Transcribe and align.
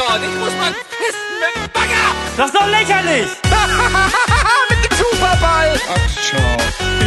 dort. 0.00 0.22
Ich 0.22 0.36
muss 0.38 0.54
mal 0.56 0.72
pissen 0.72 1.34
mit 1.42 1.52
dem 1.56 1.66
Bagger. 1.72 2.06
Das 2.36 2.46
ist 2.46 2.54
doch 2.54 2.68
lächerlich! 2.68 3.28
mit 4.70 4.80
dem 4.84 4.94
Superball. 4.96 5.70
Ach, 5.94 6.08
schau. 6.26 6.56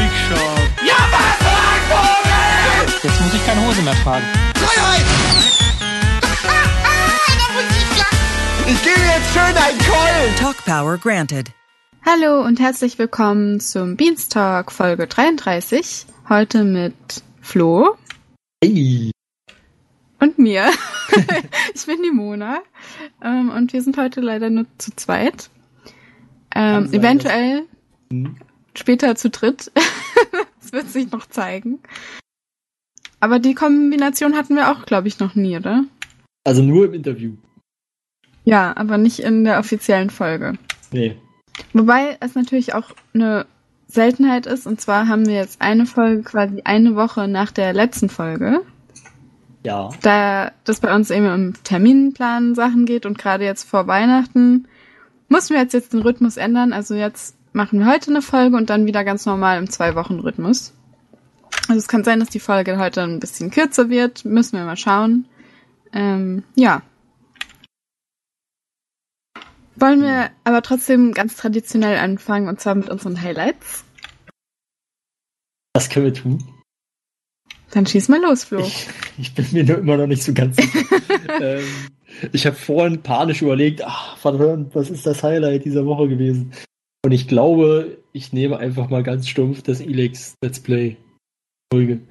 Ich 0.03 0.15
schau. 0.27 0.51
Ja, 0.85 0.99
was, 1.13 1.37
Vogel? 1.89 2.87
Jetzt 3.03 3.21
muss 3.21 3.33
ich 3.33 3.45
keine 3.45 3.61
Hose 3.65 3.81
mehr 3.81 3.95
tragen. 4.03 4.25
Freiheit. 4.55 5.05
ich 8.67 8.83
gebe 8.83 9.01
jetzt 9.01 9.33
schön 9.33 9.57
einen 9.57 9.79
Keulen. 9.79 10.35
Talk 10.39 10.57
Power 10.65 10.97
granted. 10.97 11.51
Hallo 12.05 12.41
und 12.41 12.59
herzlich 12.59 12.99
willkommen 12.99 13.61
zum 13.61 13.95
Beanstalk 13.95 14.71
Folge 14.71 15.07
33. 15.07 16.05
Heute 16.27 16.63
mit 16.63 17.23
Flo 17.41 17.95
Hey. 18.61 19.11
Und 20.23 20.39
mir. 20.39 20.69
ich 21.75 21.85
bin 21.85 22.01
die 22.01 22.11
Mona. 22.11 22.61
Ähm, 23.21 23.49
und 23.49 23.73
wir 23.73 23.81
sind 23.81 23.97
heute 23.97 24.21
leider 24.21 24.49
nur 24.49 24.65
zu 24.77 24.95
zweit. 24.95 25.49
Ähm, 26.55 26.91
eventuell 26.91 27.63
Hm. 28.11 28.37
später 28.75 29.15
zu 29.15 29.29
dritt. 29.29 29.71
das 30.61 30.71
wird 30.71 30.89
sich 30.89 31.11
noch 31.11 31.27
zeigen. 31.27 31.79
Aber 33.19 33.39
die 33.39 33.53
Kombination 33.53 34.35
hatten 34.35 34.55
wir 34.55 34.71
auch, 34.71 34.85
glaube 34.85 35.07
ich, 35.07 35.19
noch 35.19 35.35
nie, 35.35 35.57
oder? 35.57 35.85
Also 36.45 36.61
nur 36.61 36.85
im 36.85 36.93
Interview. 36.93 37.33
Ja, 38.43 38.75
aber 38.75 38.97
nicht 38.97 39.19
in 39.19 39.43
der 39.43 39.59
offiziellen 39.59 40.09
Folge. 40.09 40.53
Nee. 40.91 41.17
Wobei 41.71 42.17
es 42.19 42.35
natürlich 42.35 42.73
auch 42.73 42.91
eine 43.13 43.45
Seltenheit 43.87 44.45
ist. 44.45 44.67
Und 44.67 44.81
zwar 44.81 45.07
haben 45.07 45.25
wir 45.25 45.35
jetzt 45.35 45.61
eine 45.61 45.85
Folge 45.85 46.23
quasi 46.23 46.61
eine 46.65 46.95
Woche 46.95 47.27
nach 47.27 47.51
der 47.51 47.73
letzten 47.73 48.09
Folge. 48.09 48.61
Ja. 49.63 49.89
Da 50.01 50.51
das 50.65 50.81
bei 50.81 50.93
uns 50.93 51.09
eben 51.09 51.25
im 51.25 51.63
Terminplan 51.63 52.53
Sachen 52.53 52.85
geht 52.85 53.05
und 53.05 53.17
gerade 53.17 53.45
jetzt 53.45 53.63
vor 53.63 53.87
Weihnachten 53.87 54.67
mussten 55.29 55.53
wir 55.53 55.61
jetzt, 55.61 55.73
jetzt 55.73 55.93
den 55.93 56.01
Rhythmus 56.01 56.37
ändern. 56.37 56.73
Also 56.73 56.95
jetzt 56.95 57.35
machen 57.53 57.79
wir 57.79 57.87
heute 57.87 58.11
eine 58.11 58.21
Folge 58.21 58.57
und 58.57 58.69
dann 58.69 58.85
wieder 58.85 59.03
ganz 59.03 59.25
normal 59.25 59.57
im 59.57 59.69
Zwei-Wochen-Rhythmus. 59.69 60.73
Also 61.69 61.79
es 61.79 61.87
kann 61.87 62.03
sein, 62.03 62.19
dass 62.19 62.29
die 62.29 62.39
Folge 62.39 62.77
heute 62.77 63.01
ein 63.03 63.19
bisschen 63.19 63.51
kürzer 63.51 63.89
wird. 63.89 64.25
Müssen 64.25 64.57
wir 64.57 64.65
mal 64.65 64.77
schauen. 64.77 65.25
Ähm, 65.93 66.43
ja. 66.55 66.81
Wollen 69.75 70.01
wir 70.01 70.29
aber 70.43 70.61
trotzdem 70.61 71.13
ganz 71.13 71.35
traditionell 71.35 71.97
anfangen 71.97 72.47
und 72.47 72.59
zwar 72.59 72.75
mit 72.75 72.89
unseren 72.89 73.21
Highlights. 73.21 73.85
Das 75.73 75.89
können 75.89 76.05
wir 76.05 76.13
tun. 76.13 76.52
Dann 77.73 77.87
schieß 77.87 78.07
mal 78.09 78.21
los, 78.21 78.43
Flo. 78.43 78.59
Ich, 78.59 78.87
ich 79.17 79.33
bin 79.33 79.47
mir 79.51 79.63
nur 79.63 79.79
immer 79.79 79.97
noch 79.97 80.05
nicht 80.05 80.21
so 80.21 80.31
ganz 80.31 80.57
sicher. 80.57 80.85
ähm, 81.41 81.63
ich 82.31 82.45
habe 82.45 82.55
vorhin 82.55 83.01
panisch 83.01 83.41
überlegt, 83.41 83.83
ach, 83.83 84.15
verdammt, 84.17 84.75
was 84.75 84.91
ist 84.91 85.07
das 85.07 85.23
Highlight 85.23 85.65
dieser 85.65 85.83
Woche 85.87 86.07
gewesen? 86.07 86.53
Und 87.03 87.13
ich 87.13 87.27
glaube, 87.27 87.97
ich 88.11 88.31
nehme 88.31 88.57
einfach 88.57 88.91
mal 88.91 89.01
ganz 89.01 89.27
stumpf 89.27 89.63
das 89.63 89.81
Elex 89.81 90.35
Let's 90.43 90.59
Play 90.59 90.97
Folge. 91.73 92.01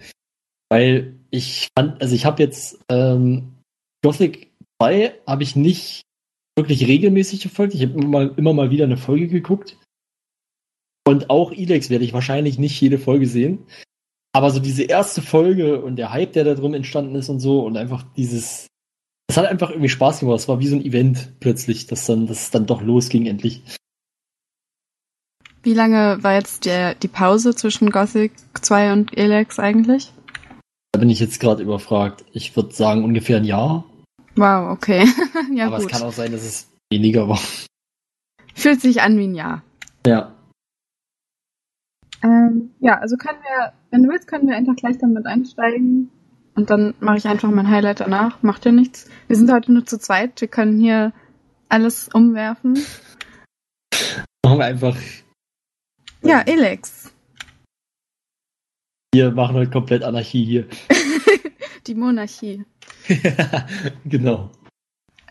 Weil 0.68 1.14
ich 1.30 1.68
fand, 1.78 2.02
also 2.02 2.16
ich 2.16 2.24
habe 2.24 2.42
jetzt 2.42 2.80
ähm, 2.88 3.52
Gothic 4.02 4.50
2 4.82 5.14
habe 5.28 5.44
ich 5.44 5.54
nicht 5.54 6.02
wirklich 6.58 6.88
regelmäßig 6.88 7.42
verfolgt. 7.42 7.74
Ich 7.74 7.82
habe 7.82 7.92
immer 7.92 8.08
mal, 8.08 8.34
immer 8.36 8.52
mal 8.52 8.70
wieder 8.70 8.84
eine 8.84 8.96
Folge 8.96 9.28
geguckt. 9.28 9.78
Und 11.06 11.30
auch 11.30 11.52
Elex 11.52 11.88
werde 11.88 12.04
ich 12.04 12.12
wahrscheinlich 12.12 12.58
nicht 12.58 12.80
jede 12.80 12.98
Folge 12.98 13.26
sehen. 13.28 13.60
Aber 14.32 14.50
so 14.50 14.60
diese 14.60 14.84
erste 14.84 15.20
Folge 15.22 15.82
und 15.82 15.96
der 15.96 16.12
Hype, 16.12 16.32
der 16.32 16.44
da 16.44 16.54
drin 16.54 16.74
entstanden 16.74 17.14
ist 17.14 17.28
und 17.28 17.40
so 17.40 17.64
und 17.64 17.76
einfach 17.76 18.02
dieses, 18.16 18.66
es 19.28 19.36
hat 19.36 19.46
einfach 19.46 19.70
irgendwie 19.70 19.88
Spaß 19.88 20.20
gemacht. 20.20 20.38
Es 20.38 20.48
war 20.48 20.58
wie 20.58 20.68
so 20.68 20.76
ein 20.76 20.84
Event 20.84 21.40
plötzlich, 21.40 21.86
dass 21.86 22.06
dann, 22.06 22.26
dass 22.26 22.44
es 22.44 22.50
dann 22.50 22.66
doch 22.66 22.82
losging 22.82 23.26
endlich. 23.26 23.62
Wie 25.62 25.74
lange 25.74 26.22
war 26.22 26.34
jetzt 26.34 26.64
der, 26.64 26.94
die 26.94 27.08
Pause 27.08 27.54
zwischen 27.54 27.90
Gothic 27.90 28.32
2 28.60 28.92
und 28.92 29.16
Elex 29.16 29.58
eigentlich? 29.58 30.12
Da 30.92 30.98
bin 30.98 31.10
ich 31.10 31.20
jetzt 31.20 31.38
gerade 31.38 31.62
überfragt. 31.62 32.24
Ich 32.32 32.56
würde 32.56 32.74
sagen 32.74 33.04
ungefähr 33.04 33.36
ein 33.36 33.44
Jahr, 33.44 33.84
Wow, 34.36 34.70
okay. 34.72 35.06
ja, 35.54 35.66
aber 35.66 35.78
gut. 35.78 35.86
es 35.86 35.92
kann 35.92 36.02
auch 36.06 36.12
sein, 36.12 36.32
dass 36.32 36.42
es 36.42 36.68
weniger 36.90 37.28
war. 37.28 37.40
Fühlt 38.54 38.80
sich 38.80 39.02
an 39.02 39.18
wie 39.18 39.26
ein 39.26 39.34
Jahr. 39.34 39.62
Ja. 40.06 40.34
Ähm, 42.22 42.70
ja, 42.80 42.98
also 42.98 43.16
können 43.16 43.38
wir, 43.42 43.72
wenn 43.90 44.02
du 44.02 44.10
willst, 44.10 44.28
können 44.28 44.48
wir 44.48 44.56
einfach 44.56 44.76
gleich 44.76 44.98
damit 44.98 45.26
einsteigen. 45.26 46.10
Und 46.54 46.70
dann 46.70 46.94
mache 47.00 47.18
ich 47.18 47.26
einfach 47.26 47.50
mein 47.50 47.68
Highlight 47.68 48.00
danach. 48.00 48.42
Macht 48.42 48.64
ja 48.64 48.72
nichts. 48.72 49.08
Wir 49.26 49.36
sind 49.36 49.50
heute 49.50 49.72
nur 49.72 49.86
zu 49.86 49.98
zweit. 49.98 50.40
Wir 50.40 50.48
können 50.48 50.78
hier 50.78 51.12
alles 51.68 52.08
umwerfen. 52.12 52.78
Machen 54.44 54.58
wir 54.58 54.64
einfach. 54.64 54.96
Ja, 56.22 56.40
Elex. 56.40 57.12
Wir 59.14 59.30
machen 59.30 59.56
heute 59.56 59.70
komplett 59.70 60.04
Anarchie 60.04 60.44
hier. 60.44 60.66
Die 61.86 61.94
Monarchie. 61.94 62.64
genau. 64.04 64.50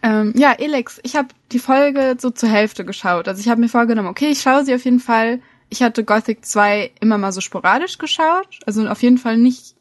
Ähm, 0.03 0.33
ja, 0.35 0.53
Elex, 0.53 0.99
ich 1.03 1.15
habe 1.15 1.29
die 1.51 1.59
Folge 1.59 2.15
so 2.19 2.31
zur 2.31 2.49
Hälfte 2.49 2.83
geschaut. 2.83 3.27
Also 3.27 3.39
ich 3.39 3.47
habe 3.47 3.61
mir 3.61 3.69
vorgenommen, 3.69 4.07
okay, 4.07 4.31
ich 4.31 4.41
schaue 4.41 4.65
sie 4.65 4.73
auf 4.73 4.83
jeden 4.83 4.99
Fall. 4.99 5.39
Ich 5.71 5.81
hatte 5.81 6.03
Gothic 6.03 6.45
2 6.45 6.91
immer 6.99 7.17
mal 7.17 7.31
so 7.31 7.39
sporadisch 7.39 7.97
geschaut. 7.97 8.59
Also 8.65 8.85
auf 8.87 9.01
jeden 9.01 9.17
Fall 9.17 9.37
nicht 9.37 9.75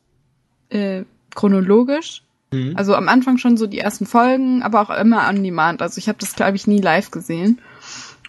äh, 0.68 1.02
chronologisch. 1.34 2.22
Mhm. 2.52 2.76
Also 2.76 2.94
am 2.94 3.08
Anfang 3.08 3.38
schon 3.38 3.56
so 3.56 3.66
die 3.66 3.80
ersten 3.80 4.06
Folgen, 4.06 4.62
aber 4.62 4.80
auch 4.82 4.90
immer 4.90 5.28
on 5.28 5.42
demand. 5.42 5.82
Also 5.82 5.98
ich 5.98 6.08
habe 6.08 6.18
das, 6.18 6.36
glaube 6.36 6.54
ich, 6.54 6.68
nie 6.68 6.80
live 6.80 7.10
gesehen. 7.10 7.60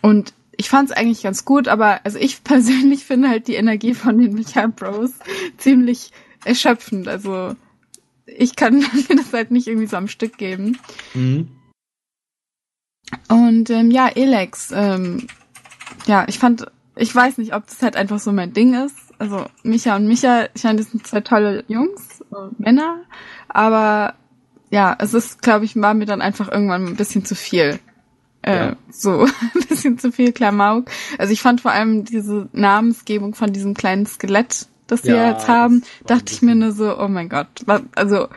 Und 0.01 0.33
ich 0.57 0.69
fand 0.69 0.89
es 0.89 0.97
eigentlich 0.97 1.21
ganz 1.21 1.45
gut, 1.45 1.67
aber 1.67 2.01
also 2.03 2.17
ich 2.17 2.43
persönlich 2.43 3.05
finde 3.05 3.29
halt 3.29 3.47
die 3.47 3.55
Energie 3.55 3.93
von 3.93 4.17
den 4.17 4.33
Micha 4.33 4.65
Bros 4.65 5.11
ziemlich 5.57 6.11
erschöpfend. 6.43 7.07
Also 7.07 7.55
ich 8.25 8.55
kann 8.55 8.79
mir 9.09 9.15
das 9.15 9.31
halt 9.33 9.51
nicht 9.51 9.67
irgendwie 9.67 9.87
so 9.87 9.97
am 9.97 10.07
Stück 10.07 10.39
geben. 10.39 10.79
Mhm. 11.13 11.47
Und 13.27 13.69
ähm, 13.69 13.91
ja, 13.91 14.07
Elex, 14.07 14.71
ähm, 14.73 15.27
ja, 16.07 16.25
ich 16.27 16.39
fand, 16.39 16.65
ich 16.95 17.13
weiß 17.15 17.37
nicht, 17.37 17.53
ob 17.55 17.65
das 17.67 17.81
halt 17.81 17.95
einfach 17.95 18.19
so 18.19 18.31
mein 18.31 18.53
Ding 18.53 18.73
ist. 18.73 18.95
Also 19.19 19.45
Micha 19.63 19.95
und 19.95 20.07
Micha, 20.07 20.47
ich 20.53 20.63
meine, 20.63 20.79
das 20.79 20.91
sind 20.91 21.05
zwei 21.05 21.21
tolle 21.21 21.63
Jungs, 21.67 22.21
äh, 22.31 22.49
Männer, 22.57 23.01
aber 23.47 24.15
ja, 24.71 24.95
es 24.99 25.13
ist, 25.13 25.41
glaube 25.41 25.65
ich, 25.65 25.75
war 25.75 25.93
mir 25.93 26.05
dann 26.05 26.21
einfach 26.21 26.49
irgendwann 26.51 26.87
ein 26.87 26.95
bisschen 26.95 27.25
zu 27.25 27.35
viel. 27.35 27.79
Äh, 28.41 28.55
Ja. 28.55 28.75
So, 28.91 29.21
ein 29.55 29.67
bisschen 29.67 29.99
zu 29.99 30.11
viel 30.11 30.31
Klamauk. 30.31 30.85
Also 31.17 31.33
ich 31.33 31.41
fand 31.41 31.61
vor 31.61 31.71
allem 31.71 32.05
diese 32.05 32.49
Namensgebung 32.53 33.35
von 33.35 33.53
diesem 33.53 33.73
kleinen 33.75 34.05
Skelett, 34.05 34.67
das 34.87 35.03
wir 35.03 35.15
Ja, 35.15 35.31
jetzt 35.31 35.47
haben, 35.47 35.83
dachte 36.07 36.33
ich 36.33 36.41
mir 36.41 36.55
nur 36.55 36.71
so, 36.71 36.97
oh 36.97 37.07
mein 37.07 37.29
Gott, 37.29 37.47
was, 37.65 37.81
also 37.95 38.27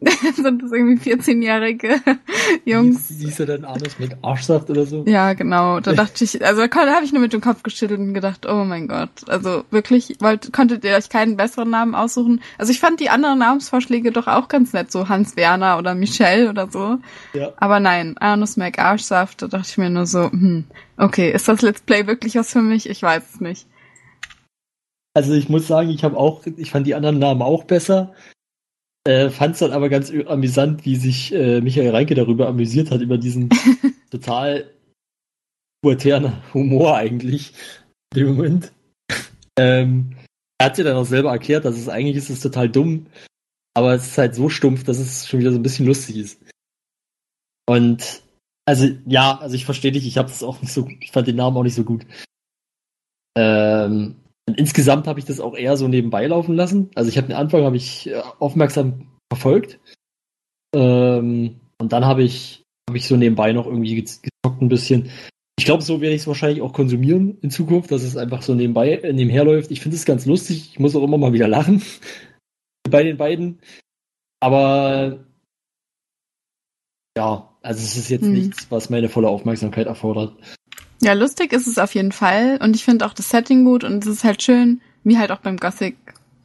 sind 0.34 0.62
das 0.62 0.72
irgendwie 0.72 1.10
14-jährige 1.10 2.00
Jungs? 2.64 3.10
Wie 3.10 3.26
hieß 3.26 3.40
er 3.40 3.46
dann 3.46 3.64
Arnos 3.64 3.98
mit 3.98 4.16
Arschsaft 4.22 4.70
oder 4.70 4.86
so? 4.86 5.04
Ja, 5.06 5.34
genau. 5.34 5.80
Da 5.80 5.92
dachte 5.94 6.24
ich, 6.24 6.44
also 6.44 6.66
da 6.66 6.94
habe 6.94 7.04
ich 7.04 7.12
nur 7.12 7.20
mit 7.20 7.34
dem 7.34 7.42
Kopf 7.42 7.62
geschüttelt 7.62 8.00
und 8.00 8.14
gedacht, 8.14 8.46
oh 8.46 8.64
mein 8.64 8.88
Gott. 8.88 9.10
Also 9.28 9.64
wirklich, 9.70 10.16
wollt, 10.20 10.52
konntet 10.52 10.84
ihr 10.84 10.96
euch 10.96 11.10
keinen 11.10 11.36
besseren 11.36 11.68
Namen 11.68 11.94
aussuchen? 11.94 12.40
Also 12.56 12.72
ich 12.72 12.80
fand 12.80 13.00
die 13.00 13.10
anderen 13.10 13.38
Namensvorschläge 13.38 14.10
doch 14.10 14.26
auch 14.26 14.48
ganz 14.48 14.72
nett, 14.72 14.90
so 14.90 15.08
Hans 15.08 15.36
Werner 15.36 15.76
oder 15.78 15.94
Michelle 15.94 16.48
oder 16.48 16.70
so. 16.70 16.98
Ja. 17.34 17.52
Aber 17.56 17.78
nein, 17.78 18.16
Arnus 18.18 18.56
Mac 18.56 18.78
Arschsaft, 18.78 19.42
da 19.42 19.48
dachte 19.48 19.68
ich 19.68 19.78
mir 19.78 19.90
nur 19.90 20.06
so, 20.06 20.30
hm, 20.30 20.64
okay, 20.96 21.30
ist 21.30 21.46
das 21.46 21.60
Let's 21.60 21.82
Play 21.82 22.06
wirklich 22.06 22.36
was 22.36 22.52
für 22.52 22.62
mich? 22.62 22.88
Ich 22.88 23.02
weiß 23.02 23.34
es 23.34 23.40
nicht. 23.40 23.66
Also 25.12 25.34
ich 25.34 25.48
muss 25.48 25.66
sagen, 25.66 25.90
ich 25.90 26.04
habe 26.04 26.16
auch, 26.16 26.46
ich 26.46 26.70
fand 26.70 26.86
die 26.86 26.94
anderen 26.94 27.18
Namen 27.18 27.42
auch 27.42 27.64
besser. 27.64 28.14
Äh, 29.06 29.30
fand 29.30 29.54
es 29.54 29.60
dann 29.60 29.72
aber 29.72 29.88
ganz 29.88 30.12
amüsant, 30.26 30.84
wie 30.84 30.96
sich 30.96 31.32
äh, 31.32 31.60
Michael 31.60 31.90
Reinke 31.90 32.14
darüber 32.14 32.48
amüsiert 32.48 32.90
hat, 32.90 33.00
über 33.00 33.16
diesen 33.16 33.48
total 34.10 34.70
pubertären 35.82 36.42
Humor 36.52 36.96
eigentlich 36.96 37.54
in 38.12 38.20
dem 38.20 38.36
Moment. 38.36 38.72
Ähm, 39.58 40.16
er 40.58 40.66
hat 40.66 40.78
ja 40.78 40.84
dann 40.84 40.96
auch 40.96 41.06
selber 41.06 41.30
erklärt, 41.30 41.64
dass 41.64 41.76
es 41.76 41.88
eigentlich 41.88 42.16
ist 42.16 42.28
es 42.28 42.40
total 42.40 42.68
dumm, 42.68 43.06
aber 43.74 43.94
es 43.94 44.08
ist 44.08 44.18
halt 44.18 44.34
so 44.34 44.50
stumpf, 44.50 44.84
dass 44.84 44.98
es 44.98 45.26
schon 45.26 45.40
wieder 45.40 45.52
so 45.52 45.58
ein 45.58 45.62
bisschen 45.62 45.86
lustig 45.86 46.16
ist. 46.16 46.42
Und 47.66 48.22
also 48.66 48.86
ja, 49.06 49.38
also 49.38 49.54
ich 49.54 49.64
verstehe 49.64 49.92
dich, 49.92 50.06
ich 50.06 50.18
habe 50.18 50.28
das 50.28 50.42
auch 50.42 50.60
nicht 50.60 50.72
so, 50.72 50.86
ich 51.00 51.10
fand 51.12 51.26
den 51.26 51.36
Namen 51.36 51.56
auch 51.56 51.62
nicht 51.62 51.74
so 51.74 51.84
gut. 51.84 52.04
Ähm, 53.36 54.16
und 54.48 54.58
insgesamt 54.58 55.06
habe 55.06 55.18
ich 55.20 55.24
das 55.26 55.40
auch 55.40 55.54
eher 55.56 55.76
so 55.76 55.86
nebenbei 55.88 56.26
laufen 56.26 56.54
lassen. 56.56 56.90
Also 56.94 57.08
ich 57.10 57.16
habe 57.18 57.28
den 57.28 57.36
Anfang 57.36 57.62
habe 57.64 57.76
ich 57.76 58.08
äh, 58.08 58.20
aufmerksam 58.38 59.08
verfolgt. 59.32 59.78
Ähm, 60.74 61.60
und 61.78 61.92
dann 61.92 62.04
habe 62.04 62.22
ich 62.22 62.62
habe 62.88 62.98
ich 62.98 63.06
so 63.06 63.16
nebenbei 63.16 63.52
noch 63.52 63.66
irgendwie 63.66 64.00
gez- 64.00 64.20
gezockt 64.22 64.60
ein 64.62 64.68
bisschen. 64.68 65.10
Ich 65.58 65.64
glaube, 65.66 65.82
so 65.82 66.00
werde 66.00 66.14
ich 66.14 66.22
es 66.22 66.26
wahrscheinlich 66.26 66.62
auch 66.62 66.72
konsumieren 66.72 67.38
in 67.42 67.50
Zukunft, 67.50 67.92
dass 67.92 68.02
es 68.02 68.16
einfach 68.16 68.42
so 68.42 68.54
nebenbei 68.54 68.94
äh, 68.94 69.12
nebenher 69.12 69.44
läuft. 69.44 69.70
Ich 69.70 69.80
finde 69.80 69.96
es 69.96 70.04
ganz 70.04 70.26
lustig. 70.26 70.70
Ich 70.72 70.78
muss 70.80 70.96
auch 70.96 71.02
immer 71.04 71.18
mal 71.18 71.32
wieder 71.32 71.46
lachen 71.48 71.82
bei 72.90 73.02
den 73.04 73.16
beiden. 73.16 73.60
Aber 74.42 75.24
ja, 77.16 77.56
also 77.62 77.82
es 77.82 77.96
ist 77.96 78.08
jetzt 78.08 78.24
Hm. 78.24 78.32
nichts, 78.32 78.70
was 78.70 78.90
meine 78.90 79.08
volle 79.08 79.28
Aufmerksamkeit 79.28 79.86
erfordert. 79.86 80.34
Ja, 81.00 81.14
lustig 81.14 81.52
ist 81.52 81.66
es 81.66 81.78
auf 81.78 81.94
jeden 81.94 82.12
Fall. 82.12 82.58
Und 82.62 82.76
ich 82.76 82.84
finde 82.84 83.06
auch 83.06 83.14
das 83.14 83.30
Setting 83.30 83.64
gut 83.64 83.84
und 83.84 84.04
es 84.04 84.10
ist 84.10 84.24
halt 84.24 84.42
schön, 84.42 84.80
wie 85.02 85.18
halt 85.18 85.32
auch 85.32 85.38
beim 85.38 85.56
Gothic 85.56 85.96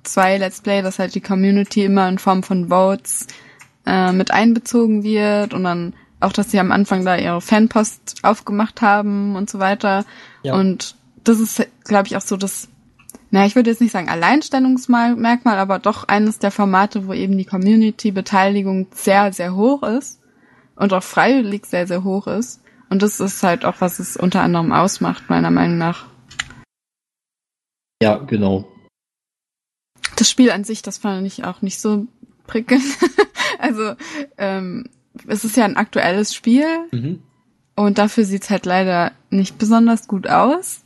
2 0.03 0.37
Let's 0.37 0.61
Play, 0.61 0.81
dass 0.81 0.99
halt 0.99 1.15
die 1.15 1.21
Community 1.21 1.83
immer 1.83 2.07
in 2.07 2.19
Form 2.19 2.43
von 2.43 2.69
Votes 2.69 3.27
äh, 3.85 4.11
mit 4.11 4.31
einbezogen 4.31 5.03
wird 5.03 5.53
und 5.53 5.63
dann 5.63 5.93
auch, 6.19 6.31
dass 6.31 6.51
sie 6.51 6.59
am 6.59 6.71
Anfang 6.71 7.03
da 7.05 7.17
ihre 7.17 7.41
Fanpost 7.41 8.15
aufgemacht 8.23 8.81
haben 8.81 9.35
und 9.35 9.49
so 9.49 9.59
weiter. 9.59 10.05
Ja. 10.43 10.55
Und 10.55 10.95
das 11.23 11.39
ist, 11.39 11.67
glaube 11.83 12.07
ich, 12.07 12.15
auch 12.15 12.21
so 12.21 12.37
das, 12.37 12.69
na, 13.31 13.45
ich 13.45 13.55
würde 13.55 13.69
jetzt 13.69 13.81
nicht 13.81 13.91
sagen 13.91 14.09
Alleinstellungsmerkmal, 14.09 15.57
aber 15.57 15.79
doch 15.79 16.07
eines 16.07 16.39
der 16.39 16.51
Formate, 16.51 17.07
wo 17.07 17.13
eben 17.13 17.37
die 17.37 17.45
Community-Beteiligung 17.45 18.87
sehr, 18.91 19.33
sehr 19.33 19.55
hoch 19.55 19.83
ist 19.83 20.19
und 20.75 20.93
auch 20.93 21.03
freiwillig 21.03 21.65
sehr, 21.65 21.87
sehr 21.87 22.03
hoch 22.03 22.27
ist. 22.27 22.61
Und 22.89 23.01
das 23.01 23.19
ist 23.19 23.41
halt 23.43 23.65
auch, 23.65 23.75
was 23.79 23.99
es 23.99 24.15
unter 24.17 24.41
anderem 24.41 24.71
ausmacht, 24.71 25.29
meiner 25.29 25.51
Meinung 25.51 25.77
nach. 25.77 26.05
Ja, 28.01 28.17
genau. 28.17 28.67
Das 30.17 30.29
Spiel 30.29 30.51
an 30.51 30.63
sich, 30.63 30.81
das 30.81 30.97
fand 30.97 31.25
ich 31.25 31.43
auch 31.43 31.61
nicht 31.61 31.79
so 31.81 32.07
prickelnd. 32.47 32.83
also, 33.59 33.95
ähm, 34.37 34.89
es 35.27 35.43
ist 35.43 35.57
ja 35.57 35.65
ein 35.65 35.77
aktuelles 35.77 36.33
Spiel 36.35 36.65
Mhm. 36.91 37.21
und 37.75 37.97
dafür 37.97 38.23
sieht's 38.25 38.49
halt 38.49 38.65
leider 38.65 39.11
nicht 39.29 39.57
besonders 39.57 40.07
gut 40.07 40.27
aus. 40.27 40.81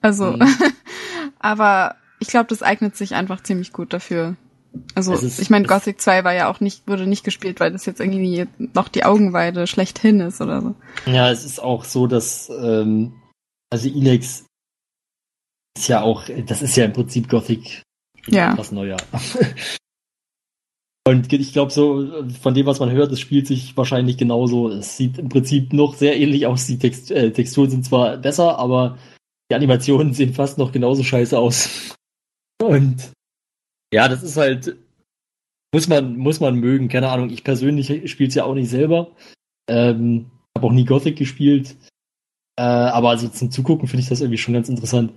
Also, 0.00 0.36
Mhm. 0.36 0.46
aber 1.38 1.96
ich 2.20 2.28
glaube, 2.28 2.46
das 2.46 2.62
eignet 2.62 2.96
sich 2.96 3.14
einfach 3.14 3.42
ziemlich 3.42 3.72
gut 3.72 3.92
dafür. 3.92 4.36
Also, 4.94 5.14
ist- 5.14 5.38
ich 5.38 5.50
meine, 5.50 5.66
Gothic 5.66 6.00
2 6.00 6.24
war 6.24 6.34
ja 6.34 6.50
auch 6.50 6.60
nicht, 6.60 6.86
wurde 6.88 7.06
nicht 7.06 7.24
gespielt, 7.24 7.60
weil 7.60 7.72
das 7.72 7.86
jetzt 7.86 8.00
irgendwie 8.00 8.46
noch 8.74 8.88
die 8.88 9.04
Augenweide 9.04 9.66
schlechthin 9.66 10.20
ist 10.20 10.40
oder 10.40 10.62
so. 10.62 10.74
Ja, 11.10 11.30
es 11.30 11.44
ist 11.44 11.60
auch 11.62 11.84
so, 11.84 12.06
dass 12.06 12.50
ähm, 12.50 13.14
also 13.70 13.88
Ilex 13.88 14.44
ist 15.78 15.88
ja 15.88 16.02
auch, 16.02 16.24
das 16.46 16.62
ist 16.62 16.76
ja 16.76 16.84
im 16.84 16.92
Prinzip 16.92 17.28
Gothic 17.28 17.82
Ja. 18.26 18.56
was 18.56 18.72
neuer. 18.72 18.98
Und 21.04 21.32
ich 21.32 21.52
glaube 21.52 21.72
so, 21.72 22.24
von 22.40 22.54
dem, 22.54 22.66
was 22.66 22.78
man 22.78 22.90
hört, 22.92 23.10
es 23.10 23.18
spielt 23.20 23.48
sich 23.48 23.76
wahrscheinlich 23.76 24.16
genauso. 24.18 24.68
Es 24.68 24.96
sieht 24.96 25.18
im 25.18 25.28
Prinzip 25.28 25.72
noch 25.72 25.94
sehr 25.96 26.16
ähnlich 26.16 26.46
aus. 26.46 26.66
Die 26.66 26.78
Text 26.78 27.10
äh, 27.10 27.32
Texturen 27.32 27.70
sind 27.70 27.84
zwar 27.84 28.16
besser, 28.18 28.56
aber 28.58 28.98
die 29.50 29.56
Animationen 29.56 30.14
sehen 30.14 30.32
fast 30.32 30.58
noch 30.58 30.70
genauso 30.70 31.02
scheiße 31.02 31.36
aus. 31.36 31.96
Und 32.62 33.10
ja, 33.92 34.08
das 34.08 34.22
ist 34.22 34.36
halt, 34.36 34.76
muss 35.72 35.86
man, 35.86 36.16
muss 36.16 36.40
man 36.40 36.56
mögen. 36.56 36.88
Keine 36.88 37.10
Ahnung, 37.10 37.30
ich 37.30 37.44
persönlich 37.44 38.10
spiele 38.10 38.28
es 38.28 38.34
ja 38.34 38.44
auch 38.44 38.54
nicht 38.54 38.70
selber. 38.70 39.12
Ähm, 39.68 40.30
habe 40.56 40.66
auch 40.66 40.72
nie 40.72 40.84
Gothic 40.84 41.16
gespielt. 41.16 41.76
Äh, 42.58 42.62
aber 42.62 43.10
also 43.10 43.28
zum 43.28 43.50
Zugucken 43.50 43.88
finde 43.88 44.02
ich 44.02 44.08
das 44.08 44.20
irgendwie 44.20 44.38
schon 44.38 44.54
ganz 44.54 44.68
interessant. 44.68 45.12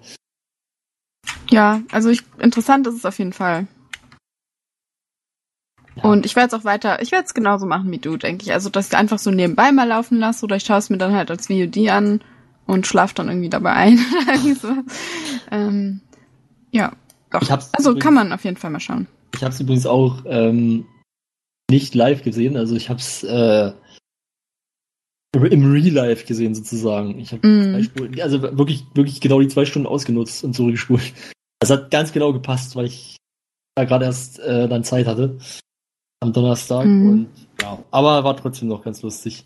Ja, 1.50 1.82
also 1.92 2.10
ich, 2.10 2.22
interessant 2.40 2.88
ist 2.88 2.96
es 2.96 3.06
auf 3.06 3.18
jeden 3.18 3.34
Fall. 3.34 3.68
Ja. 5.96 6.04
Und 6.04 6.26
ich 6.26 6.36
werde 6.36 6.48
es 6.48 6.62
auch 6.62 6.66
weiter, 6.66 7.02
ich 7.02 7.12
werde 7.12 7.26
es 7.26 7.34
genauso 7.34 7.66
machen 7.66 7.92
wie 7.92 8.00
du, 8.00 8.18
denke 8.18 8.44
ich. 8.44 8.52
Also, 8.52 8.70
dass 8.70 8.90
ich 8.90 8.98
einfach 8.98 9.20
so 9.20 9.32
nebenbei 9.32 9.72
mal 9.72 9.88
laufen 9.88 10.18
lasse 10.18 10.44
oder 10.44 10.58
ich 10.58 10.64
schaue 10.64 10.80
es 10.80 10.90
mir 10.90 10.98
dann 10.98 11.14
halt 11.14 11.32
als 11.32 11.48
VOD 11.48 11.90
an 11.90 12.22
und 12.66 12.88
schlaf 12.88 13.14
dann 13.14 13.30
irgendwie 13.30 13.50
dabei 13.50 13.72
ein. 13.72 14.00
ähm, 15.52 16.02
ja, 16.72 16.92
doch. 17.40 17.50
Also 17.74 17.90
übrigens- 17.92 18.04
kann 18.04 18.14
man 18.14 18.32
auf 18.34 18.44
jeden 18.44 18.58
Fall 18.58 18.72
mal 18.72 18.80
schauen. 18.80 19.08
Ich 19.36 19.44
habe 19.44 19.54
es 19.54 19.60
übrigens 19.60 19.86
auch 19.86 20.24
ähm, 20.26 20.86
nicht 21.70 21.96
live 21.96 22.24
gesehen, 22.24 22.56
also 22.58 22.76
ich 22.76 22.90
habe 22.90 23.00
es 23.00 23.24
äh, 23.24 23.72
im 25.36 25.70
Real 25.72 25.90
Life 25.90 26.26
gesehen 26.26 26.56
sozusagen. 26.56 27.20
Ich 27.20 27.34
habe 27.34 27.46
Mm. 27.46 27.84
zwei 27.84 28.24
also 28.24 28.42
wirklich, 28.58 28.86
wirklich 28.94 29.20
genau 29.20 29.42
die 29.42 29.50
zwei 29.50 29.66
Stunden 29.66 29.88
ausgenutzt 29.88 30.44
und 30.44 30.54
zurückgespult. 30.54 31.02
Das 31.62 31.70
hat 31.70 31.90
ganz 31.90 32.12
genau 32.12 32.32
gepasst, 32.34 32.76
weil 32.76 32.86
ich 32.86 33.16
da 33.76 33.86
gerade 33.86 34.06
erst 34.06 34.40
äh, 34.40 34.68
dann 34.68 34.84
Zeit 34.84 35.08
hatte 35.08 35.38
am 36.22 36.32
Donnerstag 36.34 36.86
Mhm. 36.86 37.10
und 37.10 37.30
ja, 37.62 37.80
aber 37.92 38.24
war 38.24 38.36
trotzdem 38.38 38.68
noch 38.68 38.84
ganz 38.84 39.02
lustig. 39.02 39.46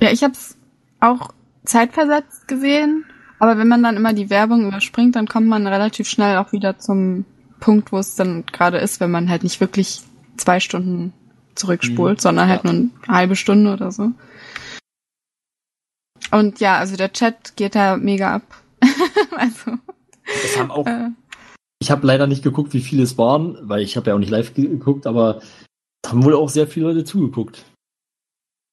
Ja, 0.00 0.12
ich 0.12 0.22
habe 0.22 0.34
es 0.34 0.56
auch 1.00 1.32
zeitversetzt 1.64 2.46
gesehen, 2.46 3.04
aber 3.44 3.58
wenn 3.58 3.68
man 3.68 3.82
dann 3.82 3.96
immer 3.96 4.12
die 4.12 4.30
Werbung 4.30 4.66
überspringt, 4.66 5.16
dann 5.16 5.28
kommt 5.28 5.46
man 5.46 5.66
relativ 5.66 6.08
schnell 6.08 6.36
auch 6.38 6.52
wieder 6.52 6.78
zum 6.78 7.24
Punkt, 7.60 7.92
wo 7.92 7.98
es 7.98 8.16
dann 8.16 8.44
gerade 8.46 8.78
ist, 8.78 9.00
wenn 9.00 9.10
man 9.10 9.28
halt 9.28 9.42
nicht 9.42 9.60
wirklich 9.60 10.02
zwei 10.36 10.60
Stunden 10.60 11.12
zurückspult, 11.54 12.18
Mhm, 12.18 12.20
sondern 12.20 12.48
halt 12.48 12.64
ja. 12.64 12.72
nur 12.72 12.90
eine 13.06 13.16
halbe 13.16 13.36
Stunde 13.36 13.72
oder 13.72 13.92
so. 13.92 14.10
Und 16.30 16.60
ja, 16.60 16.78
also 16.78 16.96
der 16.96 17.12
Chat 17.12 17.56
geht 17.56 17.74
da 17.74 17.96
mega 17.96 18.34
ab. 18.34 18.42
also, 19.36 19.72
Das 20.26 20.58
haben 20.58 20.70
auch, 20.70 20.86
äh, 20.86 21.10
ich 21.80 21.90
habe 21.90 22.06
leider 22.06 22.26
nicht 22.26 22.42
geguckt, 22.42 22.72
wie 22.72 22.80
viele 22.80 23.02
es 23.02 23.18
waren, 23.18 23.58
weil 23.68 23.82
ich 23.82 23.96
habe 23.96 24.08
ja 24.10 24.14
auch 24.14 24.18
nicht 24.18 24.30
live 24.30 24.54
ge- 24.54 24.68
geguckt, 24.68 25.06
aber 25.06 25.40
es 26.02 26.10
haben 26.10 26.24
wohl 26.24 26.34
auch 26.34 26.48
sehr 26.48 26.66
viele 26.66 26.86
Leute 26.86 27.04
zugeguckt. 27.04 27.64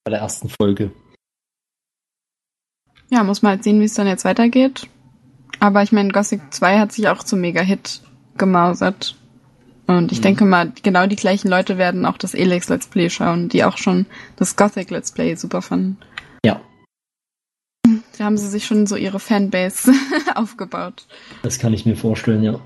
Bei 0.06 0.12
der 0.12 0.20
ersten 0.22 0.50
Folge. 0.50 0.92
Ja, 3.12 3.24
muss 3.24 3.42
man 3.42 3.52
halt 3.52 3.64
sehen, 3.64 3.80
wie 3.80 3.86
es 3.86 3.94
dann 3.94 4.08
jetzt 4.08 4.26
weitergeht. 4.26 4.88
Aber 5.60 5.84
ich 5.84 5.92
meine, 5.92 6.10
Gothic 6.12 6.42
2 6.52 6.80
hat 6.80 6.92
sich 6.92 7.08
auch 7.10 7.24
zum 7.24 7.42
Mega-Hit 7.42 8.02
gemausert. 8.38 9.16
Und 9.88 10.12
ich 10.12 10.20
Mhm. 10.20 10.24
denke 10.24 10.46
mal, 10.46 10.72
genau 10.82 11.06
die 11.06 11.16
gleichen 11.18 11.50
Leute 11.50 11.78
werden 11.78 12.06
auch 12.06 12.18
das 12.18 12.34
Elex 12.34 12.70
Let's 12.70 12.88
Play 12.88 13.10
schauen, 13.10 13.50
die 13.50 13.64
auch 13.64 13.78
schon 13.78 14.06
das 14.38 14.56
Gothic 14.56 14.90
Let's 14.90 15.12
Play 15.12 15.36
super 15.36 15.62
fanden. 15.62 15.98
Ja, 16.46 16.62
Da 18.18 18.26
haben 18.26 18.38
sie 18.38 18.48
sich 18.48 18.66
schon 18.66 18.88
so 18.88 18.96
ihre 18.96 19.20
Fanbase 19.20 19.92
aufgebaut. 20.36 21.06
das 21.44 21.60
kann 21.60 21.74
ich 21.74 21.86
mir 21.86 21.96
vorstellen, 21.98 22.44
ja. 22.44 22.60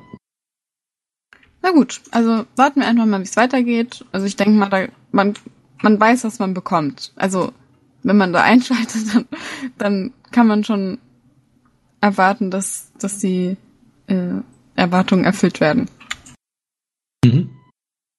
Na 1.62 1.72
gut, 1.72 2.02
also 2.12 2.46
warten 2.56 2.82
wir 2.82 2.88
einfach 2.88 3.06
mal, 3.06 3.20
wie 3.20 3.24
es 3.24 3.38
weitergeht. 3.38 4.06
Also 4.12 4.28
ich 4.28 4.36
denke 4.36 4.52
mal, 4.54 4.70
da, 4.70 4.86
man, 5.12 5.34
man 5.82 6.00
weiß, 6.00 6.24
was 6.26 6.38
man 6.40 6.54
bekommt. 6.54 7.12
Also 7.16 7.52
wenn 8.06 8.18
man 8.18 8.32
da 8.32 8.42
einschaltet, 8.44 9.14
dann, 9.14 9.26
dann 9.78 10.14
kann 10.32 10.48
man 10.48 10.64
schon 10.64 11.00
erwarten, 12.00 12.52
dass, 12.52 12.92
dass 13.00 13.18
die 13.18 13.58
äh, 14.08 14.42
Erwartungen 14.76 15.26
erfüllt 15.26 15.60
werden. 15.60 15.90
Mhm. 17.26 17.50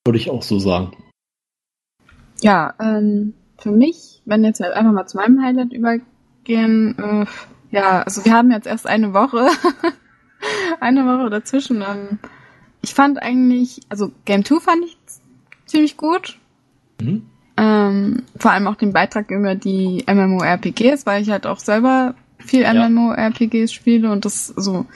Würde 0.04 0.18
ich 0.18 0.30
auch 0.30 0.42
so 0.42 0.58
sagen. 0.58 0.92
Ja, 2.40 2.74
ähm, 2.80 3.34
für 3.58 3.70
mich, 3.70 4.22
wenn 4.24 4.44
jetzt 4.44 4.60
halt 4.60 4.74
einfach 4.74 4.92
mal 4.92 5.06
zu 5.06 5.16
meinem 5.16 5.40
Highlight 5.40 5.72
übergehen, 5.72 6.98
äh, 6.98 7.26
ja, 7.70 8.02
also 8.02 8.24
wir 8.24 8.32
haben 8.32 8.50
jetzt 8.50 8.66
erst 8.66 8.86
eine 8.86 9.14
Woche, 9.14 9.48
eine 10.80 11.04
Woche 11.06 11.30
dazwischen. 11.30 11.82
Ähm, 11.82 12.18
ich 12.82 12.94
fand 12.94 13.22
eigentlich, 13.22 13.80
also 13.88 14.12
Game 14.24 14.44
2 14.44 14.60
fand 14.60 14.84
ich 14.84 14.96
ziemlich 15.66 15.96
gut. 15.96 16.38
Mhm. 17.00 17.26
Ähm, 17.56 18.22
vor 18.38 18.50
allem 18.50 18.66
auch 18.66 18.74
den 18.74 18.92
Beitrag 18.92 19.30
über 19.30 19.54
die 19.54 20.04
MMORPGs, 20.06 21.06
weil 21.06 21.22
ich 21.22 21.30
halt 21.30 21.46
auch 21.46 21.58
selber 21.58 22.14
viel 22.38 22.62
Ja. 22.62 22.88
MMORPGs 22.88 23.72
spiele 23.72 24.10
und 24.10 24.24
das 24.24 24.48
so. 24.48 24.86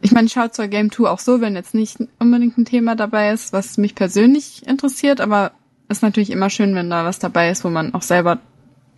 Ich 0.00 0.12
meine, 0.12 0.26
ich 0.26 0.32
schaue 0.32 0.50
zwar 0.50 0.68
Game 0.68 0.92
2 0.92 1.08
auch 1.08 1.18
so, 1.18 1.40
wenn 1.40 1.54
jetzt 1.54 1.74
nicht 1.74 1.98
unbedingt 2.18 2.56
ein 2.56 2.64
Thema 2.64 2.94
dabei 2.94 3.32
ist, 3.32 3.52
was 3.52 3.78
mich 3.78 3.94
persönlich 3.96 4.64
interessiert, 4.66 5.20
aber 5.20 5.52
ist 5.88 6.02
natürlich 6.02 6.30
immer 6.30 6.50
schön, 6.50 6.74
wenn 6.74 6.90
da 6.90 7.04
was 7.04 7.18
dabei 7.18 7.50
ist, 7.50 7.64
wo 7.64 7.68
man 7.68 7.94
auch 7.94 8.02
selber 8.02 8.38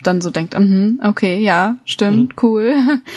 dann 0.02 0.20
so 0.20 0.30
denkt, 0.30 0.58
mhm, 0.58 1.00
okay, 1.02 1.38
ja, 1.38 1.76
stimmt, 1.84 2.42
cool. 2.42 2.74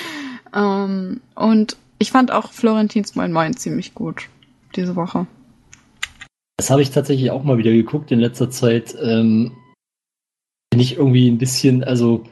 ähm, 0.56 1.22
und 1.36 1.78
ich 1.98 2.12
fand 2.12 2.32
auch 2.32 2.52
Florentins 2.52 3.16
Moin 3.16 3.32
Moin 3.32 3.56
ziemlich 3.56 3.94
gut 3.94 4.28
diese 4.76 4.96
Woche. 4.96 5.28
Das 6.58 6.70
habe 6.70 6.82
ich 6.82 6.92
tatsächlich 6.92 7.32
auch 7.32 7.44
mal 7.44 7.58
wieder 7.58 7.72
geguckt 7.72 8.12
in 8.12 8.20
letzter 8.20 8.50
Zeit. 8.50 8.96
Ähm, 9.02 9.52
bin 10.74 10.80
ich 10.80 10.98
irgendwie 10.98 11.30
ein 11.30 11.38
bisschen, 11.38 11.84
also 11.84 12.24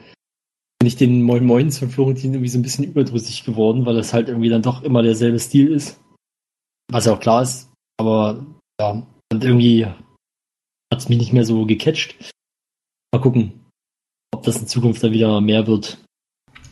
bin 0.80 0.88
ich 0.88 0.96
den 0.96 1.22
Moin 1.22 1.46
Moins 1.46 1.78
von 1.78 1.90
Florentin 1.90 2.32
irgendwie 2.32 2.48
so 2.48 2.58
ein 2.58 2.62
bisschen 2.62 2.82
überdrüssig 2.82 3.44
geworden, 3.44 3.86
weil 3.86 3.96
es 3.98 4.12
halt 4.12 4.26
irgendwie 4.26 4.48
dann 4.48 4.62
doch 4.62 4.82
immer 4.82 5.00
derselbe 5.04 5.38
Stil 5.38 5.70
ist. 5.70 6.00
Was 6.90 7.06
ja 7.06 7.12
auch 7.12 7.20
klar 7.20 7.42
ist. 7.42 7.70
Aber 8.00 8.44
ja, 8.80 9.06
und 9.32 9.44
irgendwie 9.44 9.86
hat 9.86 10.98
es 10.98 11.08
mich 11.08 11.18
nicht 11.18 11.32
mehr 11.32 11.44
so 11.44 11.66
gecatcht. 11.66 12.16
Mal 13.12 13.20
gucken, 13.20 13.60
ob 14.34 14.42
das 14.42 14.56
in 14.56 14.66
Zukunft 14.66 15.04
dann 15.04 15.12
wieder 15.12 15.40
mehr 15.40 15.68
wird. 15.68 15.98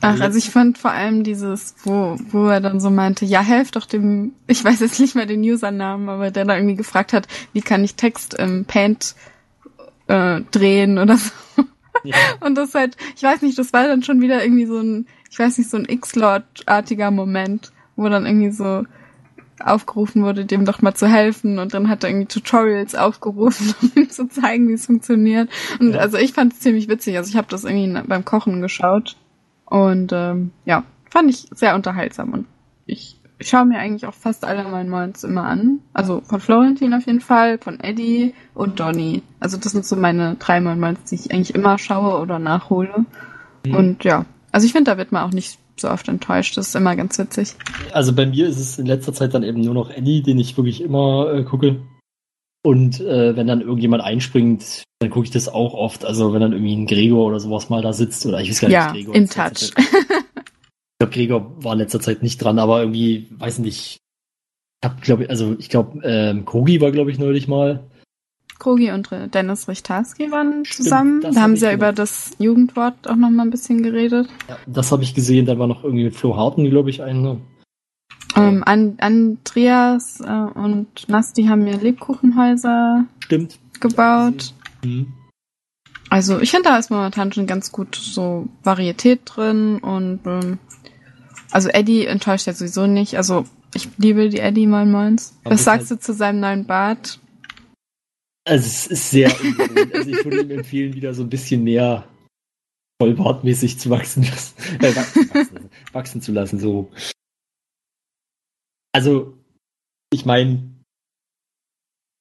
Ach, 0.01 0.19
also 0.19 0.39
ich 0.39 0.51
fand 0.51 0.77
vor 0.77 0.91
allem 0.91 1.23
dieses, 1.23 1.77
wo, 1.85 2.17
wo 2.31 2.49
er 2.49 2.61
dann 2.61 2.81
so 2.81 2.91
meinte, 2.91 3.25
ja, 3.27 3.43
helft 3.43 3.77
doch 3.77 3.87
dem, 3.87 4.33
ich 4.49 4.65
weiß 4.65 4.81
jetzt 4.81 4.99
nicht 4.99 5.15
mehr 5.15 5.27
den 5.27 5.43
Usernamen, 5.43 6.09
aber 6.09 6.33
der 6.33 6.47
da 6.47 6.57
irgendwie 6.57 6.75
gefragt 6.75 7.13
hat, 7.13 7.29
wie 7.53 7.61
kann 7.61 7.85
ich 7.85 7.95
Text 7.95 8.35
im 8.35 8.65
Paint 8.65 9.15
äh, 10.11 10.41
drehen 10.51 10.99
oder 10.99 11.17
so. 11.17 11.31
Ja. 12.05 12.17
Und 12.41 12.57
das 12.57 12.75
halt, 12.75 12.97
ich 13.17 13.23
weiß 13.23 13.43
nicht, 13.43 13.59
das 13.59 13.73
war 13.73 13.87
dann 13.87 14.03
schon 14.03 14.21
wieder 14.21 14.43
irgendwie 14.43 14.67
so 14.67 14.79
ein, 14.79 15.07
ich 15.31 15.39
weiß 15.39 15.59
nicht, 15.59 15.71
so 15.71 15.77
ein 15.77 15.85
X-Lord-artiger 15.89 17.11
Moment, 17.11 17.73
wo 17.97 18.09
dann 18.09 18.27
irgendwie 18.27 18.51
so 18.51 18.85
aufgerufen 19.63 20.23
wurde, 20.23 20.47
dem 20.47 20.65
doch 20.65 20.81
mal 20.81 20.95
zu 20.95 21.07
helfen 21.07 21.59
und 21.59 21.75
dann 21.75 21.91
hat 21.91 22.03
er 22.03 22.11
irgendwie 22.11 22.29
Tutorials 22.29 22.95
aufgerufen, 22.95 23.75
um 23.83 23.91
ihm 23.95 24.09
zu 24.11 24.27
zeigen, 24.29 24.69
wie 24.69 24.73
es 24.73 24.87
funktioniert. 24.87 25.51
Und 25.79 25.93
Ja. 25.93 26.01
also 26.01 26.17
ich 26.17 26.33
fand 26.33 26.55
es 26.55 26.61
ziemlich 26.61 26.89
witzig. 26.89 27.17
Also 27.19 27.29
ich 27.29 27.37
habe 27.37 27.49
das 27.51 27.65
irgendwie 27.65 28.01
beim 28.09 28.25
Kochen 28.25 28.63
geschaut 28.63 29.17
und 29.67 30.13
ähm, 30.15 30.51
ja, 30.65 30.85
fand 31.11 31.29
ich 31.31 31.47
sehr 31.55 31.75
unterhaltsam 31.75 32.33
und 32.33 32.47
ich, 32.87 33.20
ich 33.20 33.20
schaue 33.41 33.65
mir 33.65 33.79
eigentlich 33.79 34.07
auch 34.07 34.15
fast 34.15 34.45
alle 34.45 34.65
meinen 34.65 34.91
Moins 34.91 35.25
immer 35.25 35.45
an. 35.45 35.81
Also 35.93 36.21
von 36.21 36.41
Florentin 36.41 36.95
auf 36.95 37.07
jeden 37.07 37.21
Fall, 37.21 37.59
von 37.59 37.81
Eddie 37.81 38.35
und 38.55 38.81
Donny. 38.81 39.23
Also 39.41 39.57
das 39.57 39.73
sind 39.73 39.85
so 39.85 39.97
meine 39.97 40.37
drei 40.39 40.61
Moins, 40.61 40.99
die 41.11 41.15
ich 41.15 41.33
eigentlich 41.33 41.55
immer 41.55 41.79
schaue 41.79 42.21
oder 42.21 42.39
nachhole. 42.39 43.07
Mhm. 43.67 43.75
Und 43.75 44.05
ja, 44.05 44.27
also 44.53 44.67
ich 44.67 44.73
finde, 44.73 44.91
da 44.91 44.99
wird 44.99 45.13
man 45.13 45.25
auch 45.25 45.33
nicht 45.33 45.59
so 45.77 45.91
oft 45.91 46.09
enttäuscht. 46.09 46.57
Das 46.57 46.69
ist 46.69 46.77
immer 46.77 46.97
ganz 46.97 47.19
witzig. 47.19 47.55
Also 47.93 48.13
bei 48.13 48.27
mir 48.27 48.47
ist 48.47 48.59
es 48.59 48.79
in 48.79 48.87
letzter 48.87 49.15
Zeit 49.15 49.35
dann 49.35 49.43
eben 49.43 49.61
nur 49.61 49.75
noch 49.75 49.91
Eddie, 49.91 50.23
den 50.23 50.39
ich 50.39 50.57
wirklich 50.57 50.83
immer 50.83 51.33
äh, 51.33 51.43
gucke. 51.45 51.81
Und 52.63 53.01
äh, 53.01 53.35
wenn 53.37 53.47
dann 53.47 53.63
irgendjemand 53.63 54.03
einspringt, 54.03 54.85
dann 54.99 55.09
gucke 55.09 55.25
ich 55.25 55.31
das 55.31 55.49
auch 55.49 55.73
oft. 55.73 56.05
Also 56.05 56.35
wenn 56.35 56.43
dann 56.43 56.53
irgendwie 56.53 56.77
ein 56.77 56.87
Gregor 56.87 57.27
oder 57.27 57.41
sowas 57.41 57.71
mal 57.71 57.81
da 57.81 57.95
sitzt 57.95 58.27
oder 58.27 58.41
ich 58.41 58.51
weiß 58.51 58.61
gar 58.61 58.69
nicht, 58.69 58.75
Ja, 58.75 58.93
Gregor 58.93 59.15
in 59.15 59.29
touch. 59.29 59.73
Ich 61.01 61.09
glaube, 61.09 61.15
Gregor 61.15 61.65
war 61.65 61.73
in 61.73 61.79
letzter 61.79 62.01
Zeit 62.01 62.23
nicht 62.23 62.45
dran, 62.45 62.59
aber 62.59 62.81
irgendwie, 62.81 63.27
weiß 63.31 63.61
nicht. 63.61 63.97
Ich 64.83 64.87
hab, 64.87 65.01
glaube 65.01 65.31
also 65.31 65.57
ich 65.59 65.71
glaube, 65.71 65.99
ähm, 66.05 66.45
Kogi 66.45 66.79
war, 66.83 66.91
glaube 66.91 67.11
ich, 67.11 67.19
neulich 67.19 67.49
mal. 67.49 67.83
Krogi 68.59 68.91
und 68.91 69.09
Dennis 69.33 69.67
Richtarski 69.67 70.31
waren 70.31 70.67
Stimmt, 70.67 70.77
zusammen. 70.77 71.21
Da 71.23 71.29
hab 71.31 71.37
haben 71.37 71.57
sie 71.57 71.65
ja 71.65 71.73
über 71.73 71.95
das 71.95 72.33
Jugendwort 72.39 73.09
auch 73.09 73.17
noch 73.17 73.31
mal 73.31 73.45
ein 73.45 73.51
bisschen 73.51 73.83
geredet. 73.83 74.29
Ja, 74.47 74.59
das 74.67 74.93
habe 74.93 75.03
ich 75.03 75.15
gesehen. 75.15 75.47
Dann 75.47 75.59
war 75.59 75.67
noch 75.67 75.85
irgendwie 75.85 76.05
mit 76.05 76.15
Flo 76.15 76.37
Harten, 76.37 76.69
glaube 76.69 76.91
ich, 76.91 77.03
ein. 77.03 77.23
ne? 77.23 77.41
Ähm, 78.37 78.63
An 78.67 78.99
Andreas 79.01 80.21
äh, 80.21 80.31
und 80.31 81.09
Nasti 81.09 81.45
haben 81.45 81.65
mir 81.65 81.79
Lebkuchenhäuser 81.79 83.07
Stimmt. 83.21 83.59
gebaut. 83.81 84.53
Mhm. 84.85 85.15
Also 86.11 86.41
ich 86.41 86.51
finde, 86.51 86.69
da 86.69 86.77
ist 86.77 86.91
momentan 86.91 87.33
schon 87.33 87.47
ganz 87.47 87.73
gut 87.73 87.95
so 87.95 88.49
Varietät 88.65 89.21
drin 89.25 89.79
und 89.79 90.21
ähm, 90.27 90.59
also 91.53 91.69
Eddie 91.69 92.07
enttäuscht 92.07 92.47
ja 92.47 92.53
sowieso 92.53 92.87
nicht. 92.87 93.17
Also 93.17 93.45
ich 93.75 93.89
liebe 93.99 94.29
die 94.29 94.41
Eddie 94.41 94.67
Moins. 94.67 95.37
Aber 95.45 95.55
Was 95.55 95.65
sagst 95.65 95.91
halt- 95.91 96.01
du 96.01 96.05
zu 96.05 96.13
seinem 96.15 96.41
neuen 96.41 96.67
Bart? 96.67 97.21
Also 98.45 98.67
es 98.67 98.87
ist 98.87 99.11
sehr 99.11 99.31
ungewohnt. 99.41 99.95
Also 99.95 100.11
ich 100.11 100.25
würde 100.25 100.41
ihm 100.41 100.51
empfehlen, 100.51 100.95
wieder 100.95 101.15
so 101.15 101.23
ein 101.23 101.31
bisschen 101.31 101.63
mehr 101.63 102.09
vollbartmäßig 103.01 103.79
zu 103.79 103.91
wachsen 103.91 104.25
lassen. 104.25 104.55
Äh, 104.81 104.95
wachsen, 104.97 105.31
wachsen, 105.35 105.71
wachsen 105.93 106.23
zu 106.23 106.33
lassen, 106.33 106.59
so. 106.59 106.91
Also, 108.93 109.39
ich 110.13 110.25
meine, 110.25 110.69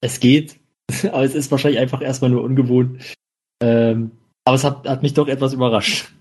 es 0.01 0.19
geht, 0.19 0.59
aber 1.05 1.23
es 1.23 1.35
ist 1.35 1.51
wahrscheinlich 1.51 1.79
einfach 1.79 2.01
erstmal 2.01 2.29
nur 2.29 2.43
ungewohnt. 2.43 3.15
Ähm, 3.61 4.11
aber 4.45 4.55
es 4.55 4.63
hat, 4.63 4.87
hat 4.87 5.01
mich 5.03 5.13
doch 5.13 5.27
etwas 5.27 5.53
überrascht. 5.53 6.13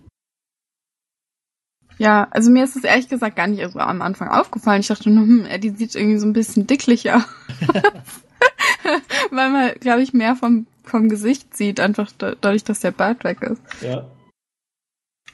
Ja, 1.99 2.29
also 2.31 2.51
mir 2.51 2.65
ist 2.65 2.77
es 2.77 2.85
ehrlich 2.85 3.09
gesagt 3.09 3.37
gar 3.37 3.47
nicht 3.49 3.69
so 3.73 3.79
am 3.81 4.03
Anfang 4.03 4.29
aufgefallen. 4.29 4.81
Ich 4.81 4.87
dachte 4.87 5.11
nur, 5.11 5.25
hm, 5.25 5.47
Eddie 5.47 5.71
sieht 5.71 5.95
irgendwie 5.95 6.19
so 6.19 6.27
ein 6.27 6.33
bisschen 6.33 6.67
dicklicher 6.67 7.17
aus. 7.17 7.25
Weil 9.31 9.51
man, 9.51 9.73
glaube 9.81 10.03
ich, 10.03 10.13
mehr 10.13 10.37
vom, 10.37 10.67
vom 10.85 11.09
Gesicht 11.09 11.57
sieht, 11.57 11.81
einfach 11.81 12.11
da- 12.17 12.35
dadurch, 12.41 12.65
dass 12.65 12.81
der 12.81 12.93
Bart 12.93 13.25
weg 13.25 13.43
ist. 13.43 13.61
Ja. 13.83 14.09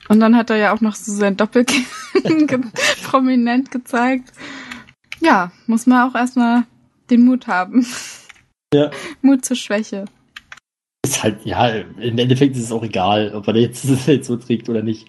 Und 0.09 0.21
dann 0.21 0.37
hat 0.37 0.51
er 0.51 0.57
ja 0.57 0.73
auch 0.75 0.81
noch 0.81 0.95
so 0.95 1.13
sein 1.13 1.37
Doppelkinn 1.37 1.85
ge 2.47 2.61
prominent 3.05 3.71
gezeigt. 3.71 4.33
Ja, 5.21 5.53
muss 5.67 5.87
man 5.87 6.09
auch 6.11 6.15
erstmal 6.15 6.65
den 7.11 7.23
Mut 7.25 7.47
haben. 7.47 7.87
Ja. 8.73 8.91
Mut 9.23 9.45
zur 9.45 9.57
Schwäche. 9.57 10.07
Ist 11.05 11.23
halt, 11.23 11.45
ja, 11.45 11.69
im 11.69 12.19
Endeffekt 12.19 12.57
ist 12.57 12.65
es 12.65 12.73
auch 12.73 12.83
egal, 12.83 13.35
ob 13.35 13.47
er 13.49 13.57
jetzt, 13.57 13.89
das 13.89 14.07
jetzt 14.07 14.27
so 14.27 14.37
trägt 14.37 14.69
oder 14.69 14.83
nicht. 14.83 15.07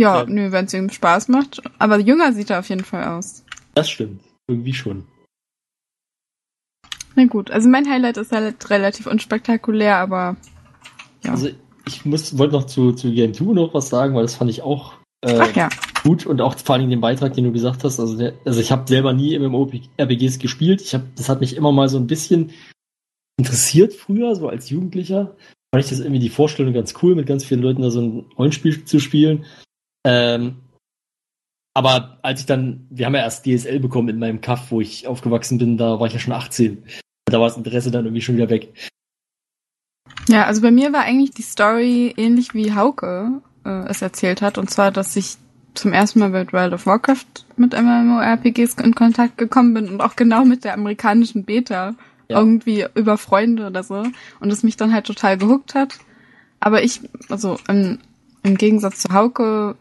Ja, 0.00 0.20
Ja. 0.20 0.26
nö, 0.26 0.50
wenn 0.50 0.64
es 0.64 0.74
ihm 0.74 0.90
Spaß 0.90 1.28
macht. 1.28 1.62
Aber 1.78 1.98
jünger 1.98 2.32
sieht 2.32 2.50
er 2.50 2.58
auf 2.60 2.68
jeden 2.68 2.84
Fall 2.84 3.04
aus. 3.04 3.44
Das 3.74 3.90
stimmt. 3.90 4.22
Irgendwie 4.48 4.74
schon. 4.74 5.04
Na 7.16 7.24
gut, 7.26 7.50
also 7.50 7.68
mein 7.68 7.88
Highlight 7.88 8.16
ist 8.16 8.32
halt 8.32 8.70
relativ 8.70 9.06
unspektakulär, 9.06 9.96
aber 9.98 10.36
ja. 11.22 11.32
Also 11.32 11.48
ich 11.86 12.04
muss, 12.04 12.38
wollte 12.38 12.54
noch 12.54 12.64
zu, 12.66 12.92
zu 12.92 13.12
Game 13.12 13.34
2 13.34 13.52
noch 13.52 13.74
was 13.74 13.88
sagen, 13.88 14.14
weil 14.14 14.22
das 14.22 14.36
fand 14.36 14.50
ich 14.50 14.62
auch 14.62 14.94
äh, 15.22 15.38
Ach 15.38 15.54
ja. 15.54 15.68
gut 16.02 16.24
und 16.24 16.40
auch 16.40 16.56
vor 16.56 16.76
allem 16.76 16.88
den 16.88 17.00
Beitrag, 17.00 17.34
den 17.34 17.44
du 17.44 17.52
gesagt 17.52 17.84
hast. 17.84 18.00
Also, 18.00 18.16
der, 18.16 18.34
also 18.46 18.60
ich 18.60 18.72
habe 18.72 18.88
selber 18.88 19.12
nie 19.12 19.38
MMORPGs 19.38 20.38
gespielt. 20.38 20.80
Ich 20.80 20.94
hab, 20.94 21.02
das 21.16 21.28
hat 21.28 21.40
mich 21.40 21.56
immer 21.56 21.72
mal 21.72 21.88
so 21.88 21.98
ein 21.98 22.06
bisschen 22.06 22.52
interessiert 23.38 23.92
früher, 23.92 24.34
so 24.34 24.48
als 24.48 24.70
Jugendlicher. 24.70 25.36
Fand 25.74 25.84
ich 25.84 25.90
das 25.90 26.00
irgendwie 26.00 26.20
die 26.20 26.30
Vorstellung 26.30 26.72
ganz 26.72 26.94
cool, 27.02 27.14
mit 27.14 27.26
ganz 27.26 27.44
vielen 27.44 27.62
Leuten 27.62 27.82
da 27.82 27.90
so 27.90 28.00
ein 28.00 28.24
Rollenspiel 28.38 28.84
zu 28.84 28.98
spielen. 28.98 29.44
Ähm, 30.04 30.56
aber 31.74 32.18
als 32.22 32.40
ich 32.40 32.46
dann, 32.46 32.86
wir 32.90 33.06
haben 33.06 33.14
ja 33.14 33.20
erst 33.20 33.46
DSL 33.46 33.80
bekommen 33.80 34.08
in 34.08 34.18
meinem 34.18 34.40
Kaff, 34.40 34.70
wo 34.70 34.80
ich 34.80 35.06
aufgewachsen 35.06 35.58
bin, 35.58 35.76
da 35.76 36.00
war 36.00 36.06
ich 36.06 36.12
ja 36.12 36.18
schon 36.18 36.32
18. 36.32 36.82
Da 37.26 37.38
war 37.38 37.48
das 37.48 37.56
Interesse 37.56 37.90
dann 37.90 38.04
irgendwie 38.04 38.22
schon 38.22 38.36
wieder 38.36 38.50
weg. 38.50 38.72
Ja, 40.28 40.44
also 40.46 40.62
bei 40.62 40.70
mir 40.70 40.92
war 40.92 41.02
eigentlich 41.02 41.30
die 41.30 41.42
Story 41.42 42.12
ähnlich 42.16 42.54
wie 42.54 42.74
Hauke 42.74 43.40
äh, 43.64 43.88
es 43.88 44.02
erzählt 44.02 44.42
hat. 44.42 44.58
Und 44.58 44.70
zwar, 44.70 44.90
dass 44.90 45.16
ich 45.16 45.36
zum 45.74 45.92
ersten 45.92 46.18
Mal 46.18 46.30
mit 46.30 46.52
World 46.52 46.72
of 46.72 46.86
Warcraft 46.86 47.46
mit 47.56 47.72
MMORPGs 47.72 48.74
in 48.74 48.94
Kontakt 48.94 49.38
gekommen 49.38 49.74
bin 49.74 49.88
und 49.88 50.00
auch 50.00 50.16
genau 50.16 50.44
mit 50.44 50.64
der 50.64 50.74
amerikanischen 50.74 51.44
Beta. 51.44 51.94
Ja. 52.28 52.38
Irgendwie 52.38 52.86
über 52.94 53.18
Freunde 53.18 53.66
oder 53.66 53.82
so. 53.82 54.04
Und 54.38 54.52
es 54.52 54.62
mich 54.62 54.76
dann 54.76 54.92
halt 54.92 55.06
total 55.06 55.36
gehuckt 55.36 55.74
hat. 55.74 55.98
Aber 56.60 56.82
ich, 56.82 57.00
also 57.28 57.58
im, 57.68 57.98
im 58.42 58.56
Gegensatz 58.56 59.00
zu 59.00 59.12
Hauke, 59.12 59.76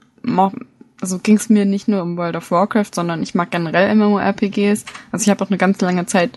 also 1.01 1.19
ging 1.19 1.37
es 1.37 1.49
mir 1.49 1.65
nicht 1.65 1.87
nur 1.87 2.01
um 2.01 2.17
World 2.17 2.35
of 2.35 2.51
Warcraft, 2.51 2.93
sondern 2.93 3.23
ich 3.23 3.35
mag 3.35 3.51
generell 3.51 3.93
MMORPGs. 3.95 4.85
Also 5.11 5.23
ich 5.23 5.29
habe 5.29 5.43
auch 5.43 5.49
eine 5.49 5.57
ganz 5.57 5.79
lange 5.81 6.05
Zeit, 6.05 6.31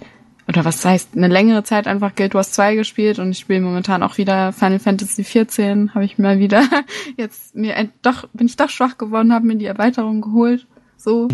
oder 0.48 0.64
was 0.64 0.84
heißt, 0.84 1.16
eine 1.16 1.28
längere 1.28 1.64
Zeit 1.64 1.86
einfach 1.86 2.14
Guild 2.14 2.34
Wars 2.34 2.52
2 2.52 2.76
gespielt 2.76 3.18
und 3.18 3.30
ich 3.30 3.38
spiele 3.38 3.60
momentan 3.60 4.02
auch 4.02 4.18
wieder 4.18 4.52
Final 4.52 4.78
Fantasy 4.78 5.24
14, 5.24 5.94
habe 5.94 6.04
ich 6.04 6.18
mal 6.18 6.38
wieder 6.38 6.64
jetzt 7.16 7.54
mir 7.54 7.88
doch 8.02 8.28
bin 8.32 8.46
ich 8.46 8.56
doch 8.56 8.68
schwach 8.70 8.98
geworden, 8.98 9.32
habe 9.32 9.46
mir 9.46 9.56
die 9.56 9.66
Erweiterung 9.66 10.20
geholt, 10.20 10.66
so. 10.96 11.28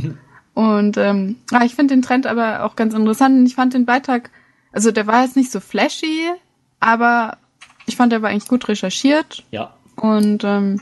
Und 0.54 0.96
ähm, 0.96 1.36
ja, 1.52 1.62
ich 1.64 1.74
finde 1.74 1.94
den 1.94 2.02
Trend 2.02 2.26
aber 2.26 2.64
auch 2.64 2.76
ganz 2.76 2.92
interessant 2.92 3.38
und 3.38 3.46
ich 3.46 3.54
fand 3.54 3.74
den 3.74 3.86
Beitrag, 3.86 4.30
also 4.72 4.90
der 4.90 5.06
war 5.06 5.22
jetzt 5.22 5.36
nicht 5.36 5.50
so 5.52 5.60
flashy, 5.60 6.30
aber 6.80 7.36
ich 7.86 7.96
fand, 7.96 8.12
der 8.12 8.22
war 8.22 8.30
eigentlich 8.30 8.48
gut 8.48 8.68
recherchiert 8.68 9.44
Ja. 9.50 9.74
und 9.96 10.44
ähm, 10.44 10.80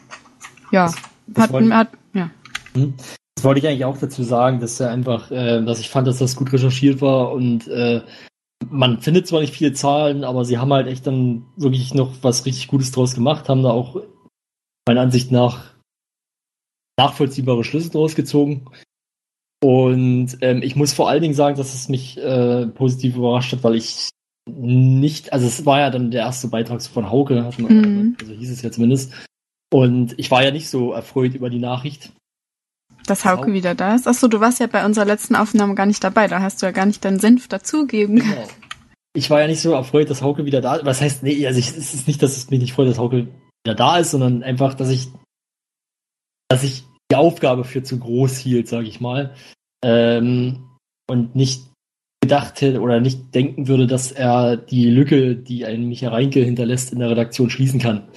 ja, 0.72 0.92
hat, 1.36 1.52
wollte- 1.52 1.74
hat 1.74 1.88
ja. 2.14 2.30
Das 2.74 3.44
wollte 3.44 3.60
ich 3.60 3.66
eigentlich 3.66 3.84
auch 3.84 3.98
dazu 3.98 4.22
sagen, 4.22 4.60
dass 4.60 4.80
er 4.80 4.90
einfach, 4.90 5.30
äh, 5.30 5.62
dass 5.64 5.80
ich 5.80 5.88
fand, 5.90 6.06
dass 6.06 6.18
das 6.18 6.36
gut 6.36 6.52
recherchiert 6.52 7.00
war 7.00 7.32
und 7.32 7.66
äh, 7.68 8.02
man 8.70 9.00
findet 9.00 9.26
zwar 9.26 9.40
nicht 9.40 9.54
viele 9.54 9.72
Zahlen, 9.74 10.24
aber 10.24 10.44
sie 10.44 10.58
haben 10.58 10.72
halt 10.72 10.86
echt 10.86 11.06
dann 11.06 11.44
wirklich 11.56 11.92
noch 11.94 12.12
was 12.22 12.46
richtig 12.46 12.68
Gutes 12.68 12.90
draus 12.90 13.14
gemacht, 13.14 13.48
haben 13.48 13.62
da 13.62 13.70
auch 13.70 14.00
meiner 14.88 15.02
Ansicht 15.02 15.30
nach 15.30 15.74
nachvollziehbare 16.98 17.64
Schlüsse 17.64 17.90
draus 17.90 18.14
gezogen. 18.14 18.66
Und 19.62 20.36
ähm, 20.40 20.62
ich 20.62 20.76
muss 20.76 20.92
vor 20.92 21.08
allen 21.08 21.22
Dingen 21.22 21.34
sagen, 21.34 21.56
dass 21.56 21.74
es 21.74 21.88
mich 21.88 22.18
äh, 22.18 22.66
positiv 22.68 23.16
überrascht 23.16 23.52
hat, 23.52 23.64
weil 23.64 23.74
ich 23.74 24.10
nicht, 24.48 25.32
also 25.32 25.46
es 25.46 25.66
war 25.66 25.80
ja 25.80 25.90
dann 25.90 26.10
der 26.10 26.22
erste 26.22 26.48
Beitrag 26.48 26.82
von 26.82 27.10
Hauke, 27.10 27.50
Mhm. 27.58 28.16
also 28.20 28.32
hieß 28.32 28.50
es 28.50 28.62
ja 28.62 28.70
zumindest. 28.70 29.12
Und 29.76 30.18
ich 30.18 30.30
war 30.30 30.42
ja 30.42 30.52
nicht 30.52 30.70
so 30.70 30.92
erfreut 30.92 31.34
über 31.34 31.50
die 31.50 31.58
Nachricht. 31.58 32.10
Dass 33.06 33.26
Hauke 33.26 33.42
Hauke. 33.42 33.52
wieder 33.52 33.74
da 33.74 33.94
ist. 33.94 34.08
Achso, 34.08 34.26
du 34.26 34.40
warst 34.40 34.58
ja 34.58 34.68
bei 34.68 34.86
unserer 34.86 35.04
letzten 35.04 35.36
Aufnahme 35.36 35.74
gar 35.74 35.84
nicht 35.84 36.02
dabei. 36.02 36.28
Da 36.28 36.40
hast 36.40 36.62
du 36.62 36.66
ja 36.66 36.72
gar 36.72 36.86
nicht 36.86 37.04
deinen 37.04 37.20
Senf 37.20 37.46
dazugeben 37.46 38.20
können. 38.20 38.32
Genau. 38.32 38.48
Ich 39.14 39.28
war 39.28 39.42
ja 39.42 39.46
nicht 39.46 39.60
so 39.60 39.72
erfreut, 39.72 40.08
dass 40.08 40.22
Hauke 40.22 40.46
wieder 40.46 40.62
da 40.62 40.76
ist. 40.76 40.86
Was 40.86 41.02
heißt, 41.02 41.22
nee, 41.24 41.46
also 41.46 41.58
ich, 41.58 41.68
es 41.68 41.92
ist 41.92 42.06
nicht, 42.06 42.22
dass 42.22 42.38
es 42.38 42.48
mich 42.48 42.58
nicht 42.58 42.72
freut, 42.72 42.88
dass 42.88 42.96
Hauke 42.96 43.28
wieder 43.66 43.74
da 43.74 43.98
ist, 43.98 44.12
sondern 44.12 44.42
einfach, 44.42 44.72
dass 44.72 44.88
ich, 44.88 45.08
dass 46.48 46.62
ich 46.62 46.84
die 47.10 47.16
Aufgabe 47.16 47.64
für 47.64 47.82
zu 47.82 47.98
groß 47.98 48.38
hielt, 48.38 48.68
sage 48.68 48.88
ich 48.88 49.02
mal. 49.02 49.34
Ähm, 49.84 50.70
und 51.06 51.36
nicht 51.36 51.66
gedacht 52.22 52.62
hätte 52.62 52.80
oder 52.80 53.00
nicht 53.00 53.34
denken 53.34 53.68
würde, 53.68 53.86
dass 53.86 54.10
er 54.10 54.56
die 54.56 54.88
Lücke, 54.88 55.36
die 55.36 55.66
ein 55.66 55.86
Micha 55.86 56.08
Reinke 56.08 56.40
hinterlässt, 56.40 56.94
in 56.94 57.00
der 57.00 57.10
Redaktion 57.10 57.50
schließen 57.50 57.78
kann. 57.78 58.08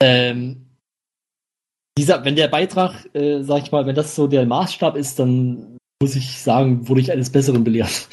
Ähm, 0.00 0.66
dieser, 1.98 2.24
wenn 2.24 2.36
der 2.36 2.48
Beitrag, 2.48 2.94
äh, 3.14 3.42
sag 3.42 3.62
ich 3.62 3.72
mal, 3.72 3.86
wenn 3.86 3.94
das 3.94 4.14
so 4.14 4.26
der 4.26 4.46
Maßstab 4.46 4.96
ist, 4.96 5.18
dann 5.18 5.78
muss 6.02 6.16
ich 6.16 6.40
sagen, 6.40 6.88
wurde 6.88 7.00
ich 7.00 7.12
eines 7.12 7.30
Besseren 7.30 7.64
belehrt. 7.64 8.08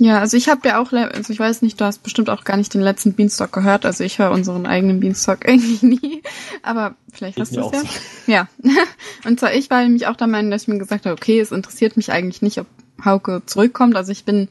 Ja, 0.00 0.18
also 0.18 0.36
ich 0.36 0.48
habe 0.48 0.66
ja 0.66 0.82
auch, 0.82 0.92
also 0.92 1.32
ich 1.32 1.38
weiß 1.38 1.62
nicht, 1.62 1.80
du 1.80 1.84
hast 1.84 2.02
bestimmt 2.02 2.28
auch 2.28 2.42
gar 2.42 2.56
nicht 2.56 2.74
den 2.74 2.80
letzten 2.80 3.14
Beanstalk 3.14 3.52
gehört. 3.52 3.86
Also 3.86 4.02
ich 4.02 4.18
höre 4.18 4.32
unseren 4.32 4.66
eigenen 4.66 5.00
Beanstalk 5.00 5.48
eigentlich 5.48 5.82
nie. 5.82 6.22
Aber 6.62 6.96
vielleicht 7.12 7.38
hast 7.38 7.54
du 7.54 7.60
es 7.60 7.72
ja. 7.72 7.80
so. 7.80 7.86
Ja. 8.26 8.48
Und 9.24 9.38
zwar 9.38 9.54
ich 9.54 9.70
war 9.70 9.82
nämlich 9.82 10.06
auch 10.06 10.16
der 10.16 10.26
Meinung, 10.26 10.50
dass 10.50 10.62
ich 10.62 10.68
mir 10.68 10.78
gesagt 10.78 11.06
habe, 11.06 11.14
okay, 11.14 11.38
es 11.38 11.52
interessiert 11.52 11.96
mich 11.96 12.10
eigentlich 12.10 12.42
nicht, 12.42 12.58
ob 12.58 12.66
Hauke 13.04 13.42
zurückkommt. 13.46 13.96
Also 13.96 14.10
ich 14.10 14.24
bin 14.24 14.48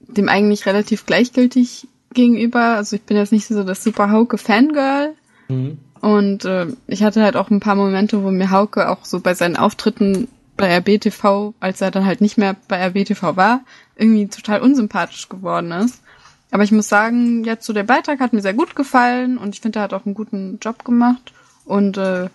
dem 0.00 0.28
eigentlich 0.28 0.66
relativ 0.66 1.06
gleichgültig 1.06 1.88
gegenüber. 2.12 2.76
Also 2.76 2.96
ich 2.96 3.02
bin 3.02 3.16
jetzt 3.16 3.32
nicht 3.32 3.46
so 3.46 3.64
das 3.64 3.82
super 3.82 4.10
Hauke-Fangirl. 4.10 5.14
Mhm. 5.48 5.78
Und 6.00 6.44
äh, 6.44 6.66
ich 6.86 7.02
hatte 7.02 7.22
halt 7.22 7.36
auch 7.36 7.50
ein 7.50 7.60
paar 7.60 7.74
Momente, 7.74 8.22
wo 8.22 8.30
mir 8.30 8.50
Hauke 8.50 8.88
auch 8.88 9.04
so 9.04 9.20
bei 9.20 9.34
seinen 9.34 9.56
Auftritten 9.56 10.28
bei 10.56 10.76
RBTV, 10.76 11.54
als 11.60 11.80
er 11.80 11.90
dann 11.90 12.04
halt 12.04 12.20
nicht 12.20 12.36
mehr 12.36 12.56
bei 12.68 12.78
RBTV 12.78 13.36
war, 13.36 13.60
irgendwie 13.96 14.28
total 14.28 14.60
unsympathisch 14.60 15.28
geworden 15.28 15.72
ist. 15.72 16.02
Aber 16.50 16.62
ich 16.62 16.72
muss 16.72 16.88
sagen, 16.88 17.44
jetzt 17.44 17.66
so 17.66 17.72
der 17.72 17.84
Beitrag 17.84 18.20
hat 18.20 18.32
mir 18.32 18.40
sehr 18.40 18.54
gut 18.54 18.74
gefallen 18.74 19.38
und 19.38 19.54
ich 19.54 19.60
finde, 19.60 19.80
er 19.80 19.82
hat 19.82 19.94
auch 19.94 20.06
einen 20.06 20.14
guten 20.14 20.58
Job 20.60 20.84
gemacht. 20.84 21.32
Und 21.64 21.96
äh, 21.96 22.28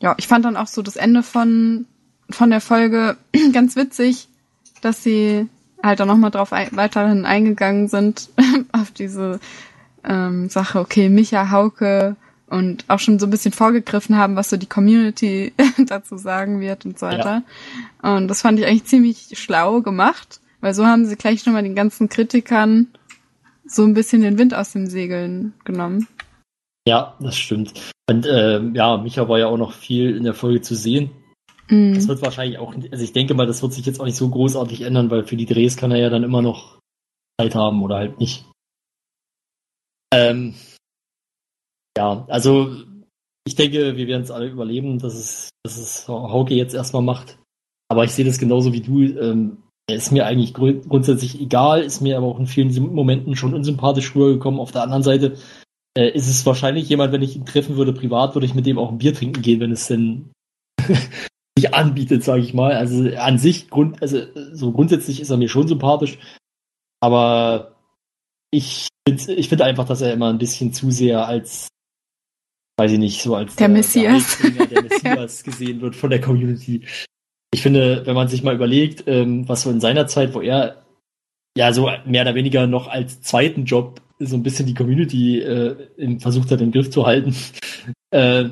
ja, 0.00 0.14
ich 0.16 0.28
fand 0.28 0.44
dann 0.44 0.56
auch 0.56 0.66
so 0.66 0.82
das 0.82 0.96
Ende 0.96 1.22
von, 1.22 1.86
von 2.30 2.50
der 2.50 2.60
Folge 2.60 3.16
ganz 3.52 3.76
witzig, 3.76 4.28
dass 4.80 5.02
sie 5.02 5.48
halt 5.82 6.00
auch 6.00 6.06
nochmal 6.06 6.30
drauf 6.30 6.52
ein, 6.52 6.68
weiterhin 6.72 7.24
eingegangen 7.24 7.88
sind, 7.88 8.30
auf 8.72 8.90
diese 8.92 9.40
ähm, 10.04 10.48
Sache, 10.48 10.78
okay, 10.80 11.08
Micha, 11.08 11.50
Hauke 11.50 12.16
und 12.52 12.84
auch 12.88 12.98
schon 12.98 13.18
so 13.18 13.26
ein 13.26 13.30
bisschen 13.30 13.52
vorgegriffen 13.52 14.18
haben, 14.18 14.36
was 14.36 14.50
so 14.50 14.58
die 14.58 14.66
Community 14.66 15.54
dazu 15.86 16.18
sagen 16.18 16.60
wird 16.60 16.84
und 16.84 16.98
so 16.98 17.06
weiter. 17.06 17.42
Ja. 18.02 18.16
Und 18.16 18.28
das 18.28 18.42
fand 18.42 18.58
ich 18.58 18.66
eigentlich 18.66 18.84
ziemlich 18.84 19.38
schlau 19.38 19.80
gemacht, 19.80 20.40
weil 20.60 20.74
so 20.74 20.86
haben 20.86 21.06
sie 21.06 21.16
gleich 21.16 21.46
nochmal 21.46 21.62
den 21.62 21.74
ganzen 21.74 22.10
Kritikern 22.10 22.88
so 23.64 23.84
ein 23.84 23.94
bisschen 23.94 24.20
den 24.20 24.36
Wind 24.36 24.52
aus 24.52 24.72
den 24.72 24.86
Segeln 24.86 25.54
genommen. 25.64 26.08
Ja, 26.86 27.16
das 27.20 27.38
stimmt. 27.38 27.72
Und 28.10 28.26
äh, 28.26 28.60
ja, 28.74 28.98
Micha 28.98 29.28
war 29.30 29.38
ja 29.38 29.46
auch 29.46 29.56
noch 29.56 29.72
viel 29.72 30.14
in 30.14 30.24
der 30.24 30.34
Folge 30.34 30.60
zu 30.60 30.74
sehen. 30.74 31.10
Mm. 31.68 31.94
Das 31.94 32.06
wird 32.06 32.20
wahrscheinlich 32.20 32.58
auch, 32.58 32.74
also 32.74 33.02
ich 33.02 33.14
denke 33.14 33.32
mal, 33.32 33.46
das 33.46 33.62
wird 33.62 33.72
sich 33.72 33.86
jetzt 33.86 33.98
auch 33.98 34.04
nicht 34.04 34.16
so 34.16 34.28
großartig 34.28 34.82
ändern, 34.82 35.10
weil 35.10 35.24
für 35.24 35.36
die 35.36 35.46
Drehs 35.46 35.78
kann 35.78 35.90
er 35.90 35.98
ja 35.98 36.10
dann 36.10 36.24
immer 36.24 36.42
noch 36.42 36.78
Zeit 37.40 37.54
haben 37.54 37.82
oder 37.82 37.96
halt 37.96 38.18
nicht. 38.18 38.44
Ähm, 40.12 40.54
ja, 41.96 42.24
also 42.28 42.76
ich 43.44 43.54
denke, 43.54 43.96
wir 43.96 44.06
werden 44.06 44.22
es 44.22 44.30
alle 44.30 44.48
überleben, 44.48 44.98
dass 44.98 45.14
es, 45.14 45.50
dass 45.64 45.76
es 45.76 46.08
Hauke 46.08 46.54
jetzt 46.54 46.74
erstmal 46.74 47.02
macht. 47.02 47.38
Aber 47.88 48.04
ich 48.04 48.12
sehe 48.12 48.24
das 48.24 48.38
genauso 48.38 48.72
wie 48.72 48.80
du. 48.80 49.02
Ähm, 49.02 49.58
er 49.88 49.96
ist 49.96 50.12
mir 50.12 50.26
eigentlich 50.26 50.54
grund 50.54 50.88
grundsätzlich 50.88 51.40
egal, 51.40 51.82
ist 51.82 52.00
mir 52.00 52.16
aber 52.16 52.26
auch 52.26 52.38
in 52.38 52.46
vielen 52.46 52.94
Momenten 52.94 53.36
schon 53.36 53.54
unsympathisch 53.54 54.14
rübergekommen. 54.14 54.60
Auf 54.60 54.72
der 54.72 54.82
anderen 54.82 55.02
Seite 55.02 55.36
äh, 55.96 56.08
ist 56.10 56.28
es 56.28 56.46
wahrscheinlich 56.46 56.88
jemand, 56.88 57.12
wenn 57.12 57.22
ich 57.22 57.36
ihn 57.36 57.44
treffen 57.44 57.76
würde 57.76 57.92
privat, 57.92 58.34
würde 58.34 58.46
ich 58.46 58.54
mit 58.54 58.64
dem 58.64 58.78
auch 58.78 58.90
ein 58.90 58.98
Bier 58.98 59.12
trinken 59.12 59.42
gehen, 59.42 59.60
wenn 59.60 59.72
es 59.72 59.88
denn 59.88 60.30
sich 61.58 61.74
anbietet, 61.74 62.22
sage 62.22 62.42
ich 62.42 62.54
mal. 62.54 62.72
Also 62.72 63.10
an 63.16 63.38
sich, 63.38 63.68
grund, 63.68 64.00
also 64.00 64.22
so 64.52 64.72
grundsätzlich 64.72 65.20
ist 65.20 65.30
er 65.30 65.36
mir 65.36 65.48
schon 65.48 65.68
sympathisch. 65.68 66.18
Aber 67.00 67.76
ich 68.52 68.88
finde 69.06 69.34
ich 69.34 69.48
find 69.48 69.62
einfach, 69.62 69.86
dass 69.86 70.00
er 70.00 70.12
immer 70.12 70.30
ein 70.30 70.38
bisschen 70.38 70.72
zu 70.72 70.90
sehr 70.92 71.26
als 71.26 71.68
weiß 72.76 72.92
ich 72.92 72.98
nicht, 72.98 73.22
so 73.22 73.34
als 73.34 73.56
der, 73.56 73.68
der 73.68 73.76
Messias, 73.76 74.38
der, 74.38 74.66
der 74.66 74.82
Messias 74.88 75.44
gesehen 75.44 75.80
wird 75.80 75.96
von 75.96 76.10
der 76.10 76.20
Community. 76.20 76.82
Ich 77.52 77.62
finde, 77.62 78.06
wenn 78.06 78.14
man 78.14 78.28
sich 78.28 78.42
mal 78.42 78.54
überlegt, 78.54 79.04
ähm, 79.06 79.48
was 79.48 79.62
so 79.62 79.70
in 79.70 79.80
seiner 79.80 80.06
Zeit, 80.06 80.34
wo 80.34 80.40
er 80.40 80.82
ja 81.56 81.72
so 81.72 81.90
mehr 82.06 82.22
oder 82.22 82.34
weniger 82.34 82.66
noch 82.66 82.88
als 82.88 83.20
zweiten 83.20 83.64
Job 83.64 84.00
so 84.18 84.36
ein 84.36 84.42
bisschen 84.42 84.66
die 84.66 84.74
Community 84.74 85.40
äh, 85.40 86.18
versucht 86.18 86.50
hat, 86.50 86.60
im 86.60 86.72
Griff 86.72 86.90
zu 86.90 87.06
halten, 87.06 87.34
äh, 88.10 88.48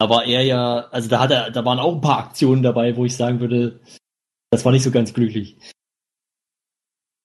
da 0.00 0.08
war 0.08 0.24
er 0.24 0.42
ja, 0.42 0.86
also 0.90 1.08
da 1.08 1.20
hat 1.20 1.30
er, 1.30 1.50
da 1.50 1.64
waren 1.64 1.80
auch 1.80 1.94
ein 1.94 2.00
paar 2.00 2.18
Aktionen 2.18 2.62
dabei, 2.62 2.96
wo 2.96 3.04
ich 3.04 3.16
sagen 3.16 3.40
würde, 3.40 3.80
das 4.50 4.64
war 4.64 4.72
nicht 4.72 4.84
so 4.84 4.90
ganz 4.90 5.12
glücklich. 5.12 5.58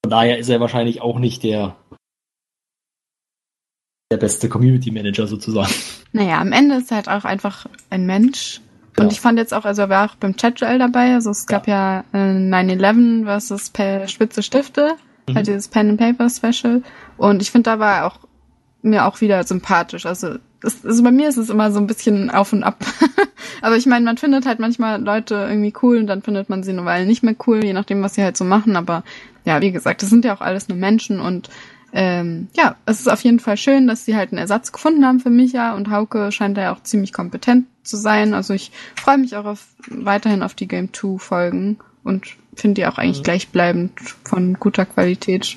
Von 0.03 0.09
daher 0.09 0.37
ist 0.37 0.49
er 0.49 0.59
wahrscheinlich 0.59 1.01
auch 1.01 1.19
nicht 1.19 1.43
der 1.43 1.77
der 4.11 4.17
beste 4.17 4.49
Community 4.49 4.91
Manager 4.91 5.27
sozusagen. 5.27 5.73
Naja, 6.11 6.39
am 6.39 6.51
Ende 6.51 6.75
ist 6.75 6.91
er 6.91 6.97
halt 6.97 7.09
auch 7.09 7.25
einfach 7.25 7.65
ein 7.89 8.05
Mensch. 8.05 8.61
Und 8.97 9.05
ja. 9.05 9.11
ich 9.11 9.21
fand 9.21 9.39
jetzt 9.39 9.53
auch, 9.53 9.65
also 9.65 9.83
er 9.83 9.89
war 9.89 10.09
auch 10.09 10.15
beim 10.15 10.35
Chat-Duell 10.35 10.77
dabei, 10.77 11.15
also 11.15 11.31
es 11.31 11.47
gab 11.47 11.67
ja, 11.67 12.03
ja 12.13 12.31
äh, 12.31 12.37
9-11 12.37 13.23
versus 13.23 13.69
per 13.71 14.07
Spitze 14.07 14.43
Stifte, 14.43 14.95
mhm. 15.27 15.35
halt 15.35 15.47
dieses 15.47 15.67
Pen 15.67 15.89
and 15.89 15.99
Paper 15.99 16.29
Special. 16.29 16.83
Und 17.17 17.41
ich 17.41 17.49
finde, 17.49 17.71
da 17.71 17.79
war 17.79 17.97
er 17.97 18.05
auch 18.05 18.19
mir 18.83 19.05
auch 19.05 19.21
wieder 19.21 19.43
sympathisch. 19.43 20.05
Also, 20.05 20.35
das, 20.61 20.85
also 20.85 21.03
bei 21.03 21.11
mir 21.11 21.29
ist 21.29 21.37
es 21.37 21.49
immer 21.49 21.71
so 21.71 21.79
ein 21.79 21.87
bisschen 21.87 22.29
auf 22.29 22.53
und 22.53 22.63
ab. 22.63 22.85
Aber 23.61 23.77
ich 23.77 23.85
meine, 23.85 24.05
man 24.05 24.17
findet 24.17 24.45
halt 24.45 24.59
manchmal 24.59 25.01
Leute 25.01 25.35
irgendwie 25.35 25.73
cool 25.81 25.97
und 25.97 26.07
dann 26.07 26.21
findet 26.21 26.49
man 26.49 26.63
sie 26.63 26.71
eine 26.71 26.85
Weile 26.85 27.05
nicht 27.05 27.23
mehr 27.23 27.35
cool, 27.47 27.63
je 27.63 27.73
nachdem, 27.73 28.03
was 28.03 28.15
sie 28.15 28.23
halt 28.23 28.37
so 28.37 28.43
machen. 28.43 28.75
Aber 28.75 29.03
ja, 29.45 29.61
wie 29.61 29.71
gesagt, 29.71 30.03
das 30.03 30.09
sind 30.09 30.25
ja 30.25 30.35
auch 30.35 30.41
alles 30.41 30.67
nur 30.67 30.77
Menschen 30.77 31.19
und 31.19 31.49
ähm, 31.95 32.47
ja, 32.57 32.75
es 32.87 33.01
ist 33.01 33.07
auf 33.07 33.23
jeden 33.23 33.39
Fall 33.39 33.55
schön, 33.55 33.85
dass 33.85 34.03
sie 34.03 34.15
halt 34.15 34.31
einen 34.31 34.39
Ersatz 34.39 34.71
gefunden 34.71 35.05
haben 35.05 35.19
für 35.19 35.29
Micha 35.29 35.75
und 35.75 35.91
Hauke 35.91 36.31
scheint 36.31 36.57
da 36.57 36.63
ja 36.63 36.73
auch 36.73 36.81
ziemlich 36.81 37.13
kompetent 37.13 37.67
zu 37.83 37.97
sein. 37.97 38.33
Also 38.33 38.55
ich 38.55 38.71
freue 38.95 39.19
mich 39.19 39.35
auch 39.35 39.45
auf, 39.45 39.67
weiterhin 39.89 40.41
auf 40.41 40.55
die 40.55 40.67
Game 40.67 40.91
2 40.91 41.19
Folgen 41.19 41.77
und 42.03 42.25
finde 42.55 42.81
die 42.81 42.87
auch 42.87 42.97
eigentlich 42.97 43.19
mhm. 43.19 43.23
gleichbleibend 43.23 43.91
von 44.23 44.55
guter 44.55 44.87
Qualität. 44.87 45.55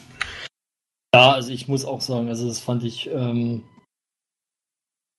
Ja, 1.14 1.32
also 1.32 1.50
ich 1.50 1.68
muss 1.68 1.86
auch 1.86 2.02
sagen, 2.02 2.28
also 2.28 2.46
das 2.46 2.60
fand 2.60 2.84
ich, 2.84 3.08
ähm, 3.10 3.62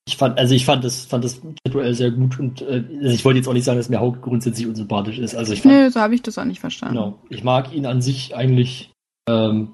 ich 0.06 0.16
fand, 0.16 0.38
also 0.38 0.54
ich 0.54 0.64
fand 0.64 0.84
das, 0.84 1.04
fand 1.04 1.24
das 1.24 1.40
Duell 1.68 1.94
sehr 1.94 2.12
gut 2.12 2.38
und 2.38 2.62
äh, 2.62 2.84
also 3.02 3.12
ich 3.12 3.24
wollte 3.24 3.38
jetzt 3.38 3.48
auch 3.48 3.54
nicht 3.54 3.64
sagen, 3.64 3.78
dass 3.78 3.88
mir 3.88 3.98
Hauke 3.98 4.20
grundsätzlich 4.20 4.68
unsympathisch 4.68 5.18
ist. 5.18 5.34
Also 5.34 5.52
ich 5.52 5.62
fand, 5.62 5.74
Nö, 5.74 5.90
so 5.90 6.00
habe 6.00 6.14
ich 6.14 6.22
das 6.22 6.38
auch 6.38 6.44
nicht 6.44 6.60
verstanden. 6.60 6.94
Genau. 6.94 7.18
Ich 7.28 7.42
mag 7.42 7.72
ihn 7.72 7.86
an 7.86 8.00
sich 8.00 8.36
eigentlich 8.36 8.92
ähm, 9.28 9.72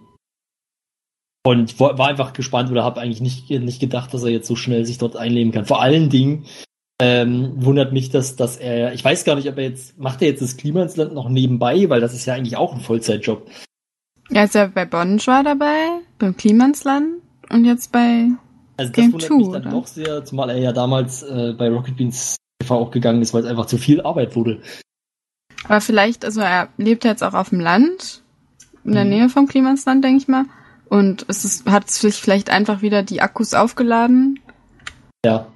und 1.46 1.78
war 1.78 2.08
einfach 2.08 2.32
gespannt 2.32 2.70
oder 2.70 2.84
habe 2.84 3.00
eigentlich 3.00 3.20
nicht, 3.20 3.50
nicht 3.50 3.80
gedacht, 3.80 4.14
dass 4.14 4.22
er 4.22 4.30
jetzt 4.30 4.48
so 4.48 4.56
schnell 4.56 4.84
sich 4.86 4.98
dort 4.98 5.16
einleben 5.16 5.52
kann. 5.52 5.66
Vor 5.66 5.82
allen 5.82 6.08
Dingen 6.08 6.46
ähm, 7.00 7.52
wundert 7.56 7.92
mich, 7.92 8.10
dass, 8.10 8.36
dass 8.36 8.56
er, 8.56 8.94
ich 8.94 9.04
weiß 9.04 9.24
gar 9.24 9.36
nicht, 9.36 9.48
ob 9.48 9.58
er 9.58 9.64
jetzt, 9.64 9.98
macht 9.98 10.22
er 10.22 10.28
jetzt 10.28 10.40
das 10.40 10.56
Klimansland 10.56 11.12
noch 11.12 11.28
nebenbei, 11.28 11.90
weil 11.90 12.00
das 12.00 12.14
ist 12.14 12.24
ja 12.24 12.34
eigentlich 12.34 12.56
auch 12.56 12.74
ein 12.74 12.80
Vollzeitjob. 12.80 13.46
Er 14.30 14.44
ist 14.44 14.54
ja 14.54 14.66
bei 14.68 14.86
Bonn 14.86 15.20
war 15.26 15.44
dabei, 15.44 16.00
beim 16.18 16.34
Klimansland 16.36 17.20
und 17.50 17.66
jetzt 17.66 17.92
bei 17.92 18.28
also 18.78 18.90
das 18.90 18.92
Game 18.92 19.12
wundert 19.12 19.28
2, 19.28 19.36
mich 19.36 19.48
dann 19.48 19.62
oder? 19.62 19.70
doch 19.70 19.86
sehr, 19.86 20.24
zumal 20.24 20.50
er 20.50 20.58
ja 20.58 20.72
damals 20.72 21.22
äh, 21.22 21.52
bei 21.52 21.68
Rocket 21.68 21.96
Beans 21.96 22.36
TV 22.62 22.74
auch 22.74 22.90
gegangen 22.90 23.20
ist, 23.20 23.34
weil 23.34 23.42
es 23.42 23.48
einfach 23.48 23.66
zu 23.66 23.76
viel 23.76 24.00
Arbeit 24.00 24.34
wurde. 24.34 24.62
Aber 25.64 25.80
vielleicht, 25.82 26.24
also 26.24 26.40
er 26.40 26.68
lebt 26.78 27.04
jetzt 27.04 27.22
auch 27.22 27.34
auf 27.34 27.50
dem 27.50 27.60
Land, 27.60 28.22
in 28.84 28.92
der 28.92 29.02
hm. 29.02 29.10
Nähe 29.10 29.28
vom 29.28 29.46
Klimansland, 29.46 30.02
denke 30.02 30.18
ich 30.18 30.28
mal. 30.28 30.44
Und 30.88 31.24
es 31.28 31.44
ist, 31.44 31.66
hat 31.66 31.90
sich 31.90 32.16
vielleicht 32.16 32.50
einfach 32.50 32.82
wieder 32.82 33.02
die 33.02 33.20
Akkus 33.20 33.54
aufgeladen. 33.54 34.40
Ja. 35.24 35.46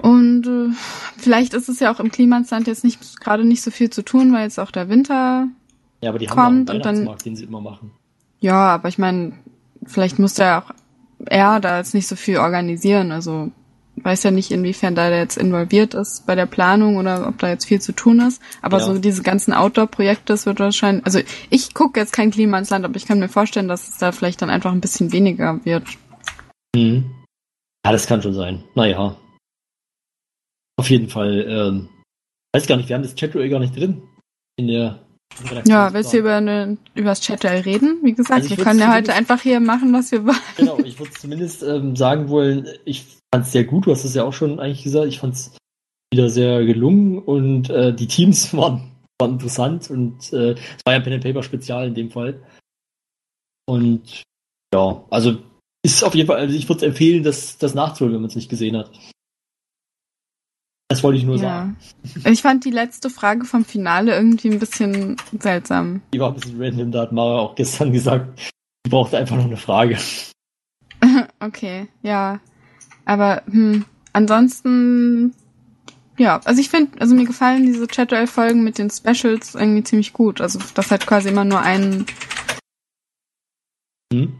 Und 0.00 0.46
äh, 0.46 0.74
vielleicht 1.18 1.54
ist 1.54 1.68
es 1.68 1.80
ja 1.80 1.92
auch 1.92 2.00
im 2.00 2.10
Klimasland 2.10 2.66
jetzt 2.66 2.84
nicht 2.84 3.20
gerade 3.20 3.44
nicht 3.44 3.62
so 3.62 3.70
viel 3.70 3.90
zu 3.90 4.02
tun, 4.02 4.32
weil 4.32 4.44
jetzt 4.44 4.58
auch 4.58 4.70
der 4.70 4.88
Winter 4.88 5.48
ja, 6.00 6.10
aber 6.10 6.18
die 6.18 6.26
kommt 6.26 6.68
haben 6.68 6.76
und 6.76 6.84
dann 6.84 7.16
den 7.24 7.36
sie 7.36 7.44
immer 7.44 7.60
machen. 7.60 7.92
Ja, 8.40 8.74
aber 8.74 8.88
ich 8.88 8.98
meine, 8.98 9.32
vielleicht 9.84 10.18
muss 10.18 10.36
ja 10.36 10.60
auch 10.60 10.74
er 11.26 11.60
da 11.60 11.78
jetzt 11.78 11.94
nicht 11.94 12.08
so 12.08 12.16
viel 12.16 12.38
organisieren. 12.38 13.12
Also 13.12 13.52
weiß 14.02 14.22
ja 14.24 14.30
nicht, 14.30 14.50
inwiefern 14.50 14.94
da 14.94 15.08
der 15.08 15.18
jetzt 15.18 15.36
involviert 15.36 15.94
ist 15.94 16.26
bei 16.26 16.34
der 16.34 16.46
Planung 16.46 16.96
oder 16.96 17.28
ob 17.28 17.38
da 17.38 17.48
jetzt 17.48 17.66
viel 17.66 17.80
zu 17.80 17.92
tun 17.92 18.20
ist. 18.20 18.40
Aber 18.60 18.78
ja. 18.78 18.84
so 18.84 18.98
diese 18.98 19.22
ganzen 19.22 19.52
Outdoor-Projekte, 19.52 20.24
das 20.26 20.46
wird 20.46 20.60
wahrscheinlich, 20.60 21.04
also 21.04 21.20
ich 21.50 21.74
gucke 21.74 22.00
jetzt 22.00 22.12
kein 22.12 22.30
Klima 22.30 22.58
ins 22.58 22.70
Land, 22.70 22.84
aber 22.84 22.96
ich 22.96 23.06
kann 23.06 23.18
mir 23.18 23.28
vorstellen, 23.28 23.68
dass 23.68 23.88
es 23.88 23.98
da 23.98 24.12
vielleicht 24.12 24.42
dann 24.42 24.50
einfach 24.50 24.72
ein 24.72 24.80
bisschen 24.80 25.12
weniger 25.12 25.64
wird. 25.64 25.84
Mhm. 26.74 27.10
Ja, 27.84 27.92
das 27.92 28.06
kann 28.06 28.22
schon 28.22 28.34
sein. 28.34 28.64
Naja. 28.74 29.16
Auf 30.76 30.90
jeden 30.90 31.08
Fall, 31.08 31.44
ähm, 31.48 31.88
weiß 32.54 32.66
gar 32.66 32.76
nicht, 32.76 32.88
wir 32.88 32.96
haben 32.96 33.02
das 33.02 33.14
Chat 33.14 33.32
gar 33.32 33.58
nicht 33.58 33.76
drin. 33.76 34.02
In 34.56 34.68
der 34.68 35.01
ja, 35.66 35.92
willst 35.92 36.12
du 36.12 36.18
über, 36.18 36.36
eine, 36.36 36.76
über 36.94 37.10
das 37.10 37.20
Chat 37.20 37.44
reden? 37.44 38.00
Wie 38.02 38.12
gesagt, 38.12 38.42
also 38.42 38.56
wir 38.56 38.64
können 38.64 38.80
ja 38.80 38.94
heute 38.94 39.12
einfach 39.12 39.40
hier 39.40 39.60
machen, 39.60 39.92
was 39.92 40.12
wir 40.12 40.24
wollen. 40.24 40.36
Genau, 40.56 40.78
ich 40.78 40.98
würde 40.98 41.12
zumindest 41.12 41.62
ähm, 41.62 41.96
sagen 41.96 42.28
wollen, 42.28 42.68
ich 42.84 43.06
fand 43.32 43.46
es 43.46 43.52
sehr 43.52 43.64
gut, 43.64 43.86
du 43.86 43.92
hast 43.92 44.04
es 44.04 44.14
ja 44.14 44.24
auch 44.24 44.32
schon 44.32 44.60
eigentlich 44.60 44.82
gesagt, 44.82 45.06
ich 45.06 45.20
fand 45.20 45.34
es 45.34 45.52
wieder 46.12 46.28
sehr 46.28 46.64
gelungen 46.64 47.18
und 47.18 47.70
äh, 47.70 47.94
die 47.94 48.06
Teams 48.06 48.54
waren, 48.56 48.92
waren 49.20 49.32
interessant 49.32 49.90
und 49.90 50.32
äh, 50.32 50.52
es 50.52 50.82
war 50.84 50.94
ja 50.94 50.98
ein 50.98 51.02
Pen 51.02 51.14
and 51.14 51.22
Paper 51.22 51.42
Spezial 51.42 51.88
in 51.88 51.94
dem 51.94 52.10
Fall. 52.10 52.42
Und 53.66 54.22
ja, 54.74 55.04
also 55.10 55.38
ist 55.84 56.04
auf 56.04 56.14
jeden 56.14 56.28
Fall, 56.28 56.38
also 56.38 56.54
ich 56.54 56.68
würde 56.68 56.86
empfehlen, 56.86 57.22
das, 57.22 57.58
das 57.58 57.74
nachzuholen, 57.74 58.14
wenn 58.14 58.22
man 58.22 58.30
es 58.30 58.36
nicht 58.36 58.48
gesehen 58.48 58.76
hat. 58.76 58.90
Das 60.92 61.02
wollte 61.02 61.16
ich 61.16 61.24
nur 61.24 61.36
ja. 61.36 61.42
sagen. 61.42 61.76
Ich 62.26 62.42
fand 62.42 62.66
die 62.66 62.70
letzte 62.70 63.08
Frage 63.08 63.46
vom 63.46 63.64
Finale 63.64 64.14
irgendwie 64.14 64.50
ein 64.50 64.58
bisschen 64.58 65.16
seltsam. 65.40 66.02
Die 66.12 66.20
war 66.20 66.28
ein 66.28 66.34
bisschen 66.34 66.62
random, 66.62 66.92
da 66.92 67.00
hat 67.00 67.12
Mara 67.12 67.38
auch 67.38 67.54
gestern 67.54 67.94
gesagt, 67.94 68.38
sie 68.84 68.90
brauchte 68.90 69.16
einfach 69.16 69.36
noch 69.36 69.46
eine 69.46 69.56
Frage. 69.56 69.96
okay, 71.40 71.88
ja. 72.02 72.40
Aber 73.06 73.42
hm, 73.46 73.86
ansonsten 74.12 75.32
ja, 76.18 76.42
also 76.44 76.60
ich 76.60 76.68
finde, 76.68 77.00
also 77.00 77.14
mir 77.14 77.24
gefallen 77.24 77.64
diese 77.64 77.86
Chatwell-Folgen 77.86 78.62
mit 78.62 78.76
den 78.76 78.90
Specials 78.90 79.54
irgendwie 79.54 79.84
ziemlich 79.84 80.12
gut. 80.12 80.42
Also, 80.42 80.58
dass 80.74 80.90
halt 80.90 81.06
quasi 81.06 81.30
immer 81.30 81.46
nur 81.46 81.62
ein, 81.62 82.04
Hm? 84.12 84.34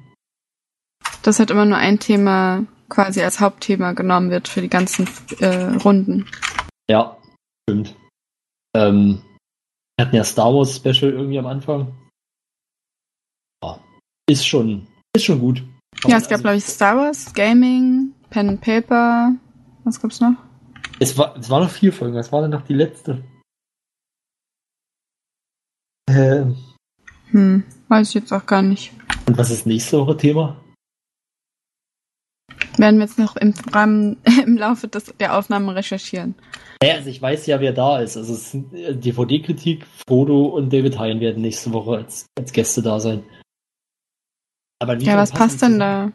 dass 1.22 1.38
halt 1.38 1.50
immer 1.50 1.64
nur 1.64 1.78
ein 1.78 1.98
Thema 1.98 2.66
quasi 2.92 3.22
als 3.22 3.40
Hauptthema 3.40 3.92
genommen 3.92 4.30
wird 4.30 4.48
für 4.48 4.60
die 4.60 4.68
ganzen 4.68 5.08
äh, 5.40 5.76
Runden. 5.82 6.26
Ja, 6.90 7.16
stimmt. 7.68 7.96
Ähm, 8.76 9.22
wir 9.96 10.06
hatten 10.06 10.16
ja 10.16 10.24
Star 10.24 10.52
Wars 10.54 10.76
Special 10.76 11.10
irgendwie 11.12 11.38
am 11.38 11.46
Anfang. 11.46 11.94
Ja, 13.64 13.78
ist 14.28 14.46
schon, 14.46 14.86
ist 15.16 15.24
schon 15.24 15.38
gut. 15.40 15.62
Ja, 16.04 16.16
es 16.18 16.24
gab, 16.24 16.32
Also, 16.32 16.42
glaube 16.42 16.56
ich, 16.58 16.64
Star 16.64 16.96
Wars, 16.96 17.32
Gaming, 17.32 18.12
Pen 18.30 18.48
and 18.50 18.60
Paper. 18.60 19.34
Was 19.84 20.00
gab's 20.00 20.20
noch? 20.20 20.34
Es 21.00 21.16
war, 21.16 21.36
es 21.36 21.48
war 21.48 21.60
noch 21.60 21.70
vier 21.70 21.92
Folgen. 21.92 22.14
Was 22.14 22.30
war 22.30 22.42
denn 22.42 22.50
noch 22.50 22.62
die 22.62 22.74
letzte? 22.74 23.22
Ähm, 26.08 26.56
Hm, 27.30 27.64
weiß 27.88 28.08
ich 28.08 28.14
jetzt 28.14 28.32
auch 28.32 28.44
gar 28.44 28.60
nicht. 28.60 28.92
und 29.26 29.38
was 29.38 29.50
ist 29.50 29.64
nächste 29.66 29.98
Woche 29.98 30.16
Thema? 30.16 30.61
Werden 32.82 32.98
wir 32.98 33.06
jetzt 33.06 33.16
noch 33.16 33.36
im 33.36 33.54
Rahmen, 33.72 34.16
im 34.44 34.56
Laufe 34.58 34.88
des, 34.88 35.04
der 35.20 35.38
Aufnahme 35.38 35.72
recherchieren. 35.76 36.34
Naja, 36.82 36.96
also 36.96 37.10
ich 37.10 37.22
weiß 37.22 37.46
ja, 37.46 37.60
wer 37.60 37.72
da 37.72 38.00
ist. 38.00 38.16
Also 38.16 38.34
es 38.34 38.50
sind 38.50 38.74
äh, 38.74 38.92
DVD-Kritik, 38.96 39.86
Frodo 40.08 40.46
und 40.46 40.72
David 40.72 40.98
Hein 40.98 41.20
werden 41.20 41.42
nächste 41.42 41.72
Woche 41.72 41.98
als, 41.98 42.26
als 42.36 42.52
Gäste 42.52 42.82
da 42.82 42.98
sein. 42.98 43.22
Aber 44.80 44.98
Ja, 44.98 45.16
was 45.16 45.30
passt 45.30 45.62
denn 45.62 45.78
da? 45.78 46.10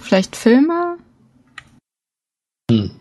Vielleicht 0.00 0.36
Filme? 0.36 0.96
Hm. 2.70 2.92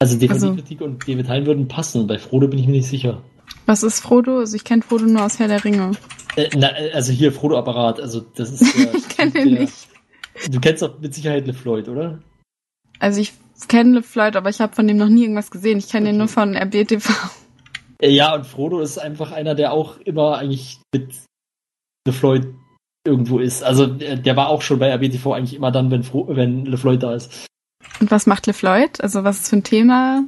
Also 0.00 0.16
DVD-Kritik 0.16 0.80
und 0.80 1.02
David 1.08 1.28
Hein 1.28 1.44
würden 1.46 1.66
passen. 1.66 2.06
Bei 2.06 2.20
Frodo 2.20 2.46
bin 2.46 2.60
ich 2.60 2.66
mir 2.66 2.72
nicht 2.76 2.88
sicher. 2.88 3.20
Was 3.66 3.82
ist 3.82 3.98
Frodo? 3.98 4.38
Also 4.38 4.54
ich 4.54 4.62
kenne 4.62 4.82
Frodo 4.82 5.06
nur 5.06 5.24
aus 5.24 5.40
Herr 5.40 5.48
der 5.48 5.64
Ringe. 5.64 5.90
Äh, 6.36 6.50
na, 6.56 6.68
äh, 6.78 6.92
also 6.92 7.10
hier 7.12 7.32
Frodo-Apparat. 7.32 7.98
Also 7.98 8.20
das 8.20 8.52
ist 8.60 8.76
Ich 8.94 9.08
kenn 9.08 9.32
den 9.32 9.54
der- 9.54 9.62
nicht. 9.62 9.88
Du 10.50 10.60
kennst 10.60 10.82
doch 10.82 10.98
mit 10.98 11.14
Sicherheit 11.14 11.46
LeFloid, 11.46 11.88
oder? 11.88 12.18
Also 12.98 13.20
ich 13.20 13.32
kenne 13.68 13.96
LeFloid, 13.96 14.36
aber 14.36 14.50
ich 14.50 14.60
habe 14.60 14.74
von 14.74 14.86
dem 14.88 14.96
noch 14.96 15.08
nie 15.08 15.22
irgendwas 15.22 15.50
gesehen. 15.50 15.78
Ich 15.78 15.88
kenne 15.88 16.06
den 16.06 16.14
Okay. 16.16 16.18
nur 16.18 16.28
von 16.28 16.54
RBTV. 16.56 17.10
Äh, 18.00 18.10
Ja, 18.10 18.34
und 18.34 18.46
Frodo 18.46 18.80
ist 18.80 18.98
einfach 18.98 19.32
einer, 19.32 19.54
der 19.54 19.72
auch 19.72 19.98
immer 20.00 20.38
eigentlich 20.38 20.80
mit 20.94 21.14
LeFloid 22.06 22.46
irgendwo 23.06 23.38
ist. 23.38 23.62
Also 23.62 23.86
der, 23.86 24.16
der 24.16 24.36
war 24.36 24.48
auch 24.48 24.62
schon 24.62 24.78
bei 24.78 24.90
RBTV 24.92 25.32
eigentlich 25.32 25.54
immer 25.54 25.70
dann, 25.72 25.90
wenn, 25.90 26.02
Fro 26.02 26.26
wenn 26.28 26.66
LeFloid 26.66 27.02
da 27.02 27.14
ist. 27.14 27.46
Und 28.00 28.10
was 28.10 28.26
macht 28.26 28.46
LeFloid? 28.46 29.00
Also 29.00 29.24
was 29.24 29.40
ist 29.40 29.48
für 29.50 29.56
ein 29.56 29.64
Thema? 29.64 30.24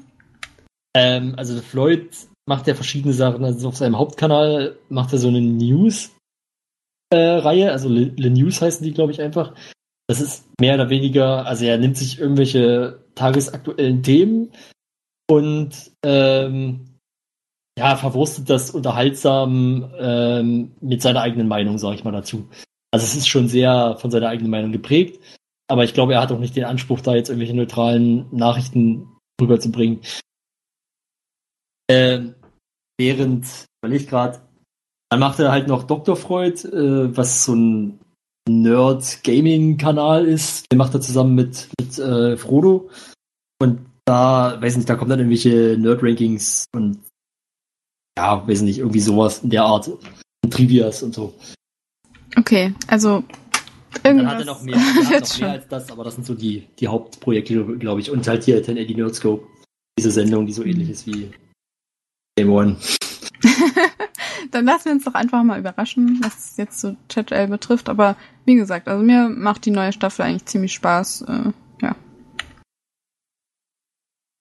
Ähm, 0.96 1.34
also 1.36 1.60
Floyd 1.60 2.08
macht 2.46 2.66
ja 2.68 2.74
verschiedene 2.74 3.14
Sachen. 3.14 3.44
Also 3.44 3.68
auf 3.68 3.76
seinem 3.76 3.98
Hauptkanal 3.98 4.76
macht 4.88 5.12
er 5.12 5.18
so 5.18 5.28
eine 5.28 5.40
News-Reihe, 5.40 6.12
also 7.72 7.88
Le, 7.88 8.12
Le 8.16 8.30
News 8.30 8.60
heißen 8.60 8.84
die, 8.84 8.92
glaube 8.92 9.12
ich, 9.12 9.20
einfach. 9.20 9.54
Das 10.06 10.20
ist 10.20 10.46
mehr 10.60 10.74
oder 10.74 10.90
weniger, 10.90 11.46
also 11.46 11.64
er 11.64 11.78
nimmt 11.78 11.96
sich 11.96 12.18
irgendwelche 12.18 13.04
tagesaktuellen 13.14 14.02
Themen 14.02 14.52
und 15.30 15.92
ähm, 16.04 16.98
ja, 17.78 17.96
verwurstet 17.96 18.50
das 18.50 18.70
unterhaltsam 18.70 19.92
ähm, 19.98 20.72
mit 20.80 21.02
seiner 21.02 21.22
eigenen 21.22 21.48
Meinung, 21.48 21.78
sage 21.78 21.96
ich 21.96 22.04
mal 22.04 22.12
dazu. 22.12 22.48
Also 22.92 23.04
es 23.04 23.16
ist 23.16 23.28
schon 23.28 23.48
sehr 23.48 23.96
von 23.98 24.10
seiner 24.10 24.28
eigenen 24.28 24.50
Meinung 24.50 24.72
geprägt, 24.72 25.20
aber 25.68 25.84
ich 25.84 25.94
glaube, 25.94 26.14
er 26.14 26.20
hat 26.20 26.30
auch 26.30 26.38
nicht 26.38 26.54
den 26.54 26.64
Anspruch, 26.64 27.00
da 27.00 27.14
jetzt 27.14 27.30
irgendwelche 27.30 27.56
neutralen 27.56 28.26
Nachrichten 28.30 29.08
rüberzubringen. 29.40 30.00
Ähm, 31.90 32.34
während, 32.98 33.46
überleg 33.82 34.08
gerade, 34.08 34.40
dann 35.10 35.20
macht 35.20 35.38
er 35.38 35.50
halt 35.50 35.66
noch 35.66 35.84
Dr. 35.84 36.16
Freud, 36.16 36.66
äh, 36.68 37.16
was 37.16 37.44
so 37.44 37.54
ein 37.54 38.00
Nerd-Gaming-Kanal 38.48 40.26
ist. 40.26 40.70
Den 40.70 40.78
macht 40.78 40.94
er 40.94 41.00
zusammen 41.00 41.34
mit, 41.34 41.68
mit 41.80 41.98
äh, 41.98 42.36
Frodo. 42.36 42.90
Und 43.60 43.80
da, 44.04 44.60
weiß 44.60 44.76
nicht, 44.76 44.88
da 44.88 44.96
kommen 44.96 45.10
dann 45.10 45.20
irgendwelche 45.20 45.76
Nerd-Rankings 45.78 46.66
und 46.74 46.98
ja, 48.16 48.46
weiß 48.46 48.62
nicht, 48.62 48.78
irgendwie 48.78 49.00
sowas 49.00 49.42
in 49.42 49.50
der 49.50 49.64
Art. 49.64 49.88
Und 49.88 50.52
Trivias 50.52 51.02
und 51.02 51.14
so. 51.14 51.34
Okay, 52.36 52.74
also 52.86 53.24
Dann 54.02 54.18
irgendwas 54.18 54.34
hat 54.34 54.40
er 54.40 54.46
noch 54.46 54.62
mehr, 54.62 54.76
er 54.76 55.20
noch 55.20 55.38
mehr 55.38 55.50
als 55.50 55.68
das, 55.68 55.90
aber 55.90 56.04
das 56.04 56.14
sind 56.16 56.26
so 56.26 56.34
die, 56.34 56.66
die 56.78 56.88
Hauptprojekte, 56.88 57.78
glaube 57.78 58.00
ich. 58.00 58.10
Und 58.10 58.26
halt 58.28 58.44
hier 58.44 58.56
1080 58.56 58.96
Nerdscope. 58.96 59.46
Diese 59.98 60.10
Sendung, 60.10 60.46
die 60.46 60.52
so 60.52 60.64
ähnlich 60.64 60.90
ist 60.90 61.06
wie 61.06 61.30
Game 62.36 62.50
One. 62.50 62.76
Dann 64.50 64.64
lassen 64.64 64.86
wir 64.86 64.92
uns 64.92 65.04
doch 65.04 65.14
einfach 65.14 65.42
mal 65.42 65.58
überraschen, 65.58 66.20
was 66.22 66.56
jetzt 66.56 66.80
so 66.80 66.96
ChatL 67.08 67.48
betrifft. 67.48 67.88
Aber 67.88 68.16
wie 68.44 68.54
gesagt, 68.54 68.88
also 68.88 69.02
mir 69.02 69.28
macht 69.28 69.64
die 69.66 69.70
neue 69.70 69.92
Staffel 69.92 70.22
eigentlich 70.22 70.46
ziemlich 70.46 70.74
Spaß. 70.74 71.22
Äh, 71.22 71.52
ja. 71.82 71.96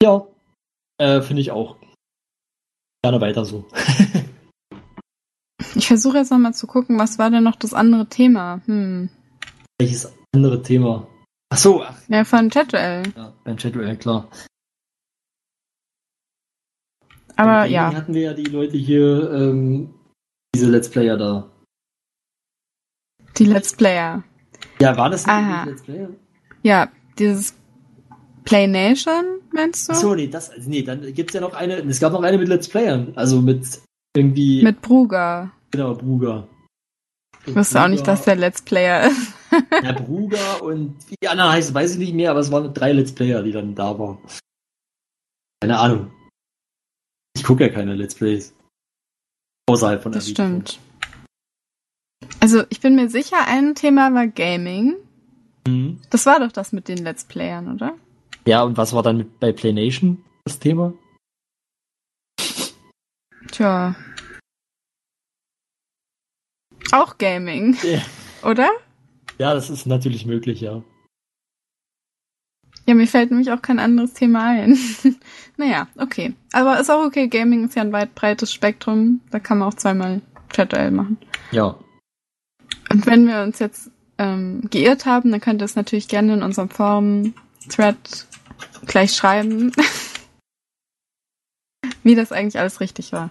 Ja, 0.01 0.27
äh, 0.99 1.21
finde 1.21 1.41
ich 1.41 1.51
auch. 1.51 1.77
Gerne 3.03 3.21
weiter 3.21 3.45
so. 3.45 3.67
Ich 5.75 5.87
versuche 5.87 6.17
jetzt 6.17 6.31
nochmal 6.31 6.53
zu 6.53 6.67
gucken, 6.67 6.99
was 6.99 7.17
war 7.17 7.31
denn 7.31 7.43
noch 7.43 7.55
das 7.55 7.73
andere 7.73 8.07
Thema? 8.07 8.61
Hm. 8.65 9.09
Welches 9.79 10.13
andere 10.35 10.61
Thema? 10.61 11.07
Ach 11.49 11.57
so, 11.57 11.83
ach, 11.83 11.95
Ja, 12.09 12.23
von 12.25 12.49
ChatL. 12.49 13.03
ja, 13.15 13.33
beim 13.43 13.57
Chat, 13.57 13.99
klar. 13.99 14.29
Aber 17.35 17.65
ja, 17.65 17.93
hatten 17.93 18.13
wir 18.13 18.21
ja 18.21 18.33
die 18.33 18.43
Leute 18.43 18.77
hier, 18.77 19.31
ähm, 19.31 19.93
diese 20.55 20.69
Let's 20.69 20.89
Player 20.89 21.17
da. 21.17 21.49
die 23.37 23.45
Let's 23.45 23.75
Player. 23.75 24.23
Ja, 24.79 24.95
war 24.97 25.09
das 25.09 25.25
nicht 25.25 25.65
Let's 25.65 25.81
Player? 25.83 26.09
Ja, 26.61 26.89
dieses 27.17 27.55
Play 28.45 28.67
Nation, 28.67 29.39
meinst 29.51 29.87
du? 29.89 29.93
Ach 29.93 29.97
so, 29.97 30.15
nee, 30.15 30.27
das, 30.27 30.51
nee, 30.65 30.83
dann 30.83 31.01
gibt's 31.13 31.33
ja 31.33 31.41
noch 31.41 31.53
eine, 31.53 31.77
es 31.79 31.99
gab 31.99 32.13
noch 32.13 32.21
eine 32.23 32.37
mit 32.37 32.47
Let's 32.47 32.67
Playern, 32.69 33.13
also 33.15 33.41
mit 33.41 33.81
irgendwie, 34.15 34.61
Mit 34.63 34.81
Bruger. 34.81 35.51
genau, 35.71 35.95
Bruger. 35.95 36.47
Ich 37.45 37.55
wusste 37.55 37.81
auch 37.81 37.87
nicht, 37.87 38.07
dass 38.07 38.23
der 38.23 38.35
Let's 38.35 38.61
Player 38.61 39.07
ist. 39.09 39.33
Ja, 39.83 39.91
Bruger 39.93 40.61
und 40.63 40.95
wie 41.09 41.15
die 41.21 41.27
anderen 41.27 41.51
heißen, 41.51 41.73
weiß 41.75 41.93
ich 41.93 41.97
nicht 41.97 42.13
mehr, 42.13 42.31
aber 42.31 42.39
es 42.39 42.51
waren 42.51 42.73
drei 42.73 42.91
Let's 42.93 43.11
Player, 43.13 43.41
die 43.43 43.51
dann 43.51 43.75
da 43.75 43.97
waren. 43.97 44.17
Keine 45.61 45.77
Ahnung. 45.79 46.11
Ich 47.35 47.43
gucke 47.43 47.63
ja 47.65 47.69
keine 47.69 47.95
Let's 47.95 48.15
Plays. 48.15 48.53
Außerhalb 49.69 50.03
von 50.03 50.11
Das 50.11 50.25
der 50.25 50.31
stimmt. 50.31 50.79
Also, 52.39 52.63
ich 52.69 52.79
bin 52.81 52.95
mir 52.95 53.09
sicher, 53.09 53.47
ein 53.47 53.75
Thema 53.75 54.13
war 54.13 54.27
Gaming. 54.27 54.95
Mhm. 55.67 55.99
Das 56.09 56.25
war 56.25 56.39
doch 56.39 56.51
das 56.51 56.73
mit 56.73 56.87
den 56.87 56.97
Let's 56.97 57.23
Playern, 57.25 57.73
oder? 57.73 57.95
Ja, 58.45 58.63
und 58.63 58.75
was 58.77 58.93
war 58.93 59.03
dann 59.03 59.17
mit, 59.17 59.39
bei 59.39 59.51
PlayNation 59.53 60.23
das 60.43 60.59
Thema? 60.59 60.93
Tja. 63.51 63.95
Auch 66.91 67.17
Gaming, 67.17 67.77
Ja. 67.83 68.01
oder? 68.49 68.69
Ja, 69.39 69.53
das 69.53 69.69
ist 69.69 69.85
natürlich 69.85 70.25
möglich, 70.25 70.61
ja. 70.61 70.83
Ja, 72.85 72.95
mir 72.95 73.07
fällt 73.07 73.31
nämlich 73.31 73.51
auch 73.51 73.61
kein 73.61 73.79
anderes 73.79 74.13
Thema 74.13 74.43
ein. 74.43 74.77
naja, 75.57 75.87
okay. 75.97 76.33
Aber 76.51 76.79
ist 76.79 76.89
auch 76.89 77.05
okay, 77.05 77.27
Gaming 77.27 77.65
ist 77.65 77.75
ja 77.75 77.81
ein 77.81 77.93
weit 77.93 78.13
breites 78.13 78.51
Spektrum. 78.51 79.21
Da 79.31 79.39
kann 79.39 79.59
man 79.59 79.69
auch 79.69 79.75
zweimal 79.75 80.21
Chat-Duell 80.51 80.91
machen. 80.91 81.17
Ja. 81.51 81.75
Und 82.91 83.05
wenn 83.05 83.27
wir 83.27 83.41
uns 83.41 83.59
jetzt 83.59 83.89
ähm, 84.17 84.67
geirrt 84.69 85.05
haben, 85.05 85.31
dann 85.31 85.41
könnt 85.41 85.61
ihr 85.61 85.65
es 85.65 85.75
natürlich 85.75 86.07
gerne 86.07 86.33
in 86.33 86.43
unserem 86.43 86.69
Forum-Thread 86.69 88.27
gleich 88.85 89.13
schreiben, 89.13 89.71
wie 92.03 92.15
das 92.15 92.31
eigentlich 92.31 92.59
alles 92.59 92.79
richtig 92.79 93.13
war. 93.13 93.29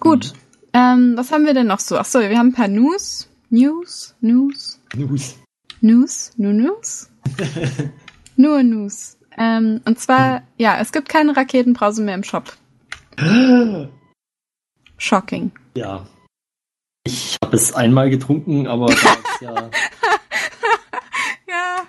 Gut. 0.00 0.34
Ähm, 0.72 1.12
was 1.16 1.30
haben 1.30 1.46
wir 1.46 1.54
denn 1.54 1.68
noch 1.68 1.78
so? 1.78 1.96
Achso, 1.98 2.20
wir 2.20 2.36
haben 2.36 2.48
ein 2.48 2.54
paar 2.54 2.68
News. 2.68 3.28
News? 3.50 4.14
News? 4.20 4.80
News. 4.94 5.36
News? 5.82 6.32
Nur 6.36 6.52
News? 6.52 7.10
Nur 8.36 8.62
News. 8.62 9.16
Ähm, 9.36 9.80
und 9.84 9.98
zwar, 9.98 10.42
ja, 10.56 10.78
es 10.80 10.92
gibt 10.92 11.08
keine 11.08 11.36
Raketenbrause 11.36 12.02
mehr 12.02 12.14
im 12.14 12.22
Shop. 12.22 12.52
Shocking. 14.98 15.50
Ja. 15.76 16.06
Ich 17.04 17.36
habe 17.42 17.56
es 17.56 17.74
einmal 17.74 18.10
getrunken, 18.10 18.68
aber 18.68 18.86
da 18.86 18.94
ist 18.94 19.40
ja, 19.40 19.54
Ja, 21.48 21.82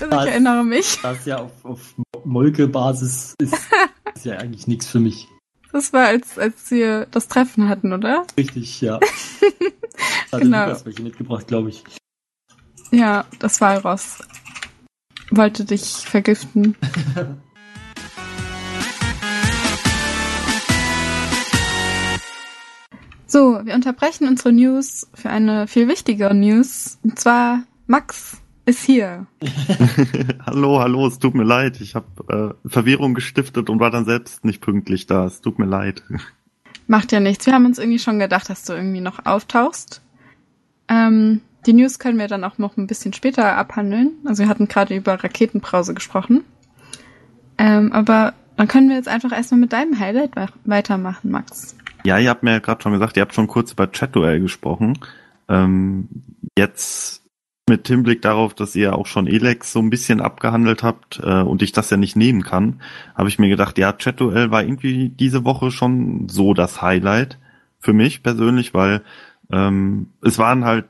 also 0.00 0.06
ich 0.20 0.30
erinnere 0.30 0.64
mich. 0.64 0.98
das 1.02 1.24
ja 1.26 1.38
auf, 1.38 1.64
auf 1.64 1.94
Molke-Basis 2.24 3.34
ist, 3.40 3.54
ist 4.14 4.24
ja 4.24 4.36
eigentlich 4.38 4.66
nichts 4.68 4.86
für 4.86 5.00
mich. 5.00 5.26
Das 5.72 5.92
war, 5.92 6.06
als, 6.06 6.38
als 6.38 6.70
wir 6.70 7.06
das 7.10 7.26
Treffen 7.26 7.68
hatten, 7.68 7.92
oder? 7.92 8.24
Richtig, 8.36 8.80
ja. 8.80 9.00
Hat 10.30 10.40
Genau. 10.40 10.66
Lukas 10.66 10.86
welche 10.86 11.02
mitgebracht, 11.02 11.48
glaube 11.48 11.70
ich. 11.70 11.82
Ja, 12.94 13.24
das 13.40 13.60
Walross. 13.60 14.22
wollte 15.32 15.64
dich 15.64 15.82
vergiften. 15.82 16.76
so, 23.26 23.58
wir 23.64 23.74
unterbrechen 23.74 24.28
unsere 24.28 24.52
News 24.52 25.08
für 25.12 25.28
eine 25.28 25.66
viel 25.66 25.88
wichtigere 25.88 26.34
News. 26.34 26.98
Und 27.02 27.18
zwar 27.18 27.64
Max 27.88 28.40
ist 28.64 28.84
hier. 28.84 29.26
hallo, 30.46 30.78
hallo, 30.78 31.08
es 31.08 31.18
tut 31.18 31.34
mir 31.34 31.42
leid. 31.42 31.80
Ich 31.80 31.96
habe 31.96 32.54
äh, 32.64 32.68
Verwirrung 32.68 33.14
gestiftet 33.14 33.70
und 33.70 33.80
war 33.80 33.90
dann 33.90 34.04
selbst 34.04 34.44
nicht 34.44 34.60
pünktlich 34.60 35.06
da. 35.06 35.24
Es 35.24 35.40
tut 35.40 35.58
mir 35.58 35.66
leid. 35.66 36.04
Macht 36.86 37.10
ja 37.10 37.18
nichts. 37.18 37.44
Wir 37.44 37.54
haben 37.54 37.66
uns 37.66 37.80
irgendwie 37.80 37.98
schon 37.98 38.20
gedacht, 38.20 38.48
dass 38.48 38.62
du 38.62 38.72
irgendwie 38.72 39.00
noch 39.00 39.26
auftauchst. 39.26 40.00
Ähm, 40.86 41.40
die 41.66 41.72
News 41.72 41.98
können 41.98 42.18
wir 42.18 42.28
dann 42.28 42.44
auch 42.44 42.58
noch 42.58 42.76
ein 42.76 42.86
bisschen 42.86 43.12
später 43.12 43.56
abhandeln. 43.56 44.12
Also 44.24 44.42
wir 44.42 44.48
hatten 44.48 44.68
gerade 44.68 44.94
über 44.94 45.22
Raketenbrause 45.22 45.94
gesprochen. 45.94 46.44
Ähm, 47.58 47.92
aber 47.92 48.34
dann 48.56 48.68
können 48.68 48.88
wir 48.88 48.96
jetzt 48.96 49.08
einfach 49.08 49.32
erstmal 49.32 49.60
mit 49.60 49.72
deinem 49.72 49.98
Highlight 49.98 50.32
weitermachen, 50.64 51.30
Max. 51.30 51.76
Ja, 52.04 52.18
ihr 52.18 52.30
habt 52.30 52.42
mir 52.42 52.52
ja 52.52 52.58
gerade 52.58 52.82
schon 52.82 52.92
gesagt, 52.92 53.16
ihr 53.16 53.22
habt 53.22 53.34
schon 53.34 53.46
kurz 53.46 53.72
über 53.72 53.90
Chat-Duell 53.90 54.40
gesprochen. 54.40 54.98
Ähm, 55.48 56.08
jetzt 56.56 57.22
mit 57.66 57.88
Hinblick 57.88 58.20
darauf, 58.20 58.52
dass 58.52 58.76
ihr 58.76 58.94
auch 58.94 59.06
schon 59.06 59.26
Elex 59.26 59.72
so 59.72 59.80
ein 59.80 59.88
bisschen 59.88 60.20
abgehandelt 60.20 60.82
habt 60.82 61.20
äh, 61.22 61.40
und 61.40 61.62
ich 61.62 61.72
das 61.72 61.88
ja 61.88 61.96
nicht 61.96 62.14
nehmen 62.14 62.42
kann, 62.42 62.80
habe 63.14 63.28
ich 63.28 63.38
mir 63.38 63.48
gedacht, 63.48 63.78
ja, 63.78 63.92
Chat-Duell 63.92 64.50
war 64.50 64.62
irgendwie 64.62 65.08
diese 65.08 65.44
Woche 65.44 65.70
schon 65.70 66.28
so 66.28 66.52
das 66.52 66.82
Highlight 66.82 67.38
für 67.78 67.94
mich 67.94 68.22
persönlich, 68.22 68.74
weil 68.74 69.02
ähm, 69.50 70.10
es 70.22 70.38
waren 70.38 70.64
halt 70.64 70.86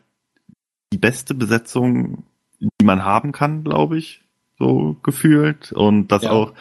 die 0.95 0.99
beste 0.99 1.35
Besetzung, 1.35 2.23
die 2.61 2.85
man 2.85 3.05
haben 3.05 3.33
kann, 3.33 3.65
glaube 3.65 3.99
ich, 3.99 4.23
so 4.61 4.97
gefühlt 5.03 5.73
und 5.73 6.13
dass 6.13 6.23
ja. 6.23 6.31
auch 6.31 6.53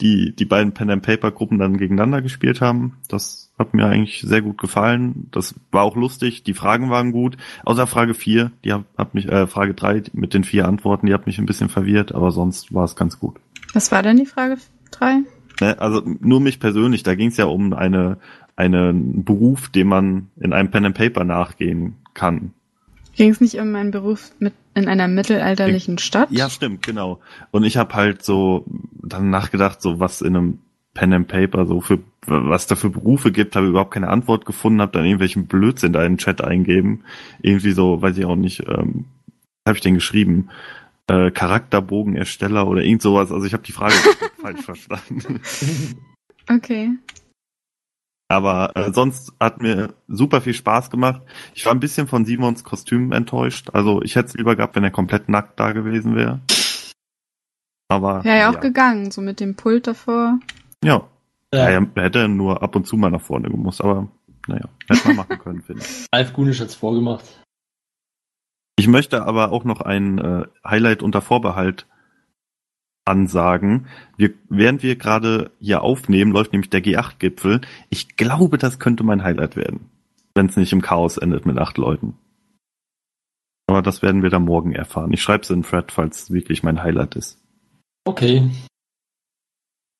die 0.00 0.34
die 0.34 0.46
beiden 0.46 0.72
Pen 0.72 0.88
and 0.88 1.02
Paper 1.02 1.30
Gruppen 1.30 1.58
dann 1.58 1.76
gegeneinander 1.76 2.22
gespielt 2.22 2.62
haben, 2.62 2.96
das 3.08 3.52
hat 3.58 3.74
mir 3.74 3.84
eigentlich 3.84 4.22
sehr 4.22 4.40
gut 4.40 4.56
gefallen. 4.56 5.28
Das 5.30 5.54
war 5.70 5.82
auch 5.82 5.94
lustig. 5.94 6.42
Die 6.42 6.54
Fragen 6.54 6.88
waren 6.88 7.12
gut. 7.12 7.36
Außer 7.66 7.86
Frage 7.86 8.14
4, 8.14 8.50
die 8.64 8.72
hat, 8.72 8.84
hat 8.96 9.12
mich, 9.12 9.28
äh, 9.28 9.46
Frage 9.46 9.74
3 9.74 10.04
mit 10.14 10.32
den 10.32 10.42
vier 10.42 10.66
Antworten, 10.66 11.06
die 11.06 11.12
hat 11.12 11.26
mich 11.26 11.38
ein 11.38 11.46
bisschen 11.46 11.68
verwirrt, 11.68 12.14
aber 12.14 12.30
sonst 12.30 12.72
war 12.72 12.84
es 12.84 12.96
ganz 12.96 13.20
gut. 13.20 13.36
Was 13.74 13.92
war 13.92 14.02
denn 14.02 14.16
die 14.16 14.26
Frage 14.26 14.56
3? 14.92 15.20
Ne, 15.60 15.78
also 15.78 16.02
nur 16.20 16.40
mich 16.40 16.60
persönlich, 16.60 17.02
da 17.02 17.14
ging 17.14 17.28
es 17.28 17.36
ja 17.36 17.44
um 17.44 17.74
eine, 17.74 18.16
einen 18.56 19.22
Beruf, 19.22 19.68
den 19.68 19.86
man 19.86 20.30
in 20.40 20.54
einem 20.54 20.70
Pen 20.70 20.86
and 20.86 20.96
Paper 20.96 21.24
nachgehen 21.24 21.96
kann. 22.14 22.54
Ging 23.14 23.30
es 23.30 23.40
nicht 23.40 23.56
um 23.56 23.74
einen 23.74 23.90
Beruf 23.90 24.32
mit 24.38 24.54
in 24.74 24.88
einer 24.88 25.06
mittelalterlichen 25.06 25.98
Stadt? 25.98 26.30
Ja, 26.30 26.48
stimmt, 26.48 26.82
genau. 26.82 27.20
Und 27.50 27.64
ich 27.64 27.76
habe 27.76 27.94
halt 27.94 28.24
so 28.24 28.64
dann 29.02 29.30
nachgedacht, 29.30 29.82
so 29.82 30.00
was 30.00 30.22
in 30.22 30.36
einem 30.36 30.58
Pen 30.94 31.12
and 31.12 31.28
Paper 31.28 31.66
so 31.66 31.80
für 31.80 31.98
was 32.26 32.66
da 32.66 32.76
für 32.76 32.90
Berufe 32.90 33.32
gibt, 33.32 33.56
habe 33.56 33.66
überhaupt 33.66 33.92
keine 33.92 34.08
Antwort 34.08 34.46
gefunden, 34.46 34.80
habe 34.80 34.92
dann 34.92 35.04
irgendwelchen 35.04 35.46
Blödsinn 35.46 35.92
da 35.92 36.04
in 36.04 36.12
den 36.12 36.18
Chat 36.18 36.42
eingeben. 36.42 37.02
Irgendwie 37.40 37.72
so, 37.72 38.00
weiß 38.00 38.16
ich 38.16 38.24
auch 38.24 38.36
nicht, 38.36 38.60
ähm, 38.68 39.06
habe 39.66 39.76
ich 39.76 39.82
den 39.82 39.94
geschrieben? 39.94 40.48
Äh, 41.08 41.32
Charakterbogenersteller 41.32 42.66
oder 42.68 42.82
irgend 42.82 43.02
sowas. 43.02 43.32
Also 43.32 43.44
ich 43.44 43.54
habe 43.54 43.64
die 43.64 43.72
Frage 43.72 43.94
falsch 44.40 44.62
verstanden. 44.62 45.40
Okay. 46.48 46.90
Aber 48.32 48.74
äh, 48.74 48.90
sonst 48.94 49.34
hat 49.38 49.60
mir 49.60 49.92
super 50.08 50.40
viel 50.40 50.54
Spaß 50.54 50.88
gemacht. 50.88 51.20
Ich 51.54 51.66
war 51.66 51.72
ein 51.74 51.80
bisschen 51.80 52.08
von 52.08 52.24
Simons 52.24 52.64
Kostüm 52.64 53.12
enttäuscht. 53.12 53.68
Also 53.74 54.00
ich 54.00 54.16
hätte 54.16 54.28
es 54.28 54.34
lieber 54.34 54.56
gehabt, 54.56 54.74
wenn 54.74 54.84
er 54.84 54.90
komplett 54.90 55.28
nackt 55.28 55.60
da 55.60 55.72
gewesen 55.72 56.16
wäre. 56.16 56.40
Aber. 57.88 58.24
Wäre 58.24 58.38
ja 58.38 58.50
auch 58.50 58.60
gegangen, 58.60 59.10
so 59.10 59.20
mit 59.20 59.38
dem 59.38 59.54
Pult 59.54 59.86
davor. 59.86 60.38
Ja. 60.82 61.06
Ja. 61.52 61.68
Er 61.68 61.86
hätte 61.96 62.26
nur 62.28 62.62
ab 62.62 62.74
und 62.74 62.86
zu 62.86 62.96
mal 62.96 63.10
nach 63.10 63.20
vorne 63.20 63.50
gemusst, 63.50 63.84
aber 63.84 64.08
naja, 64.48 64.64
hätte 64.88 65.08
man 65.08 65.16
machen 65.16 65.38
können, 65.38 65.60
finde 65.60 65.82
ich. 65.82 66.06
Alf 66.10 66.32
Gunisch 66.32 66.60
hat's 66.60 66.74
vorgemacht. 66.74 67.26
Ich 68.78 68.88
möchte 68.88 69.26
aber 69.26 69.52
auch 69.52 69.64
noch 69.64 69.82
ein 69.82 70.16
äh, 70.16 70.46
Highlight 70.66 71.02
unter 71.02 71.20
Vorbehalt 71.20 71.86
ansagen. 73.04 73.86
Wir, 74.16 74.32
während 74.48 74.82
wir 74.82 74.96
gerade 74.96 75.50
hier 75.60 75.82
aufnehmen, 75.82 76.32
läuft 76.32 76.52
nämlich 76.52 76.70
der 76.70 76.82
G8-Gipfel. 76.82 77.60
Ich 77.90 78.16
glaube, 78.16 78.58
das 78.58 78.78
könnte 78.78 79.04
mein 79.04 79.22
Highlight 79.24 79.56
werden, 79.56 79.90
wenn 80.34 80.46
es 80.46 80.56
nicht 80.56 80.72
im 80.72 80.82
Chaos 80.82 81.16
endet 81.16 81.46
mit 81.46 81.58
acht 81.58 81.78
Leuten. 81.78 82.16
Aber 83.66 83.82
das 83.82 84.02
werden 84.02 84.22
wir 84.22 84.30
dann 84.30 84.44
morgen 84.44 84.72
erfahren. 84.72 85.12
Ich 85.12 85.22
schreibe 85.22 85.42
es 85.42 85.50
in 85.50 85.62
Thread, 85.62 85.92
falls 85.92 86.24
es 86.24 86.30
wirklich 86.30 86.62
mein 86.62 86.82
Highlight 86.82 87.16
ist. 87.16 87.38
Okay. 88.04 88.50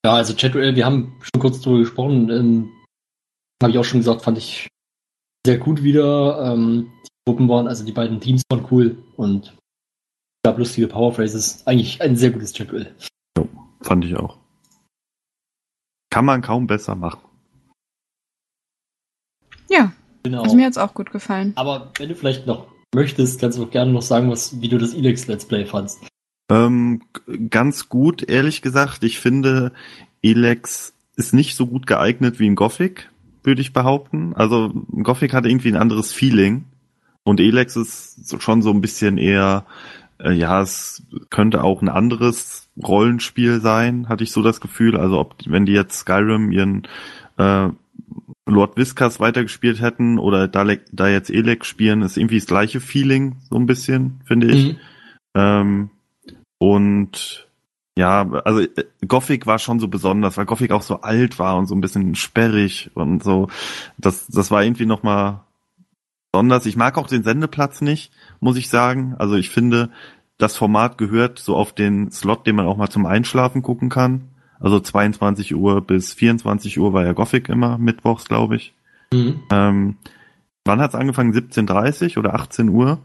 Ja, 0.04 0.14
also 0.14 0.34
Chatduell, 0.34 0.74
wir 0.74 0.84
haben 0.84 1.14
schon 1.20 1.40
kurz 1.40 1.60
drüber 1.60 1.78
gesprochen. 1.78 2.28
Ähm, 2.28 2.70
Habe 3.62 3.72
ich 3.72 3.78
auch 3.78 3.84
schon 3.84 4.00
gesagt, 4.00 4.22
fand 4.22 4.38
ich 4.38 4.68
sehr 5.46 5.58
gut 5.58 5.82
wieder. 5.82 6.52
Ähm, 6.52 6.92
die 7.04 7.30
Gruppen 7.30 7.48
waren, 7.48 7.68
also 7.68 7.84
die 7.84 7.92
beiden 7.92 8.20
Teams 8.20 8.42
waren 8.50 8.66
cool 8.70 8.96
und 9.16 9.56
gab 10.42 10.58
lustige 10.58 10.88
Powerphrases. 10.88 11.66
Eigentlich 11.66 12.00
ein 12.00 12.16
sehr 12.16 12.30
gutes 12.30 12.52
Chatduell. 12.52 12.94
Ja, 13.36 13.44
fand 13.80 14.04
ich 14.04 14.16
auch. 14.16 14.38
Kann 16.10 16.24
man 16.24 16.42
kaum 16.42 16.66
besser 16.66 16.94
machen. 16.94 17.20
Ja. 19.70 19.92
Genau. 20.22 20.42
Also 20.42 20.56
mir 20.56 20.66
hat's 20.66 20.78
auch 20.78 20.94
gut 20.94 21.10
gefallen. 21.10 21.52
Aber 21.56 21.90
wenn 21.98 22.08
du 22.08 22.14
vielleicht 22.14 22.46
noch 22.46 22.68
möchtest, 22.94 23.40
kannst 23.40 23.58
du 23.58 23.64
auch 23.64 23.70
gerne 23.70 23.92
noch 23.92 24.02
sagen, 24.02 24.30
was, 24.30 24.60
wie 24.60 24.68
du 24.68 24.78
das 24.78 24.94
Elex 24.94 25.26
Let's 25.26 25.46
Play 25.46 25.66
fandst. 25.66 26.00
Ähm, 26.50 27.02
ganz 27.50 27.88
gut, 27.88 28.28
ehrlich 28.28 28.62
gesagt. 28.62 29.02
Ich 29.04 29.18
finde, 29.18 29.72
Elex 30.22 30.94
ist 31.16 31.34
nicht 31.34 31.56
so 31.56 31.66
gut 31.66 31.86
geeignet 31.86 32.38
wie 32.38 32.48
ein 32.48 32.54
Gothic, 32.54 33.10
würde 33.42 33.62
ich 33.62 33.72
behaupten. 33.72 34.34
Also 34.34 34.70
Gothic 35.02 35.32
hat 35.32 35.46
irgendwie 35.46 35.68
ein 35.68 35.76
anderes 35.76 36.12
Feeling 36.12 36.64
und 37.24 37.40
Elex 37.40 37.76
ist 37.76 38.40
schon 38.42 38.62
so 38.62 38.70
ein 38.70 38.80
bisschen 38.80 39.18
eher, 39.18 39.66
ja, 40.30 40.62
es 40.62 41.02
könnte 41.30 41.64
auch 41.64 41.82
ein 41.82 41.88
anderes 41.88 42.68
Rollenspiel 42.82 43.60
sein, 43.60 44.08
hatte 44.08 44.24
ich 44.24 44.32
so 44.32 44.42
das 44.42 44.60
Gefühl. 44.60 44.96
Also 44.96 45.18
ob 45.18 45.34
wenn 45.46 45.66
die 45.66 45.72
jetzt 45.72 45.98
Skyrim 45.98 46.52
ihren 46.52 46.86
äh, 47.38 47.68
Lord 48.46 48.76
Viscas 48.76 49.20
weitergespielt 49.20 49.80
hätten 49.80 50.18
oder 50.18 50.48
da, 50.48 50.64
da 50.90 51.08
jetzt 51.08 51.30
Elex 51.30 51.66
spielen, 51.66 52.02
ist 52.02 52.16
irgendwie 52.16 52.38
das 52.38 52.46
gleiche 52.46 52.80
Feeling, 52.80 53.36
so 53.48 53.56
ein 53.56 53.66
bisschen, 53.66 54.20
finde 54.24 54.48
ich. 54.48 54.72
Mhm. 54.72 54.78
Ähm, 55.34 55.90
und 56.58 57.48
ja, 57.96 58.30
also 58.44 58.60
äh, 58.60 58.84
Gothic 59.06 59.46
war 59.46 59.58
schon 59.58 59.80
so 59.80 59.88
besonders, 59.88 60.36
weil 60.36 60.46
Gothic 60.46 60.72
auch 60.72 60.82
so 60.82 61.00
alt 61.00 61.38
war 61.38 61.56
und 61.56 61.66
so 61.66 61.74
ein 61.74 61.80
bisschen 61.80 62.14
sperrig 62.14 62.90
und 62.94 63.22
so. 63.22 63.48
Das, 63.98 64.26
das 64.28 64.50
war 64.50 64.64
irgendwie 64.64 64.86
nochmal 64.86 65.40
besonders. 66.32 66.66
Ich 66.66 66.76
mag 66.76 66.98
auch 66.98 67.06
den 67.06 67.22
Sendeplatz 67.22 67.80
nicht, 67.80 68.12
muss 68.40 68.56
ich 68.56 68.68
sagen. 68.68 69.14
Also 69.18 69.36
ich 69.36 69.50
finde, 69.50 69.90
das 70.38 70.56
Format 70.56 70.98
gehört 70.98 71.38
so 71.38 71.54
auf 71.54 71.72
den 71.72 72.10
Slot, 72.10 72.46
den 72.46 72.56
man 72.56 72.66
auch 72.66 72.76
mal 72.76 72.90
zum 72.90 73.06
Einschlafen 73.06 73.62
gucken 73.62 73.90
kann. 73.90 74.28
Also 74.58 74.80
22 74.80 75.54
Uhr 75.54 75.80
bis 75.80 76.12
24 76.14 76.78
Uhr 76.78 76.92
war 76.92 77.04
ja 77.04 77.12
Gothic 77.12 77.48
immer, 77.48 77.78
mittwochs, 77.78 78.24
glaube 78.24 78.56
ich. 78.56 78.74
Mhm. 79.12 79.42
Ähm, 79.50 79.96
wann 80.64 80.80
hat's 80.80 80.94
angefangen? 80.94 81.34
17.30 81.34 82.18
oder 82.18 82.34
18 82.34 82.68
Uhr? 82.68 82.98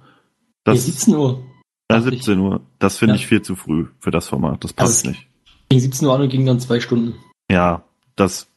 Das, 0.64 0.76
nee, 0.76 0.92
17 0.92 1.16
Uhr. 1.16 1.44
Ja, 1.92 2.02
17 2.02 2.40
Uhr. 2.40 2.62
Das 2.80 2.98
finde 2.98 3.16
ja. 3.16 3.20
ich 3.20 3.28
viel 3.28 3.42
zu 3.42 3.56
früh 3.56 3.88
für 4.00 4.12
das 4.12 4.28
Format. 4.28 4.64
Das 4.64 4.74
passt 4.74 5.06
also, 5.06 5.10
nicht. 5.10 5.28
Gegen 5.70 5.82
17 5.82 6.08
Uhr 6.08 6.16
an 6.16 6.22
und 6.22 6.30
ging 6.30 6.46
dann 6.46 6.60
zwei 6.60 6.80
Stunden. 6.80 7.16
Ja, 7.50 7.84
das 8.16 8.48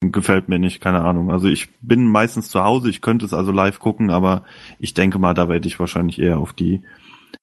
gefällt 0.00 0.48
mir 0.48 0.58
nicht, 0.58 0.80
keine 0.80 1.02
Ahnung. 1.02 1.30
Also 1.30 1.48
ich 1.48 1.70
bin 1.80 2.06
meistens 2.06 2.50
zu 2.50 2.62
Hause, 2.62 2.88
ich 2.88 3.00
könnte 3.00 3.26
es 3.26 3.34
also 3.34 3.52
live 3.52 3.78
gucken, 3.78 4.10
aber 4.10 4.44
ich 4.78 4.94
denke 4.94 5.18
mal, 5.18 5.34
da 5.34 5.48
werde 5.48 5.66
ich 5.66 5.80
wahrscheinlich 5.80 6.18
eher 6.18 6.38
auf 6.38 6.52
die, 6.52 6.82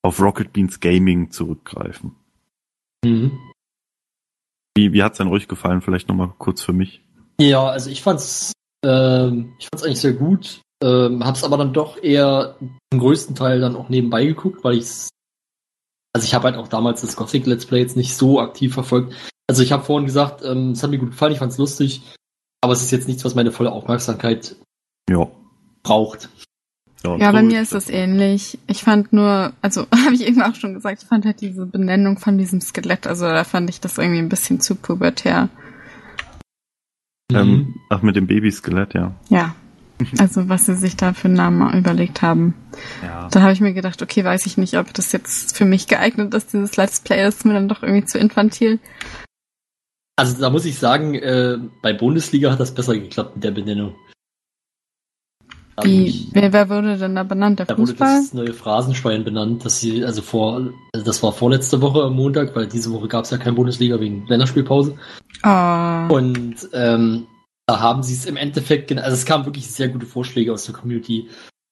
auf 0.02 0.22
Rocket 0.22 0.54
Beans 0.54 0.80
Gaming 0.80 1.32
zurückgreifen. 1.32 2.16
Mhm. 3.04 3.38
Wie, 4.78 4.94
wie 4.94 5.04
hat's 5.04 5.18
denn 5.18 5.28
ruhig 5.28 5.48
gefallen? 5.48 5.82
Vielleicht 5.82 6.10
nochmal 6.10 6.34
kurz 6.38 6.62
für 6.62 6.74
mich. 6.74 7.02
Ja, 7.40 7.66
also 7.68 7.90
ich 7.90 8.02
fand's, 8.02 8.54
äh, 8.86 9.28
ich 9.28 9.68
fand's 9.68 9.84
eigentlich 9.84 10.02
sehr 10.02 10.14
gut. 10.14 10.62
Ähm, 10.84 11.24
hab's 11.24 11.44
aber 11.44 11.58
dann 11.58 11.74
doch 11.74 12.02
eher 12.02 12.56
im 12.60 13.00
größten 13.00 13.36
Teil 13.36 13.60
dann 13.62 13.76
auch 13.76 13.90
nebenbei 13.90 14.26
geguckt, 14.26 14.64
weil 14.64 14.78
ich's 14.78 15.10
also 16.16 16.24
ich 16.24 16.34
habe 16.34 16.46
halt 16.46 16.56
auch 16.56 16.70
damals 16.70 17.02
das 17.02 17.18
Gothic 17.18 17.46
Let's 17.46 17.66
Play 17.66 17.82
jetzt 17.82 17.98
nicht 17.98 18.16
so 18.16 18.40
aktiv 18.40 18.74
verfolgt. 18.74 19.14
Also 19.48 19.62
ich 19.64 19.74
habe 19.74 19.84
vorhin 19.84 20.06
gesagt, 20.06 20.46
ähm, 20.46 20.72
es 20.72 20.82
hat 20.82 20.90
mir 20.90 20.98
gut 20.98 21.12
gefallen, 21.12 21.34
ich 21.34 21.40
fand 21.40 21.52
es 21.52 21.58
lustig, 21.58 22.04
aber 22.66 22.74
es 22.74 22.82
ist 22.82 22.90
jetzt 22.90 23.08
nichts, 23.08 23.24
was 23.24 23.36
meine 23.36 23.52
volle 23.52 23.72
Aufmerksamkeit 23.72 24.56
ja. 25.08 25.28
braucht. 25.84 26.30
Ja, 27.04 27.16
ja 27.16 27.32
bei 27.32 27.44
mir 27.44 27.62
ist 27.62 27.76
das 27.76 27.92
ähnlich. 27.92 28.58
Ich 28.66 28.84
fand 28.84 29.14
nur, 29.14 29.54
also 29.62 29.82
habe 30.06 30.16
ich 30.16 30.26
eben 30.26 30.42
auch 30.42 30.56
schon 30.56 30.74
gesagt, 30.74 31.04
ich 31.04 31.08
fand 31.08 31.26
halt 31.26 31.42
diese 31.42 31.68
Benennung 31.68 32.18
von 32.18 32.40
diesem 32.40 32.62
Skelett, 32.62 33.06
also 33.06 33.26
da 33.26 33.44
fand 33.44 33.70
ich 33.70 33.82
das 33.82 34.00
irgendwie 34.00 34.18
ein 34.18 34.30
bisschen 34.30 34.62
zu 34.62 34.74
pubertär. 34.74 35.50
Ähm, 37.32 37.76
ach, 37.92 38.02
mit 38.02 38.16
dem 38.16 38.26
Babyskelett, 38.26 38.96
ja. 38.96 39.12
Ja. 39.30 39.54
Also 40.18 40.50
was 40.50 40.66
sie 40.66 40.76
sich 40.76 40.98
da 40.98 41.14
für 41.14 41.28
einen 41.28 41.38
Namen 41.38 41.78
überlegt 41.78 42.24
haben. 42.24 42.56
Ja. 43.04 43.30
Da 43.30 43.42
habe 43.42 43.54
ich 43.54 43.62
mir 43.62 43.74
gedacht, 43.74 44.02
okay, 44.02 44.24
weiß 44.24 44.48
ich 44.48 44.58
nicht, 44.58 44.76
ob 44.78 44.92
das 44.92 45.12
jetzt 45.12 45.56
für 45.56 45.66
mich 45.66 45.88
geeignet 45.88 46.34
ist, 46.34 46.52
dieses 46.52 46.78
Let's 46.78 47.00
Play, 47.00 47.22
das 47.22 47.36
ist 47.36 47.46
mir 47.46 47.54
dann 47.54 47.70
doch 47.70 47.84
irgendwie 47.84 48.06
zu 48.06 48.18
infantil. 48.18 48.80
Also 50.18 50.40
da 50.40 50.50
muss 50.50 50.66
ich 50.66 50.78
sagen, 50.80 51.16
äh, 51.16 51.58
bei 51.82 51.94
Bundesliga 51.94 52.52
hat 52.52 52.60
das 52.60 52.74
besser 52.74 52.94
geklappt 52.98 53.36
mit 53.36 53.44
der 53.44 53.52
Benennung. 53.52 53.96
Wie, 55.84 56.06
ich- 56.08 56.28
wer, 56.32 56.54
wer 56.54 56.70
wurde 56.70 56.98
denn 56.98 57.16
da 57.16 57.24
benannt? 57.24 57.60
Der 57.60 57.66
Da 57.66 57.78
wurde 57.78 57.92
Fußball? 57.92 58.22
das 58.22 58.34
neue 58.34 58.54
Phrasenschwein 58.54 59.26
benannt, 59.26 59.66
dass 59.66 59.82
sie, 59.82 60.06
also 60.06 60.22
vor, 60.22 60.72
also 60.94 61.06
das 61.06 61.22
war 61.22 61.34
vorletzte 61.34 61.82
Woche 61.82 62.04
am 62.04 62.16
Montag, 62.16 62.56
weil 62.56 62.68
diese 62.68 62.94
Woche 62.94 63.10
gab 63.10 63.26
es 63.26 63.32
ja 63.32 63.38
keine 63.38 63.56
Bundesliga 63.58 64.00
wegen 64.00 64.26
Länderspielpause. 64.28 64.98
Oh. 65.44 66.14
Und 66.16 66.70
ähm, 66.72 67.28
da 67.68 67.80
haben 67.82 68.04
sie 68.04 68.14
es 68.14 68.26
im 68.26 68.38
Endeffekt, 68.38 68.94
also 68.98 69.14
es 69.14 69.26
kamen 69.26 69.44
wirklich 69.46 69.70
sehr 69.70 69.90
gute 69.90 70.06
Vorschläge 70.06 70.54
aus 70.54 70.66
der 70.66 70.76
Community. 70.76 71.28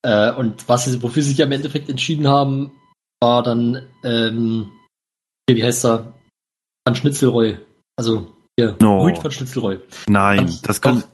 Äh, 0.06 0.34
und 0.34 0.68
was 0.68 0.84
sie, 0.84 1.02
wofür 1.02 1.24
sie 1.24 1.30
sich 1.30 1.38
ja 1.38 1.46
im 1.46 1.52
Endeffekt 1.54 1.88
entschieden 1.88 2.28
haben, 2.28 2.74
war 3.22 3.42
dann, 3.42 3.84
ähm, 4.04 4.70
wie 5.50 5.64
heißt 5.64 5.86
er? 5.86 6.12
Van 6.86 6.96
Schnitzelroy. 6.96 7.58
Also, 7.96 8.28
hier, 8.58 8.76
No. 8.82 9.04
Rüd 9.04 9.24
van 9.24 9.32
Schnitzelroy. 9.32 9.80
Nein, 10.08 10.48
Fand- 10.48 10.70
das 10.70 10.82
kann. 10.82 11.00
doch. 11.02 11.08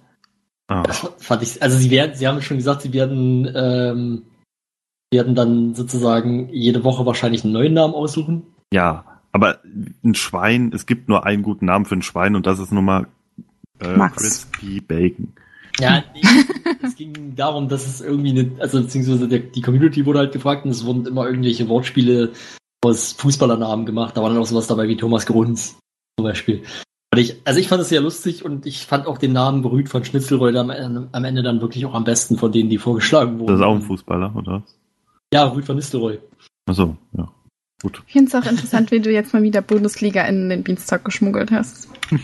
Ah. 0.68 0.84
Das 0.84 1.00
fand 1.18 1.42
ich, 1.44 1.62
also 1.62 1.78
sie 1.78 1.90
werden, 1.90 2.16
sie 2.16 2.28
haben 2.28 2.42
schon 2.42 2.58
gesagt, 2.58 2.82
sie 2.84 2.94
werden, 2.94 3.52
ähm, 3.56 4.24
werden 5.12 5.36
dann 5.36 5.74
sozusagen 5.76 6.50
jede 6.50 6.84
Woche 6.84 7.06
wahrscheinlich 7.06 7.44
einen 7.44 7.54
neuen 7.54 7.74
Namen 7.74 7.94
aussuchen. 7.96 8.44
Ja, 8.72 9.22
aber 9.32 9.60
ein 10.04 10.16
Schwein, 10.16 10.72
es 10.74 10.86
gibt 10.86 11.10
nur 11.10 11.26
einen 11.26 11.44
guten 11.44 11.66
Namen 11.66 11.86
für 11.86 11.96
ein 11.96 12.02
Schwein 12.04 12.36
und 12.36 12.46
das 12.46 12.60
ist 12.60 12.72
nun 12.72 12.86
mal 12.86 13.08
äh, 13.80 13.96
Max. 13.96 14.18
Crispy 14.22 14.80
Bacon. 14.82 15.34
Ja, 15.80 16.04
nee, 16.14 16.22
es 16.84 16.96
ging 16.96 17.36
darum, 17.36 17.68
dass 17.70 17.88
es 17.88 18.02
irgendwie 18.02 18.32
eine, 18.32 18.52
also 18.60 18.82
beziehungsweise 18.82 19.28
der, 19.28 19.40
die 19.40 19.62
Community 19.62 20.06
wurde 20.06 20.20
halt 20.20 20.34
gefragt 20.34 20.66
und 20.66 20.72
es 20.72 20.86
wurden 20.86 21.06
immer 21.08 21.26
irgendwelche 21.26 21.68
Wortspiele 21.68 22.32
aus 22.82 23.14
Fußballernamen 23.14 23.86
gemacht. 23.86 24.16
Da 24.16 24.22
war 24.22 24.30
dann 24.30 24.38
auch 24.38 24.46
sowas 24.46 24.68
dabei 24.68 24.88
wie 24.88 24.98
Thomas 24.98 25.26
Grunz 25.26 25.78
zum 26.20 26.24
Beispiel. 26.26 26.64
Und 27.14 27.20
ich, 27.20 27.38
also 27.46 27.60
ich 27.60 27.68
fand 27.68 27.82
es 27.82 27.90
sehr 27.90 28.02
lustig 28.02 28.46
und 28.46 28.66
ich 28.66 28.86
fand 28.86 29.08
auch 29.08 29.18
den 29.18 29.32
Namen 29.34 29.62
Berühmt 29.62 29.90
von 29.90 30.04
Schnitzelreuth 30.06 30.56
am, 30.56 30.70
Ende- 30.70 31.08
am 31.12 31.24
Ende 31.24 31.42
dann 31.44 31.62
wirklich 31.62 31.86
auch 31.86 31.94
am 31.96 32.04
besten 32.04 32.38
von 32.38 32.52
denen, 32.52 32.70
die 32.70 32.78
vorgeschlagen 32.78 33.40
wurden. 33.40 33.48
Das 33.48 33.60
ist 33.62 33.66
auch 33.66 33.76
ein 33.76 33.82
Fußballer, 33.82 34.36
oder? 34.36 34.64
Ja, 35.34 35.46
Rüd 35.48 35.66
von 35.66 35.76
Nistelrooy. 35.78 36.20
Achso, 36.70 36.96
ja. 37.18 37.32
Gut. 37.82 38.04
Ich 38.08 38.14
finde 38.14 38.28
es 38.30 38.36
auch 38.36 38.50
interessant, 38.50 38.92
wie 38.92 39.00
du 39.00 39.10
jetzt 39.12 39.34
mal 39.34 39.42
wieder 39.42 39.62
Bundesliga 39.62 40.26
in 40.26 40.50
den 40.50 40.64
Beanstalk 40.64 41.06
geschmuggelt 41.06 41.52
hast. 41.52 41.88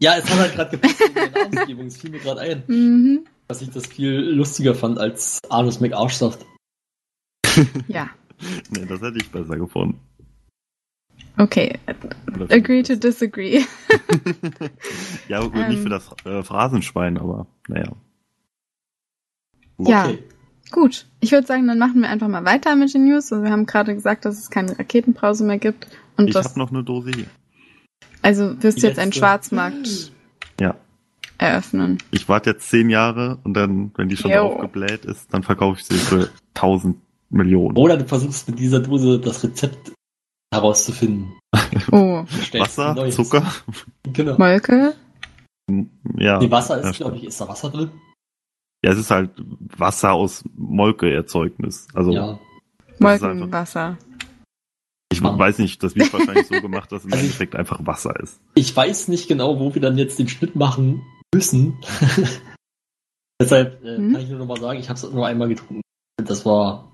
Ja, 0.00 0.16
es 0.16 0.28
hat 0.30 0.38
halt 0.38 0.54
gerade 0.54 0.70
gepasst 0.72 1.00
in 1.00 1.14
der 1.14 1.30
Namensgebung. 1.30 1.86
Es 1.86 1.96
fiel 1.98 2.10
mir 2.10 2.18
gerade 2.18 2.40
ein, 2.40 2.62
Mhm. 2.66 3.20
dass 3.48 3.62
ich 3.62 3.70
das 3.70 3.86
viel 3.86 4.12
lustiger 4.12 4.74
fand 4.74 4.98
als 4.98 5.38
Anus 5.48 5.80
McArschsaft. 5.80 6.44
Ja. 7.88 8.10
Nee, 8.70 8.86
das 8.86 9.02
hätte 9.02 9.18
ich 9.18 9.30
besser 9.30 9.56
gefunden. 9.58 10.00
Okay. 11.40 11.78
Agree 12.50 12.82
to 12.82 12.96
disagree. 12.96 13.62
Ja, 15.28 15.40
gut, 15.40 15.54
nicht 15.54 15.78
Ähm. 15.78 15.82
für 15.84 15.88
das 15.88 16.10
äh, 16.24 16.42
Phrasenschwein, 16.42 17.16
aber 17.18 17.46
naja. 17.68 17.92
Ja. 19.78 20.10
Gut. 20.70 21.06
Ich 21.20 21.32
würde 21.32 21.46
sagen, 21.46 21.66
dann 21.66 21.78
machen 21.78 22.02
wir 22.02 22.08
einfach 22.10 22.28
mal 22.28 22.44
weiter 22.44 22.76
mit 22.76 22.92
den 22.92 23.06
News. 23.06 23.32
Also 23.32 23.42
wir 23.44 23.50
haben 23.50 23.66
gerade 23.66 23.94
gesagt, 23.94 24.24
dass 24.24 24.38
es 24.38 24.50
keine 24.50 24.78
Raketenbrause 24.78 25.44
mehr 25.44 25.58
gibt. 25.58 25.86
Und 26.16 26.28
Ich 26.28 26.36
habe 26.36 26.58
noch 26.58 26.70
eine 26.70 26.84
Dose 26.84 27.10
hier. 27.14 27.26
also 28.22 28.60
wirst 28.62 28.82
du 28.82 28.86
jetzt 28.86 28.98
einen. 28.98 29.12
Schwarzmarkt 29.12 30.12
Ja. 30.60 30.74
eröffnen. 31.38 31.98
Ich 32.10 32.28
warte 32.28 32.50
jetzt 32.50 32.68
zehn 32.68 32.90
Jahre 32.90 33.38
und 33.44 33.54
dann, 33.54 33.92
wenn 33.96 34.08
die 34.08 34.16
schon 34.16 34.32
aufgebläht 34.32 35.04
ist, 35.06 35.32
dann 35.32 35.42
verkaufe 35.42 35.80
ich 35.80 35.86
sie 35.86 35.94
für 35.96 36.28
tausend 36.54 36.98
Millionen. 37.30 37.76
Oder 37.76 37.96
du 37.96 38.04
versuchst 38.04 38.48
mit 38.48 38.58
dieser 38.58 38.80
Dose 38.80 39.18
das 39.20 39.42
Rezept 39.42 39.92
herauszufinden. 40.52 41.32
Oh, 41.92 42.24
Wasser, 42.52 42.94
neues. 42.94 43.14
Zucker, 43.16 43.44
Genau. 44.04 44.36
Molke. 44.38 44.94
ja. 46.16 46.38
Nee, 46.38 46.50
Wasser 46.50 46.80
ja, 46.82 46.90
ist, 46.90 46.96
glaube 46.96 47.16
ich, 47.16 47.24
ist 47.24 47.40
da 47.40 47.48
Wasser 47.48 47.70
drin? 47.70 47.90
Ja, 48.84 48.92
es 48.92 48.98
ist 48.98 49.10
halt 49.10 49.30
Wasser 49.76 50.12
aus 50.12 50.42
Molkeerzeugnis. 50.56 51.86
Also 51.94 52.12
Ja. 52.12 52.38
Molkenwasser. 52.98 53.96
ich 55.12 55.22
Ah. 55.22 55.38
weiß 55.38 55.58
nicht, 55.58 55.82
das 55.82 55.94
wird 55.96 56.12
wahrscheinlich 56.12 56.46
so 56.46 56.54
gemacht, 56.60 56.90
dass 56.92 57.04
im 57.04 57.12
Also 57.12 57.22
ich- 57.24 57.30
Endeffekt 57.30 57.54
einfach 57.56 57.84
Wasser 57.86 58.18
ist. 58.20 58.40
Ich 58.54 58.74
weiß 58.74 59.08
nicht 59.08 59.28
genau, 59.28 59.58
wo 59.58 59.74
wir 59.74 59.82
dann 59.82 59.98
jetzt 59.98 60.18
den 60.18 60.28
Schnitt 60.28 60.56
machen 60.56 61.02
müssen. 61.34 61.76
Deshalb 63.40 63.82
äh, 63.84 63.98
Mhm. 63.98 64.12
kann 64.12 64.22
ich 64.22 64.28
nur 64.28 64.38
noch 64.38 64.46
mal 64.46 64.60
sagen, 64.60 64.78
ich 64.80 64.88
habe 64.88 64.98
es 64.98 65.10
nur 65.10 65.26
einmal 65.26 65.48
getrunken. 65.48 65.82
Das 66.16 66.44
war 66.44 66.90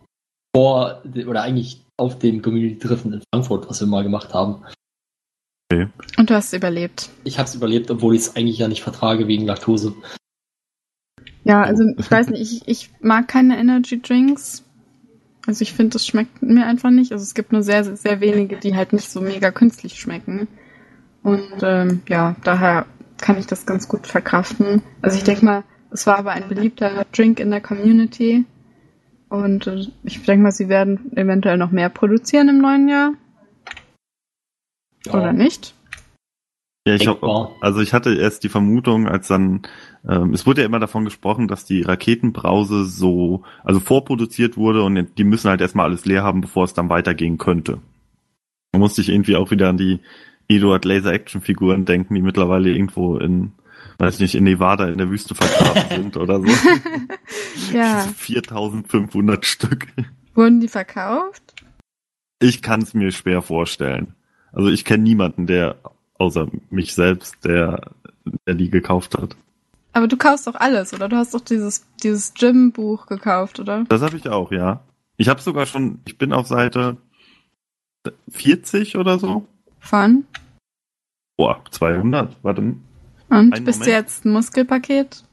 vor 0.54 1.02
oder 1.26 1.42
eigentlich 1.42 1.84
auf 1.96 2.18
dem 2.18 2.42
Community-Treffen 2.42 3.12
in 3.12 3.22
Frankfurt, 3.32 3.68
was 3.68 3.80
wir 3.80 3.86
mal 3.86 4.02
gemacht 4.02 4.34
haben. 4.34 4.64
Und 5.72 6.30
du 6.30 6.34
hast 6.34 6.52
überlebt. 6.52 7.10
Ich 7.24 7.38
habe 7.38 7.48
es 7.48 7.54
überlebt, 7.54 7.90
obwohl 7.90 8.14
ich 8.14 8.22
es 8.22 8.36
eigentlich 8.36 8.58
ja 8.58 8.68
nicht 8.68 8.82
vertrage 8.82 9.26
wegen 9.26 9.46
Laktose. 9.46 9.94
Ja, 11.44 11.62
also 11.62 11.84
ich 11.96 12.10
weiß 12.10 12.30
nicht, 12.30 12.40
ich, 12.40 12.68
ich 12.68 12.90
mag 13.00 13.28
keine 13.28 13.58
Energy 13.58 14.00
Drinks. 14.00 14.64
Also 15.46 15.62
ich 15.62 15.72
finde, 15.72 15.94
das 15.94 16.06
schmeckt 16.06 16.42
mir 16.42 16.66
einfach 16.66 16.90
nicht. 16.90 17.12
Also 17.12 17.22
es 17.22 17.34
gibt 17.34 17.52
nur 17.52 17.62
sehr, 17.62 17.84
sehr, 17.84 17.96
sehr 17.96 18.20
wenige, 18.20 18.56
die 18.56 18.74
halt 18.74 18.92
nicht 18.92 19.08
so 19.10 19.20
mega 19.20 19.50
künstlich 19.50 20.00
schmecken. 20.00 20.48
Und 21.22 21.62
ähm, 21.62 22.02
ja, 22.08 22.36
daher 22.44 22.86
kann 23.18 23.38
ich 23.38 23.46
das 23.46 23.66
ganz 23.66 23.88
gut 23.88 24.06
verkraften. 24.06 24.82
Also 25.02 25.18
ich 25.18 25.24
denke 25.24 25.44
mal, 25.44 25.64
es 25.90 26.06
war 26.06 26.18
aber 26.18 26.32
ein 26.32 26.48
beliebter 26.48 27.06
Drink 27.12 27.40
in 27.40 27.50
der 27.50 27.60
Community. 27.60 28.44
Und 29.28 29.66
äh, 29.66 29.86
ich 30.04 30.22
denke 30.22 30.42
mal, 30.42 30.52
sie 30.52 30.68
werden 30.68 31.12
eventuell 31.16 31.58
noch 31.58 31.70
mehr 31.70 31.88
produzieren 31.88 32.48
im 32.48 32.58
neuen 32.58 32.88
Jahr. 32.88 33.12
Ja. 35.06 35.14
Oder 35.14 35.32
nicht? 35.32 35.74
Ja, 36.86 36.94
ich 36.94 37.08
hab, 37.08 37.20
also 37.60 37.80
ich 37.80 37.92
hatte 37.92 38.14
erst 38.14 38.44
die 38.44 38.48
Vermutung, 38.48 39.08
als 39.08 39.26
dann, 39.26 39.62
ähm, 40.08 40.32
es 40.32 40.46
wurde 40.46 40.60
ja 40.60 40.66
immer 40.66 40.78
davon 40.78 41.04
gesprochen, 41.04 41.48
dass 41.48 41.64
die 41.64 41.82
Raketenbrause 41.82 42.84
so, 42.84 43.42
also 43.64 43.80
vorproduziert 43.80 44.56
wurde 44.56 44.84
und 44.84 45.18
die 45.18 45.24
müssen 45.24 45.50
halt 45.50 45.60
erstmal 45.60 45.86
alles 45.86 46.06
leer 46.06 46.22
haben, 46.22 46.42
bevor 46.42 46.62
es 46.62 46.74
dann 46.74 46.88
weitergehen 46.88 47.38
könnte. 47.38 47.80
Da 48.70 48.78
musste 48.78 49.00
ich 49.00 49.08
irgendwie 49.08 49.34
auch 49.34 49.50
wieder 49.50 49.68
an 49.68 49.78
die 49.78 49.98
Eduard 50.46 50.84
Laser 50.84 51.12
Action 51.12 51.40
Figuren 51.40 51.86
denken, 51.86 52.14
die 52.14 52.22
mittlerweile 52.22 52.70
irgendwo 52.70 53.16
in, 53.16 53.50
weiß 53.98 54.14
ich 54.14 54.20
nicht, 54.20 54.34
in 54.34 54.44
Nevada 54.44 54.88
in 54.88 54.98
der 54.98 55.10
Wüste 55.10 55.34
vergraben 55.34 55.84
sind 56.02 56.16
oder 56.16 56.40
so. 56.40 56.46
Ja. 57.72 58.00
4500 58.16 59.44
Stück. 59.44 59.88
Wurden 60.34 60.60
die 60.60 60.68
verkauft? 60.68 61.54
Ich 62.38 62.62
kann 62.62 62.82
es 62.82 62.94
mir 62.94 63.10
schwer 63.10 63.42
vorstellen. 63.42 64.14
Also 64.52 64.68
ich 64.68 64.84
kenne 64.84 65.02
niemanden, 65.02 65.46
der 65.46 65.76
außer 66.14 66.48
mich 66.70 66.94
selbst, 66.94 67.44
der, 67.44 67.90
der 68.46 68.54
die 68.54 68.70
gekauft 68.70 69.16
hat. 69.18 69.36
Aber 69.92 70.08
du 70.08 70.16
kaufst 70.16 70.46
doch 70.46 70.54
alles, 70.54 70.92
oder? 70.92 71.08
Du 71.08 71.16
hast 71.16 71.34
doch 71.34 71.40
dieses, 71.40 71.86
dieses 72.02 72.34
Gym-Buch 72.34 73.06
gekauft, 73.06 73.58
oder? 73.60 73.84
Das 73.88 74.02
habe 74.02 74.16
ich 74.16 74.28
auch, 74.28 74.52
ja. 74.52 74.80
Ich 75.16 75.28
habe 75.28 75.40
sogar 75.40 75.66
schon, 75.66 76.00
ich 76.04 76.18
bin 76.18 76.32
auf 76.32 76.46
Seite 76.46 76.98
40 78.28 78.96
oder 78.96 79.18
so. 79.18 79.46
Von? 79.80 80.24
Boah, 81.36 81.62
200, 81.70 82.36
warte. 82.42 82.74
Und 83.28 83.54
Einen 83.54 83.64
bist 83.64 83.80
du 83.80 83.86
Moment. 83.86 84.06
jetzt 84.06 84.24
ein 84.24 84.32
Muskelpaket? 84.32 85.24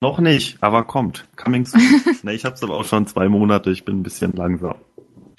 Noch 0.00 0.18
nicht, 0.18 0.62
aber 0.62 0.84
kommt. 0.84 1.26
Coming 1.36 1.64
soon. 1.64 1.80
ne, 2.22 2.34
ich 2.34 2.44
hab's 2.44 2.62
aber 2.62 2.76
auch 2.76 2.84
schon 2.84 3.06
zwei 3.06 3.28
Monate, 3.28 3.70
ich 3.70 3.84
bin 3.84 4.00
ein 4.00 4.02
bisschen 4.02 4.32
langsam. 4.32 4.74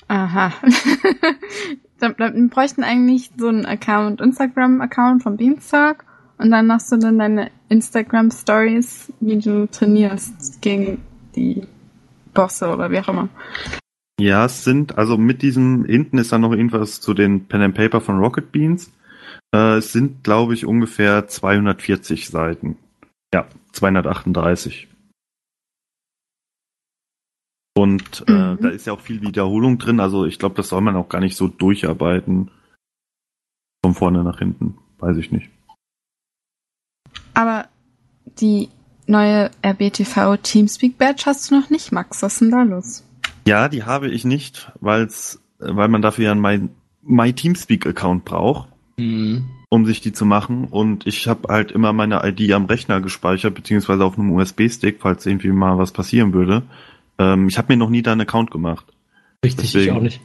Aha. 0.07 0.53
dann, 1.99 2.15
dann 2.17 2.35
wir 2.35 2.49
bräuchten 2.49 2.83
eigentlich 2.83 3.31
so 3.37 3.47
einen 3.47 3.65
Account, 3.65 4.21
Instagram-Account 4.21 5.23
von 5.23 5.37
Beanstalk 5.37 6.05
und 6.37 6.51
dann 6.51 6.67
machst 6.67 6.91
du 6.91 6.97
dann 6.97 7.19
deine 7.19 7.51
Instagram-Stories, 7.69 9.13
wie 9.19 9.39
du 9.39 9.67
trainierst 9.67 10.61
gegen 10.61 10.99
die 11.35 11.63
Bosse 12.33 12.69
oder 12.69 12.91
wie 12.91 12.99
auch 12.99 13.09
immer. 13.09 13.29
Ja, 14.19 14.45
es 14.45 14.63
sind, 14.63 14.97
also 14.97 15.17
mit 15.17 15.41
diesem, 15.41 15.85
hinten 15.85 16.17
ist 16.17 16.31
dann 16.31 16.41
noch 16.41 16.51
irgendwas 16.51 17.01
zu 17.01 17.13
den 17.13 17.47
Pen 17.47 17.61
and 17.61 17.75
Paper 17.75 17.99
von 17.99 18.19
Rocket 18.19 18.51
Beans. 18.51 18.91
Äh, 19.53 19.77
es 19.77 19.91
sind, 19.91 20.23
glaube 20.23 20.53
ich, 20.53 20.65
ungefähr 20.65 21.27
240 21.27 22.29
Seiten. 22.29 22.77
Ja, 23.33 23.47
238. 23.73 24.87
Und 27.77 28.23
äh, 28.27 28.31
Mhm. 28.31 28.57
da 28.61 28.69
ist 28.69 28.87
ja 28.87 28.93
auch 28.93 29.01
viel 29.01 29.21
Wiederholung 29.21 29.77
drin, 29.77 29.99
also 29.99 30.25
ich 30.25 30.39
glaube, 30.39 30.55
das 30.55 30.69
soll 30.69 30.81
man 30.81 30.95
auch 30.95 31.09
gar 31.09 31.19
nicht 31.19 31.35
so 31.35 31.47
durcharbeiten. 31.49 32.49
Von 33.83 33.93
vorne 33.93 34.23
nach 34.23 34.39
hinten, 34.39 34.77
weiß 34.99 35.17
ich 35.17 35.31
nicht. 35.31 35.49
Aber 37.33 37.67
die 38.39 38.69
neue 39.07 39.51
RBTV 39.63 40.37
Teamspeak 40.41 40.97
Badge 40.97 41.23
hast 41.25 41.51
du 41.51 41.59
noch 41.59 41.69
nicht, 41.69 41.91
Max. 41.91 42.23
Was 42.23 42.33
ist 42.33 42.41
denn 42.41 42.51
da 42.51 42.63
los? 42.63 43.03
Ja, 43.45 43.67
die 43.69 43.83
habe 43.83 44.09
ich 44.09 44.23
nicht, 44.25 44.71
weil's, 44.79 45.41
weil 45.59 45.89
man 45.89 46.01
dafür 46.01 46.25
ja 46.25 46.31
einen 46.31 46.41
My, 46.41 46.69
My 47.01 47.33
Teamspeak 47.33 47.85
Account 47.85 48.23
braucht. 48.25 48.69
Mhm. 48.97 49.45
um 49.69 49.85
sich 49.85 50.01
die 50.01 50.13
zu 50.13 50.25
machen. 50.25 50.65
Und 50.65 51.05
ich 51.07 51.27
habe 51.27 51.47
halt 51.53 51.71
immer 51.71 51.93
meine 51.93 52.21
ID 52.27 52.51
am 52.53 52.65
Rechner 52.65 53.01
gespeichert, 53.01 53.55
beziehungsweise 53.55 54.05
auf 54.05 54.17
einem 54.17 54.31
USB-Stick, 54.31 54.97
falls 55.01 55.25
irgendwie 55.25 55.51
mal 55.51 55.77
was 55.77 55.91
passieren 55.91 56.33
würde. 56.33 56.63
Ähm, 57.17 57.47
ich 57.47 57.57
habe 57.57 57.73
mir 57.73 57.77
noch 57.77 57.89
nie 57.89 58.01
da 58.01 58.11
einen 58.11 58.21
Account 58.21 58.51
gemacht. 58.51 58.85
Richtig, 59.43 59.65
ich 59.65 59.71
Deswegen. 59.73 59.97
auch 59.97 60.01
nicht. 60.01 60.21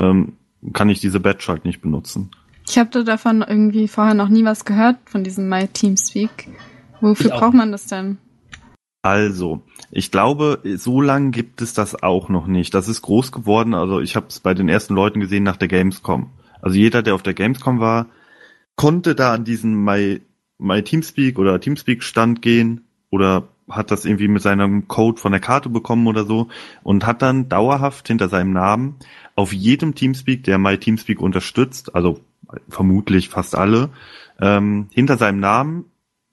Ähm, 0.00 0.34
kann 0.72 0.88
ich 0.88 1.00
diese 1.00 1.20
Badge 1.20 1.46
halt 1.48 1.64
nicht 1.64 1.80
benutzen. 1.80 2.30
Ich 2.68 2.78
habe 2.78 3.04
davon 3.04 3.44
irgendwie 3.46 3.88
vorher 3.88 4.14
noch 4.14 4.28
nie 4.28 4.44
was 4.44 4.64
gehört, 4.64 4.96
von 5.04 5.24
diesem 5.24 5.48
My 5.48 5.68
Teamspeak. 5.68 6.48
Wofür 7.00 7.26
Ich 7.26 7.32
auch 7.32 7.40
braucht 7.40 7.54
man 7.54 7.72
das 7.72 7.86
denn? 7.86 8.18
Also, 9.02 9.60
ich 9.90 10.10
glaube, 10.10 10.60
so 10.76 11.02
lang 11.02 11.30
gibt 11.30 11.60
es 11.60 11.74
das 11.74 12.02
auch 12.02 12.30
noch 12.30 12.46
nicht. 12.46 12.72
Das 12.72 12.88
ist 12.88 13.02
groß 13.02 13.32
geworden. 13.32 13.74
Also 13.74 14.00
ich 14.00 14.16
habe 14.16 14.26
es 14.30 14.40
bei 14.40 14.54
den 14.54 14.70
ersten 14.70 14.94
Leuten 14.94 15.20
gesehen 15.20 15.42
nach 15.42 15.58
der 15.58 15.68
Gamescom. 15.68 16.30
Also 16.64 16.78
jeder, 16.78 17.02
der 17.02 17.14
auf 17.14 17.22
der 17.22 17.34
Gamescom 17.34 17.78
war, 17.78 18.06
konnte 18.74 19.14
da 19.14 19.34
an 19.34 19.44
diesen 19.44 19.84
My, 19.84 20.22
My 20.56 20.82
Teamspeak 20.82 21.38
oder 21.38 21.60
Teamspeak 21.60 22.02
Stand 22.02 22.40
gehen 22.40 22.86
oder 23.10 23.48
hat 23.68 23.90
das 23.90 24.06
irgendwie 24.06 24.28
mit 24.28 24.40
seinem 24.40 24.88
Code 24.88 25.20
von 25.20 25.32
der 25.32 25.42
Karte 25.42 25.68
bekommen 25.68 26.06
oder 26.06 26.24
so 26.24 26.48
und 26.82 27.04
hat 27.04 27.20
dann 27.20 27.50
dauerhaft 27.50 28.08
hinter 28.08 28.30
seinem 28.30 28.54
Namen 28.54 28.96
auf 29.34 29.52
jedem 29.52 29.94
Teamspeak, 29.94 30.42
der 30.44 30.56
My 30.56 30.78
Teamspeak 30.78 31.20
unterstützt, 31.20 31.94
also 31.94 32.20
vermutlich 32.70 33.28
fast 33.28 33.54
alle, 33.54 33.90
ähm, 34.40 34.88
hinter 34.90 35.18
seinem 35.18 35.40
Namen 35.40 35.84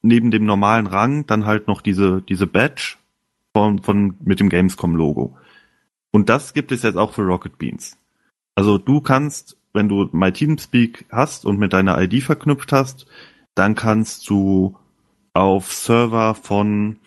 neben 0.01 0.31
dem 0.31 0.45
normalen 0.45 0.87
Rang 0.87 1.25
dann 1.25 1.45
halt 1.45 1.67
noch 1.67 1.81
diese, 1.81 2.21
diese 2.21 2.47
Badge 2.47 2.95
von, 3.53 3.83
von, 3.83 4.15
mit 4.23 4.39
dem 4.39 4.47
Gamescom-Logo. 4.47 5.35
Und 6.11 6.29
das 6.29 6.53
gibt 6.53 6.71
es 6.71 6.83
jetzt 6.83 6.97
auch 6.97 7.11
für 7.11 7.23
Rocket 7.23 7.57
Beans. 7.57 7.97
Also 8.55 8.77
du 8.77 9.01
kannst, 9.01 9.57
wenn 9.73 9.89
du 9.89 10.09
My 10.11 10.31
Teamspeak 10.31 11.05
hast 11.11 11.45
und 11.45 11.59
mit 11.59 11.73
deiner 11.73 11.99
ID 12.01 12.23
verknüpft 12.23 12.71
hast, 12.71 13.05
dann 13.55 13.75
kannst 13.75 14.29
du 14.29 14.77
auf 15.33 15.71
Server 15.71 16.35
von, 16.35 16.97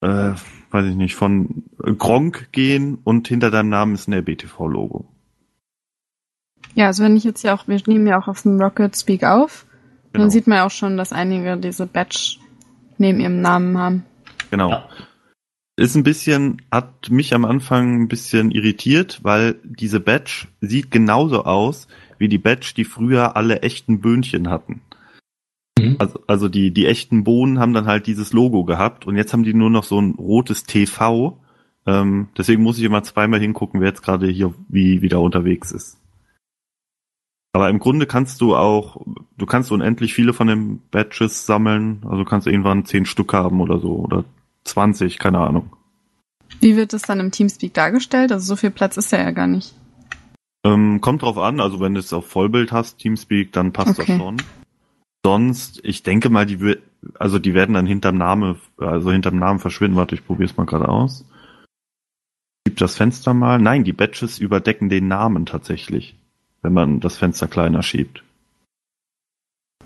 äh, 0.00 0.32
weiß 0.70 0.86
ich 0.86 0.96
nicht, 0.96 1.14
von 1.14 1.64
Gronk 1.78 2.52
gehen 2.52 2.98
und 3.04 3.28
hinter 3.28 3.50
deinem 3.50 3.68
Namen 3.68 3.94
ist 3.94 4.08
ein 4.08 4.14
RBTV-Logo. 4.14 5.06
Ja, 6.74 6.86
also 6.86 7.04
wenn 7.04 7.16
ich 7.16 7.24
jetzt 7.24 7.42
ja 7.42 7.54
auch, 7.54 7.68
wir 7.68 7.80
nehmen 7.86 8.06
ja 8.06 8.18
auch 8.18 8.28
auf 8.28 8.42
dem 8.42 8.60
Rocket 8.60 8.96
Speak 8.96 9.24
auf, 9.24 9.66
Genau. 10.16 10.24
dann 10.24 10.30
sieht 10.30 10.46
man 10.46 10.56
ja 10.56 10.66
auch 10.66 10.70
schon, 10.70 10.96
dass 10.96 11.12
einige 11.12 11.58
diese 11.58 11.86
Badge 11.86 12.38
neben 12.96 13.20
ihrem 13.20 13.42
Namen 13.42 13.76
haben. 13.76 14.04
Genau. 14.50 14.70
Ja. 14.70 14.88
Ist 15.76 15.94
ein 15.94 16.04
bisschen, 16.04 16.62
hat 16.70 17.10
mich 17.10 17.34
am 17.34 17.44
Anfang 17.44 18.00
ein 18.02 18.08
bisschen 18.08 18.50
irritiert, 18.50 19.20
weil 19.22 19.56
diese 19.62 20.00
Badge 20.00 20.46
sieht 20.62 20.90
genauso 20.90 21.44
aus 21.44 21.86
wie 22.18 22.28
die 22.28 22.38
Badge, 22.38 22.72
die 22.76 22.84
früher 22.84 23.36
alle 23.36 23.62
echten 23.62 24.00
Böhnchen 24.00 24.48
hatten. 24.48 24.80
Mhm. 25.78 25.96
Also, 25.98 26.20
also 26.26 26.48
die, 26.48 26.72
die 26.72 26.86
echten 26.86 27.24
Bohnen 27.24 27.58
haben 27.58 27.74
dann 27.74 27.86
halt 27.86 28.06
dieses 28.06 28.32
Logo 28.32 28.64
gehabt 28.64 29.06
und 29.06 29.16
jetzt 29.16 29.32
haben 29.32 29.44
die 29.44 29.54
nur 29.54 29.70
noch 29.70 29.84
so 29.84 30.00
ein 30.00 30.14
rotes 30.14 30.64
TV. 30.64 31.38
Ähm, 31.86 32.28
deswegen 32.36 32.62
muss 32.62 32.78
ich 32.78 32.84
immer 32.84 33.02
zweimal 33.02 33.40
hingucken, 33.40 33.80
wer 33.80 33.88
jetzt 33.88 34.02
gerade 34.02 34.28
hier 34.28 34.54
wie 34.68 35.02
wieder 35.02 35.20
unterwegs 35.20 35.70
ist. 35.70 35.98
Aber 37.52 37.70
im 37.70 37.78
Grunde 37.78 38.06
kannst 38.06 38.42
du 38.42 38.54
auch, 38.54 39.00
du 39.38 39.46
kannst 39.46 39.72
unendlich 39.72 40.12
viele 40.12 40.34
von 40.34 40.46
den 40.46 40.82
Badges 40.90 41.46
sammeln. 41.46 42.00
Also 42.04 42.18
du 42.18 42.24
kannst 42.26 42.46
irgendwann 42.46 42.84
zehn 42.84 43.06
Stück 43.06 43.32
haben 43.32 43.62
oder 43.62 43.78
so 43.78 43.94
oder 43.96 44.24
20, 44.64 45.18
keine 45.18 45.38
Ahnung. 45.38 45.70
Wie 46.60 46.76
wird 46.76 46.92
das 46.92 47.02
dann 47.02 47.20
im 47.20 47.30
Teamspeak 47.30 47.72
dargestellt? 47.72 48.30
Also 48.30 48.46
so 48.46 48.56
viel 48.56 48.70
Platz 48.70 48.96
ist 48.96 49.10
ja 49.12 49.20
ja 49.20 49.30
gar 49.30 49.46
nicht. 49.46 49.74
Ähm, 50.66 51.00
kommt 51.00 51.22
drauf 51.22 51.38
an, 51.38 51.60
also 51.60 51.80
wenn 51.80 51.94
du 51.94 52.00
es 52.00 52.12
auf 52.12 52.26
Vollbild 52.26 52.72
hast, 52.72 52.98
Teamspeak, 52.98 53.52
dann 53.52 53.72
passt 53.72 53.98
Okay. 54.00 54.12
das 54.12 54.18
schon. 54.18 54.42
Sonst, 55.24 55.80
ich 55.84 56.02
denke 56.02 56.30
mal, 56.30 56.46
die 56.46 56.60
wir- 56.60 56.78
also 57.18 57.38
die 57.38 57.54
werden 57.54 57.74
dann 57.74 57.86
hinterm 57.86 58.16
Name, 58.18 58.56
also 58.78 59.10
hinterm 59.12 59.38
Namen 59.38 59.58
verschwinden. 59.60 59.96
Warte, 59.96 60.14
ich 60.14 60.26
probiere 60.26 60.50
es 60.50 60.56
mal 60.56 60.66
gerade 60.66 60.88
aus. 60.88 61.24
Gib 62.64 62.78
das 62.78 62.96
Fenster 62.96 63.32
mal. 63.34 63.58
Nein, 63.60 63.84
die 63.84 63.92
Badges 63.92 64.38
überdecken 64.38 64.88
den 64.88 65.08
Namen 65.08 65.46
tatsächlich, 65.46 66.16
wenn 66.62 66.72
man 66.72 67.00
das 67.00 67.16
Fenster 67.16 67.46
kleiner 67.46 67.82
schiebt. 67.82 68.24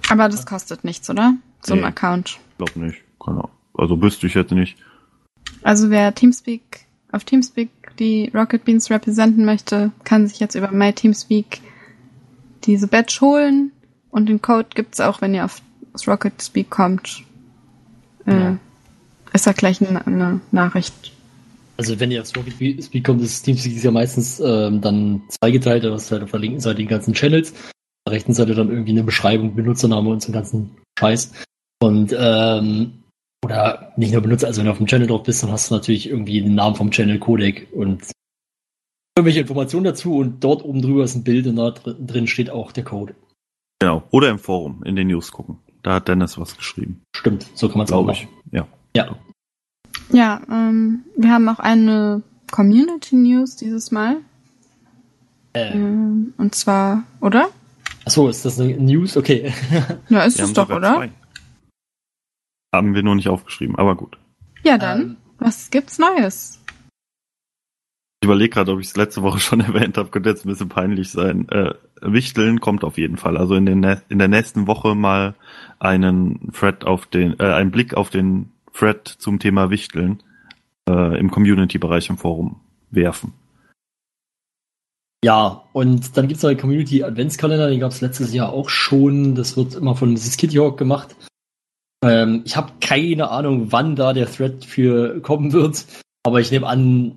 Aber 0.09 0.29
das 0.29 0.47
kostet 0.47 0.83
nichts, 0.85 1.09
oder? 1.11 1.35
So 1.63 1.75
ein 1.75 1.81
Nee. 1.81 1.87
Account. 1.87 2.39
Glaub 2.57 2.75
nicht. 2.77 3.03
Keine 3.23 3.39
Ahnung. 3.39 3.51
Also 3.75 4.01
wüsste 4.01 4.27
ich 4.27 4.35
jetzt 4.35 4.53
nicht. 4.53 4.79
Also 5.63 5.91
wer 5.91 6.15
Teamspeak 6.15 6.87
auf 7.13 7.25
Teamspeak 7.25 7.71
die 7.99 8.31
Rocket 8.35 8.65
Beans 8.65 8.91
repräsentieren 8.91 9.45
möchte, 9.45 9.93
kann 10.05 10.27
sich 10.27 10.41
jetzt 10.41 10.55
über 10.55 10.71
My 10.71 10.93
Teamspeak 10.93 11.61
diese 12.65 12.87
Badge 12.87 13.19
holen 13.21 13.73
und 14.11 14.29
den 14.29 14.43
Code 14.43 14.69
gibt's 14.75 15.01
auch, 15.01 15.21
wenn 15.21 15.35
ihr 15.35 15.45
auf 15.45 15.63
Rocket 16.07 16.43
Speak 16.43 16.71
kommt. 16.71 17.23
Äh, 18.27 18.33
Ja. 18.33 18.59
Ist 19.33 19.47
da 19.47 19.53
gleich 19.53 19.81
eine, 19.81 20.05
eine 20.07 20.41
Nachricht. 20.51 21.13
Also 21.77 21.99
wenn 22.01 22.11
ihr 22.11 22.21
aufs 22.21 22.37
Rocket 22.37 22.83
Speak 22.83 23.05
kommt, 23.05 23.23
das 23.23 23.43
Teamspeak 23.43 23.77
ist 23.77 23.85
ja 23.85 23.91
meistens 23.91 24.41
ähm, 24.41 24.81
dann 24.81 25.23
zweigeteilt, 25.29 25.85
hast 25.85 26.11
halt 26.11 26.23
auf 26.23 26.31
der 26.33 26.41
linken 26.41 26.61
Seite 26.61 26.79
die 26.79 26.87
ganzen 26.87 27.15
Channels, 27.15 27.53
auf 27.53 27.57
der 28.07 28.15
rechten 28.15 28.35
Seite 28.35 28.55
dann 28.55 28.71
irgendwie 28.71 28.91
eine 28.91 29.05
Beschreibung, 29.05 29.55
Benutzername 29.55 30.11
und 30.11 30.21
so 30.21 30.27
einen 30.27 30.35
ganzen 30.35 30.71
Scheiß. 30.99 31.33
Und 31.81 32.15
ähm, 32.19 32.93
oder 33.45 33.93
nicht 33.97 34.13
nur 34.13 34.23
Benutzer, 34.23 34.47
also 34.47 34.59
wenn 34.61 34.67
du 34.67 34.73
auf 34.73 34.79
dem 34.79 34.87
Channel 34.87 35.07
drauf 35.09 35.23
bist, 35.23 35.43
dann 35.43 35.51
hast 35.51 35.71
du 35.71 35.75
natürlich 35.75 36.09
irgendwie 36.09 36.43
den 36.43 36.55
Namen 36.55 36.77
vom 36.77 36.91
Channel 36.91 37.19
Codec 37.19 37.69
und 37.73 38.03
irgendwelche 39.17 39.41
Informationen 39.41 39.85
dazu 39.85 40.17
und 40.17 40.45
dort 40.45 40.65
oben 40.65 40.83
drüber 40.83 41.05
ist 41.05 41.15
ein 41.15 41.25
Bild 41.25 41.47
und 41.47 41.57
da 41.57 41.71
dr- 41.71 41.95
drin 41.99 42.27
steht 42.27 42.51
auch 42.51 42.73
der 42.73 42.85
Code. 42.85 43.15
Genau. 43.81 44.03
Oder 44.11 44.29
im 44.31 44.39
Forum, 44.39 44.83
in 44.85 44.95
den 44.97 45.09
News 45.09 45.33
gucken. 45.33 45.59
Da 45.83 45.95
hat 45.95 46.09
Dennis 46.09 46.39
was 46.39 46.57
geschrieben. 46.57 47.01
Stimmt, 47.17 47.47
so 47.55 47.69
kann 47.69 47.79
man 47.79 47.87
es 47.87 47.93
auch 47.93 48.05
Glaube 48.05 48.13
ich. 48.13 48.25
machen. 48.25 48.35
Ja. 48.53 48.67
Ja. 48.95 49.17
Ja, 50.13 50.41
ähm, 50.51 51.05
wir 51.17 51.31
haben 51.31 51.49
auch 51.49 51.59
eine 51.61 52.23
Community 52.51 53.17
News 53.17 53.57
dieses 53.57 53.91
Mal. 53.91 54.17
Äh, 55.55 55.73
Ähm, 55.73 56.35
und 56.37 56.55
zwar, 56.55 57.05
oder? 57.21 57.49
achso, 58.05 58.29
ist 58.29 58.45
das 58.45 58.61
eine 58.61 58.77
News? 58.77 59.17
Okay. 59.17 59.53
Ja, 60.11 60.23
ist 60.25 60.39
Wir 60.39 60.45
es 60.45 60.53
doch, 60.53 60.69
oder? 60.69 60.95
zwei. 60.97 61.11
Haben 62.73 62.95
wir 62.95 63.03
nur 63.03 63.15
nicht 63.15 63.29
aufgeschrieben, 63.29 63.77
aber 63.77 63.97
gut. 63.97 64.19
Ja, 64.63 64.79
dann. 64.79 65.01
Ähm, 65.01 65.17
Was 65.39 65.71
gibt's 65.71 65.99
Neues? 65.99 66.63
Ich 68.23 68.27
überlege 68.27 68.51
gerade, 68.51 68.73
ob 68.73 68.81
ich 68.81 68.89
es 68.89 68.97
letzte 68.97 69.23
Woche 69.23 69.41
schon 69.41 69.61
erwähnt 69.61 69.97
habe, 69.97 70.11
könnte 70.11 70.29
jetzt 70.29 70.45
ein 70.45 70.51
bisschen 70.51 70.69
peinlich 70.69 71.11
sein. 71.11 71.49
Äh, 71.49 71.75
Wichteln 72.03 72.61
kommt 72.61 72.85
auf 72.85 72.99
jeden 72.99 73.17
Fall. 73.17 73.37
Also 73.37 73.55
in, 73.55 73.67
den, 73.67 73.83
in 74.09 74.19
der 74.19 74.29
nächsten 74.29 74.67
Woche 74.67 74.95
mal 74.95 75.35
einen 75.79 76.53
Thread 76.53 76.85
auf 76.85 77.07
den, 77.07 77.39
äh, 77.41 77.53
einen 77.53 77.71
Blick 77.71 77.95
auf 77.95 78.11
den 78.11 78.53
Thread 78.73 79.09
zum 79.09 79.39
Thema 79.39 79.71
Wichteln 79.71 80.23
äh, 80.89 81.19
im 81.19 81.31
Community-Bereich 81.31 82.11
im 82.11 82.19
Forum 82.19 82.61
werfen. 82.91 83.33
Ja, 85.23 85.65
und 85.73 86.17
dann 86.17 86.29
gibt's 86.29 86.43
noch 86.43 86.51
den 86.51 86.59
Community 86.59 87.03
Adventskalender, 87.03 87.69
den 87.69 87.81
gab's 87.81 88.01
letztes 88.01 88.33
Jahr 88.33 88.53
auch 88.53 88.71
schon. 88.71 89.35
Das 89.35 89.57
wird 89.57 89.75
immer 89.75 89.95
von 89.95 90.13
Mrs. 90.13 90.39
Kitty 90.39 90.57
Hawk 90.57 90.79
gemacht. 90.79 91.15
Ähm, 92.03 92.43
ich 92.45 92.57
habe 92.57 92.73
keine 92.81 93.31
Ahnung, 93.31 93.73
wann 93.73 93.97
da 93.97 94.13
der 94.13 94.31
Thread 94.31 94.65
für 94.65 95.21
kommen 95.21 95.53
wird, 95.53 95.85
aber 96.23 96.41
ich 96.41 96.51
nehme 96.51 96.67
an, 96.67 97.17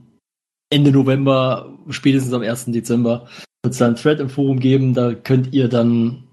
Ende 0.69 0.91
November, 0.91 1.77
spätestens 1.89 2.33
am 2.33 2.41
1. 2.41 2.65
Dezember, 2.65 3.27
wird 3.63 3.73
es 3.73 3.77
da 3.77 3.85
einen 3.85 3.95
Thread 3.95 4.19
im 4.19 4.29
Forum 4.29 4.59
geben. 4.59 4.93
Da 4.93 5.13
könnt 5.13 5.53
ihr 5.53 5.69
dann 5.69 6.23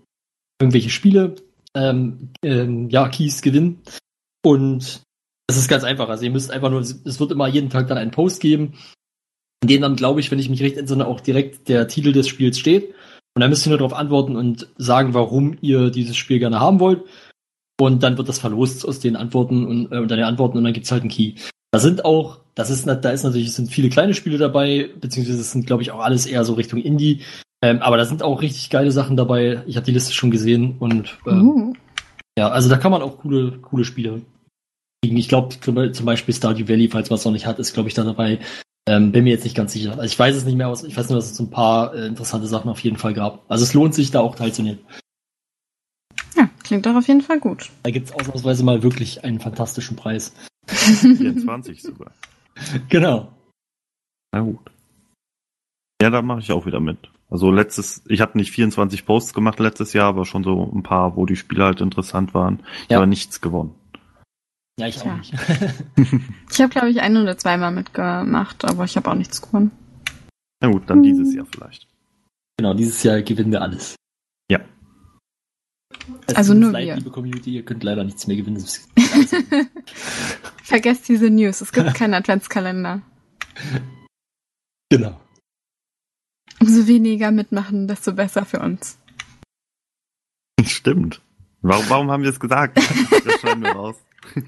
irgendwelche 0.60 0.90
Spiele, 0.90 1.36
ähm, 1.74 2.30
ähm, 2.42 2.88
ja, 2.88 3.08
Keys 3.08 3.42
gewinnen. 3.42 3.82
Und 4.42 5.02
es 5.46 5.56
ist 5.56 5.68
ganz 5.68 5.84
einfach. 5.84 6.08
Also 6.08 6.24
ihr 6.24 6.30
müsst 6.30 6.50
einfach 6.50 6.70
nur, 6.70 6.80
es 6.80 7.20
wird 7.20 7.32
immer 7.32 7.48
jeden 7.48 7.70
Tag 7.70 7.88
dann 7.88 7.98
einen 7.98 8.12
Post 8.12 8.40
geben, 8.40 8.74
in 9.62 9.68
dem 9.68 9.82
dann, 9.82 9.96
glaube 9.96 10.20
ich, 10.20 10.30
wenn 10.30 10.38
ich 10.38 10.48
mich 10.48 10.62
recht 10.62 10.78
entsinne, 10.78 11.06
auch 11.06 11.20
direkt 11.20 11.68
der 11.68 11.86
Titel 11.86 12.12
des 12.12 12.28
Spiels 12.28 12.58
steht. 12.58 12.94
Und 13.34 13.40
dann 13.40 13.50
müsst 13.50 13.66
ihr 13.66 13.70
nur 13.70 13.78
darauf 13.78 13.94
antworten 13.94 14.36
und 14.36 14.68
sagen, 14.76 15.14
warum 15.14 15.56
ihr 15.60 15.90
dieses 15.90 16.16
Spiel 16.16 16.38
gerne 16.38 16.60
haben 16.60 16.80
wollt. 16.80 17.04
Und 17.80 18.02
dann 18.02 18.18
wird 18.18 18.28
das 18.28 18.38
verlost 18.38 18.86
aus 18.86 19.00
den 19.00 19.16
Antworten 19.16 19.66
und 19.66 19.92
äh, 19.92 19.98
unter 19.98 20.16
den 20.16 20.26
Antworten 20.26 20.58
und 20.58 20.64
dann 20.64 20.74
gibt's 20.74 20.92
halt 20.92 21.00
einen 21.00 21.10
Key. 21.10 21.34
Da 21.72 21.78
sind 21.78 22.04
auch, 22.04 22.40
das 22.54 22.68
ist, 22.68 22.86
da 22.86 23.10
ist 23.10 23.22
natürlich, 23.22 23.48
es 23.48 23.56
sind 23.56 23.70
viele 23.70 23.88
kleine 23.88 24.12
Spiele 24.12 24.36
dabei, 24.36 24.90
beziehungsweise 25.00 25.40
es 25.40 25.52
sind, 25.52 25.66
glaube 25.66 25.82
ich, 25.82 25.90
auch 25.90 26.00
alles 26.00 26.26
eher 26.26 26.44
so 26.44 26.54
Richtung 26.54 26.80
Indie. 26.80 27.22
Ähm, 27.62 27.80
aber 27.80 27.96
da 27.96 28.04
sind 28.04 28.22
auch 28.22 28.42
richtig 28.42 28.68
geile 28.70 28.90
Sachen 28.90 29.16
dabei. 29.16 29.62
Ich 29.66 29.76
habe 29.76 29.86
die 29.86 29.92
Liste 29.92 30.12
schon 30.12 30.30
gesehen 30.30 30.76
und 30.78 31.18
ähm, 31.26 31.48
Uh. 31.48 31.72
ja, 32.38 32.48
also 32.48 32.68
da 32.68 32.76
kann 32.76 32.90
man 32.90 33.02
auch 33.02 33.18
coole, 33.18 33.58
coole 33.62 33.84
Spiele 33.84 34.22
kriegen. 35.02 35.16
Ich 35.16 35.28
glaube 35.28 35.56
zum 35.60 36.06
Beispiel 36.06 36.34
Stardew 36.34 36.68
Valley, 36.68 36.88
falls 36.88 37.08
man 37.08 37.18
es 37.18 37.24
noch 37.24 37.32
nicht 37.32 37.46
hat, 37.46 37.58
ist 37.58 37.72
glaube 37.72 37.88
ich 37.88 37.94
da 37.94 38.04
dabei. 38.04 38.40
Ähm, 38.86 39.12
bin 39.12 39.24
mir 39.24 39.30
jetzt 39.30 39.44
nicht 39.44 39.56
ganz 39.56 39.72
sicher. 39.72 39.92
Also 39.92 40.04
ich 40.04 40.18
weiß 40.18 40.36
es 40.36 40.44
nicht 40.44 40.56
mehr, 40.56 40.68
aus, 40.68 40.84
ich 40.84 40.96
weiß 40.96 41.08
nur, 41.08 41.18
dass 41.18 41.30
es 41.30 41.36
so 41.36 41.44
ein 41.44 41.50
paar 41.50 41.94
äh, 41.94 42.06
interessante 42.06 42.46
Sachen 42.46 42.70
auf 42.70 42.80
jeden 42.80 42.96
Fall 42.96 43.14
gab. 43.14 43.44
Also 43.48 43.62
es 43.62 43.74
lohnt 43.74 43.94
sich 43.94 44.10
da 44.10 44.20
auch 44.20 44.34
teilzunehmen. 44.34 44.80
Klingt 46.70 46.86
doch 46.86 46.94
auf 46.94 47.08
jeden 47.08 47.20
Fall 47.20 47.40
gut. 47.40 47.68
Da 47.82 47.90
gibt's 47.90 48.12
ausnahmsweise 48.12 48.62
mal 48.62 48.84
wirklich 48.84 49.24
einen 49.24 49.40
fantastischen 49.40 49.96
Preis. 49.96 50.32
24 50.68 51.82
sogar. 51.82 52.12
Genau. 52.88 53.32
Na 54.32 54.40
gut. 54.42 54.70
Ja, 56.00 56.10
da 56.10 56.22
mache 56.22 56.38
ich 56.38 56.52
auch 56.52 56.66
wieder 56.66 56.78
mit. 56.78 57.10
Also 57.28 57.50
letztes, 57.50 58.04
ich 58.06 58.20
habe 58.20 58.38
nicht 58.38 58.52
24 58.52 59.04
Posts 59.04 59.34
gemacht 59.34 59.58
letztes 59.58 59.94
Jahr, 59.94 60.06
aber 60.06 60.24
schon 60.26 60.44
so 60.44 60.70
ein 60.72 60.84
paar, 60.84 61.16
wo 61.16 61.26
die 61.26 61.34
Spiele 61.34 61.64
halt 61.64 61.80
interessant 61.80 62.34
waren. 62.34 62.62
Ich 62.84 62.90
Ja. 62.90 62.98
habe 62.98 63.08
nichts 63.08 63.40
gewonnen. 63.40 63.74
Ja, 64.78 64.86
ich 64.86 64.98
Tja. 64.98 65.14
auch 65.14 65.16
nicht. 65.16 65.34
Ich 66.52 66.60
habe, 66.60 66.68
glaube 66.70 66.90
ich, 66.90 67.00
ein 67.00 67.16
oder 67.16 67.36
zweimal 67.36 67.72
mitgemacht, 67.72 68.64
aber 68.64 68.84
ich 68.84 68.96
habe 68.96 69.10
auch 69.10 69.16
nichts 69.16 69.42
gewonnen. 69.42 69.72
Na 70.62 70.68
gut, 70.70 70.84
dann 70.88 71.02
dieses 71.02 71.34
Jahr 71.34 71.46
vielleicht. 71.52 71.88
genau, 72.58 72.74
dieses 72.74 73.02
Jahr 73.02 73.22
gewinnen 73.22 73.50
wir 73.50 73.60
alles. 73.62 73.96
Es 76.26 76.34
Also 76.34 76.52
uns 76.52 76.60
nur 76.60 76.72
leid, 76.72 76.86
wir. 76.86 76.96
liebe 76.96 77.10
Community, 77.10 77.54
ihr 77.54 77.64
könnt 77.64 77.82
leider 77.82 78.04
nichts 78.04 78.26
mehr 78.26 78.36
gewinnen. 78.36 78.64
Vergesst 80.62 81.08
diese 81.08 81.30
News, 81.30 81.60
es 81.60 81.72
gibt 81.72 81.94
keinen 81.94 82.14
Adventskalender. 82.14 83.02
genau. 84.88 85.20
Umso 86.60 86.86
weniger 86.86 87.30
mitmachen, 87.30 87.88
desto 87.88 88.12
besser 88.12 88.44
für 88.44 88.60
uns. 88.60 88.98
Stimmt. 90.64 91.20
Warum, 91.62 91.84
warum 91.88 92.10
haben 92.10 92.22
wir 92.22 92.30
es 92.30 92.40
gesagt? 92.40 92.76
Das 92.76 93.40
schneiden 93.40 93.62
wir 93.62 93.72
raus. 93.72 93.96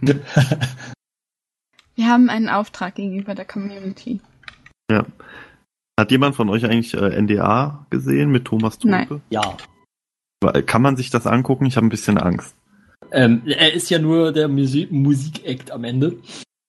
Wir 1.95 2.07
haben 2.09 2.31
einen 2.31 2.49
Auftrag 2.49 2.95
gegenüber 2.95 3.35
der 3.35 3.45
Community. 3.45 4.21
Ja. 4.91 5.05
Hat 6.01 6.11
jemand 6.11 6.35
von 6.35 6.49
euch 6.49 6.65
eigentlich 6.65 6.95
äh, 6.95 7.21
NDA 7.21 7.87
gesehen 7.91 8.31
mit 8.31 8.47
Thomas 8.47 8.79
Nein. 8.83 9.07
Tulpe? 9.09 9.23
ja. 9.31 9.57
Kann 10.43 10.83
man 10.83 10.97
sich 10.97 11.11
das 11.11 11.27
angucken? 11.27 11.67
Ich 11.67 11.77
habe 11.77 11.87
ein 11.87 11.91
bisschen 11.91 12.19
Angst. 12.19 12.55
Ähm, 13.11 13.43
er 13.47 13.73
ist 13.73 13.91
ja 13.91 13.99
nur 13.99 14.33
der 14.33 14.49
Musi 14.49 14.89
Musik-Act 14.91 15.71
am 15.71 15.85
Ende. 15.85 16.17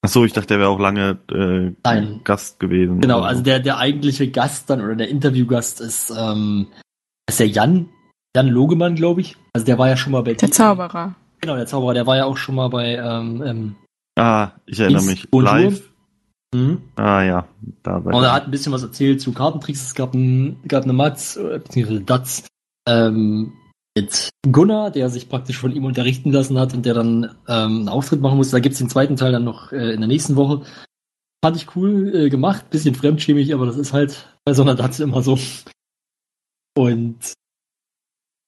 Ach 0.05 0.09
so, 0.09 0.25
ich 0.25 0.33
dachte, 0.33 0.47
der 0.47 0.59
wäre 0.59 0.69
auch 0.69 0.79
lange 0.79 1.17
äh, 1.31 1.71
Nein. 1.83 2.19
Gast 2.25 2.59
gewesen. 2.59 2.99
Genau, 2.99 3.21
also 3.21 3.37
so. 3.37 3.43
der, 3.43 3.59
der 3.59 3.77
eigentliche 3.77 4.29
Gast 4.29 4.69
dann 4.69 4.81
oder 4.81 4.95
der 4.95 5.07
Interviewgast 5.07 5.79
ist, 5.79 6.13
ähm, 6.17 6.67
ist 7.29 7.39
der 7.39 7.47
Jan, 7.47 7.87
Jan 8.35 8.47
Logemann, 8.49 8.95
glaube 8.95 9.21
ich. 9.21 9.37
Also 9.53 9.65
der 9.65 9.77
war 9.77 9.87
ja 9.87 9.95
schon 9.95 10.11
mal 10.11 10.23
bei 10.23 10.33
Der 10.33 10.51
Zauberer. 10.51 11.15
Genau, 11.39 11.55
der 11.55 11.67
Zauberer, 11.67 11.93
der 11.93 12.05
war 12.05 12.17
ja 12.17 12.25
auch 12.25 12.37
schon 12.37 12.55
mal 12.55 12.69
bei 12.69 12.95
ähm, 12.95 13.41
ähm, 13.45 13.75
Ah, 14.15 14.51
ich 14.65 14.79
erinnere 14.79 15.03
mich. 15.03 15.29
Bonjour. 15.29 15.53
Live. 15.53 15.89
mhm. 16.53 16.81
Ah 16.95 17.23
ja, 17.23 17.47
da 17.81 18.03
war 18.03 18.13
Und 18.13 18.23
er 18.23 18.33
hat 18.33 18.45
ein 18.45 18.51
bisschen 18.51 18.73
was 18.73 18.83
erzählt 18.83 19.21
zu 19.21 19.31
Kartentricks. 19.31 19.81
Es 19.81 19.95
gab, 19.95 20.13
ein, 20.13 20.59
gab 20.67 20.83
eine 20.83 20.93
Matz, 20.93 21.35
äh, 21.37 21.59
beziehungsweise 21.59 22.01
Datz, 22.01 22.43
ähm, 22.87 23.53
mit 23.95 24.29
Gunnar, 24.49 24.91
der 24.91 25.09
sich 25.09 25.29
praktisch 25.29 25.57
von 25.57 25.71
ihm 25.71 25.85
unterrichten 25.85 26.31
lassen 26.31 26.57
hat 26.57 26.73
und 26.73 26.85
der 26.85 26.93
dann 26.93 27.35
ähm, 27.47 27.79
einen 27.79 27.89
Auftritt 27.89 28.21
machen 28.21 28.37
musste. 28.37 28.55
Da 28.55 28.59
gibt's 28.59 28.79
den 28.79 28.89
zweiten 28.89 29.15
Teil 29.15 29.31
dann 29.31 29.43
noch 29.43 29.71
äh, 29.71 29.93
in 29.93 30.01
der 30.01 30.07
nächsten 30.07 30.35
Woche. 30.35 30.65
Fand 31.43 31.57
ich 31.57 31.75
cool 31.75 32.15
äh, 32.15 32.29
gemacht, 32.29 32.69
bisschen 32.69 32.95
fremdschämig, 32.95 33.53
aber 33.53 33.65
das 33.65 33.77
ist 33.77 33.93
halt 33.93 34.33
bei 34.45 34.53
so 34.53 34.63
einer 34.63 34.75
Datz 34.75 34.99
immer 34.99 35.21
so. 35.21 35.37
Und 36.75 37.33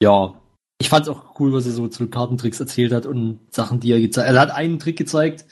ja, 0.02 0.34
ich 0.80 0.90
fand's 0.90 1.08
auch 1.08 1.40
cool, 1.40 1.54
was 1.54 1.66
er 1.66 1.74
so 1.74 1.88
zu 1.88 2.08
Kartentricks 2.08 2.60
erzählt 2.60 2.92
hat 2.92 3.06
und 3.06 3.40
Sachen, 3.54 3.80
die 3.80 3.92
er 3.92 4.02
gezeigt 4.02 4.28
hat. 4.28 4.36
Er 4.36 4.42
hat 4.42 4.52
einen 4.52 4.80
Trick 4.80 4.98
gezeigt, 4.98 5.46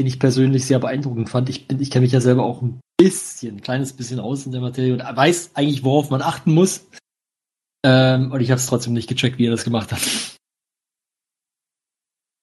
den 0.00 0.06
ich 0.06 0.18
persönlich 0.18 0.66
sehr 0.66 0.78
beeindruckend 0.78 1.28
fand. 1.28 1.48
Ich 1.50 1.70
ich 1.70 1.90
kenne 1.90 2.04
mich 2.04 2.12
ja 2.12 2.20
selber 2.20 2.44
auch 2.44 2.62
ein 2.62 2.80
bisschen, 2.96 3.56
ein 3.56 3.62
kleines 3.62 3.92
bisschen 3.92 4.18
aus 4.18 4.46
in 4.46 4.52
der 4.52 4.60
Materie 4.60 4.94
und 4.94 5.00
weiß 5.00 5.50
eigentlich, 5.54 5.84
worauf 5.84 6.10
man 6.10 6.22
achten 6.22 6.54
muss. 6.54 6.86
Ähm, 7.88 8.32
und 8.32 8.40
ich 8.40 8.50
habe 8.50 8.58
es 8.58 8.66
trotzdem 8.66 8.94
nicht 8.94 9.08
gecheckt, 9.08 9.38
wie 9.38 9.46
er 9.46 9.52
das 9.52 9.62
gemacht 9.62 9.92
hat. 9.92 10.00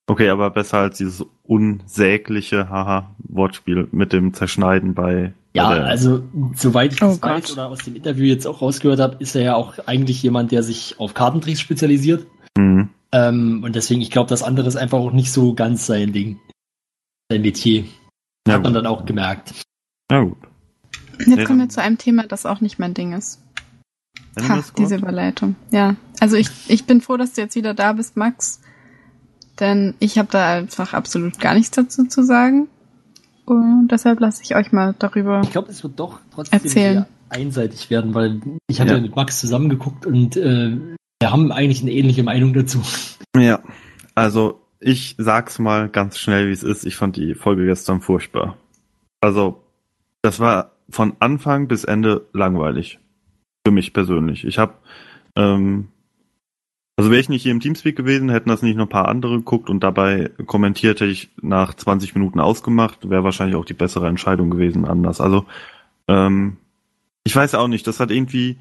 Okay, 0.08 0.30
aber 0.30 0.50
besser 0.52 0.78
als 0.80 0.98
dieses 0.98 1.26
unsägliche, 1.44 2.70
haha, 2.70 3.14
Wortspiel 3.20 3.90
mit 3.92 4.14
dem 4.14 4.34
Zerschneiden 4.34 4.94
bei. 4.94 5.34
Ja, 5.54 5.70
bei 5.70 5.82
also 5.84 6.24
soweit 6.56 6.94
ich 6.94 7.02
Oh 7.02 7.08
das 7.08 7.22
weiß 7.22 7.44
Gott. 7.48 7.52
oder 7.54 7.68
aus 7.68 7.80
dem 7.80 7.96
Interview 7.98 8.26
jetzt 8.26 8.46
auch 8.48 8.62
rausgehört 8.62 9.02
habe, 9.02 9.18
ist 9.20 9.36
er 9.36 9.44
ja 9.44 9.56
auch 9.56 9.80
eigentlich 9.86 10.24
jemand, 10.24 10.52
der 10.54 10.64
sich 10.64 10.96
auf 10.98 11.14
Kartentricks 11.14 11.60
spezialisiert. 11.60 12.26
Mhm. 12.58 12.90
Ähm, 13.12 13.64
und 13.66 13.76
deswegen, 13.76 14.02
ich 14.02 14.12
glaube, 14.12 14.30
das 14.30 14.44
andere 14.44 14.68
ist 14.68 14.78
einfach 14.78 15.00
auch 15.00 15.12
nicht 15.12 15.32
so 15.32 15.54
ganz 15.54 15.86
sein 15.86 16.14
Ding. 16.14 16.40
Sein 17.30 17.42
Metier. 17.42 17.84
Ja, 18.48 18.56
Hat 18.56 18.64
man 18.64 18.74
gut. 18.74 18.78
dann 18.78 18.88
auch 18.88 19.06
gemerkt. 19.06 19.54
Ja, 20.10 20.22
gut. 20.22 20.38
Jetzt 21.20 21.46
kommen 21.46 21.60
wir 21.60 21.70
zu 21.70 21.82
einem 21.82 21.98
Thema, 21.98 22.28
das 22.28 22.46
auch 22.46 22.62
nicht 22.62 22.80
mein 22.80 22.94
Ding 22.94 23.14
ist. 23.14 23.43
Ha, 24.42 24.64
diese 24.78 24.96
Überleitung. 24.96 25.56
Ja, 25.72 25.96
also 26.20 26.36
ich, 26.38 26.50
ich 26.68 26.86
bin 26.86 27.02
froh, 27.02 27.18
dass 27.18 27.34
du 27.34 27.42
jetzt 27.42 27.56
wieder 27.56 27.74
da 27.74 27.94
bist, 27.94 28.18
Max. 28.18 28.62
Denn 29.60 29.94
ich 30.00 30.18
habe 30.18 30.30
da 30.32 30.56
einfach 30.56 30.94
absolut 30.94 31.40
gar 31.40 31.54
nichts 31.54 31.72
dazu 31.72 32.06
zu 32.06 32.24
sagen. 32.24 32.68
Und 33.46 33.90
deshalb 33.90 34.20
lasse 34.20 34.42
ich 34.44 34.56
euch 34.56 34.72
mal 34.72 34.96
darüber. 34.98 35.42
Ich 35.44 35.52
glaube, 35.52 35.70
es 35.70 35.84
wird 35.84 36.00
doch 36.00 36.20
trotzdem 36.34 36.62
Erzählen. 36.62 37.06
einseitig 37.30 37.90
werden, 37.90 38.14
weil 38.16 38.42
ich 38.68 38.82
hatte 38.82 38.94
Ja. 38.96 39.00
mit 39.00 39.16
Max 39.16 39.40
zusammengeguckt 39.40 40.06
und 40.06 40.36
äh, 40.38 40.78
wir 41.20 41.32
haben 41.32 41.52
eigentlich 41.52 41.82
eine 41.82 41.92
ähnliche 41.92 42.24
Meinung 42.24 42.54
dazu. 42.54 42.82
Ja, 43.38 43.60
also 44.16 44.62
ich 44.80 45.16
sag's 45.18 45.60
mal 45.60 45.90
ganz 45.90 46.18
schnell, 46.18 46.48
wie 46.48 46.52
es 46.54 46.64
ist. 46.64 46.86
Ich 46.86 46.96
fand 46.96 47.16
die 47.16 47.36
Folge 47.36 47.66
gestern 47.66 48.02
furchtbar. 48.02 48.58
Also, 49.22 49.62
das 50.22 50.40
war 50.40 50.72
von 50.90 51.14
Anfang 51.20 51.68
bis 51.68 51.84
Ende 51.84 52.28
langweilig. 52.34 53.00
Für 53.66 53.72
mich 53.72 53.94
persönlich. 53.94 54.46
Ich 54.46 54.58
habe, 54.58 54.74
ähm, 55.36 55.88
also 56.98 57.10
wäre 57.10 57.22
ich 57.22 57.30
nicht 57.30 57.44
hier 57.44 57.52
im 57.52 57.60
Teamspeak 57.60 57.96
gewesen, 57.96 58.30
hätten 58.30 58.50
das 58.50 58.62
nicht 58.62 58.76
noch 58.76 58.86
ein 58.86 58.90
paar 58.90 59.08
andere 59.08 59.38
geguckt 59.38 59.70
und 59.70 59.84
dabei 59.84 60.32
kommentiert, 60.46 61.00
hätte 61.00 61.12
ich 61.12 61.32
nach 61.42 61.74
20 61.74 62.14
Minuten 62.14 62.40
ausgemacht, 62.40 63.10
wäre 63.10 63.24
wahrscheinlich 63.24 63.56
auch 63.56 63.66
die 63.66 63.74
bessere 63.74 64.08
Entscheidung 64.08 64.50
gewesen 64.50 64.86
anders. 64.86 65.22
Also, 65.22 65.46
ähm, 66.08 66.58
ich 67.24 67.36
weiß 67.36 67.56
auch 67.56 67.68
nicht, 67.68 67.88
das 67.88 68.00
hat 68.00 68.12
irgendwie, 68.12 68.58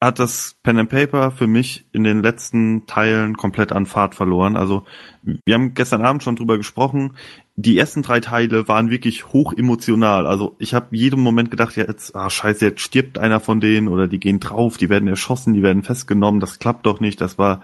hat 0.00 0.18
das 0.18 0.56
Pen 0.62 0.78
and 0.78 0.90
Paper 0.90 1.30
für 1.30 1.46
mich 1.46 1.84
in 1.92 2.04
den 2.04 2.22
letzten 2.22 2.86
Teilen 2.86 3.36
komplett 3.36 3.72
an 3.72 3.86
Fahrt 3.86 4.14
verloren. 4.14 4.56
Also 4.56 4.84
wir 5.22 5.54
haben 5.54 5.74
gestern 5.74 6.02
Abend 6.02 6.22
schon 6.22 6.36
drüber 6.36 6.56
gesprochen. 6.56 7.16
Die 7.58 7.78
ersten 7.78 8.02
drei 8.02 8.20
Teile 8.20 8.68
waren 8.68 8.90
wirklich 8.90 9.32
hoch 9.32 9.54
emotional. 9.54 10.26
Also 10.26 10.56
ich 10.58 10.74
habe 10.74 10.94
jedem 10.94 11.20
Moment 11.20 11.50
gedacht, 11.50 11.74
ja 11.76 11.86
jetzt, 11.86 12.14
ah 12.14 12.28
scheiße, 12.28 12.66
jetzt 12.66 12.82
stirbt 12.82 13.18
einer 13.18 13.40
von 13.40 13.60
denen 13.60 13.88
oder 13.88 14.08
die 14.08 14.20
gehen 14.20 14.40
drauf, 14.40 14.76
die 14.76 14.90
werden 14.90 15.08
erschossen, 15.08 15.54
die 15.54 15.62
werden 15.62 15.82
festgenommen. 15.82 16.40
Das 16.40 16.58
klappt 16.58 16.84
doch 16.84 17.00
nicht. 17.00 17.20
Das 17.22 17.38
war, 17.38 17.62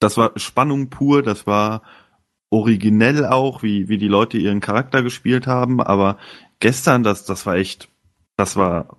das 0.00 0.16
war 0.16 0.32
Spannung 0.36 0.88
pur. 0.88 1.22
Das 1.22 1.46
war 1.46 1.82
originell 2.50 3.26
auch, 3.26 3.62
wie 3.62 3.88
wie 3.88 3.98
die 3.98 4.08
Leute 4.08 4.38
ihren 4.38 4.60
Charakter 4.60 5.02
gespielt 5.02 5.46
haben. 5.46 5.82
Aber 5.82 6.18
gestern, 6.60 7.02
das 7.02 7.26
das 7.26 7.44
war 7.44 7.56
echt, 7.56 7.90
das 8.36 8.56
war 8.56 8.96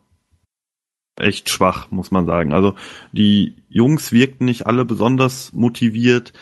echt 1.19 1.49
schwach, 1.49 1.91
muss 1.91 2.11
man 2.11 2.25
sagen. 2.25 2.53
Also 2.53 2.75
die 3.11 3.55
Jungs 3.69 4.11
wirkten 4.11 4.45
nicht 4.45 4.65
alle 4.67 4.85
besonders 4.85 5.53
motiviert. 5.53 6.33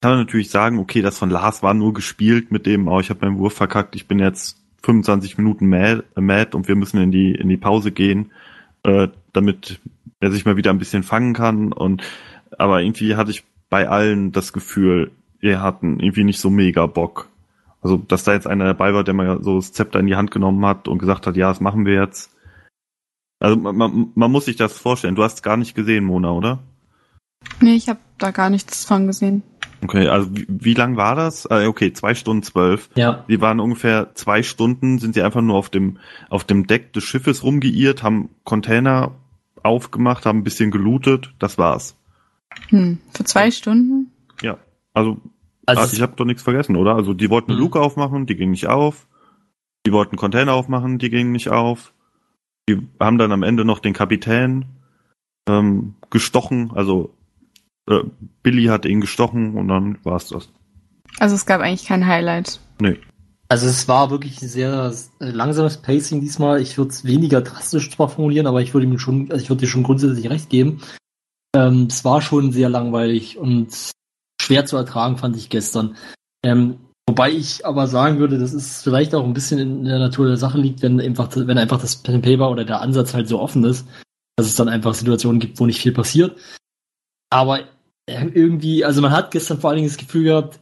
Kann 0.00 0.16
natürlich 0.16 0.50
sagen, 0.50 0.78
okay, 0.78 1.02
das 1.02 1.18
von 1.18 1.30
Lars 1.30 1.62
war 1.62 1.74
nur 1.74 1.92
gespielt 1.92 2.50
mit 2.50 2.64
dem, 2.64 2.88
oh, 2.88 3.00
ich 3.00 3.10
habe 3.10 3.26
meinen 3.26 3.38
Wurf 3.38 3.54
verkackt, 3.54 3.94
ich 3.96 4.08
bin 4.08 4.18
jetzt 4.18 4.58
25 4.82 5.36
Minuten 5.36 5.68
mad, 5.68 6.04
mad 6.16 6.56
und 6.56 6.68
wir 6.68 6.76
müssen 6.76 7.00
in 7.02 7.10
die 7.10 7.34
in 7.34 7.48
die 7.48 7.58
Pause 7.58 7.92
gehen, 7.92 8.32
äh, 8.82 9.08
damit 9.32 9.78
er 10.20 10.30
sich 10.30 10.44
mal 10.44 10.56
wieder 10.56 10.70
ein 10.70 10.78
bisschen 10.78 11.02
fangen 11.02 11.34
kann. 11.34 11.72
Und 11.72 12.02
aber 12.58 12.82
irgendwie 12.82 13.16
hatte 13.16 13.30
ich 13.30 13.44
bei 13.68 13.88
allen 13.88 14.32
das 14.32 14.52
Gefühl, 14.52 15.10
wir 15.38 15.62
hatten 15.62 16.00
irgendwie 16.00 16.24
nicht 16.24 16.40
so 16.40 16.50
mega 16.50 16.86
Bock. 16.86 17.28
Also, 17.82 17.96
dass 17.96 18.24
da 18.24 18.32
jetzt 18.34 18.46
einer 18.46 18.66
dabei 18.66 18.92
war, 18.92 19.04
der 19.04 19.14
mal 19.14 19.42
so 19.42 19.56
das 19.56 19.72
Zepter 19.72 20.00
in 20.00 20.06
die 20.06 20.16
Hand 20.16 20.30
genommen 20.30 20.64
hat 20.66 20.86
und 20.88 20.98
gesagt 20.98 21.26
hat, 21.26 21.36
ja, 21.36 21.48
das 21.48 21.60
machen 21.60 21.86
wir 21.86 21.94
jetzt. 21.94 22.30
Also 23.38 23.56
man, 23.56 23.76
man, 23.76 24.12
man 24.14 24.30
muss 24.30 24.44
sich 24.44 24.56
das 24.56 24.76
vorstellen. 24.76 25.14
Du 25.14 25.22
hast 25.22 25.36
es 25.36 25.42
gar 25.42 25.56
nicht 25.56 25.74
gesehen, 25.74 26.04
Mona, 26.04 26.30
oder? 26.30 26.58
Nee, 27.60 27.74
ich 27.74 27.88
habe 27.88 28.00
da 28.18 28.32
gar 28.32 28.50
nichts 28.50 28.84
von 28.84 29.06
gesehen. 29.06 29.42
Okay, 29.82 30.08
also 30.08 30.28
wie, 30.36 30.46
wie 30.48 30.74
lang 30.74 30.96
war 30.96 31.14
das? 31.14 31.46
Ah, 31.50 31.66
okay, 31.66 31.92
zwei 31.92 32.14
Stunden 32.14 32.42
zwölf. 32.42 32.90
Ja. 32.96 33.24
Sie 33.28 33.40
waren 33.40 33.60
ungefähr 33.60 34.14
zwei 34.14 34.42
Stunden, 34.42 34.98
sind 34.98 35.14
sie 35.14 35.22
einfach 35.22 35.40
nur 35.40 35.56
auf 35.56 35.70
dem, 35.70 35.98
auf 36.28 36.44
dem 36.44 36.66
Deck 36.66 36.92
des 36.92 37.04
Schiffes 37.04 37.42
rumgeirrt, 37.42 38.02
haben 38.02 38.30
Container 38.44 39.12
aufgemacht, 39.62 40.26
haben 40.26 40.40
ein 40.40 40.44
bisschen 40.44 40.70
gelootet, 40.70 41.32
das 41.38 41.56
war's. 41.58 41.96
Hm, 42.68 42.98
für 43.14 43.24
zwei 43.24 43.50
Stunden? 43.50 44.10
Ja, 44.42 44.58
also, 44.92 45.18
Also 45.66 45.94
ich 45.96 46.02
habe 46.02 46.14
doch 46.16 46.24
nichts 46.24 46.42
vergessen, 46.42 46.76
oder? 46.76 46.94
Also 46.94 47.14
die 47.14 47.30
wollten 47.30 47.50
eine 47.52 47.58
Mhm. 47.58 47.64
Luke 47.64 47.80
aufmachen, 47.80 48.26
die 48.26 48.36
ging 48.36 48.50
nicht 48.50 48.66
auf. 48.68 49.06
Die 49.86 49.92
wollten 49.92 50.16
Container 50.16 50.52
aufmachen, 50.52 50.98
die 50.98 51.08
gingen 51.10 51.32
nicht 51.32 51.48
auf. 51.48 51.94
Die 52.68 52.86
haben 52.98 53.18
dann 53.18 53.32
am 53.32 53.42
Ende 53.42 53.64
noch 53.64 53.78
den 53.78 53.94
Kapitän 53.94 54.66
ähm, 55.48 55.94
gestochen, 56.10 56.70
also 56.74 57.14
äh, 57.90 58.04
Billy 58.42 58.66
hat 58.66 58.86
ihn 58.86 59.00
gestochen 59.00 59.54
und 59.56 59.68
dann 59.68 59.98
war's 60.04 60.28
das. 60.28 60.48
Also 61.18 61.34
es 61.34 61.46
gab 61.46 61.60
eigentlich 61.60 61.86
kein 61.86 62.06
Highlight. 62.06 62.60
Nee. 62.80 62.98
Also 63.48 63.66
es 63.66 63.88
war 63.88 64.10
wirklich 64.10 64.40
ein 64.40 64.48
sehr 64.48 64.94
äh, 65.18 65.30
langsames 65.30 65.78
Pacing 65.78 66.20
diesmal. 66.20 66.62
Ich 66.62 66.78
würde 66.78 66.90
es 66.90 67.04
weniger 67.04 67.40
drastisch 67.40 67.90
zwar 67.90 68.08
formulieren, 68.08 68.46
aber 68.46 68.62
ich 68.62 68.74
würde 68.74 68.86
ihm 68.86 68.98
schon, 68.98 69.30
also 69.30 69.42
ich 69.42 69.50
würde 69.50 69.60
dir 69.60 69.66
schon 69.66 69.82
grundsätzlich 69.82 70.30
recht 70.30 70.50
geben. 70.50 70.80
Ähm, 71.54 71.88
es 71.90 72.04
war 72.04 72.22
schon 72.22 72.52
sehr 72.52 72.68
langweilig 72.68 73.38
und 73.38 73.90
schwer 74.40 74.66
zu 74.66 74.76
ertragen, 74.76 75.18
fand 75.18 75.36
ich 75.36 75.48
gestern. 75.48 75.96
Ähm, 76.44 76.78
wobei 77.08 77.32
ich 77.32 77.66
aber 77.66 77.88
sagen 77.88 78.20
würde, 78.20 78.38
das 78.38 78.54
ist 78.54 78.84
vielleicht 78.84 79.16
auch 79.16 79.24
ein 79.24 79.34
bisschen 79.34 79.58
in 79.58 79.84
der 79.84 79.98
Natur 79.98 80.26
der 80.26 80.36
Sache 80.36 80.58
liegt, 80.58 80.82
wenn 80.82 81.00
einfach, 81.00 81.28
wenn 81.34 81.58
einfach 81.58 81.80
das 81.80 81.96
Pen 81.96 82.16
and 82.16 82.24
Paper 82.24 82.50
oder 82.50 82.64
der 82.64 82.80
Ansatz 82.80 83.14
halt 83.14 83.26
so 83.26 83.40
offen 83.40 83.64
ist, 83.64 83.86
dass 84.36 84.46
es 84.46 84.54
dann 84.54 84.68
einfach 84.68 84.94
Situationen 84.94 85.40
gibt, 85.40 85.58
wo 85.58 85.66
nicht 85.66 85.80
viel 85.80 85.92
passiert. 85.92 86.38
Aber 87.30 87.64
irgendwie, 88.10 88.84
also 88.84 89.00
man 89.02 89.12
hat 89.12 89.30
gestern 89.30 89.60
vor 89.60 89.70
allen 89.70 89.78
Dingen 89.78 89.88
das 89.88 89.98
Gefühl 89.98 90.24
gehabt, 90.24 90.60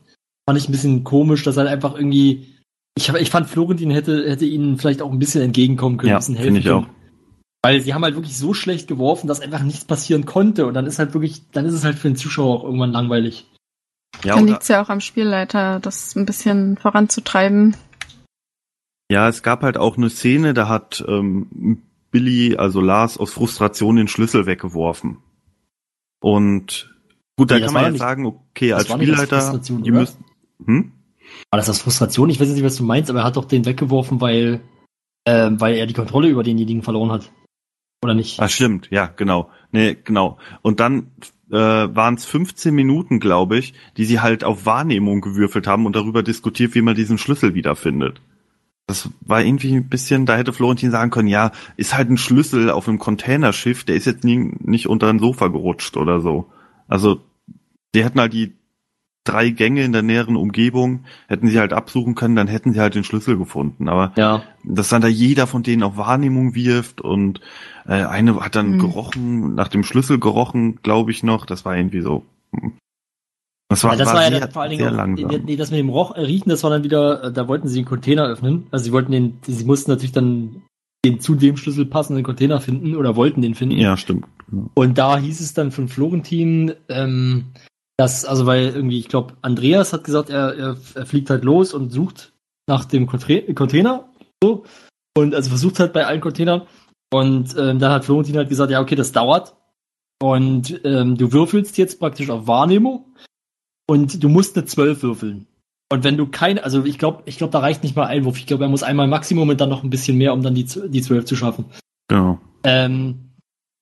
fand 0.48 0.58
ich 0.58 0.68
ein 0.68 0.72
bisschen 0.72 1.04
komisch, 1.04 1.42
dass 1.44 1.56
halt 1.56 1.68
einfach 1.68 1.94
irgendwie, 1.94 2.54
ich, 2.96 3.08
ich 3.08 3.30
fand 3.30 3.48
Florentin 3.48 3.90
hätte, 3.90 4.28
hätte 4.28 4.46
ihnen 4.46 4.78
vielleicht 4.78 5.02
auch 5.02 5.12
ein 5.12 5.18
bisschen 5.18 5.42
entgegenkommen 5.42 5.98
können, 5.98 6.10
Ja, 6.10 6.16
ein 6.16 6.20
bisschen 6.20 6.36
finde 6.36 6.60
ich 6.60 6.70
auch. 6.70 6.86
Weil 7.62 7.80
sie 7.80 7.92
haben 7.92 8.04
halt 8.04 8.14
wirklich 8.14 8.36
so 8.38 8.54
schlecht 8.54 8.86
geworfen, 8.86 9.26
dass 9.26 9.40
einfach 9.40 9.62
nichts 9.62 9.84
passieren 9.84 10.24
konnte. 10.26 10.66
Und 10.66 10.74
dann 10.74 10.86
ist 10.86 10.98
halt 11.00 11.12
wirklich, 11.12 11.50
dann 11.50 11.66
ist 11.66 11.74
es 11.74 11.84
halt 11.84 11.96
für 11.98 12.08
den 12.08 12.16
Zuschauer 12.16 12.60
auch 12.60 12.64
irgendwann 12.64 12.92
langweilig. 12.92 13.46
Ja, 14.24 14.36
Dann 14.36 14.46
liegt 14.46 14.62
es 14.62 14.68
ja 14.68 14.82
auch 14.82 14.88
am 14.88 15.00
Spielleiter, 15.00 15.80
das 15.80 16.14
ein 16.16 16.24
bisschen 16.24 16.76
voranzutreiben. 16.76 17.76
ja, 19.10 19.28
es 19.28 19.42
gab 19.42 19.62
halt 19.62 19.76
auch 19.76 19.96
eine 19.96 20.08
Szene, 20.08 20.54
da 20.54 20.68
hat 20.68 21.04
ähm, 21.08 21.82
Billy, 22.10 22.56
also 22.56 22.80
Lars, 22.80 23.18
aus 23.18 23.32
Frustration 23.32 23.96
den 23.96 24.08
Schlüssel 24.08 24.46
weggeworfen. 24.46 25.18
Und 26.20 26.94
gut, 27.38 27.50
da 27.50 27.54
Nee, 27.54 27.60
das 27.62 27.66
kann 27.68 27.74
man 27.74 27.82
jetzt 27.84 27.92
nicht- 27.92 28.00
sagen, 28.00 28.26
okay, 28.26 28.68
das 28.68 28.90
als 28.90 28.92
Spielleiter, 28.92 29.60
oder? 29.74 29.90
müssen. 29.92 30.24
Hm? 30.66 30.92
War 31.50 31.56
das 31.56 31.70
aus 31.70 31.80
Frustration? 31.80 32.28
Ich 32.28 32.38
weiß 32.38 32.48
jetzt 32.48 32.56
nicht, 32.56 32.64
was 32.66 32.76
du 32.76 32.84
meinst, 32.84 33.08
aber 33.08 33.20
er 33.20 33.24
hat 33.24 33.36
doch 33.36 33.46
den 33.46 33.64
weggeworfen, 33.64 34.20
weil, 34.20 34.60
ähm, 35.24 35.60
weil 35.60 35.76
er 35.76 35.86
die 35.86 35.94
Kontrolle 35.94 36.28
über 36.28 36.42
denjenigen 36.42 36.82
verloren 36.82 37.10
hat. 37.10 37.30
Oder 38.02 38.14
nicht? 38.14 38.38
Ah, 38.40 38.48
stimmt, 38.48 38.88
ja, 38.90 39.06
genau. 39.06 39.50
Nee, 39.72 39.96
genau. 40.04 40.38
Und 40.62 40.78
dann 40.80 41.12
äh, 41.50 41.54
waren 41.56 42.14
es 42.14 42.26
15 42.26 42.74
Minuten, 42.74 43.20
glaube 43.20 43.56
ich, 43.58 43.72
die 43.96 44.04
sie 44.04 44.20
halt 44.20 44.44
auf 44.44 44.66
Wahrnehmung 44.66 45.20
gewürfelt 45.22 45.66
haben 45.66 45.86
und 45.86 45.96
darüber 45.96 46.22
diskutiert, 46.22 46.74
wie 46.74 46.82
man 46.82 46.94
diesen 46.94 47.16
Schlüssel 47.18 47.54
wiederfindet. 47.54 48.20
Das 48.86 49.10
war 49.20 49.42
irgendwie 49.42 49.74
ein 49.74 49.88
bisschen, 49.88 50.26
da 50.26 50.36
hätte 50.36 50.52
Florentin 50.52 50.90
sagen 50.90 51.10
können, 51.10 51.28
ja, 51.28 51.52
ist 51.76 51.96
halt 51.96 52.10
ein 52.10 52.16
Schlüssel 52.16 52.70
auf 52.70 52.88
einem 52.88 52.98
Containerschiff, 52.98 53.84
der 53.84 53.96
ist 53.96 54.06
jetzt 54.06 54.24
nie, 54.24 54.52
nicht 54.60 54.88
unter 54.88 55.08
ein 55.08 55.18
Sofa 55.18 55.48
gerutscht 55.48 55.96
oder 55.96 56.20
so. 56.20 56.46
Also, 56.86 57.20
die 57.94 58.04
hätten 58.04 58.20
halt 58.20 58.32
die 58.32 58.54
drei 59.24 59.50
Gänge 59.50 59.84
in 59.84 59.92
der 59.92 60.02
näheren 60.02 60.36
Umgebung, 60.36 61.04
hätten 61.26 61.48
sie 61.48 61.58
halt 61.58 61.72
absuchen 61.74 62.14
können, 62.14 62.34
dann 62.36 62.48
hätten 62.48 62.72
sie 62.72 62.80
halt 62.80 62.94
den 62.94 63.04
Schlüssel 63.04 63.36
gefunden. 63.36 63.88
Aber 63.88 64.12
Ja. 64.16 64.42
dass 64.64 64.88
dann 64.88 65.02
da 65.02 65.08
jeder 65.08 65.46
von 65.46 65.62
denen 65.62 65.82
auf 65.82 65.96
Wahrnehmung 65.98 66.54
wirft 66.54 67.00
und 67.02 67.40
äh, 67.86 68.04
eine 68.04 68.40
hat 68.40 68.54
dann 68.56 68.72
Hm. 68.72 68.78
gerochen, 68.78 69.54
nach 69.54 69.68
dem 69.68 69.84
Schlüssel 69.84 70.18
gerochen, 70.18 70.78
glaube 70.82 71.10
ich 71.10 71.22
noch. 71.22 71.44
Das 71.44 71.64
war 71.64 71.76
irgendwie 71.76 72.00
so. 72.00 72.24
hm. 72.52 72.72
Das 73.70 73.84
war, 73.84 73.92
Ja, 73.92 73.98
das 73.98 74.06
war, 74.06 74.14
war, 74.14 74.22
ja 74.22 74.30
sehr, 74.30 74.40
dann 74.40 74.50
vor 74.50 74.62
allen 74.62 74.70
sehr 74.70 74.78
Dingen 74.78 74.92
auch, 74.92 74.96
langsam. 74.96 75.44
nee, 75.44 75.56
das 75.56 75.70
mit 75.70 75.78
dem 75.80 75.90
Roch, 75.90 76.16
äh, 76.16 76.20
Riechen, 76.22 76.48
das 76.48 76.62
war 76.62 76.70
dann 76.70 76.84
wieder, 76.84 77.24
äh, 77.24 77.32
da 77.32 77.48
wollten 77.48 77.68
sie 77.68 77.80
den 77.80 77.84
Container 77.84 78.26
öffnen. 78.26 78.66
Also 78.70 78.86
sie 78.86 78.92
wollten 78.92 79.12
den, 79.12 79.38
sie 79.46 79.64
mussten 79.66 79.90
natürlich 79.90 80.12
dann 80.12 80.62
den 81.04 81.20
zu 81.20 81.34
dem 81.34 81.58
Schlüssel 81.58 81.84
passenden 81.84 82.24
Container 82.24 82.62
finden 82.62 82.96
oder 82.96 83.14
wollten 83.14 83.42
den 83.42 83.54
finden. 83.54 83.76
Ja, 83.76 83.98
stimmt. 83.98 84.24
Und 84.72 84.96
da 84.96 85.18
hieß 85.18 85.40
es 85.40 85.52
dann 85.52 85.70
von 85.70 85.88
Florentin, 85.88 86.72
ähm, 86.88 87.44
dass, 87.98 88.24
also 88.24 88.46
weil 88.46 88.68
irgendwie, 88.68 88.98
ich 88.98 89.08
glaube, 89.08 89.34
Andreas 89.42 89.92
hat 89.92 90.04
gesagt, 90.04 90.30
er, 90.30 90.54
er, 90.54 90.76
er 90.94 91.06
fliegt 91.06 91.28
halt 91.30 91.44
los 91.44 91.74
und 91.74 91.90
sucht 91.90 92.32
nach 92.68 92.84
dem 92.84 93.06
Contra- 93.08 93.52
Container. 93.54 94.08
So. 94.42 94.64
Und 95.16 95.34
also 95.34 95.50
versucht 95.50 95.80
halt 95.80 95.92
bei 95.92 96.06
allen 96.06 96.20
Containern. 96.20 96.62
Und 97.12 97.56
ähm, 97.58 97.78
dann 97.80 97.92
hat 97.92 98.04
Florentin 98.04 98.36
halt 98.36 98.48
gesagt, 98.48 98.70
ja, 98.70 98.80
okay, 98.80 98.94
das 98.94 99.12
dauert. 99.12 99.56
Und 100.22 100.80
ähm, 100.84 101.16
du 101.16 101.32
würfelst 101.32 101.76
jetzt 101.76 101.98
praktisch 101.98 102.30
auf 102.30 102.46
Wahrnehmung. 102.46 103.16
Und 103.88 104.22
du 104.22 104.28
musst 104.28 104.56
eine 104.56 104.66
12 104.66 105.02
würfeln. 105.02 105.46
Und 105.90 106.04
wenn 106.04 106.16
du 106.16 106.26
keine, 106.26 106.62
also 106.62 106.84
ich 106.84 106.98
glaube, 106.98 107.22
ich 107.24 107.38
glaube, 107.38 107.50
da 107.50 107.60
reicht 107.60 107.82
nicht 107.82 107.96
mal 107.96 108.06
ein 108.06 108.24
Wurf. 108.24 108.38
Ich 108.38 108.46
glaube, 108.46 108.64
er 108.64 108.70
muss 108.70 108.82
einmal 108.82 109.08
Maximum 109.08 109.48
und 109.48 109.60
dann 109.60 109.70
noch 109.70 109.82
ein 109.82 109.90
bisschen 109.90 110.18
mehr, 110.18 110.34
um 110.34 110.42
dann 110.42 110.54
die, 110.54 110.64
die 110.64 111.02
12 111.02 111.24
zu 111.24 111.34
schaffen. 111.34 111.64
Genau. 112.08 112.38
Ähm, 112.62 113.27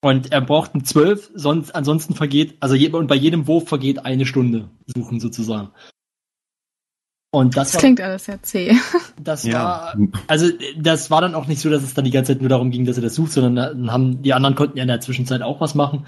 und 0.07 0.31
er 0.31 0.41
braucht 0.41 0.73
ein 0.75 0.83
12, 0.85 1.31
sonst, 1.35 1.75
ansonsten 1.75 2.13
vergeht, 2.15 2.55
also 2.59 2.75
je, 2.75 2.89
und 2.89 3.07
bei 3.07 3.15
jedem 3.15 3.47
Wurf 3.47 3.67
vergeht 3.67 4.05
eine 4.05 4.25
Stunde 4.25 4.69
suchen 4.85 5.19
sozusagen. 5.19 5.69
Und 7.31 7.57
das, 7.57 7.67
Das 7.67 7.75
war, 7.75 7.79
klingt 7.81 8.01
alles 8.01 8.25
sehr 8.25 8.41
zäh. 8.41 8.73
das 9.21 9.43
Ja. 9.43 9.53
war, 9.63 9.97
also 10.27 10.49
das 10.77 11.11
war 11.11 11.21
dann 11.21 11.35
auch 11.35 11.47
nicht 11.47 11.59
so, 11.61 11.69
dass 11.69 11.83
es 11.83 11.93
dann 11.93 12.05
die 12.05 12.11
ganze 12.11 12.33
Zeit 12.33 12.41
nur 12.41 12.49
darum 12.49 12.71
ging, 12.71 12.85
dass 12.85 12.97
er 12.97 13.03
das 13.03 13.15
sucht, 13.15 13.31
sondern 13.33 13.55
dann 13.55 13.91
haben, 13.91 14.21
die 14.21 14.33
anderen 14.33 14.55
konnten 14.55 14.77
ja 14.77 14.83
in 14.83 14.87
der 14.87 15.01
Zwischenzeit 15.01 15.41
auch 15.41 15.59
was 15.59 15.75
machen. 15.75 16.05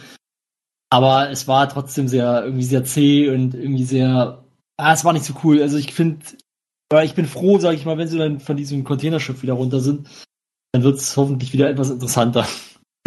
Aber 0.89 1.29
es 1.29 1.47
war 1.47 1.67
trotzdem 1.69 2.07
sehr, 2.07 2.43
irgendwie 2.43 2.63
sehr 2.63 2.83
zäh 2.83 3.29
und 3.29 3.53
irgendwie 3.53 3.83
sehr, 3.83 4.43
ah, 4.77 4.93
es 4.93 5.05
war 5.05 5.13
nicht 5.13 5.25
so 5.25 5.35
cool. 5.43 5.61
Also 5.61 5.77
ich 5.77 5.93
finde, 5.93 6.25
ja, 6.91 7.03
ich 7.03 7.13
bin 7.13 7.25
froh, 7.27 7.59
sag 7.59 7.75
ich 7.75 7.85
mal, 7.85 7.97
wenn 7.97 8.07
sie 8.07 8.17
dann 8.17 8.39
von 8.39 8.57
diesem 8.57 8.83
Containerschiff 8.83 9.43
wieder 9.43 9.53
runter 9.53 9.81
sind, 9.81 10.07
dann 10.71 10.83
wird 10.83 10.97
es 10.97 11.15
hoffentlich 11.17 11.53
wieder 11.53 11.69
etwas 11.69 11.89
interessanter. 11.89 12.47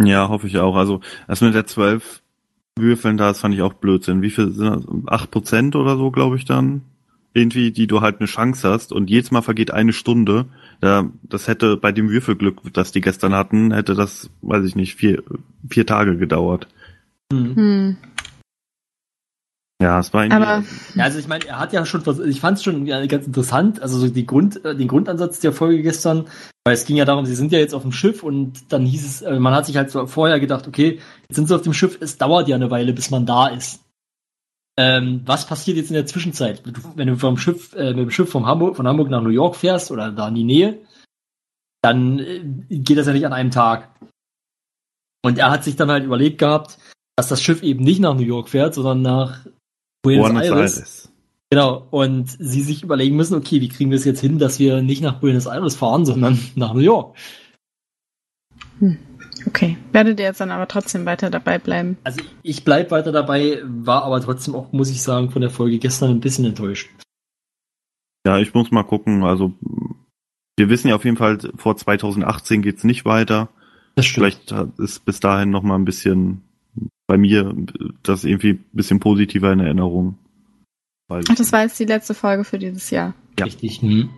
Ja, 0.00 0.28
hoffe 0.28 0.46
ich 0.46 0.58
auch. 0.58 0.76
Also, 0.76 1.00
das 1.28 1.40
mit 1.40 1.54
der 1.54 1.66
12 1.66 2.22
Würfeln, 2.76 3.16
da, 3.16 3.28
das 3.28 3.40
fand 3.40 3.54
ich 3.54 3.62
auch 3.62 3.74
Blödsinn. 3.74 4.22
Wie 4.22 4.30
viel 4.30 4.50
sind 4.50 4.66
das? 4.66 4.86
8% 4.86 5.76
oder 5.76 5.96
so, 5.96 6.10
glaube 6.10 6.36
ich 6.36 6.44
dann? 6.44 6.82
Irgendwie, 7.34 7.70
die 7.70 7.86
du 7.86 8.00
halt 8.00 8.18
eine 8.20 8.26
Chance 8.26 8.68
hast 8.68 8.92
und 8.92 9.08
jedes 9.08 9.30
Mal 9.30 9.42
vergeht 9.42 9.70
eine 9.70 9.92
Stunde. 9.92 10.46
Ja, 10.82 11.10
das 11.22 11.48
hätte 11.48 11.76
bei 11.76 11.92
dem 11.92 12.10
Würfelglück, 12.10 12.60
das 12.72 12.92
die 12.92 13.00
gestern 13.00 13.34
hatten, 13.34 13.72
hätte 13.72 13.94
das, 13.94 14.30
weiß 14.42 14.64
ich 14.66 14.76
nicht, 14.76 14.96
vier, 14.96 15.22
vier 15.68 15.86
Tage 15.86 16.16
gedauert. 16.16 16.68
Hm. 17.32 17.96
Ja, 19.82 19.98
es 19.98 20.12
war 20.14 20.24
irgendwie. 20.24 20.42
Aber 20.42 20.64
Ja, 20.94 21.04
also 21.04 21.18
ich 21.18 21.26
meine, 21.26 21.44
er 21.46 21.58
hat 21.58 21.72
ja 21.72 21.84
schon, 21.84 22.02
ich 22.26 22.40
fand 22.40 22.58
es 22.58 22.64
schon 22.64 22.86
ganz 22.86 23.26
interessant, 23.26 23.82
also 23.82 23.98
so 23.98 24.08
die 24.08 24.26
Grund, 24.26 24.64
äh, 24.64 24.76
den 24.76 24.86
Grundansatz 24.86 25.40
der 25.40 25.52
Folge 25.52 25.82
gestern, 25.82 26.26
weil 26.64 26.74
es 26.74 26.84
ging 26.84 26.96
ja 26.96 27.04
darum, 27.04 27.26
sie 27.26 27.34
sind 27.34 27.50
ja 27.50 27.58
jetzt 27.58 27.74
auf 27.74 27.82
dem 27.82 27.92
Schiff 27.92 28.22
und 28.22 28.72
dann 28.72 28.86
hieß 28.86 29.04
es, 29.04 29.22
äh, 29.22 29.40
man 29.40 29.54
hat 29.54 29.66
sich 29.66 29.76
halt 29.76 29.90
so 29.90 30.06
vorher 30.06 30.38
gedacht, 30.38 30.68
okay, 30.68 31.00
jetzt 31.28 31.36
sind 31.36 31.48
sie 31.48 31.54
auf 31.56 31.62
dem 31.62 31.74
Schiff, 31.74 31.98
es 32.00 32.16
dauert 32.16 32.46
ja 32.46 32.54
eine 32.54 32.70
Weile, 32.70 32.92
bis 32.92 33.10
man 33.10 33.26
da 33.26 33.48
ist. 33.48 33.80
Ähm, 34.78 35.22
was 35.26 35.46
passiert 35.46 35.76
jetzt 35.76 35.90
in 35.90 35.94
der 35.94 36.06
Zwischenzeit? 36.06 36.64
Wenn 36.64 36.74
du, 36.74 36.80
wenn 36.94 37.08
du 37.08 37.16
vom 37.16 37.36
Schiff, 37.36 37.74
äh, 37.74 37.90
mit 37.90 38.04
dem 38.04 38.10
Schiff 38.10 38.30
vom 38.30 38.46
Hamburg, 38.46 38.76
von 38.76 38.86
Hamburg 38.86 39.10
nach 39.10 39.20
New 39.20 39.30
York 39.30 39.56
fährst 39.56 39.90
oder 39.90 40.12
da 40.12 40.28
in 40.28 40.34
die 40.36 40.44
Nähe, 40.44 40.78
dann 41.82 42.20
äh, 42.20 42.40
geht 42.70 42.96
das 42.96 43.08
ja 43.08 43.12
nicht 43.12 43.26
an 43.26 43.32
einem 43.32 43.50
Tag. 43.50 43.88
Und 45.24 45.38
er 45.38 45.50
hat 45.50 45.64
sich 45.64 45.76
dann 45.76 45.90
halt 45.90 46.04
überlegt 46.04 46.38
gehabt, 46.38 46.78
dass 47.16 47.28
das 47.28 47.42
Schiff 47.42 47.62
eben 47.62 47.84
nicht 47.84 48.00
nach 48.00 48.14
New 48.14 48.22
York 48.22 48.48
fährt, 48.48 48.74
sondern 48.74 49.02
nach 49.02 49.46
Buenos, 50.02 50.26
Buenos 50.28 50.42
Aires. 50.42 50.76
Aires. 50.76 51.12
Genau, 51.50 51.86
und 51.90 52.30
sie 52.30 52.62
sich 52.62 52.82
überlegen 52.82 53.14
müssen, 53.14 53.34
okay, 53.34 53.60
wie 53.60 53.68
kriegen 53.68 53.90
wir 53.90 53.98
es 53.98 54.06
jetzt 54.06 54.20
hin, 54.20 54.38
dass 54.38 54.58
wir 54.58 54.80
nicht 54.80 55.02
nach 55.02 55.20
Buenos 55.20 55.46
Aires 55.46 55.76
fahren, 55.76 56.06
sondern 56.06 56.38
nach 56.54 56.72
New 56.72 56.80
York. 56.80 57.16
okay. 59.46 59.76
Werdet 59.92 60.18
ihr 60.18 60.26
jetzt 60.26 60.40
dann 60.40 60.50
aber 60.50 60.66
trotzdem 60.66 61.04
weiter 61.04 61.28
dabei 61.30 61.58
bleiben? 61.58 61.98
Also 62.04 62.22
ich 62.42 62.64
bleib 62.64 62.90
weiter 62.90 63.12
dabei, 63.12 63.60
war 63.64 64.04
aber 64.04 64.20
trotzdem 64.20 64.54
auch, 64.54 64.72
muss 64.72 64.90
ich 64.90 65.02
sagen, 65.02 65.30
von 65.30 65.42
der 65.42 65.50
Folge 65.50 65.78
gestern 65.78 66.10
ein 66.10 66.20
bisschen 66.20 66.46
enttäuscht. 66.46 66.90
Ja, 68.26 68.38
ich 68.38 68.54
muss 68.54 68.70
mal 68.70 68.84
gucken. 68.84 69.24
Also, 69.24 69.52
wir 70.56 70.68
wissen 70.68 70.88
ja 70.88 70.94
auf 70.94 71.04
jeden 71.04 71.16
Fall, 71.16 71.38
vor 71.56 71.76
2018 71.76 72.62
geht's 72.62 72.84
nicht 72.84 73.04
weiter. 73.04 73.48
Das 73.94 74.06
stimmt. 74.06 74.44
Vielleicht 74.48 74.78
ist 74.78 75.04
bis 75.04 75.20
dahin 75.20 75.50
noch 75.50 75.62
mal 75.62 75.74
ein 75.74 75.84
bisschen 75.84 76.42
bei 77.12 77.18
mir 77.18 77.54
das 78.02 78.24
irgendwie 78.24 78.52
ein 78.52 78.64
bisschen 78.72 78.98
positiver 78.98 79.52
in 79.52 79.60
Erinnerung. 79.60 80.16
Ach, 81.10 81.20
das 81.36 81.52
war 81.52 81.60
jetzt 81.60 81.78
die 81.78 81.84
letzte 81.84 82.14
Folge 82.14 82.42
für 82.42 82.58
dieses 82.58 82.88
Jahr. 82.88 83.12
Ja. 83.38 83.44
Richtig. 83.44 83.82
Hm. 83.82 84.08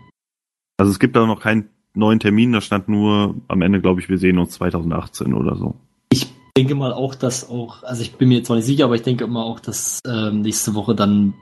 Also 0.76 0.92
es 0.92 1.00
gibt 1.00 1.16
da 1.16 1.26
noch 1.26 1.40
keinen 1.40 1.68
neuen 1.94 2.20
Termin, 2.20 2.52
da 2.52 2.60
stand 2.60 2.88
nur 2.88 3.34
am 3.48 3.62
Ende, 3.62 3.80
glaube 3.80 4.00
ich, 4.00 4.08
wir 4.08 4.18
sehen 4.18 4.38
uns 4.38 4.52
2018 4.52 5.34
oder 5.34 5.56
so. 5.56 5.74
Ich 6.12 6.32
denke 6.56 6.76
mal 6.76 6.92
auch, 6.92 7.16
dass 7.16 7.48
auch, 7.50 7.82
also 7.82 8.00
ich 8.02 8.14
bin 8.14 8.28
mir 8.28 8.38
jetzt 8.38 8.48
noch 8.48 8.54
nicht 8.54 8.66
sicher, 8.66 8.84
aber 8.84 8.94
ich 8.94 9.02
denke 9.02 9.24
immer 9.24 9.44
auch, 9.44 9.58
dass 9.58 9.98
ähm, 10.06 10.42
nächste 10.42 10.76
Woche 10.76 10.94
dann 10.94 11.34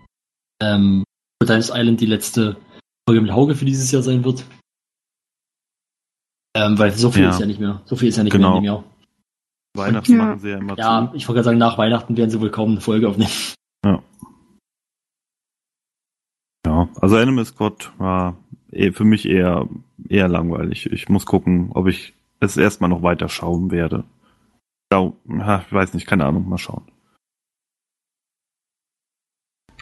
ähm, 0.63 1.05
Times 1.45 1.69
Island 1.71 2.01
die 2.01 2.07
letzte 2.07 2.57
Folge 3.07 3.21
mit 3.21 3.33
Hauge 3.33 3.57
für 3.57 3.67
dieses 3.67 3.93
Jahr 3.93 4.03
sein 4.03 4.25
wird. 4.25 4.47
Ähm, 6.57 6.79
weil 6.79 6.93
so 6.93 7.11
viel 7.11 7.25
Ja. 7.25 7.31
ist 7.31 7.41
ja 7.41 7.47
nicht 7.47 7.61
mehr. 7.61 7.83
So 7.85 7.97
viel 7.97 8.09
ist 8.09 8.17
ja 8.17 8.25
nicht 8.25 8.33
Genau. 8.33 8.53
mehr 8.53 8.57
in 8.59 8.63
dem 8.63 8.67
Jahr. 8.67 8.85
Weihnachts 9.75 10.09
Ja. 10.09 10.16
machen 10.16 10.39
sie 10.41 10.51
ja 10.51 10.59
immer 10.59 10.77
Ja, 10.79 11.09
zu. 11.11 11.16
ich 11.16 11.27
wollte 11.29 11.37
gerade 11.39 11.45
sagen, 11.45 11.59
nach 11.59 11.79
Weihnachten 11.79 12.16
werden 12.16 12.31
sie 12.31 12.41
wohl 12.41 12.51
kaum 12.51 12.73
eine 12.73 12.81
Folge 12.81 13.09
aufnehmen. 13.09 13.31
Ja, 16.64 16.89
also 17.01 17.16
Animal 17.16 17.45
Squad 17.45 17.93
war 17.99 18.37
eh 18.70 18.93
für 18.93 19.05
mich 19.05 19.29
eher, 19.29 19.68
eher 20.09 20.29
langweilig. 20.29 20.87
Ich 20.93 21.09
muss 21.09 21.27
gucken, 21.27 21.70
ob 21.75 21.89
ich 21.89 22.14
es 22.39 22.57
erstmal 22.57 22.89
noch 22.89 23.03
weiter 23.03 23.29
schauen 23.29 23.70
werde. 23.73 24.05
Da, 24.89 25.12
ja, 25.29 25.64
ich 25.66 25.73
weiß 25.73 25.95
nicht, 25.95 26.07
keine 26.07 26.25
Ahnung, 26.25 26.49
mal 26.49 26.59
schauen. 26.59 26.85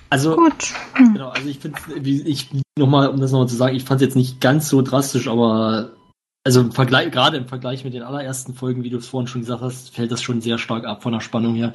Also, 0.09 0.37
Gut. 0.37 0.75
genau, 0.97 1.29
also 1.29 1.49
ich 1.49 1.59
finde, 1.61 1.79
ich 2.01 2.51
nochmal, 2.79 3.09
um 3.09 3.21
das 3.21 3.31
nochmal 3.31 3.49
zu 3.49 3.57
sagen, 3.57 3.77
ich 3.77 3.85
fand 3.85 4.01
es 4.01 4.07
jetzt 4.07 4.17
nicht 4.17 4.41
ganz 4.41 4.69
so 4.69 4.83
drastisch, 4.83 5.29
aber 5.29 5.93
also 6.45 6.61
im 6.61 6.73
Vergleich, 6.73 7.11
gerade 7.11 7.37
im 7.37 7.47
Vergleich 7.47 7.85
mit 7.85 7.95
den 7.95 8.03
allerersten 8.03 8.55
Folgen, 8.55 8.83
wie 8.83 8.91
du 8.91 8.99
es 8.99 9.09
vorhin 9.09 9.29
schon 9.29 9.43
gesagt 9.43 9.63
hast, 9.63 9.95
fällt 9.95 10.13
das 10.13 10.23
schon 10.23 10.41
sehr 10.41 10.59
stark 10.59 10.85
ab 10.85 11.03
von 11.03 11.13
der 11.13 11.21
Spannung 11.21 11.55
her. 11.55 11.73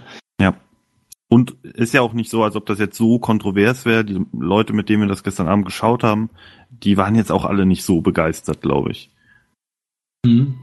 Und 1.27 1.55
ist 1.63 1.93
ja 1.93 2.01
auch 2.01 2.13
nicht 2.13 2.29
so, 2.29 2.43
als 2.43 2.55
ob 2.55 2.65
das 2.65 2.79
jetzt 2.79 2.97
so 2.97 3.19
kontrovers 3.19 3.85
wäre. 3.85 4.05
Die 4.05 4.25
Leute, 4.31 4.73
mit 4.73 4.89
denen 4.89 5.01
wir 5.01 5.07
das 5.07 5.23
gestern 5.23 5.47
Abend 5.47 5.65
geschaut 5.65 6.03
haben, 6.03 6.29
die 6.69 6.97
waren 6.97 7.15
jetzt 7.15 7.31
auch 7.31 7.45
alle 7.45 7.65
nicht 7.65 7.83
so 7.83 8.01
begeistert, 8.01 8.61
glaube 8.61 8.91
ich. 8.91 9.09
Mhm. 10.25 10.59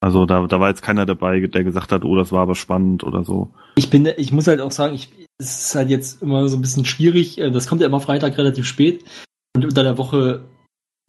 Also 0.00 0.24
da, 0.26 0.46
da 0.46 0.60
war 0.60 0.68
jetzt 0.68 0.82
keiner 0.82 1.06
dabei, 1.06 1.40
der 1.40 1.64
gesagt 1.64 1.92
hat, 1.92 2.04
oh, 2.04 2.16
das 2.16 2.32
war 2.32 2.42
aber 2.42 2.54
spannend 2.54 3.04
oder 3.04 3.24
so. 3.24 3.52
Ich 3.76 3.90
bin, 3.90 4.08
ich 4.16 4.32
muss 4.32 4.46
halt 4.46 4.60
auch 4.60 4.70
sagen, 4.70 4.94
ich, 4.94 5.10
es 5.38 5.66
ist 5.66 5.74
halt 5.74 5.90
jetzt 5.90 6.22
immer 6.22 6.48
so 6.48 6.56
ein 6.56 6.62
bisschen 6.62 6.84
schwierig. 6.84 7.38
äh, 7.38 7.50
Das 7.50 7.66
kommt 7.66 7.80
ja 7.80 7.86
immer 7.86 8.00
Freitag 8.00 8.38
relativ 8.38 8.66
spät 8.66 9.04
und 9.54 9.64
unter 9.64 9.82
der 9.82 9.98
Woche, 9.98 10.44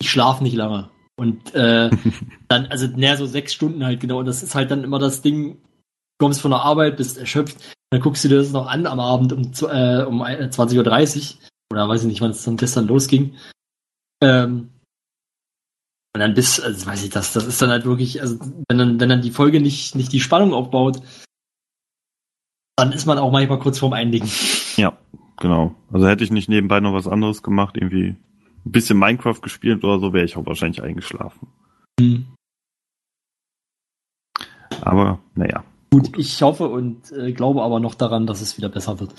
ich 0.01 0.09
schlafe 0.09 0.43
nicht 0.43 0.55
lange. 0.55 0.89
Und 1.17 1.53
äh, 1.55 1.89
dann, 2.47 2.67
also 2.67 2.87
näher 2.87 3.17
so 3.17 3.25
sechs 3.25 3.53
Stunden 3.53 3.83
halt 3.83 3.99
genau. 3.99 4.19
Und 4.19 4.25
das 4.25 4.43
ist 4.43 4.55
halt 4.55 4.71
dann 4.71 4.83
immer 4.83 4.99
das 4.99 5.21
Ding, 5.21 5.55
du 5.55 6.25
kommst 6.25 6.41
von 6.41 6.51
der 6.51 6.61
Arbeit, 6.61 6.97
bist 6.97 7.17
erschöpft, 7.17 7.57
dann 7.89 8.01
guckst 8.01 8.23
du 8.23 8.29
dir 8.29 8.37
das 8.37 8.51
noch 8.51 8.67
an 8.67 8.85
am 8.85 8.99
Abend 8.99 9.33
um, 9.33 9.41
äh, 9.41 10.03
um 10.03 10.21
20.30 10.21 10.75
Uhr. 10.77 11.37
Oder 11.71 11.89
weiß 11.89 12.01
ich 12.01 12.07
nicht, 12.07 12.21
wann 12.21 12.31
es 12.31 12.43
dann 12.43 12.57
gestern 12.57 12.87
losging. 12.87 13.35
Ähm, 14.21 14.69
und 16.13 16.21
dann 16.21 16.33
bis, 16.33 16.59
also 16.59 16.85
weiß 16.85 17.03
ich 17.03 17.09
das, 17.09 17.33
das 17.33 17.45
ist 17.45 17.61
dann 17.61 17.69
halt 17.69 17.85
wirklich, 17.85 18.21
also 18.21 18.39
wenn 18.67 18.77
dann, 18.77 18.99
wenn 18.99 19.09
dann 19.09 19.21
die 19.21 19.31
Folge 19.31 19.61
nicht, 19.61 19.95
nicht 19.95 20.11
die 20.11 20.19
Spannung 20.19 20.53
aufbaut, 20.53 21.01
dann 22.75 22.91
ist 22.91 23.05
man 23.05 23.17
auch 23.17 23.31
manchmal 23.31 23.59
kurz 23.59 23.79
vorm 23.79 23.93
Eindigen. 23.93 24.29
Ja, 24.77 24.97
genau. 25.37 25.75
Also 25.91 26.07
hätte 26.07 26.23
ich 26.23 26.31
nicht 26.31 26.49
nebenbei 26.49 26.79
noch 26.79 26.93
was 26.93 27.07
anderes 27.07 27.43
gemacht, 27.43 27.77
irgendwie 27.77 28.15
ein 28.67 28.71
bisschen 28.71 28.99
Minecraft 28.99 29.41
gespielt 29.41 29.83
oder 29.83 29.99
so, 29.99 30.13
wäre 30.13 30.25
ich 30.25 30.37
auch 30.37 30.45
wahrscheinlich 30.45 30.83
eingeschlafen. 30.83 31.47
Aber 34.81 35.19
naja, 35.35 35.63
Gut, 35.89 36.17
ich 36.17 36.41
hoffe 36.41 36.67
und 36.67 37.13
äh, 37.13 37.31
glaube 37.31 37.63
aber 37.63 37.79
noch 37.79 37.95
daran, 37.95 38.27
dass 38.27 38.41
es 38.41 38.57
wieder 38.57 38.67
besser 38.67 38.99
wird. 38.99 39.13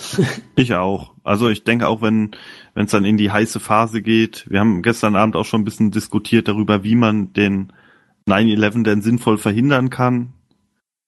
ich 0.55 0.75
auch. 0.75 1.15
Also 1.25 1.49
ich 1.49 1.65
denke 1.65 1.89
auch, 1.89 2.03
wenn 2.03 2.33
wenn 2.75 2.85
es 2.85 2.91
dann 2.91 3.07
in 3.07 3.17
die 3.17 3.31
heiße 3.31 3.59
Phase 3.59 4.03
geht, 4.03 4.45
wir 4.51 4.61
haben 4.61 4.83
gestern 4.83 5.17
Abend 5.17 5.35
auch 5.35 5.47
schon 5.47 5.63
ein 5.63 5.65
bisschen 5.65 5.91
diskutiert 5.91 6.47
darüber, 6.47 6.85
wie 6.85 6.95
man 6.95 7.33
den 7.33 7.73
9-11 8.29 8.85
denn 8.85 9.01
sinnvoll 9.01 9.39
verhindern 9.39 9.89
kann. 9.89 10.35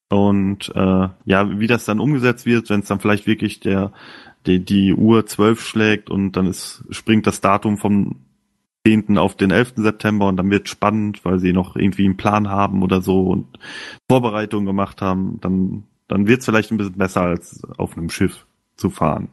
Und 0.09 0.73
äh, 0.75 1.09
ja, 1.27 1.61
wie 1.61 1.67
das 1.67 1.85
dann 1.85 2.01
umgesetzt 2.01 2.47
wird, 2.47 2.71
wenn 2.71 2.81
es 2.81 2.89
dann 2.89 3.01
vielleicht 3.01 3.27
wirklich 3.27 3.61
der 3.61 3.93
die, 4.47 4.65
die 4.65 4.95
Uhr 4.95 5.27
12 5.27 5.61
schlägt 5.61 6.09
und 6.09 6.33
dann 6.33 6.47
ist, 6.47 6.85
springt 6.91 7.27
das 7.27 7.43
Datum 7.43 7.77
vom 7.77 8.17
10. 8.87 9.19
auf 9.19 9.37
den 9.37 9.51
11. 9.51 9.75
September 9.77 10.29
und 10.29 10.37
dann 10.37 10.51
wird 10.51 10.69
spannend, 10.69 11.25
weil 11.25 11.39
sie 11.39 11.53
noch 11.53 11.77
irgendwie 11.77 12.05
einen 12.05 12.17
Plan 12.17 12.49
haben 12.49 12.83
oder 12.83 13.03
so 13.03 13.29
und 13.29 13.59
Vorbereitungen 14.11 14.67
gemacht 14.67 15.03
haben, 15.03 15.39
dann, 15.41 15.85
dann 16.09 16.27
wird 16.27 16.41
es 16.41 16.47
vielleicht 16.47 16.71
ein 16.71 16.79
bisschen 16.79 16.97
besser 16.97 17.23
als 17.23 17.63
auf 17.77 17.97
einem 17.97 18.11
Schiff 18.11 18.47
zu 18.77 18.91
fahren. 18.91 19.29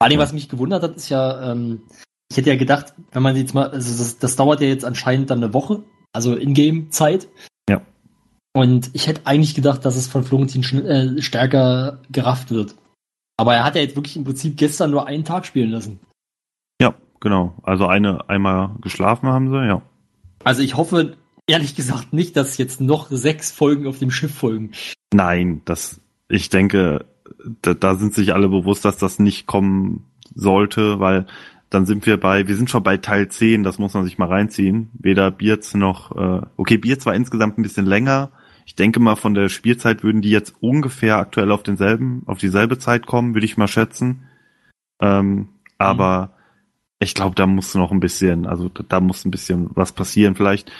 Vor 0.00 0.08
allem, 0.08 0.18
was 0.18 0.32
mich 0.32 0.48
gewundert 0.48 0.82
hat, 0.82 0.96
ist 0.96 1.08
ja, 1.08 1.52
ähm, 1.52 1.82
ich 2.30 2.36
hätte 2.36 2.50
ja 2.50 2.56
gedacht, 2.56 2.94
wenn 3.12 3.22
man 3.22 3.36
jetzt 3.36 3.54
mal, 3.54 3.68
also 3.70 3.96
das, 3.98 4.18
das 4.18 4.36
dauert 4.36 4.60
ja 4.60 4.68
jetzt 4.68 4.84
anscheinend 4.84 5.30
dann 5.30 5.42
eine 5.42 5.54
Woche, 5.54 5.82
also 6.12 6.36
Ingame-Zeit. 6.36 7.28
Ja. 7.68 7.82
Und 8.54 8.90
ich 8.92 9.06
hätte 9.06 9.22
eigentlich 9.24 9.54
gedacht, 9.54 9.84
dass 9.84 9.96
es 9.96 10.06
von 10.06 10.24
Florentin 10.24 10.62
äh, 10.84 11.22
stärker 11.22 12.02
gerafft 12.10 12.50
wird. 12.50 12.76
Aber 13.36 13.54
er 13.54 13.64
hat 13.64 13.76
ja 13.76 13.82
jetzt 13.82 13.96
wirklich 13.96 14.16
im 14.16 14.24
Prinzip 14.24 14.56
gestern 14.56 14.90
nur 14.90 15.06
einen 15.06 15.24
Tag 15.24 15.46
spielen 15.46 15.70
lassen. 15.70 16.00
Genau. 17.20 17.54
Also 17.62 17.86
eine 17.86 18.28
einmal 18.28 18.70
geschlafen 18.80 19.28
haben 19.28 19.50
sie, 19.50 19.66
ja. 19.66 19.82
Also 20.44 20.62
ich 20.62 20.76
hoffe, 20.76 21.16
ehrlich 21.46 21.74
gesagt, 21.74 22.12
nicht, 22.12 22.36
dass 22.36 22.58
jetzt 22.58 22.80
noch 22.80 23.08
sechs 23.10 23.50
Folgen 23.50 23.86
auf 23.86 23.98
dem 23.98 24.10
Schiff 24.10 24.34
folgen. 24.34 24.72
Nein, 25.12 25.62
das, 25.64 26.00
ich 26.28 26.48
denke, 26.50 27.06
da, 27.62 27.74
da 27.74 27.94
sind 27.96 28.14
sich 28.14 28.34
alle 28.34 28.48
bewusst, 28.48 28.84
dass 28.84 28.98
das 28.98 29.18
nicht 29.18 29.46
kommen 29.46 30.04
sollte, 30.34 31.00
weil 31.00 31.26
dann 31.70 31.84
sind 31.86 32.06
wir 32.06 32.18
bei, 32.18 32.48
wir 32.48 32.56
sind 32.56 32.70
schon 32.70 32.82
bei 32.82 32.96
Teil 32.96 33.28
10, 33.28 33.62
das 33.62 33.78
muss 33.78 33.94
man 33.94 34.04
sich 34.04 34.18
mal 34.18 34.28
reinziehen. 34.28 34.90
Weder 34.94 35.30
Bierz 35.30 35.74
noch, 35.74 36.16
äh, 36.16 36.46
okay, 36.56 36.78
Bierz 36.78 37.04
war 37.04 37.14
insgesamt 37.14 37.58
ein 37.58 37.62
bisschen 37.62 37.86
länger. 37.86 38.30
Ich 38.64 38.74
denke 38.74 39.00
mal, 39.00 39.16
von 39.16 39.34
der 39.34 39.48
Spielzeit 39.48 40.02
würden 40.02 40.22
die 40.22 40.30
jetzt 40.30 40.54
ungefähr 40.60 41.16
aktuell 41.16 41.50
auf 41.50 41.62
denselben, 41.62 42.22
auf 42.26 42.38
dieselbe 42.38 42.78
Zeit 42.78 43.06
kommen, 43.06 43.34
würde 43.34 43.44
ich 43.44 43.56
mal 43.56 43.68
schätzen. 43.68 44.24
Ähm, 45.00 45.48
aber 45.78 46.32
ich 47.00 47.14
glaube, 47.14 47.34
da 47.34 47.46
muss 47.46 47.74
noch 47.74 47.92
ein 47.92 48.00
bisschen, 48.00 48.46
also 48.46 48.68
da, 48.68 49.00
muss 49.00 49.24
ein 49.24 49.30
bisschen 49.30 49.70
was 49.74 49.92
passieren. 49.92 50.34
Vielleicht, 50.34 50.72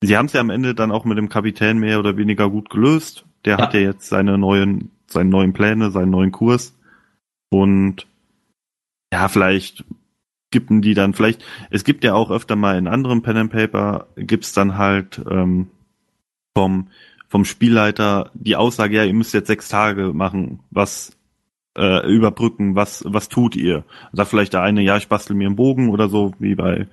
sie 0.00 0.16
haben 0.16 0.26
es 0.26 0.32
ja 0.32 0.40
am 0.40 0.50
Ende 0.50 0.74
dann 0.74 0.90
auch 0.90 1.04
mit 1.04 1.18
dem 1.18 1.28
Kapitän 1.28 1.78
mehr 1.78 1.98
oder 1.98 2.16
weniger 2.16 2.50
gut 2.50 2.70
gelöst. 2.70 3.24
Der 3.44 3.56
Ja. 3.58 3.64
hat 3.64 3.74
ja 3.74 3.80
jetzt 3.80 4.08
seine 4.08 4.36
neuen, 4.38 4.90
seine 5.06 5.30
neuen 5.30 5.52
Pläne, 5.52 5.90
seinen 5.90 6.10
neuen 6.10 6.32
Kurs. 6.32 6.76
Und 7.50 8.06
ja, 9.12 9.28
vielleicht 9.28 9.84
gibten 10.50 10.82
die 10.82 10.94
dann 10.94 11.14
vielleicht, 11.14 11.44
es 11.70 11.84
gibt 11.84 12.02
ja 12.02 12.14
auch 12.14 12.30
öfter 12.30 12.56
mal 12.56 12.76
in 12.76 12.88
anderen 12.88 13.22
Pen 13.22 13.36
and 13.36 13.52
Paper, 13.52 14.08
gibt's 14.16 14.52
dann 14.52 14.76
halt 14.76 15.20
ähm, 15.30 15.68
vom, 16.56 16.88
vom 17.28 17.44
Spielleiter 17.44 18.30
die 18.34 18.56
Aussage, 18.56 18.96
ja, 18.96 19.04
ihr 19.04 19.14
müsst 19.14 19.32
jetzt 19.34 19.46
sechs 19.46 19.68
Tage 19.68 20.12
machen, 20.12 20.60
was 20.70 21.16
äh, 21.80 22.06
überbrücken, 22.06 22.74
was, 22.76 23.02
was 23.06 23.28
tut 23.28 23.56
ihr? 23.56 23.84
Sagt 24.12 24.28
vielleicht 24.30 24.52
der 24.52 24.62
eine, 24.62 24.82
ja, 24.82 24.96
ich 24.98 25.08
bastel 25.08 25.34
mir 25.34 25.46
einen 25.46 25.56
Bogen 25.56 25.88
oder 25.88 26.08
so, 26.08 26.32
wie 26.38 26.54
bei, 26.54 26.86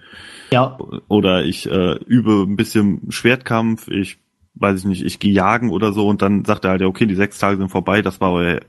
Ja, 0.52 0.78
oder 1.10 1.44
ich 1.44 1.70
äh, 1.70 1.96
übe 2.06 2.44
ein 2.48 2.56
bisschen 2.56 3.02
Schwertkampf, 3.12 3.90
ich 3.90 4.18
weiß 4.56 4.80
ich 4.80 4.86
nicht, 4.86 5.06
ich 5.06 5.20
gehe 5.20 5.34
jagen 5.34 5.70
oder 5.70 5.94
so 5.94 6.08
und 6.08 6.22
dann 6.22 6.46
sagt 6.46 6.66
er 6.66 6.72
halt, 6.72 6.82
ja, 6.82 6.88
okay, 6.88 7.06
die 7.06 7.16
sechs 7.16 7.38
Tage 7.38 7.58
sind 7.58 7.70
vorbei, 7.70 8.02
das 8.02 8.20
war 8.22 8.32
euer, 8.32 8.60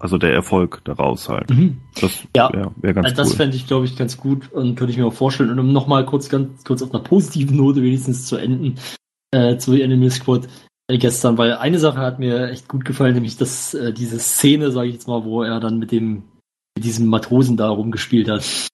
also 0.00 0.18
der 0.18 0.34
Erfolg 0.34 0.80
daraus 0.84 1.28
halt. 1.28 1.48
mhm. 1.50 1.78
Das 2.00 2.26
Ja. 2.36 2.52
wäre 2.52 2.72
wär 2.76 2.92
ganz 2.94 3.06
Also 3.06 3.16
das 3.22 3.30
cool. 3.30 3.36
fände 3.36 3.56
ich, 3.56 3.66
glaube 3.66 3.86
ich, 3.86 3.96
ganz 3.96 4.16
gut 4.18 4.52
und 4.52 4.74
könnte 4.74 4.90
ich 4.92 4.98
mir 4.98 5.06
auch 5.06 5.12
vorstellen. 5.14 5.50
Und 5.50 5.58
um 5.60 5.72
nochmal 5.72 6.04
kurz, 6.04 6.28
ganz 6.28 6.64
kurz 6.64 6.82
auf 6.82 6.92
einer 6.92 7.02
positiven 7.02 7.56
Note 7.56 7.82
wenigstens 7.82 8.26
zu 8.26 8.36
enden, 8.36 8.74
äh, 9.30 9.56
zu 9.56 9.72
Enemy 9.72 10.10
Squad 10.10 10.48
gestern, 10.88 11.36
weil 11.36 11.54
eine 11.54 11.78
Sache 11.78 11.98
hat 11.98 12.18
mir 12.18 12.48
echt 12.48 12.68
gut 12.68 12.84
gefallen, 12.84 13.14
nämlich 13.14 13.36
dass 13.36 13.74
äh, 13.74 13.92
diese 13.92 14.18
Szene, 14.18 14.70
sage 14.70 14.88
ich 14.88 14.94
jetzt 14.94 15.08
mal, 15.08 15.24
wo 15.24 15.42
er 15.42 15.60
dann 15.60 15.78
mit 15.78 15.92
dem 15.92 16.22
mit 16.76 16.84
diesem 16.84 17.08
Matrosen 17.08 17.56
da 17.56 17.68
rumgespielt 17.68 18.30
hat. 18.30 18.68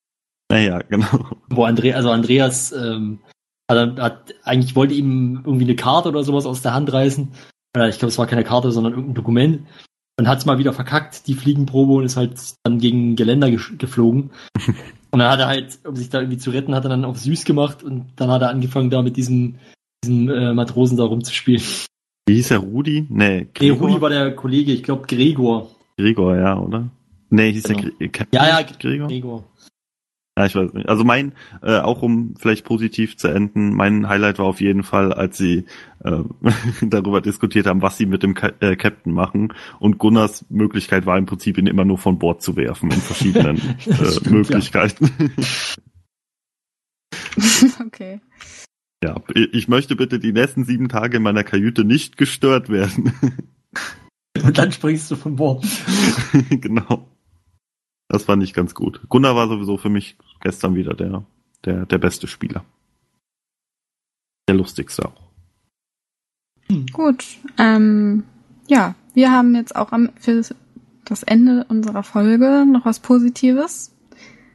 Naja, 0.50 0.78
genau. 0.80 1.26
Wo 1.48 1.64
Andre, 1.64 1.96
also 1.96 2.10
Andreas 2.10 2.70
ähm, 2.70 3.20
hat, 3.70 3.98
hat 3.98 4.34
eigentlich 4.44 4.76
wollte 4.76 4.94
ihm 4.94 5.42
irgendwie 5.44 5.64
eine 5.64 5.74
Karte 5.74 6.10
oder 6.10 6.22
sowas 6.22 6.46
aus 6.46 6.62
der 6.62 6.74
Hand 6.74 6.92
reißen. 6.92 7.32
Ich 7.88 7.98
glaube, 7.98 8.10
es 8.10 8.18
war 8.18 8.26
keine 8.26 8.44
Karte, 8.44 8.70
sondern 8.70 8.92
irgendein 8.92 9.14
Dokument. 9.14 9.66
Und 10.16 10.28
hat 10.28 10.38
es 10.38 10.46
mal 10.46 10.58
wieder 10.58 10.72
verkackt, 10.72 11.26
die 11.26 11.34
Fliegenprobe, 11.34 11.94
und 11.94 12.04
ist 12.04 12.16
halt 12.16 12.38
dann 12.62 12.78
gegen 12.78 13.16
Geländer 13.16 13.48
gesch- 13.48 13.76
geflogen. 13.78 14.30
und 15.10 15.18
dann 15.18 15.28
hat 15.28 15.40
er 15.40 15.48
halt, 15.48 15.80
um 15.84 15.96
sich 15.96 16.08
da 16.08 16.20
irgendwie 16.20 16.38
zu 16.38 16.50
retten, 16.50 16.74
hat 16.74 16.84
er 16.84 16.90
dann 16.90 17.04
auf 17.04 17.18
süß 17.18 17.44
gemacht 17.44 17.82
und 17.82 18.12
dann 18.14 18.30
hat 18.30 18.42
er 18.42 18.50
angefangen, 18.50 18.90
da 18.90 19.02
mit 19.02 19.16
diesem, 19.16 19.56
diesem 20.04 20.28
äh, 20.28 20.54
Matrosen 20.54 20.96
da 20.96 21.04
rumzuspielen. 21.04 21.64
Wie 22.26 22.36
hieß 22.36 22.52
er, 22.52 22.58
Rudi? 22.58 23.06
Nee, 23.10 23.40
Nee, 23.40 23.46
Gregor, 23.54 23.88
Rudi 23.88 24.00
war 24.00 24.10
der 24.10 24.34
Kollege, 24.34 24.72
ich 24.72 24.82
glaube 24.82 25.06
Gregor. 25.06 25.70
Gregor, 25.98 26.36
ja, 26.36 26.58
oder? 26.58 26.90
Nee, 27.30 27.52
hieß 27.52 27.64
Genau. 27.64 27.80
der 27.82 27.90
Gre 27.90 28.08
Captain 28.08 28.40
Ja, 28.40 28.60
ja, 28.60 28.66
Gregor? 28.78 29.08
Gregor. 29.08 29.44
Ja, 30.36 30.46
ich 30.46 30.54
weiß 30.56 30.72
nicht. 30.72 30.88
Also 30.88 31.04
mein, 31.04 31.32
äh, 31.62 31.78
auch 31.78 32.02
um 32.02 32.34
vielleicht 32.36 32.64
positiv 32.64 33.16
zu 33.16 33.28
enden, 33.28 33.72
mein 33.72 34.08
Highlight 34.08 34.38
war 34.40 34.46
auf 34.46 34.60
jeden 34.60 34.82
Fall, 34.82 35.12
als 35.12 35.38
sie 35.38 35.66
äh, 36.02 36.22
darüber 36.82 37.20
diskutiert 37.20 37.66
haben, 37.66 37.82
was 37.82 37.98
sie 37.98 38.06
mit 38.06 38.22
dem 38.24 38.34
Ka 38.34 38.50
äh, 38.60 38.74
Captain 38.74 39.12
machen. 39.12 39.52
Und 39.78 39.98
Gunnars 39.98 40.44
Möglichkeit 40.48 41.06
war 41.06 41.18
im 41.18 41.26
Prinzip, 41.26 41.56
ihn 41.58 41.68
immer 41.68 41.84
nur 41.84 41.98
von 41.98 42.18
Bord 42.18 42.42
zu 42.42 42.56
werfen 42.56 42.90
in 42.90 43.00
verschiedenen 43.00 43.58
äh, 43.86 43.92
stimmt, 44.10 44.30
Möglichkeiten. 44.30 45.10
okay. 47.86 48.20
Ja. 49.04 49.20
ich 49.34 49.68
möchte 49.68 49.96
bitte 49.96 50.18
die 50.18 50.32
nächsten 50.32 50.64
sieben 50.64 50.88
Tage 50.88 51.18
in 51.18 51.22
meiner 51.22 51.44
Kajüte 51.44 51.84
nicht 51.84 52.16
gestört 52.16 52.70
werden. 52.70 53.12
Und 54.42 54.56
dann 54.58 54.72
springst 54.72 55.10
du 55.10 55.16
von 55.16 55.36
Bord. 55.36 55.66
genau. 56.50 57.06
Das 58.08 58.24
fand 58.24 58.42
ich 58.42 58.54
ganz 58.54 58.74
gut. 58.74 59.02
Gunnar 59.10 59.36
war 59.36 59.48
sowieso 59.48 59.76
für 59.76 59.90
mich 59.90 60.16
gestern 60.40 60.74
wieder 60.74 60.94
der, 60.94 61.26
der, 61.66 61.84
der 61.84 61.98
beste 61.98 62.26
Spieler. 62.26 62.64
Der 64.48 64.54
lustigste 64.54 65.04
auch. 65.04 65.30
Gut. 66.92 67.26
Ähm, 67.58 68.24
ja, 68.68 68.94
wir 69.12 69.32
haben 69.32 69.54
jetzt 69.54 69.76
auch 69.76 69.92
am, 69.92 70.08
für 70.18 70.42
das 71.04 71.22
Ende 71.24 71.66
unserer 71.68 72.04
Folge 72.04 72.64
noch 72.66 72.86
was 72.86 73.00
Positives. 73.00 73.94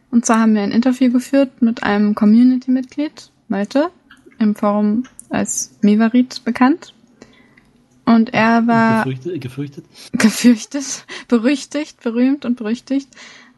Und 0.10 0.26
zwar 0.26 0.40
haben 0.40 0.56
wir 0.56 0.64
ein 0.64 0.72
Interview 0.72 1.12
geführt 1.12 1.62
mit 1.62 1.84
einem 1.84 2.16
Community-Mitglied, 2.16 3.32
Malte, 3.48 3.92
im 4.40 4.56
Forum 4.56 5.04
als 5.30 5.78
Mevarit 5.82 6.44
bekannt. 6.46 6.94
Und 8.06 8.34
er 8.34 8.66
war 8.66 9.04
Gefürchtet, 9.04 9.42
gefürchtet. 9.42 9.86
gefürchtet, 10.14 11.06
berüchtigt, 11.28 12.02
berühmt 12.02 12.44
und 12.46 12.58
berüchtigt. 12.58 13.10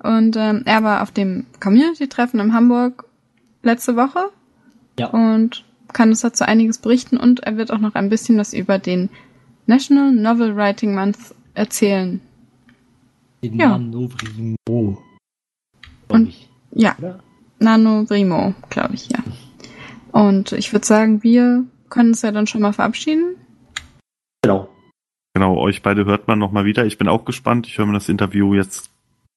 Und 0.03 0.36
ähm, 0.36 0.63
er 0.65 0.84
war 0.84 1.03
auf 1.03 1.11
dem 1.11 1.45
Community-Treffen 1.61 2.39
in 2.39 2.53
Hamburg 2.53 3.05
letzte 3.63 3.95
Woche 3.95 4.29
Ja. 4.99 5.07
und 5.07 5.63
kann 5.93 6.09
uns 6.09 6.21
dazu 6.21 6.43
einiges 6.45 6.79
berichten 6.79 7.17
und 7.17 7.41
er 7.41 7.57
wird 7.57 7.71
auch 7.71 7.77
noch 7.79 7.95
ein 7.95 8.09
bisschen 8.09 8.38
was 8.38 8.53
über 8.53 8.79
den 8.79 9.09
National 9.67 10.11
Novel 10.11 10.55
Writing 10.55 10.95
Month 10.95 11.17
erzählen. 11.53 12.19
Den 13.43 13.57
Ja. 13.59 13.69
Manovrimo. 13.69 15.01
Und- 16.07 16.27
ich. 16.27 16.49
Ja, 16.73 16.95
Oder? 16.97 17.19
Nano 17.59 18.03
Brimo, 18.05 18.53
glaube 18.69 18.95
ich, 18.95 19.09
ja. 19.09 19.19
Und 20.12 20.51
ich 20.51 20.74
würde 20.74 20.86
sagen, 20.86 21.24
wir 21.24 21.66
können 21.89 22.09
uns 22.09 22.22
ja 22.22 22.32
dann 22.32 22.47
schon 22.47 22.62
mal 22.62 22.74
verabschieden. 22.74 23.36
Genau. 24.41 24.70
Genau, 25.34 25.57
euch 25.57 25.82
beide 25.82 26.05
hört 26.05 26.28
man 26.28 26.39
nochmal 26.39 26.66
wieder. 26.66 26.86
Ich 26.86 26.97
bin 26.97 27.07
auch 27.07 27.26
gespannt. 27.26 27.68
Ich 27.68 27.78
höre 27.78 27.86
mir 27.86 27.93
das 27.93 28.09
Interview 28.09 28.53
jetzt 28.53 28.91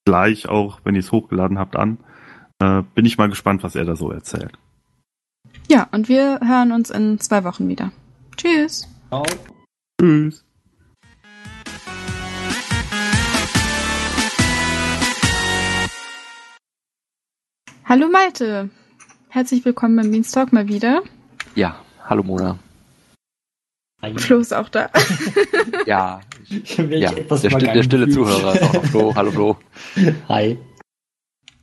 gleich 0.04 0.48
auch, 0.48 0.80
wenn 0.84 0.94
ihr 0.94 1.00
es 1.00 1.12
hochgeladen 1.12 1.58
habt, 1.58 1.76
an. 1.76 1.98
Äh, 2.58 2.82
bin 2.94 3.06
ich 3.06 3.18
mal 3.18 3.28
gespannt, 3.28 3.62
was 3.62 3.74
er 3.76 3.84
da 3.84 3.96
so 3.96 4.10
erzählt. 4.10 4.52
Ja, 5.68 5.88
und 5.92 6.08
wir 6.08 6.40
hören 6.40 6.72
uns 6.72 6.90
in 6.90 7.20
zwei 7.20 7.44
Wochen 7.44 7.68
wieder. 7.68 7.92
Tschüss. 8.36 8.88
Ciao. 9.08 9.24
Tschüss. 10.00 10.44
Hallo 17.86 18.08
Malte. 18.08 18.70
Herzlich 19.34 19.64
willkommen 19.64 19.96
beim 19.96 20.12
Beanstalk 20.12 20.52
mal 20.52 20.68
wieder. 20.68 21.02
Ja, 21.56 21.74
hallo 22.04 22.22
Mona. 22.22 22.56
Hi. 24.00 24.16
Flo 24.16 24.38
ist 24.38 24.54
auch 24.54 24.68
da. 24.68 24.88
Ja, 25.86 26.20
ja 26.48 27.10
der, 27.10 27.26
sti- 27.26 27.72
der 27.72 27.82
stille. 27.82 28.08
Zuhörer 28.08 28.54
ist 28.54 28.62
auch 28.62 28.72
noch 28.74 28.84
Flo. 28.84 29.12
Hallo 29.16 29.32
Flo. 29.32 29.56
Hi. 30.28 30.56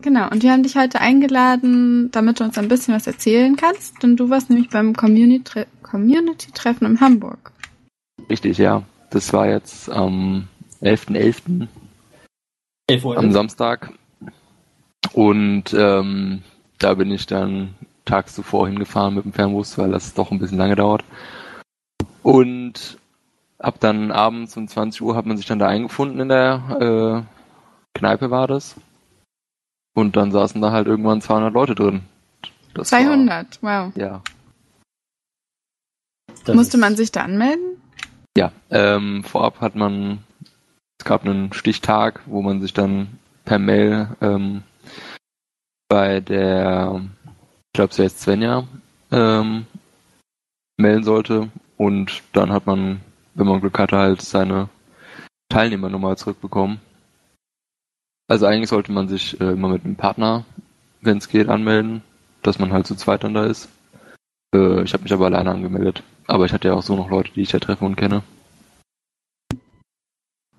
Genau, 0.02 0.30
und 0.30 0.44
wir 0.44 0.52
haben 0.52 0.64
dich 0.64 0.76
heute 0.76 1.00
eingeladen, 1.00 2.12
damit 2.12 2.42
du 2.42 2.44
uns 2.44 2.58
ein 2.58 2.68
bisschen 2.68 2.94
was 2.94 3.08
erzählen 3.08 3.56
kannst, 3.56 4.04
denn 4.04 4.18
du 4.18 4.30
warst 4.30 4.50
nämlich 4.50 4.70
beim 4.70 4.92
Community- 4.98 5.66
Community-Treffen 5.82 6.86
in 6.88 7.00
Hamburg. 7.00 7.54
Richtig, 8.30 8.58
ja. 8.58 8.84
Das 9.12 9.32
war 9.32 9.48
jetzt 9.48 9.90
am 9.90 10.50
11.11. 10.82 11.68
11 12.88 13.06
Uhr. 13.06 13.18
am 13.18 13.32
Samstag. 13.32 13.94
Und 15.14 15.74
ähm, 15.74 16.42
da 16.82 16.94
bin 16.96 17.12
ich 17.12 17.26
dann 17.26 17.76
tags 18.06 18.34
zuvor 18.36 18.68
hingefahren 18.68 19.16
mit 19.16 19.26
dem 19.26 19.34
Fernbus, 19.34 19.78
weil 19.78 19.92
das 19.92 20.14
doch 20.14 20.32
ein 20.32 20.40
bisschen 20.40 20.58
lange 20.58 20.76
dauert. 20.76 21.04
Und 22.24 22.98
ab 23.60 23.80
dann 23.80 24.12
abends 24.12 24.58
um 24.58 24.68
20 24.68 25.02
Uhr 25.02 25.16
hat 25.16 25.26
man 25.26 25.38
sich 25.38 25.46
dann 25.46 25.60
da 25.60 25.68
eingefunden 25.68 26.20
in 26.20 26.30
der 26.30 27.26
äh, 27.26 27.98
Kneipe 27.98 28.32
war 28.32 28.48
das. 28.48 28.76
Und 29.94 30.16
dann 30.16 30.32
saßen 30.32 30.62
da 30.62 30.72
halt 30.72 30.88
irgendwann 30.88 31.22
200 31.22 31.54
Leute 31.54 31.76
drin. 31.76 32.02
Das 32.74 32.90
200, 32.90 33.60
wow. 33.62 33.64
War, 33.64 33.92
ja. 33.96 34.22
Das 36.46 36.56
Musste 36.56 36.78
ist- 36.78 36.82
man 36.82 36.96
sich 36.96 37.12
da 37.12 37.22
anmelden? 37.22 37.82
Ja, 38.38 38.54
ähm, 38.70 39.24
vorab 39.26 39.60
hat 39.60 39.76
man, 39.76 40.24
es 40.98 41.06
gab 41.06 41.26
einen 41.26 41.52
Stichtag, 41.52 42.22
wo 42.26 42.42
man 42.42 42.62
sich 42.62 42.74
dann 42.74 43.20
per 43.44 43.60
Mail 43.60 44.16
ähm, 44.22 44.64
bei 45.92 46.22
der, 46.22 47.02
ich 47.26 47.74
glaube, 47.74 47.92
es 47.92 48.00
heißt 48.00 48.22
Svenja, 48.22 48.64
ähm, 49.12 49.66
melden 50.78 51.04
sollte 51.04 51.50
und 51.76 52.24
dann 52.32 52.54
hat 52.54 52.66
man, 52.66 53.02
wenn 53.34 53.46
man 53.46 53.60
Glück 53.60 53.78
hatte, 53.78 53.98
halt 53.98 54.22
seine 54.22 54.70
Teilnehmernummer 55.50 56.16
zurückbekommen. 56.16 56.80
Also 58.30 58.46
eigentlich 58.46 58.70
sollte 58.70 58.94
man 58.94 59.10
sich 59.10 59.38
äh, 59.42 59.52
immer 59.52 59.68
mit 59.68 59.84
einem 59.84 59.98
Partner, 59.98 60.46
wenn 61.02 61.18
es 61.18 61.28
geht, 61.28 61.50
anmelden, 61.50 62.04
dass 62.42 62.58
man 62.58 62.72
halt 62.72 62.88
zu 62.88 62.96
zweit 62.96 63.26
dann 63.26 63.34
da 63.34 63.46
ist. 63.46 63.68
Äh, 64.56 64.84
ich 64.84 64.94
habe 64.94 65.04
mich 65.04 65.12
aber 65.12 65.26
alleine 65.26 65.52
angemeldet. 65.52 66.04
Aber 66.26 66.46
ich 66.46 66.54
hatte 66.54 66.70
ja 66.70 66.74
auch 66.74 66.84
so 66.84 66.96
noch 66.96 67.10
Leute, 67.10 67.34
die 67.34 67.42
ich 67.42 67.52
da 67.52 67.60
treffe 67.60 67.84
und 67.84 67.98
kenne. 67.98 68.24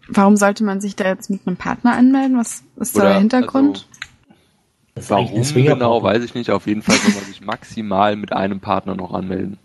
Warum 0.09 0.37
sollte 0.37 0.63
man 0.63 0.83
sich 0.83 0.95
da 0.95 1.07
jetzt 1.07 1.31
mit 1.31 1.47
einem 1.47 1.57
Partner 1.57 1.97
anmelden? 1.97 2.37
Was 2.37 2.65
ist 2.77 2.99
da 2.99 3.01
Oder, 3.01 3.09
der 3.13 3.19
Hintergrund? 3.21 3.77
das 3.77 3.83
ist 3.83 3.87
eigentlich 3.87 3.92
Warum 4.95 5.43
genau, 5.55 6.03
weiß 6.03 6.23
ich 6.23 6.35
nicht. 6.35 6.51
Auf 6.51 6.67
jeden 6.67 6.83
Fall 6.83 6.97
soll 6.97 7.15
man 7.15 7.25
sich 7.25 7.41
maximal 7.41 8.15
mit 8.17 8.33
einem 8.33 8.61
Partner 8.61 8.95
noch 8.95 9.15
anmelden. 9.15 9.59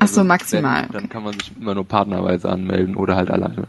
Ach 0.00 0.08
so, 0.08 0.20
Also, 0.20 0.24
maximal. 0.24 0.88
Dann 0.92 1.08
kann 1.08 1.22
man 1.22 1.34
sich 1.34 1.52
immer 1.56 1.74
nur 1.74 1.86
partnerweise 1.86 2.48
anmelden 2.48 2.96
oder 2.96 3.16
halt 3.16 3.30
alleine. 3.30 3.68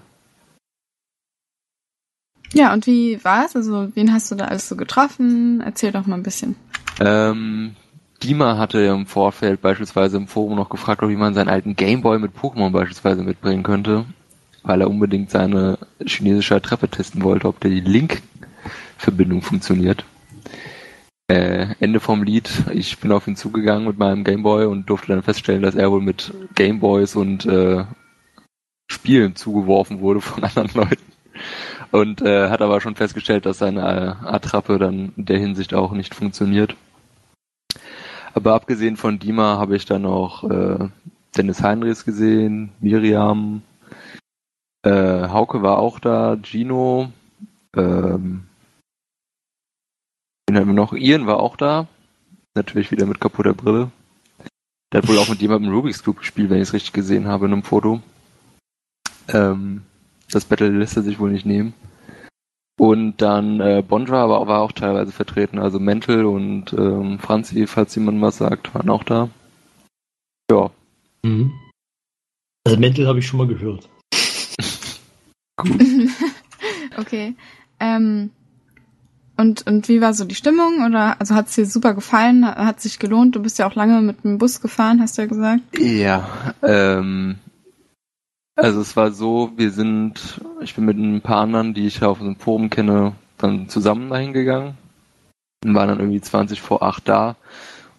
Ja, 2.54 2.74
und 2.74 2.88
wie 2.88 3.24
war's? 3.24 3.56
Also, 3.56 3.90
wen 3.96 4.12
hast 4.14 4.32
du 4.32 4.36
da 4.36 4.46
alles 4.46 4.68
so 4.68 4.76
getroffen? 4.76 5.62
Erzähl 5.62 5.92
doch 5.92 6.06
mal 6.08 6.16
ein 6.16 6.24
bisschen. 6.24 6.56
Ähm, 7.00 7.76
Dima 8.24 8.58
hatte 8.58 8.82
ja 8.82 8.94
im 8.94 9.06
Vorfeld 9.08 9.62
beispielsweise 9.62 10.18
im 10.18 10.28
Forum 10.28 10.56
noch 10.56 10.70
gefragt, 10.70 11.02
ob 11.04 11.10
jemand 11.10 11.36
seinen 11.36 11.50
alten 11.50 11.76
Gameboy 11.76 12.20
mit 12.20 12.34
Pokémon 12.36 12.72
beispielsweise 12.72 13.24
mitbringen 13.24 13.64
könnte, 13.64 14.06
weil 14.64 14.82
er 14.82 14.90
unbedingt 14.90 15.32
seine 15.32 15.78
chinesische 16.06 16.56
Adresse 16.56 16.88
testen 16.90 17.24
wollte, 17.24 17.48
ob 17.48 17.60
der 17.60 17.72
die 17.72 17.82
Link-Verbindung 17.82 19.42
funktioniert. 19.42 20.06
Äh, 21.28 21.76
Ende 21.80 22.00
vom 22.00 22.24
Lied, 22.24 22.52
ich 22.74 22.98
bin 22.98 23.12
auf 23.12 23.28
ihn 23.28 23.38
zugegangen 23.38 23.88
mit 23.88 23.98
meinem 23.98 24.24
Gameboy 24.24 24.66
und 24.66 24.90
durfte 24.90 25.08
dann 25.08 25.24
feststellen, 25.24 25.62
dass 25.62 25.76
er 25.76 25.90
wohl 25.92 26.02
mit 26.02 26.34
Gameboys 26.56 27.16
und 27.16 27.46
äh, 27.46 27.86
Spielen 28.92 29.36
zugeworfen 29.36 30.02
wurde 30.02 30.20
von 30.20 30.44
anderen 30.44 30.70
Leuten. 30.74 31.12
Und 31.92 32.22
äh, 32.22 32.50
hat 32.50 32.62
aber 32.62 32.82
schon 32.82 32.96
festgestellt, 32.96 33.46
dass 33.46 33.60
seine 33.60 33.82
äh, 33.82 34.26
Attrappe 34.28 34.78
dann 34.78 35.14
in 35.16 35.26
der 35.26 35.40
Hinsicht 35.40 35.74
auch 35.74 35.94
nicht 35.94 36.14
funktioniert. 36.16 36.76
Aber 38.34 38.54
abgesehen 38.54 38.98
von 38.98 39.20
Dima 39.20 39.58
habe 39.58 39.76
ich 39.76 39.86
dann 39.86 40.06
auch 40.06 40.44
äh, 40.44 40.90
Dennis 41.38 41.62
Heinrichs 41.62 42.06
gesehen, 42.06 42.72
Miriam, 42.80 43.62
äh, 44.84 45.28
Hauke 45.30 45.62
war 45.62 45.78
auch 45.78 46.00
da, 46.00 46.38
Gino, 46.42 47.12
ähm, 47.76 48.48
wen 50.52 50.58
hatten 50.58 50.68
wir 50.68 50.74
noch? 50.74 50.94
Ian 50.94 51.28
war 51.28 51.40
auch 51.40 51.56
da, 51.56 51.88
natürlich 52.56 52.92
wieder 52.92 53.06
mit 53.06 53.20
kaputter 53.20 53.54
Brille. 53.54 53.92
Der 54.92 55.02
hat 55.02 55.10
wohl 55.10 55.18
auch 55.18 55.30
mit 55.30 55.42
jemandem 55.42 55.74
Rubik's 55.74 56.04
Cube 56.04 56.20
gespielt, 56.20 56.50
wenn 56.50 56.58
ich 56.58 56.68
es 56.68 56.74
richtig 56.74 56.94
gesehen 56.94 57.28
habe 57.28 57.46
in 57.46 57.54
einem 57.54 57.64
Foto. 57.64 58.02
Ähm, 59.30 59.84
das 60.30 60.46
Battle 60.46 60.70
lässt 60.70 60.98
er 60.98 61.04
sich 61.04 61.20
wohl 61.20 61.32
nicht 61.32 61.46
nehmen. 61.46 61.74
Und 62.78 63.22
dann 63.22 63.60
äh, 63.60 63.84
Bondra 63.88 64.28
war, 64.28 64.48
war 64.48 64.62
auch 64.62 64.72
teilweise 64.72 65.12
vertreten, 65.12 65.60
also 65.60 65.80
Mental 65.80 66.26
und 66.26 66.74
ähm, 66.74 67.20
Franzi, 67.20 67.68
falls 67.68 67.96
jemand 67.96 68.22
was 68.22 68.38
sagt, 68.38 68.74
waren 68.74 68.90
auch 68.90 69.04
da. 69.04 69.30
Ja, 70.50 70.72
Mhm. 71.24 71.52
Also 72.64 72.80
Mental 72.80 73.08
habe 73.08 73.20
ich 73.20 73.28
schon 73.28 73.38
mal 73.38 73.48
gehört. 73.48 73.90
okay. 76.98 77.36
Ähm, 77.80 78.32
und, 79.42 79.68
und 79.68 79.90
wie 79.90 80.00
war 80.00 80.14
so 80.14 80.24
die 80.26 80.36
Stimmung? 80.36 80.86
Oder 80.86 81.20
also 81.20 81.36
hat 81.36 81.48
es 81.48 81.56
dir 81.56 81.66
super 81.66 81.94
gefallen? 81.94 82.46
Hat 82.46 82.80
sich 82.80 83.00
gelohnt? 83.00 83.36
Du 83.36 83.42
bist 83.42 83.60
ja 83.60 83.68
auch 83.68 83.76
lange 83.76 84.02
mit 84.02 84.24
dem 84.24 84.38
Bus 84.38 84.62
gefahren, 84.62 85.02
hast 85.02 85.18
du 85.18 85.24
ja 85.24 85.28
gesagt. 85.28 85.62
Ja, 85.78 86.30
ähm, 86.64 87.36
also 88.56 88.80
es 88.80 88.96
war 88.96 89.12
so, 89.12 89.52
wir 89.58 89.72
sind, 89.72 90.40
ich 90.62 90.76
bin 90.76 90.86
mit 90.86 90.98
ein 90.98 91.22
paar 91.22 91.42
anderen, 91.42 91.74
die 91.74 91.88
ich 91.88 92.04
auf 92.04 92.20
dem 92.20 92.36
Forum 92.36 92.70
kenne, 92.70 93.14
dann 93.38 93.68
zusammen 93.68 94.10
dahin 94.10 94.34
gegangen 94.34 94.78
und 95.66 95.74
waren 95.74 95.90
dann 95.90 96.00
irgendwie 96.00 96.22
20 96.22 96.62
vor 96.62 96.84
8 96.84 97.08
da 97.08 97.36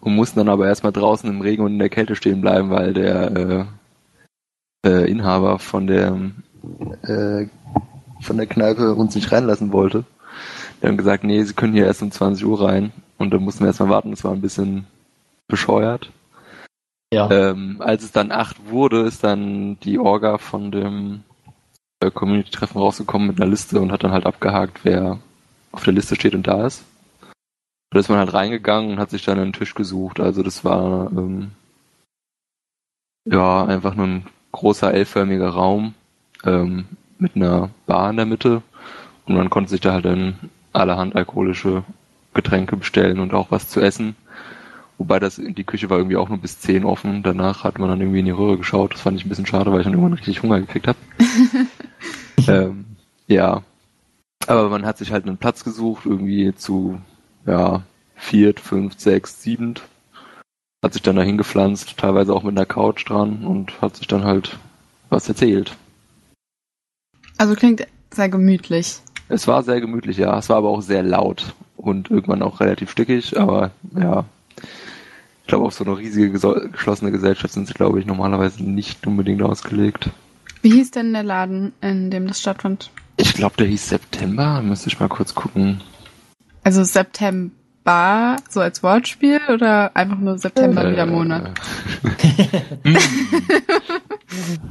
und 0.00 0.14
mussten 0.14 0.38
dann 0.38 0.48
aber 0.48 0.66
erstmal 0.66 0.92
draußen 0.92 1.28
im 1.28 1.40
Regen 1.40 1.64
und 1.64 1.72
in 1.72 1.78
der 1.78 1.88
Kälte 1.88 2.16
stehen 2.16 2.40
bleiben, 2.40 2.70
weil 2.70 2.94
der 2.94 3.36
äh, 3.36 4.88
äh, 4.88 5.10
Inhaber 5.10 5.58
von 5.58 5.86
der 5.86 6.18
äh, 7.02 7.46
von 8.20 8.36
der 8.36 8.46
Kneipe 8.46 8.94
uns 8.94 9.14
nicht 9.14 9.32
reinlassen 9.32 9.72
wollte. 9.72 10.04
Wir 10.82 10.88
haben 10.88 10.96
gesagt, 10.96 11.22
nee, 11.22 11.40
sie 11.44 11.54
können 11.54 11.74
hier 11.74 11.86
erst 11.86 12.02
um 12.02 12.10
20 12.10 12.44
Uhr 12.44 12.60
rein 12.60 12.90
und 13.16 13.32
dann 13.32 13.44
mussten 13.44 13.60
wir 13.60 13.68
erstmal 13.68 13.90
warten, 13.90 14.10
das 14.10 14.24
war 14.24 14.32
ein 14.32 14.40
bisschen 14.40 14.88
bescheuert. 15.46 16.10
Ja. 17.14 17.30
Ähm, 17.30 17.76
als 17.78 18.02
es 18.02 18.10
dann 18.10 18.32
acht 18.32 18.68
wurde, 18.68 19.02
ist 19.02 19.22
dann 19.22 19.78
die 19.78 20.00
Orga 20.00 20.38
von 20.38 20.72
dem 20.72 21.22
äh, 22.00 22.10
Community-Treffen 22.10 22.80
rausgekommen 22.80 23.28
mit 23.28 23.40
einer 23.40 23.48
Liste 23.48 23.80
und 23.80 23.92
hat 23.92 24.02
dann 24.02 24.10
halt 24.10 24.26
abgehakt, 24.26 24.80
wer 24.82 25.20
auf 25.70 25.84
der 25.84 25.92
Liste 25.92 26.16
steht 26.16 26.34
und 26.34 26.48
da 26.48 26.66
ist. 26.66 26.82
Da 27.90 28.00
ist 28.00 28.08
man 28.08 28.18
halt 28.18 28.34
reingegangen 28.34 28.90
und 28.90 28.98
hat 28.98 29.10
sich 29.10 29.24
dann 29.24 29.38
einen 29.38 29.52
Tisch 29.52 29.76
gesucht. 29.76 30.18
Also 30.18 30.42
das 30.42 30.64
war 30.64 31.12
ähm, 31.12 31.52
ja 33.24 33.64
einfach 33.66 33.94
nur 33.94 34.06
ein 34.06 34.26
großer 34.50 34.92
L-förmiger 34.92 35.50
Raum 35.50 35.94
ähm, 36.42 36.86
mit 37.18 37.36
einer 37.36 37.70
Bar 37.86 38.10
in 38.10 38.16
der 38.16 38.26
Mitte 38.26 38.62
und 39.26 39.36
man 39.36 39.48
konnte 39.48 39.70
sich 39.70 39.80
da 39.80 39.92
halt 39.92 40.06
dann 40.06 40.50
allerhand 40.72 41.16
alkoholische 41.16 41.84
Getränke 42.34 42.76
bestellen 42.76 43.20
und 43.20 43.34
auch 43.34 43.50
was 43.50 43.68
zu 43.68 43.80
essen. 43.80 44.16
Wobei 44.98 45.18
das, 45.18 45.36
die 45.36 45.64
Küche 45.64 45.90
war 45.90 45.98
irgendwie 45.98 46.16
auch 46.16 46.28
nur 46.28 46.38
bis 46.38 46.60
10 46.60 46.84
offen. 46.84 47.22
Danach 47.22 47.64
hat 47.64 47.78
man 47.78 47.88
dann 47.88 48.00
irgendwie 48.00 48.20
in 48.20 48.26
die 48.26 48.30
Röhre 48.30 48.58
geschaut. 48.58 48.94
Das 48.94 49.00
fand 49.00 49.18
ich 49.18 49.26
ein 49.26 49.28
bisschen 49.28 49.46
schade, 49.46 49.72
weil 49.72 49.80
ich 49.80 49.84
dann 49.84 49.94
irgendwann 49.94 50.12
richtig 50.12 50.42
Hunger 50.42 50.60
gekriegt 50.60 50.86
habe. 50.86 50.98
ähm, 52.48 52.84
ja. 53.26 53.62
Aber 54.46 54.68
man 54.68 54.86
hat 54.86 54.98
sich 54.98 55.12
halt 55.12 55.26
einen 55.26 55.38
Platz 55.38 55.64
gesucht, 55.64 56.06
irgendwie 56.06 56.54
zu, 56.54 57.00
ja, 57.46 57.82
viert, 58.14 58.60
fünft, 58.60 59.00
sechs, 59.00 59.42
siebend. 59.42 59.82
Hat 60.84 60.92
sich 60.92 61.02
dann 61.02 61.16
dahin 61.16 61.38
gepflanzt, 61.38 61.96
teilweise 61.96 62.34
auch 62.34 62.42
mit 62.42 62.56
einer 62.56 62.66
Couch 62.66 63.08
dran 63.08 63.44
und 63.44 63.80
hat 63.80 63.96
sich 63.96 64.06
dann 64.06 64.24
halt 64.24 64.58
was 65.10 65.28
erzählt. 65.28 65.76
Also 67.38 67.54
klingt 67.54 67.86
sehr 68.12 68.28
gemütlich. 68.28 69.00
Es 69.32 69.48
war 69.48 69.62
sehr 69.62 69.80
gemütlich, 69.80 70.18
ja. 70.18 70.38
Es 70.38 70.50
war 70.50 70.58
aber 70.58 70.68
auch 70.68 70.82
sehr 70.82 71.02
laut 71.02 71.54
und 71.78 72.10
irgendwann 72.10 72.42
auch 72.42 72.60
relativ 72.60 72.90
stickig, 72.90 73.38
aber 73.40 73.70
ja. 73.98 74.26
Ich 75.40 75.48
glaube, 75.48 75.64
auf 75.64 75.74
so 75.74 75.84
eine 75.84 75.96
riesige 75.96 76.30
geschlossene 76.30 77.10
Gesellschaft 77.10 77.54
sind 77.54 77.66
sie, 77.66 77.72
glaube 77.72 77.98
ich, 77.98 78.06
normalerweise 78.06 78.62
nicht 78.62 79.06
unbedingt 79.06 79.42
ausgelegt. 79.42 80.10
Wie 80.60 80.70
hieß 80.70 80.90
denn 80.90 81.14
der 81.14 81.22
Laden, 81.22 81.72
in 81.80 82.10
dem 82.10 82.26
das 82.26 82.40
stattfand? 82.40 82.90
Ich 83.16 83.32
glaube, 83.32 83.56
der 83.56 83.66
hieß 83.66 83.88
September. 83.88 84.60
Müsste 84.62 84.88
ich 84.88 85.00
mal 85.00 85.08
kurz 85.08 85.34
gucken. 85.34 85.80
Also 86.62 86.84
September, 86.84 87.52
so 87.84 88.60
als 88.60 88.82
Wortspiel 88.82 89.40
oder 89.52 89.94
einfach 89.96 90.18
nur 90.18 90.38
September 90.38 90.88
wie 90.90 90.94
der 90.94 91.06
Monat? 91.06 91.58
Äh, 92.84 92.96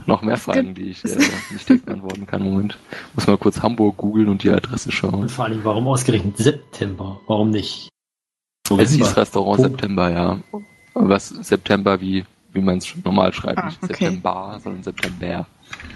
Noch 0.06 0.22
mehr 0.22 0.38
Fragen, 0.38 0.74
die 0.74 0.90
ich 0.92 1.04
äh, 1.06 1.18
nicht 1.52 1.68
direkt 1.68 1.86
beantworten 1.86 2.26
kann. 2.26 2.42
Moment. 2.44 2.78
Muss 3.14 3.28
mal 3.28 3.38
kurz 3.38 3.62
Hamburg 3.62 3.98
googeln 3.98 4.30
und 4.30 4.44
die 4.44 4.50
Adresse 4.50 4.92
schauen. 4.92 5.16
Und 5.16 5.32
vor 5.32 5.46
allem, 5.46 5.64
warum 5.64 5.88
ausgerechnet 5.88 6.38
September? 6.38 7.20
Warum 7.28 7.52
nicht? 7.52 7.90
Es 8.70 8.92
hieß 8.92 9.00
November? 9.00 9.18
Restaurant 9.18 9.58
Punkt. 9.62 9.72
September, 9.82 10.10
ja. 10.10 10.40
Was 10.94 11.30
September, 11.30 12.02
wie, 12.02 12.26
wie 12.54 12.62
man 12.62 12.78
es 12.78 12.94
normal 13.04 13.34
schreibt. 13.34 13.60
Ah, 13.60 13.66
nicht 13.66 13.84
okay. 13.84 13.94
September, 13.94 14.60
sondern 14.64 14.84
September. 14.84 15.46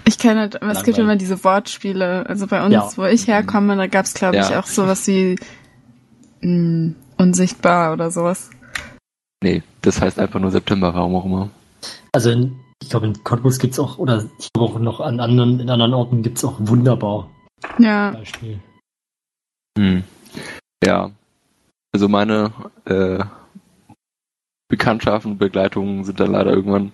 Ich 0.04 0.18
kenne, 0.18 0.50
es 0.70 0.82
gibt 0.84 0.98
immer 0.98 1.16
diese 1.16 1.42
Wortspiele. 1.42 2.26
Also 2.28 2.46
bei 2.46 2.62
uns, 2.64 2.72
Ja. 2.74 2.88
wo 2.96 3.04
ich 3.04 3.26
herkomme, 3.26 3.76
da 3.76 3.86
gab's 3.86 4.14
glaube 4.14 4.36
ich 4.38 4.48
Ja. 4.50 4.60
auch 4.60 4.66
sowas 4.66 5.06
wie 5.06 5.36
mh, 6.40 6.94
unsichtbar 7.18 7.92
oder 7.92 8.10
sowas. 8.10 8.50
Nee, 9.42 9.62
das 9.82 10.00
heißt 10.00 10.18
einfach 10.18 10.40
nur 10.40 10.50
September, 10.50 10.94
warum 10.94 11.14
auch 11.16 11.24
immer. 11.24 11.50
Also 12.12 12.30
in, 12.30 12.58
ich 12.82 12.90
glaube 12.90 13.06
in 13.06 13.24
Cottbus 13.24 13.58
gibt's 13.58 13.78
auch, 13.78 13.98
oder 13.98 14.24
ich 14.38 14.48
glaube 14.52 14.74
auch 14.74 14.78
noch 14.78 15.00
an 15.00 15.20
anderen, 15.20 15.60
in 15.60 15.70
anderen 15.70 15.94
Orten 15.94 16.22
gibt's 16.22 16.44
auch 16.44 16.56
wunderbar 16.58 17.30
Ja. 17.78 18.10
Beispiel. 18.12 18.60
Hm. 19.78 20.04
Ja. 20.84 21.10
Also 21.92 22.08
meine 22.08 22.52
äh, 22.84 23.24
Bekanntschaften 24.68 25.32
und 25.32 25.38
Begleitungen 25.38 26.04
sind 26.04 26.18
dann 26.20 26.32
leider 26.32 26.50
irgendwann, 26.52 26.92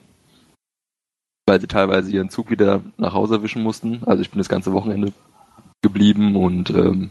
weil 1.46 1.60
sie 1.60 1.66
teilweise 1.66 2.10
ihren 2.10 2.30
Zug 2.30 2.50
wieder 2.50 2.82
nach 2.98 3.14
Hause 3.14 3.36
erwischen 3.36 3.62
mussten. 3.62 4.02
Also 4.04 4.22
ich 4.22 4.30
bin 4.30 4.38
das 4.38 4.48
ganze 4.48 4.72
Wochenende 4.72 5.12
geblieben 5.82 6.36
und 6.36 6.70
ähm, 6.70 7.10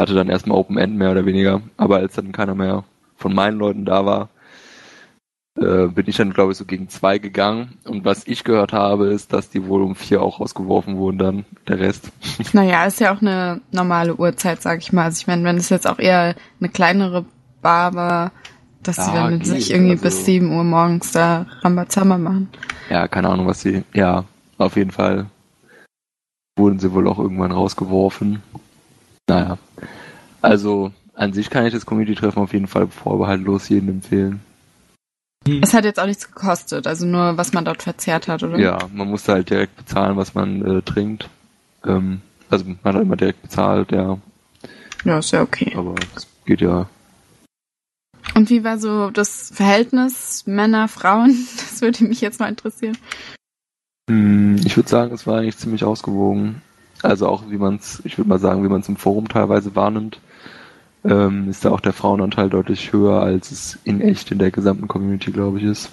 hatte 0.00 0.14
dann 0.14 0.28
erstmal 0.28 0.56
Open 0.58 0.78
End 0.78 0.96
mehr 0.96 1.10
oder 1.10 1.26
weniger. 1.26 1.60
Aber 1.76 1.96
als 1.96 2.14
dann 2.14 2.32
keiner 2.32 2.54
mehr 2.54 2.84
von 3.16 3.34
meinen 3.34 3.58
Leuten 3.58 3.84
da 3.84 4.06
war, 4.06 4.28
äh, 5.60 5.88
bin 5.88 6.04
ich 6.06 6.16
dann, 6.16 6.32
glaube 6.32 6.52
ich, 6.52 6.58
so 6.58 6.64
gegen 6.64 6.88
zwei 6.88 7.18
gegangen. 7.18 7.78
Und 7.84 8.04
was 8.04 8.26
ich 8.26 8.44
gehört 8.44 8.72
habe, 8.72 9.08
ist, 9.08 9.32
dass 9.32 9.50
die 9.50 9.66
wohl 9.66 9.82
um 9.82 9.96
vier 9.96 10.22
auch 10.22 10.38
rausgeworfen 10.40 10.96
wurden 10.96 11.18
dann, 11.18 11.44
der 11.66 11.80
Rest. 11.80 12.12
Naja, 12.52 12.86
ist 12.86 13.00
ja 13.00 13.12
auch 13.12 13.20
eine 13.20 13.60
normale 13.72 14.14
Uhrzeit, 14.14 14.62
sag 14.62 14.78
ich 14.78 14.92
mal. 14.92 15.04
Also 15.04 15.20
ich 15.20 15.26
meine, 15.26 15.42
wenn 15.44 15.56
es 15.56 15.68
jetzt 15.68 15.86
auch 15.88 15.98
eher 15.98 16.36
eine 16.60 16.68
kleinere 16.68 17.24
Bar 17.60 17.94
war, 17.94 18.30
dass 18.84 18.96
sie 18.96 19.10
Ja, 19.10 19.28
dann 19.28 19.40
geht, 19.40 19.52
nicht 19.52 19.70
irgendwie 19.70 19.92
also- 19.92 20.04
bis 20.04 20.24
7 20.24 20.52
Uhr 20.56 20.62
morgens 20.62 21.10
da 21.10 21.46
Rambazamba 21.62 22.18
machen. 22.18 22.48
Ja, 22.88 23.08
keine 23.08 23.28
Ahnung, 23.28 23.48
was 23.48 23.60
sie. 23.60 23.82
Ja, 23.92 24.24
auf 24.58 24.76
jeden 24.76 24.92
Fall 24.92 25.26
wurden 26.56 26.78
sie 26.78 26.92
wohl 26.92 27.08
auch 27.08 27.18
irgendwann 27.18 27.52
rausgeworfen. 27.52 28.42
Naja. 29.28 29.58
Also, 30.42 30.92
an 31.14 31.32
sich 31.32 31.50
kann 31.50 31.66
ich 31.66 31.72
das 31.72 31.86
Community-Treffen 31.86 32.42
auf 32.42 32.52
jeden 32.52 32.66
Fall 32.68 32.86
vorbehaltlos 32.88 33.68
jedem 33.68 33.88
empfehlen. 33.88 34.40
Es 35.62 35.72
hat 35.72 35.84
jetzt 35.84 35.98
auch 35.98 36.06
nichts 36.06 36.26
gekostet, 36.26 36.86
also 36.86 37.06
nur 37.06 37.36
was 37.38 37.52
man 37.52 37.64
dort 37.64 37.82
verzehrt 37.82 38.28
hat, 38.28 38.42
oder? 38.42 38.58
Ja, 38.58 38.78
man 38.92 39.08
musste 39.08 39.32
halt 39.32 39.50
direkt 39.50 39.76
bezahlen, 39.76 40.16
was 40.16 40.34
man 40.34 40.78
äh, 40.78 40.82
trinkt. 40.82 41.28
Ähm, 41.86 42.20
also, 42.50 42.64
man 42.82 42.94
hat 42.94 43.02
immer 43.02 43.16
direkt 43.16 43.42
bezahlt, 43.42 43.92
ja. 43.92 44.18
Ja, 45.04 45.18
ist 45.18 45.30
ja 45.30 45.42
okay. 45.42 45.72
Aber 45.76 45.94
es 46.16 46.26
geht 46.44 46.60
ja. 46.60 46.88
Und 48.34 48.50
wie 48.50 48.62
war 48.64 48.78
so 48.78 49.10
das 49.10 49.50
Verhältnis 49.54 50.44
Männer, 50.46 50.88
Frauen? 50.88 51.30
Das 51.56 51.80
würde 51.80 52.04
mich 52.04 52.20
jetzt 52.20 52.40
mal 52.40 52.48
interessieren. 52.48 52.98
Hm, 54.10 54.56
Ich 54.64 54.76
würde 54.76 54.88
sagen, 54.88 55.12
es 55.14 55.26
war 55.26 55.38
eigentlich 55.38 55.56
ziemlich 55.58 55.84
ausgewogen. 55.84 56.60
Also 57.02 57.28
auch 57.28 57.44
wie 57.48 57.56
man 57.58 57.76
es, 57.76 58.02
ich 58.04 58.18
würde 58.18 58.28
mal 58.28 58.40
sagen, 58.40 58.64
wie 58.64 58.68
man 58.68 58.80
es 58.80 58.88
im 58.88 58.96
Forum 58.96 59.28
teilweise 59.28 59.76
wahrnimmt, 59.76 60.20
ähm, 61.04 61.48
ist 61.48 61.64
da 61.64 61.70
auch 61.70 61.80
der 61.80 61.92
Frauenanteil 61.92 62.50
deutlich 62.50 62.92
höher, 62.92 63.20
als 63.20 63.50
es 63.50 63.78
in 63.84 64.00
echt 64.00 64.30
in 64.30 64.38
der 64.38 64.50
gesamten 64.50 64.88
Community, 64.88 65.30
glaube 65.30 65.58
ich, 65.58 65.64
ist. 65.64 65.90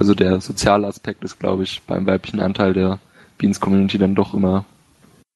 Also 0.00 0.14
der 0.14 0.40
soziale 0.40 0.86
Aspekt 0.86 1.22
ist, 1.24 1.38
glaube 1.38 1.62
ich, 1.62 1.82
beim 1.82 2.06
weiblichen 2.06 2.40
Anteil 2.40 2.72
der 2.72 2.98
Beans 3.38 3.60
Community 3.60 3.98
dann 3.98 4.14
doch 4.14 4.34
immer 4.34 4.64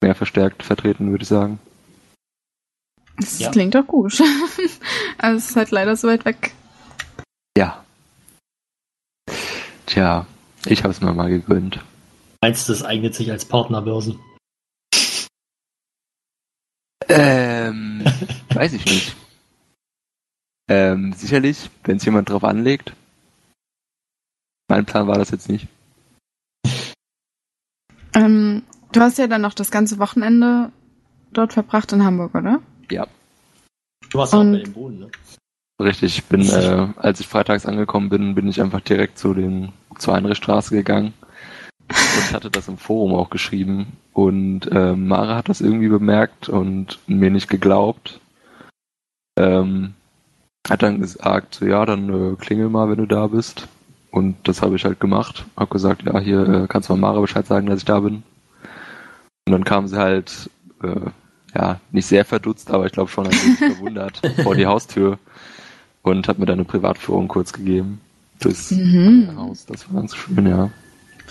mehr 0.02 0.14
verstärkt 0.14 0.62
vertreten, 0.62 1.10
würde 1.10 1.22
ich 1.22 1.28
sagen. 1.28 1.58
Das 3.18 3.38
Ja. 3.38 3.50
klingt 3.50 3.74
doch 3.74 3.86
gut. 3.86 4.20
also 5.18 5.38
es 5.38 5.50
ist 5.50 5.56
halt 5.56 5.70
leider 5.70 5.96
so 5.96 6.08
weit 6.08 6.24
weg. 6.24 6.52
Ja. 7.56 7.82
Tja, 9.86 10.26
ich 10.66 10.82
habe 10.82 10.92
es 10.92 11.00
mir 11.00 11.12
mal 11.14 11.30
gegönnt. 11.30 11.82
Meinst 12.42 12.68
du, 12.68 12.72
das 12.72 12.82
eignet 12.82 13.14
sich 13.14 13.30
als 13.30 13.44
Partnerbörse? 13.44 14.18
Ähm, 17.08 17.45
weiß 18.54 18.72
ich 18.72 18.84
nicht. 18.84 19.16
Ähm, 20.68 21.12
sicherlich, 21.12 21.70
wenn 21.84 21.96
es 21.98 22.04
jemand 22.04 22.28
drauf 22.28 22.44
anlegt. 22.44 22.92
Mein 24.68 24.84
Plan 24.84 25.06
war 25.06 25.16
das 25.18 25.30
jetzt 25.30 25.48
nicht. 25.48 25.68
Ähm, 28.14 28.62
du 28.92 29.00
hast 29.00 29.18
ja 29.18 29.26
dann 29.26 29.42
noch 29.42 29.54
das 29.54 29.70
ganze 29.70 29.98
Wochenende 29.98 30.72
dort 31.32 31.52
verbracht 31.52 31.92
in 31.92 32.04
Hamburg, 32.04 32.34
oder? 32.34 32.60
Ja, 32.90 33.06
Du 34.10 34.18
warst 34.18 34.32
ja 34.32 34.38
auch 34.38 34.42
Und- 34.42 34.52
bei 34.52 34.58
dem 34.62 34.72
Boden, 34.72 34.98
ne? 35.00 35.10
richtig. 35.80 36.18
Ich 36.18 36.24
bin, 36.24 36.42
äh, 36.48 36.88
als 36.96 37.20
ich 37.20 37.28
freitags 37.28 37.66
angekommen 37.66 38.08
bin, 38.08 38.34
bin 38.34 38.48
ich 38.48 38.60
einfach 38.62 38.80
direkt 38.80 39.18
zu 39.18 39.34
den 39.34 39.72
zur 39.98 40.14
Heinrichstraße 40.14 40.74
gegangen 40.74 41.12
und 41.88 42.32
hatte 42.32 42.50
das 42.50 42.68
im 42.68 42.78
Forum 42.78 43.14
auch 43.14 43.30
geschrieben. 43.30 43.92
Und 44.12 44.68
ähm, 44.72 45.08
Mara 45.08 45.36
hat 45.36 45.48
das 45.48 45.60
irgendwie 45.60 45.88
bemerkt 45.88 46.48
und 46.48 46.98
mir 47.06 47.30
nicht 47.30 47.48
geglaubt. 47.48 48.20
Ähm, 49.38 49.94
hat 50.68 50.82
dann 50.82 51.00
gesagt, 51.00 51.56
so, 51.56 51.66
ja, 51.66 51.84
dann 51.86 52.32
äh, 52.32 52.36
klingel 52.36 52.68
mal, 52.68 52.88
wenn 52.88 52.98
du 52.98 53.06
da 53.06 53.26
bist. 53.28 53.68
Und 54.10 54.36
das 54.44 54.62
habe 54.62 54.76
ich 54.76 54.84
halt 54.84 55.00
gemacht. 55.00 55.44
Hab 55.56 55.70
gesagt, 55.70 56.02
ja, 56.04 56.18
hier 56.18 56.48
äh, 56.48 56.66
kannst 56.68 56.88
du 56.88 56.94
mal 56.94 57.12
Mara 57.12 57.20
Bescheid 57.20 57.46
sagen, 57.46 57.66
dass 57.66 57.80
ich 57.80 57.84
da 57.84 58.00
bin. 58.00 58.22
Und 59.46 59.52
dann 59.52 59.64
kam 59.64 59.86
sie 59.86 59.98
halt, 59.98 60.50
äh, 60.82 61.10
ja, 61.54 61.80
nicht 61.92 62.06
sehr 62.06 62.24
verdutzt, 62.24 62.70
aber 62.70 62.86
ich 62.86 62.92
glaube 62.92 63.10
schon 63.10 63.26
ein 63.26 63.32
wenig 63.32 63.58
verwundert 63.58 64.20
vor 64.42 64.54
die 64.54 64.66
Haustür 64.66 65.18
und 66.02 66.28
hat 66.28 66.38
mir 66.38 66.46
dann 66.46 66.58
eine 66.58 66.64
Privatführung 66.64 67.28
kurz 67.28 67.52
gegeben. 67.52 68.00
Das 68.40 68.70
Mhm. 68.70 69.30
Haus, 69.36 69.66
das 69.66 69.88
war 69.88 70.00
ganz 70.00 70.14
schön, 70.14 70.46
ja. 70.46 70.70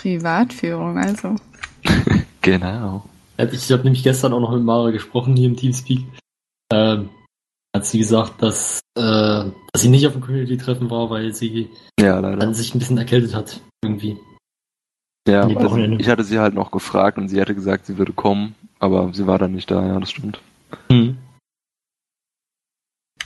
Privatführung, 0.05 0.97
also. 0.97 1.35
Genau. 2.41 3.03
Ich 3.37 3.71
habe 3.71 3.83
nämlich 3.85 4.03
gestern 4.03 4.31
auch 4.31 4.39
noch 4.39 4.51
mit 4.51 4.61
Mara 4.61 4.91
gesprochen 4.91 5.35
hier 5.35 5.47
im 5.47 5.55
Teamspeak. 5.55 6.05
Ähm, 6.71 7.09
hat 7.75 7.87
sie 7.87 7.97
gesagt, 7.97 8.39
dass, 8.43 8.81
äh, 8.95 9.01
dass 9.01 9.81
sie 9.81 9.89
nicht 9.89 10.05
auf 10.05 10.13
dem 10.13 10.21
Community-Treffen 10.21 10.91
war, 10.91 11.09
weil 11.09 11.33
sie 11.33 11.69
Ja, 11.99 12.21
dann 12.21 12.53
sich 12.53 12.75
ein 12.75 12.77
bisschen 12.77 12.99
erkältet 12.99 13.33
hat. 13.33 13.61
Irgendwie. 13.83 14.19
Ja, 15.27 15.41
also 15.41 15.75
ich 15.75 16.07
hatte 16.07 16.23
sie 16.23 16.37
halt 16.37 16.53
noch 16.53 16.69
gefragt 16.69 17.17
und 17.17 17.29
sie 17.29 17.41
hatte 17.41 17.55
gesagt, 17.55 17.87
sie 17.87 17.97
würde 17.97 18.13
kommen, 18.13 18.53
aber 18.77 19.11
sie 19.11 19.25
war 19.25 19.39
dann 19.39 19.53
nicht 19.53 19.71
da, 19.71 19.83
ja, 19.83 19.99
das 19.99 20.11
stimmt. 20.11 20.39
Hm. 20.91 21.17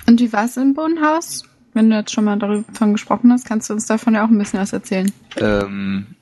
Und 0.08 0.22
wie 0.22 0.32
war 0.32 0.46
es 0.46 0.56
im 0.56 0.74
Bodenhaus? 0.76 1.44
Wenn 1.74 1.90
du 1.90 1.98
jetzt 1.98 2.14
schon 2.14 2.24
mal 2.24 2.40
davon 2.40 2.94
gesprochen 2.94 3.34
hast, 3.34 3.46
kannst 3.46 3.70
du 3.70 3.74
uns 3.74 3.86
davon 3.86 4.14
ja 4.14 4.24
auch 4.24 4.30
ein 4.30 4.38
bisschen 4.38 4.62
was 4.62 4.72
erzählen. 4.72 5.12
Ähm, 5.36 6.16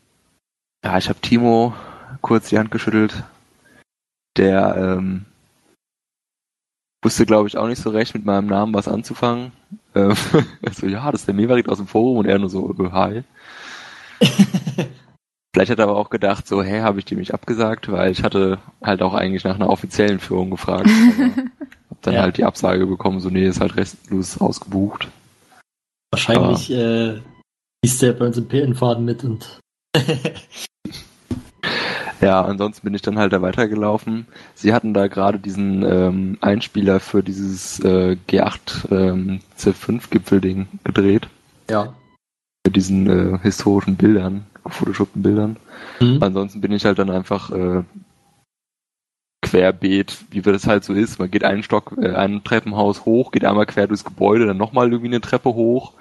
ja, 0.88 0.98
ich 0.98 1.10
habe 1.10 1.20
Timo 1.20 1.74
kurz 2.22 2.48
die 2.48 2.58
Hand 2.58 2.72
geschüttelt. 2.72 3.26
Der 4.38 4.76
ähm, 4.78 5.26
wusste, 7.04 7.26
glaube 7.26 7.50
ich, 7.50 7.58
auch 7.58 7.68
nicht 7.68 7.82
so 7.82 7.90
recht 7.90 8.14
mit 8.14 8.24
meinem 8.24 8.48
Namen 8.48 8.74
was 8.74 8.88
anzufangen. 8.88 9.52
Ähm, 9.96 10.16
so, 10.72 10.88
ja, 10.88 11.12
das 11.12 11.22
ist 11.22 11.28
der 11.28 11.36
Meverit 11.36 11.68
aus 11.68 11.80
dem 11.80 11.88
Forum 11.88 12.20
und 12.20 12.26
er 12.26 12.40
nur 12.40 12.50
so, 12.50 12.74
äh, 12.80 12.92
hi. 12.92 13.24
Vielleicht 15.54 15.72
hat 15.72 15.80
er 15.80 15.84
aber 15.90 15.98
auch 15.98 16.10
gedacht, 16.10 16.48
so, 16.48 16.64
hä, 16.64 16.80
habe 16.80 17.00
ich 17.00 17.06
dir 17.06 17.18
mich 17.18 17.34
abgesagt, 17.34 17.92
weil 17.92 18.10
ich 18.10 18.24
hatte 18.24 18.60
halt 18.82 19.02
auch 19.02 19.14
eigentlich 19.14 19.44
nach 19.44 19.56
einer 19.56 19.70
offiziellen 19.70 20.20
Führung 20.22 20.52
gefragt. 20.52 20.88
Aber 20.88 21.36
hab 21.90 22.02
dann 22.02 22.14
Ja. 22.14 22.22
halt 22.22 22.38
die 22.38 22.46
Absage 22.46 22.88
bekommen, 22.88 23.20
so, 23.20 23.30
nee, 23.30 23.46
ist 23.46 23.60
halt 23.60 23.76
restlos 23.76 24.40
ausgebucht. 24.40 25.10
Wahrscheinlich 26.12 26.72
äh, 26.72 27.20
ist 27.84 28.02
der 28.02 28.14
bei 28.14 28.26
uns 28.26 28.38
im 28.38 28.48
PN-Faden 28.48 29.04
mit 29.04 29.26
und 29.26 29.60
Ja, 32.22 32.42
ansonsten 32.42 32.84
bin 32.84 32.94
ich 32.94 33.02
dann 33.02 33.18
halt 33.18 33.34
da 33.34 33.42
weitergelaufen. 33.42 34.26
Sie 34.56 34.74
hatten 34.74 34.94
da 34.94 35.08
gerade 35.08 35.40
diesen 35.40 35.84
ähm, 35.84 36.38
Einspieler 36.42 37.00
für 37.00 37.24
dieses 37.24 37.80
äh, 37.80 38.18
G8 38.28 38.92
ähm, 38.92 39.40
C5-Gipfel-Ding 39.58 40.68
gedreht. 40.84 41.28
ja. 41.70 41.94
Mit 42.66 42.76
diesen 42.76 43.08
äh, 43.10 43.40
historischen 43.44 43.96
Bildern, 43.96 44.46
gefotoshoppten 44.66 45.24
Bildern. 45.24 45.56
Hm. 46.00 46.22
Ansonsten 46.22 46.60
bin 46.60 46.74
ich 46.74 46.84
halt 46.84 47.00
dann 47.00 47.10
einfach 47.10 47.50
äh, 47.52 47.84
querbeet, 49.42 50.18
wie 50.32 50.42
das 50.42 50.68
halt 50.68 50.84
so 50.84 50.94
ist. 50.94 51.18
Man 51.18 51.32
geht 51.32 51.46
einen 51.46 51.64
Stock, 51.64 51.96
äh, 52.02 52.14
ein 52.14 52.44
Treppenhaus 52.44 53.06
hoch, 53.06 53.32
geht 53.32 53.46
einmal 53.46 53.68
quer 53.68 53.88
durchs 53.88 54.04
Gebäude, 54.04 54.48
dann 54.48 54.58
nochmal 54.58 54.92
irgendwie 54.92 55.08
eine 55.08 55.22
Treppe 55.22 55.54
hoch 55.54 55.94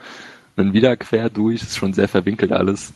dann 0.56 0.72
wieder 0.72 0.96
quer 0.96 1.30
durch, 1.30 1.62
ist 1.62 1.76
schon 1.76 1.92
sehr 1.92 2.08
verwinkelt 2.08 2.50
alles. 2.50 2.92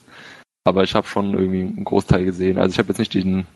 Aber 0.64 0.84
ich 0.84 0.94
habe 0.94 1.06
schon 1.06 1.32
irgendwie 1.34 1.62
einen 1.62 1.84
Großteil 1.84 2.24
gesehen. 2.24 2.58
Also 2.58 2.72
ich 2.72 2.78
habe 2.78 2.88
jetzt 2.88 2.98
nicht 2.98 3.14
den, 3.14 3.46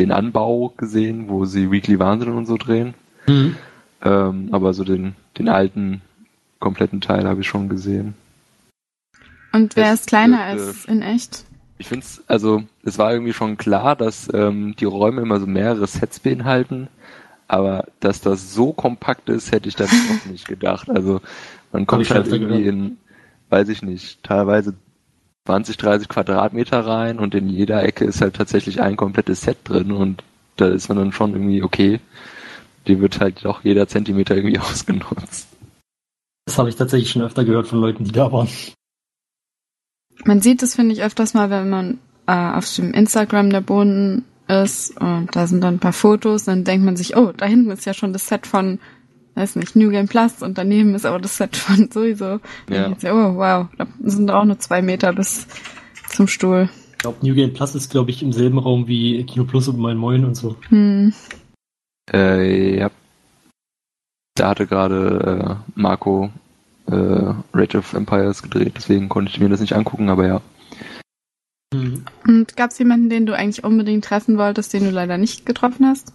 den 0.00 0.12
Anbau 0.12 0.72
gesehen, 0.76 1.28
wo 1.28 1.44
sie 1.44 1.70
Weekly 1.70 1.98
Wahnsinn 1.98 2.32
und 2.32 2.46
so 2.46 2.56
drehen. 2.56 2.94
Mhm. 3.26 3.56
Ähm, 4.02 4.48
aber 4.52 4.72
so 4.72 4.84
den, 4.84 5.14
den 5.38 5.48
alten, 5.48 6.02
kompletten 6.58 7.00
Teil 7.00 7.26
habe 7.26 7.40
ich 7.40 7.48
schon 7.48 7.68
gesehen. 7.68 8.14
Und 9.52 9.76
wer 9.76 9.92
Es 9.92 10.00
ist 10.00 10.06
kleiner 10.06 10.38
wird, 10.56 10.60
als 10.68 10.84
in 10.84 11.02
echt? 11.02 11.44
Ich 11.78 11.88
finde 11.88 12.04
es, 12.04 12.22
also 12.28 12.62
es 12.84 12.98
war 12.98 13.12
irgendwie 13.12 13.32
schon 13.32 13.56
klar, 13.56 13.96
dass 13.96 14.28
ähm, 14.32 14.76
die 14.78 14.84
Räume 14.84 15.22
immer 15.22 15.40
so 15.40 15.46
mehrere 15.46 15.86
Sets 15.86 16.20
beinhalten, 16.20 16.88
aber 17.48 17.86
dass 17.98 18.20
das 18.20 18.54
so 18.54 18.72
kompakt 18.72 19.28
ist, 19.28 19.50
hätte 19.50 19.68
ich 19.68 19.76
dann 19.76 19.88
noch 20.08 20.30
nicht 20.30 20.46
gedacht. 20.46 20.88
Also 20.88 21.20
man 21.72 21.86
kommt 21.86 22.08
halt 22.10 22.28
irgendwie 22.28 22.62
gehört. 22.62 22.74
in, 22.74 22.98
weiß 23.48 23.68
ich 23.70 23.82
nicht, 23.82 24.22
teilweise 24.22 24.74
20, 25.46 25.76
30 25.76 26.08
Quadratmeter 26.08 26.86
rein 26.86 27.18
und 27.18 27.34
in 27.34 27.48
jeder 27.48 27.82
Ecke 27.82 28.04
ist 28.04 28.20
halt 28.20 28.36
tatsächlich 28.36 28.80
ein 28.82 28.96
komplettes 28.96 29.42
Set 29.42 29.58
drin 29.64 29.92
und 29.92 30.22
da 30.56 30.68
ist 30.68 30.88
man 30.88 30.98
dann 30.98 31.12
schon 31.12 31.32
irgendwie 31.32 31.62
okay. 31.62 32.00
Die 32.86 33.00
wird 33.00 33.20
halt 33.20 33.44
doch 33.44 33.64
jeder 33.64 33.88
Zentimeter 33.88 34.36
irgendwie 34.36 34.58
ausgenutzt. 34.60 35.48
Das 36.46 36.58
habe 36.58 36.68
ich 36.68 36.76
tatsächlich 36.76 37.10
schon 37.10 37.22
öfter 37.22 37.44
gehört 37.44 37.68
von 37.68 37.80
Leuten, 37.80 38.04
die 38.04 38.12
da 38.12 38.30
waren. 38.32 38.48
Man 40.24 40.40
sieht 40.40 40.62
es, 40.62 40.74
finde 40.74 40.92
ich, 40.92 41.02
öfters 41.02 41.34
mal, 41.34 41.48
wenn 41.48 41.70
man 41.70 41.98
äh, 42.26 42.32
auf 42.32 42.72
dem 42.74 42.92
Instagram 42.92 43.50
der 43.50 43.60
Boden 43.60 44.24
ist 44.48 45.00
und 45.00 45.28
da 45.32 45.46
sind 45.46 45.62
dann 45.62 45.76
ein 45.76 45.80
paar 45.80 45.92
Fotos, 45.92 46.44
dann 46.44 46.64
denkt 46.64 46.84
man 46.84 46.96
sich, 46.96 47.16
oh, 47.16 47.32
da 47.36 47.46
hinten 47.46 47.70
ist 47.70 47.86
ja 47.86 47.94
schon 47.94 48.12
das 48.12 48.26
Set 48.26 48.46
von, 48.46 48.78
weiß 49.40 49.56
nicht, 49.56 49.74
New 49.74 49.90
Game 49.90 50.06
Plus 50.06 50.42
und 50.42 50.58
daneben 50.58 50.94
ist 50.94 51.06
aber 51.06 51.18
das 51.18 51.36
Set 51.36 51.56
von 51.56 51.90
sowieso. 51.90 52.40
Ja. 52.68 52.94
So, 52.98 53.08
oh, 53.08 53.36
wow, 53.36 53.66
da 53.76 53.86
sind 54.04 54.30
auch 54.30 54.44
nur 54.44 54.58
zwei 54.58 54.82
Meter 54.82 55.12
bis 55.12 55.46
zum 56.08 56.28
Stuhl. 56.28 56.68
Ich 56.92 56.98
glaube, 56.98 57.26
New 57.26 57.34
Game 57.34 57.54
Plus 57.54 57.74
ist, 57.74 57.90
glaube 57.90 58.10
ich, 58.10 58.22
im 58.22 58.32
selben 58.32 58.58
Raum 58.58 58.86
wie 58.86 59.24
Kino 59.24 59.44
Plus 59.44 59.68
und 59.68 59.78
Moin 59.78 59.96
Moin 59.96 60.24
und 60.24 60.34
so. 60.34 60.56
Hm. 60.68 61.14
Äh, 62.12 62.78
ja. 62.78 62.90
Da 64.34 64.50
hatte 64.50 64.66
gerade 64.66 65.58
äh, 65.66 65.80
Marco 65.80 66.30
äh, 66.86 67.34
Rage 67.54 67.78
of 67.78 67.94
Empires 67.94 68.42
gedreht, 68.42 68.74
deswegen 68.76 69.08
konnte 69.08 69.30
ich 69.32 69.40
mir 69.40 69.48
das 69.48 69.60
nicht 69.60 69.74
angucken, 69.74 70.10
aber 70.10 70.26
ja. 70.26 70.40
Mhm. 71.72 72.04
Und 72.26 72.56
gab 72.56 72.70
es 72.70 72.78
jemanden, 72.78 73.08
den 73.08 73.26
du 73.26 73.34
eigentlich 73.34 73.64
unbedingt 73.64 74.04
treffen 74.04 74.38
wolltest, 74.38 74.72
den 74.72 74.84
du 74.84 74.90
leider 74.90 75.18
nicht 75.18 75.46
getroffen 75.46 75.86
hast? 75.86 76.12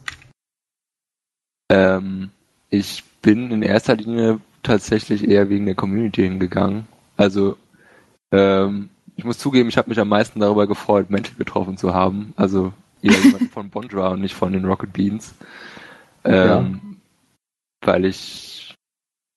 Ähm, 1.69 2.29
ich 2.69 3.03
bin 3.25 3.49
in 3.49 3.63
erster 3.63 3.95
Linie 3.95 4.39
tatsächlich 4.61 5.27
eher 5.27 5.49
wegen 5.49 5.65
der 5.65 5.73
Community 5.73 6.21
hingegangen. 6.21 6.87
Also, 7.17 7.57
ähm, 8.31 8.89
ich 9.15 9.23
muss 9.23 9.39
zugeben, 9.39 9.67
ich 9.67 9.77
habe 9.77 9.89
mich 9.89 9.99
am 9.99 10.09
meisten 10.09 10.39
darüber 10.39 10.67
gefreut, 10.67 11.09
Mental 11.09 11.33
getroffen 11.35 11.75
zu 11.75 11.95
haben. 11.95 12.33
Also 12.35 12.71
eher 13.01 13.17
jemanden 13.17 13.49
von 13.51 13.71
Bondra 13.71 14.09
und 14.09 14.21
nicht 14.21 14.35
von 14.35 14.53
den 14.53 14.65
Rocket 14.65 14.93
Beans. 14.93 15.33
Ähm, 16.23 16.97
Weil 17.81 18.05
ich, 18.05 18.75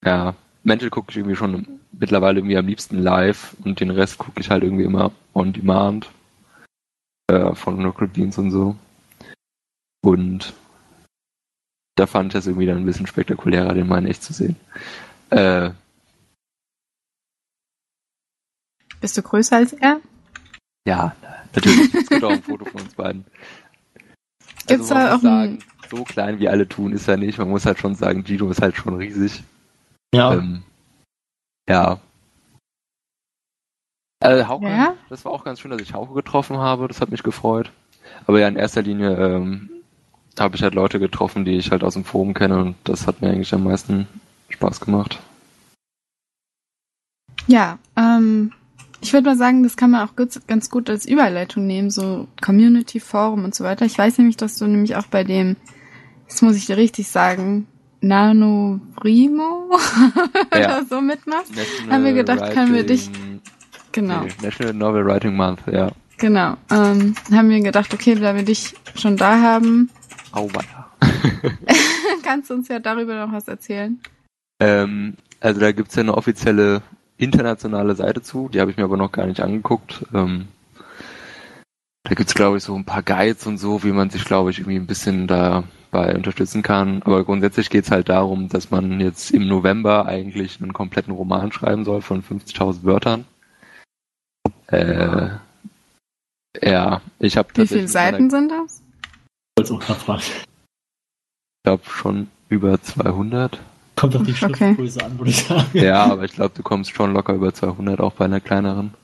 ja, 0.05 0.35
Mental 0.65 0.91
gucke 0.91 1.11
ich 1.11 1.17
irgendwie 1.17 1.37
schon 1.37 1.81
mittlerweile 1.93 2.41
irgendwie 2.41 2.59
am 2.59 2.67
liebsten 2.67 2.99
live 2.99 3.57
und 3.65 3.81
den 3.81 3.91
Rest 3.91 4.19
gucke 4.19 4.41
ich 4.41 4.51
halt 4.51 4.65
irgendwie 4.65 4.85
immer 4.85 5.13
on 5.33 5.55
demand 5.55 6.11
äh, 7.29 7.55
von 7.55 7.83
Rocket 7.83 8.13
Beans 8.13 8.37
und 8.37 8.51
so. 8.51 8.77
Und 10.03 10.53
da 11.99 12.07
fand 12.07 12.29
ich 12.29 12.33
das 12.35 12.47
irgendwie 12.47 12.67
dann 12.67 12.79
ein 12.79 12.87
bisschen 12.87 13.07
spektakulärer, 13.07 13.75
den 13.75 13.87
mal 13.89 13.99
in 13.99 14.07
echt 14.07 14.23
zu 14.23 14.33
sehen. 14.33 14.57
Äh, 15.31 15.71
Bist 19.01 19.17
du 19.17 19.23
größer 19.23 19.57
als 19.57 19.73
er? 19.75 20.01
ja, 20.87 21.15
natürlich. 21.55 21.95
Es 21.95 22.09
gibt 22.09 22.25
auch 22.25 22.31
ein 22.31 22.43
Foto 22.43 22.65
von 22.65 22.81
uns 22.81 22.95
beiden. 22.95 23.25
Gibt's 24.67 24.91
also 24.91 24.95
man 24.95 25.05
da 25.05 25.13
muss 25.15 25.25
auch 25.25 25.29
ein- 25.29 25.59
sagen, 25.61 25.65
so 25.91 26.05
klein 26.05 26.39
wie 26.41 26.49
alle 26.49 26.69
tun 26.69 26.93
ist 26.93 27.09
er 27.09 27.17
nicht. 27.17 27.39
Man 27.39 27.49
muss 27.51 27.67
halt 27.67 27.79
schon 27.79 27.95
sagen, 27.95 28.25
Gino 28.25 28.51
ist 28.51 28.61
halt 28.63 28.77
schon 28.77 28.97
riesig. 28.97 29.43
Ja, 30.15 30.35
Ähm, 30.35 30.63
ja. 31.69 32.01
Äh, 34.21 34.45
Hauke, 34.45 34.67
Ja? 34.69 34.97
das 35.11 35.25
war 35.25 35.33
auch 35.33 35.45
ganz 35.45 35.61
schön, 35.61 35.71
dass 35.71 35.81
ich 35.81 35.93
Hauke 35.95 36.15
getroffen 36.15 36.57
habe. 36.59 36.89
Das 36.89 37.01
hat 37.01 37.11
mich 37.11 37.23
gefreut. 37.23 37.71
Aber 38.27 38.41
ja, 38.41 38.49
in 38.49 38.57
erster 38.57 38.83
Linie 38.83 39.11
ähm, 39.17 39.71
habe 40.41 40.57
ich 40.57 40.63
halt 40.63 40.75
Leute 40.75 40.99
getroffen, 40.99 41.45
die 41.45 41.57
ich 41.57 41.71
halt 41.71 41.83
aus 41.85 41.95
dem 41.95 42.05
Forum 42.05 42.35
kenne 42.35 42.59
und 42.59 42.77
das 42.85 43.07
hat 43.07 43.21
mir 43.23 43.31
eigentlich 43.31 43.53
am 43.55 43.65
meisten 43.65 44.07
Spaß 44.51 44.81
gemacht. 44.81 45.19
Ja, 47.47 47.79
ähm, 47.97 48.53
ich 49.01 49.13
würde 49.13 49.29
mal 49.31 49.37
sagen, 49.37 49.63
das 49.63 49.77
kann 49.77 49.91
man 49.93 50.07
auch 50.07 50.17
gut, 50.17 50.41
ganz 50.47 50.71
gut 50.71 50.91
als 50.91 51.07
Überleitung 51.07 51.67
nehmen, 51.67 51.91
so 51.91 52.27
Community, 52.43 53.01
Forum 53.01 53.45
und 53.45 53.55
so 53.55 53.65
weiter. 53.65 53.85
Ich 53.87 53.97
weiß 53.97 54.19
nämlich, 54.19 54.37
dass 54.37 54.59
du 54.59 54.67
nämlich 54.67 54.97
auch 54.97 55.07
bei 55.07 55.25
dem, 55.25 55.57
das 56.29 56.43
muss 56.43 56.57
ich 56.57 56.67
dir 56.67 56.77
richtig 56.77 57.09
sagen, 57.09 57.67
Nano 58.01 58.81
Primo 58.97 59.71
oder 60.55 60.85
so 60.89 61.01
mitmachst. 61.01 61.55
National 61.57 61.93
Haben 61.95 62.05
wir 62.05 62.13
gedacht, 62.13 62.53
können 62.53 62.75
wir 62.75 62.85
dich- 62.85 63.09
Writing- 63.09 63.41
Genau, 63.91 64.21
Nee, 64.21 64.33
National 64.43 64.75
Novel 64.75 65.07
Writing 65.07 65.35
Month, 65.35 65.61
ja. 65.73 65.91
genau. 66.19 66.57
Ähm, 66.71 67.15
haben 67.33 67.49
wir 67.49 67.61
gedacht, 67.63 67.93
okay, 67.95 68.15
da 68.15 68.37
wir 68.37 68.43
dich 68.45 68.75
schon 68.95 69.17
da 69.17 69.41
haben, 69.41 69.89
Auweia. 70.33 70.91
kannst 72.23 72.51
du 72.51 72.55
uns 72.55 72.69
ja 72.69 72.79
darüber 72.79 73.27
noch 73.27 73.33
was 73.33 73.49
erzählen. 73.49 73.99
Ähm, 74.61 75.17
also 75.41 75.61
da 75.61 75.73
gibt's 75.73 75.95
ja 75.95 76.03
eine 76.03 76.17
offizielle 76.17 76.83
internationale 77.17 77.95
Seite 77.95 78.23
zu, 78.23 78.49
die 78.49 78.61
habe 78.61 78.71
ich 78.71 78.77
mir 78.77 78.85
aber 78.85 78.97
noch 78.97 79.13
gar 79.13 79.27
nicht 79.27 79.41
angeguckt. 79.41 80.05
Ähm, 80.15 80.49
da 82.05 82.15
gibt's 82.15 82.35
glaube 82.35 82.59
ich, 82.59 82.65
so 82.65 82.75
ein 82.75 82.85
paar 82.85 83.03
Guides 83.03 83.47
und 83.47 83.59
so, 83.59 83.83
wie 83.83 83.93
man 83.93 84.11
sich, 84.11 84.25
glaube 84.25 84.51
ich, 84.51 84.59
irgendwie 84.59 84.79
ein 84.79 84.87
bisschen 84.87 85.27
dabei 85.27 86.15
unterstützen 86.15 86.63
kann. 86.63 87.03
Aber 87.03 87.25
grundsätzlich 87.25 87.71
geht's 87.71 87.91
halt 87.91 88.09
darum, 88.09 88.49
dass 88.49 88.71
man 88.71 89.01
jetzt 89.01 89.31
im 89.31 89.47
November 89.49 90.07
eigentlich 90.07 90.61
einen 90.61 90.73
kompletten 90.73 91.13
Roman 91.13 91.51
schreiben 91.53 91.85
soll 91.85 92.03
von 92.03 92.23
50.000 92.23 92.85
Wörtern. 92.85 93.25
Äh, 94.67 95.29
ja, 96.63 97.01
ich 97.19 97.37
habe 97.37 97.49
Wie 97.55 97.67
viele 97.67 97.89
Seiten 97.89 98.31
sind 98.31 98.51
das? 98.51 98.83
Ich 99.63 99.71
wollte 99.71 99.75
es 99.75 99.81
auch 99.83 99.87
gerade 99.87 100.01
fragen. 100.01 100.23
Ich 100.23 101.63
glaube 101.65 101.83
schon 101.89 102.29
über 102.49 102.81
200. 102.81 103.59
Kommt 103.97 104.15
auf 104.17 104.23
die 104.23 104.31
Okay. 104.31 104.55
Schriftgröße 104.55 105.05
an, 105.05 105.19
würde 105.19 105.31
ich 105.31 105.45
sagen. 105.45 105.67
Ja, 105.75 106.05
aber 106.05 106.25
ich 106.25 106.33
glaube, 106.33 106.55
du 106.55 106.63
kommst 106.63 106.95
schon 106.95 107.13
locker 107.13 107.35
über 107.35 107.53
200, 107.53 108.01
auch 108.01 108.13
bei 108.13 108.27
einer 108.27 108.41
kleineren. 108.41 108.95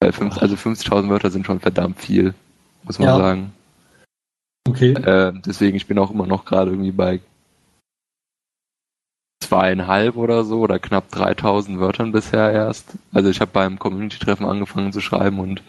Weil 0.00 0.12
fünf, 0.12 0.36
also 0.38 0.54
50.000 0.56 1.08
Wörter 1.08 1.30
sind 1.30 1.46
schon 1.46 1.60
verdammt 1.60 1.98
viel, 1.98 2.34
muss 2.82 2.98
man 2.98 3.08
Ja. 3.08 3.16
sagen. 3.16 3.52
Okay. 4.68 4.92
Äh, 4.92 5.32
deswegen, 5.46 5.76
ich 5.76 5.86
bin 5.86 5.98
auch 5.98 6.10
immer 6.10 6.26
noch 6.26 6.44
gerade 6.44 6.70
irgendwie 6.70 6.92
bei 6.92 7.20
zweieinhalb 9.42 10.16
oder 10.16 10.44
so 10.44 10.60
oder 10.60 10.78
knapp 10.78 11.10
3000 11.10 11.80
Wörtern 11.80 12.12
bisher 12.12 12.52
erst. 12.52 12.92
Also 13.12 13.28
ich 13.28 13.40
habe 13.40 13.50
beim 13.52 13.78
Community-Treffen 13.78 14.46
angefangen 14.46 14.92
zu 14.92 15.00
schreiben 15.00 15.40
und 15.40 15.62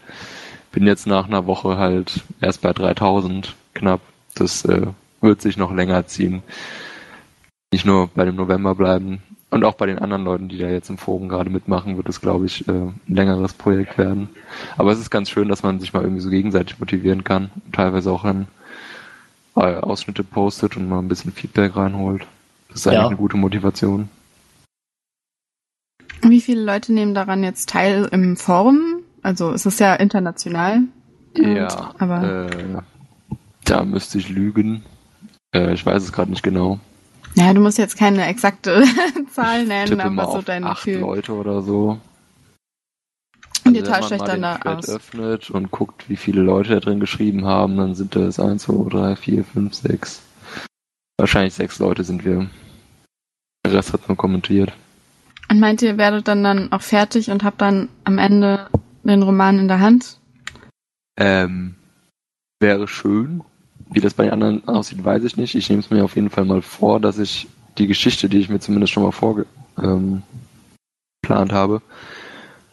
bin 0.72 0.86
jetzt 0.86 1.08
nach 1.08 1.26
einer 1.28 1.47
Woche 1.47 1.78
halt 1.78 2.24
erst 2.39 2.62
bei 2.62 2.72
3000 2.74 3.56
knapp. 3.74 4.01
Das 4.36 4.65
äh, 4.65 4.88
wird 5.21 5.41
sich 5.41 5.58
noch 5.58 5.74
länger 5.74 6.05
ziehen. 6.08 6.43
Nicht 7.71 7.86
nur 7.86 8.08
bei 8.08 8.25
dem 8.25 8.36
November 8.36 8.75
bleiben. 8.75 9.21
Und 9.50 9.63
auch 9.66 9.75
bei 9.75 9.86
den 9.86 10.00
anderen 10.00 10.24
Leuten, 10.24 10.50
die 10.50 10.58
da 10.58 10.67
jetzt 10.67 10.89
im 10.89 10.97
Forum 10.97 11.29
gerade 11.29 11.50
mitmachen, 11.51 11.95
wird 11.95 12.09
es, 12.09 12.21
glaube 12.21 12.47
ich, 12.47 12.67
äh, 12.67 12.71
ein 12.71 13.00
längeres 13.08 13.54
Projekt 13.54 13.97
werden. 14.00 14.29
Aber 14.78 14.91
es 14.91 15.00
ist 15.00 15.12
ganz 15.12 15.29
schön, 15.29 15.47
dass 15.47 15.62
man 15.62 15.79
sich 15.79 15.93
mal 15.93 16.01
irgendwie 16.01 16.21
so 16.21 16.29
gegenseitig 16.29 16.79
motivieren 16.79 17.24
kann. 17.24 17.51
Und 17.66 17.75
teilweise 17.75 18.12
auch 18.12 18.24
dann 18.24 18.47
äh, 19.55 19.75
Ausschnitte 19.75 20.24
postet 20.24 20.75
und 20.75 20.89
mal 20.89 21.00
ein 21.00 21.08
bisschen 21.08 21.32
Feedback 21.32 21.75
reinholt. 21.75 22.25
Das 22.70 22.79
ist 22.79 22.87
eigentlich 22.87 23.00
Ja. 23.01 23.08
eine 23.08 23.16
gute 23.17 23.37
Motivation. 23.37 24.09
Wie 26.24 26.41
viele 26.41 26.63
Leute 26.63 26.93
nehmen 26.93 27.13
daran 27.13 27.43
jetzt 27.43 27.70
teil 27.70 28.08
im 28.12 28.37
Forum? 28.37 29.01
Also 29.21 29.51
es 29.51 29.66
ist 29.66 29.79
ja 29.79 29.93
international. 29.95 30.82
Ja, 31.36 31.93
aber 32.00 32.50
äh, 32.50 32.78
da 33.64 33.84
müsste 33.84 34.18
ich 34.18 34.30
lügen. 34.30 34.84
Äh, 35.56 35.74
ich 35.74 35.86
weiß 35.86 36.04
es 36.04 36.12
gerade 36.12 36.32
nicht 36.32 36.44
genau. 36.44 36.80
naja, 37.36 37.54
du 37.54 37.62
musst 37.62 37.78
jetzt 37.78 37.98
keine 37.98 38.26
exakte 38.28 38.84
Zahl 39.32 39.66
nennen, 39.66 40.00
aber 40.02 40.32
so 40.32 40.42
dein 40.42 40.64
acht 40.64 40.86
Gefühl. 40.86 41.02
Leute 41.02 41.34
oder 41.34 41.62
so. 41.62 42.00
Und 43.66 43.76
ihr 43.76 43.82
Also, 43.82 43.94
wenn 43.94 44.02
tauscht 44.02 44.12
euch 44.12 44.22
dann 44.22 44.42
da 44.42 44.60
aus. 44.64 44.90
öffnet 44.90 45.50
und 45.50 45.72
guckt, 45.72 46.10
wie 46.10 46.18
viele 46.18 46.42
Leute 46.42 46.72
da 46.72 46.80
drin 46.80 47.00
geschrieben 47.00 47.46
haben, 47.46 47.78
dann 47.78 47.96
sind 47.96 48.16
das 48.16 48.40
1, 48.40 48.64
2, 48.64 48.90
3, 48.90 49.16
4, 49.16 49.44
5, 49.46 49.74
6. 49.74 50.22
Wahrscheinlich 51.18 51.54
sechs 51.54 51.80
Leute 51.80 52.04
sind 52.04 52.26
wir. 52.26 52.50
Der 53.66 53.74
Rest 53.74 53.94
hat 53.94 54.08
nur 54.10 54.18
kommentiert. 54.18 54.74
Und 55.50 55.60
meint 55.60 55.82
ihr, 55.82 55.98
werdet 55.98 56.28
dann 56.28 56.44
dann 56.44 56.72
auch 56.72 56.82
fertig 56.82 57.30
und 57.30 57.44
habt 57.44 57.62
dann 57.62 57.88
am 58.04 58.18
Ende 58.18 58.68
den 59.04 59.22
Roman 59.22 59.60
in 59.60 59.68
der 59.68 59.80
Hand? 59.80 60.18
Ähm, 61.18 61.76
wäre 62.60 62.88
schön. 62.88 63.44
Wie 63.93 64.01
das 64.01 64.15
bei 64.15 64.24
den 64.24 64.33
anderen 64.33 64.67
aussieht, 64.67 65.03
weiß 65.03 65.24
ich 65.24 65.37
nicht. 65.37 65.55
Ich 65.55 65.70
nehme 65.70 65.82
es 65.82 65.91
mir 65.91 66.03
auf 66.03 66.15
jeden 66.15 66.32
Fall 66.32 66.45
mal 66.45 66.61
vor, 66.61 66.99
dass 66.99 67.20
ich 67.20 67.47
die 67.78 67.87
Geschichte, 67.87 68.28
die 68.28 68.39
ich 68.39 68.49
mir 68.49 68.59
zumindest 68.59 68.91
schon 68.91 69.03
mal 69.03 69.11
vorge 69.11 69.45
ähm, 69.82 70.24
habe. 71.29 71.82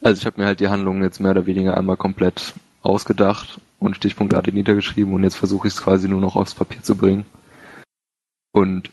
Also 0.02 0.20
ich 0.20 0.26
habe 0.26 0.40
mir 0.40 0.46
halt 0.46 0.60
die 0.60 0.68
Handlungen 0.68 1.02
jetzt 1.02 1.20
mehr 1.20 1.32
oder 1.32 1.46
weniger 1.46 1.76
einmal 1.76 1.96
komplett 1.96 2.54
ausgedacht 2.82 3.60
und 3.78 3.96
stichpunktartig 3.96 4.54
niedergeschrieben 4.54 5.12
und 5.12 5.22
jetzt 5.22 5.36
versuche 5.36 5.68
ich 5.68 5.74
es 5.74 5.82
quasi 5.82 6.08
nur 6.08 6.20
noch 6.20 6.36
aufs 6.36 6.54
Papier 6.54 6.82
zu 6.82 6.96
bringen. 6.96 7.26
Und 8.52 8.90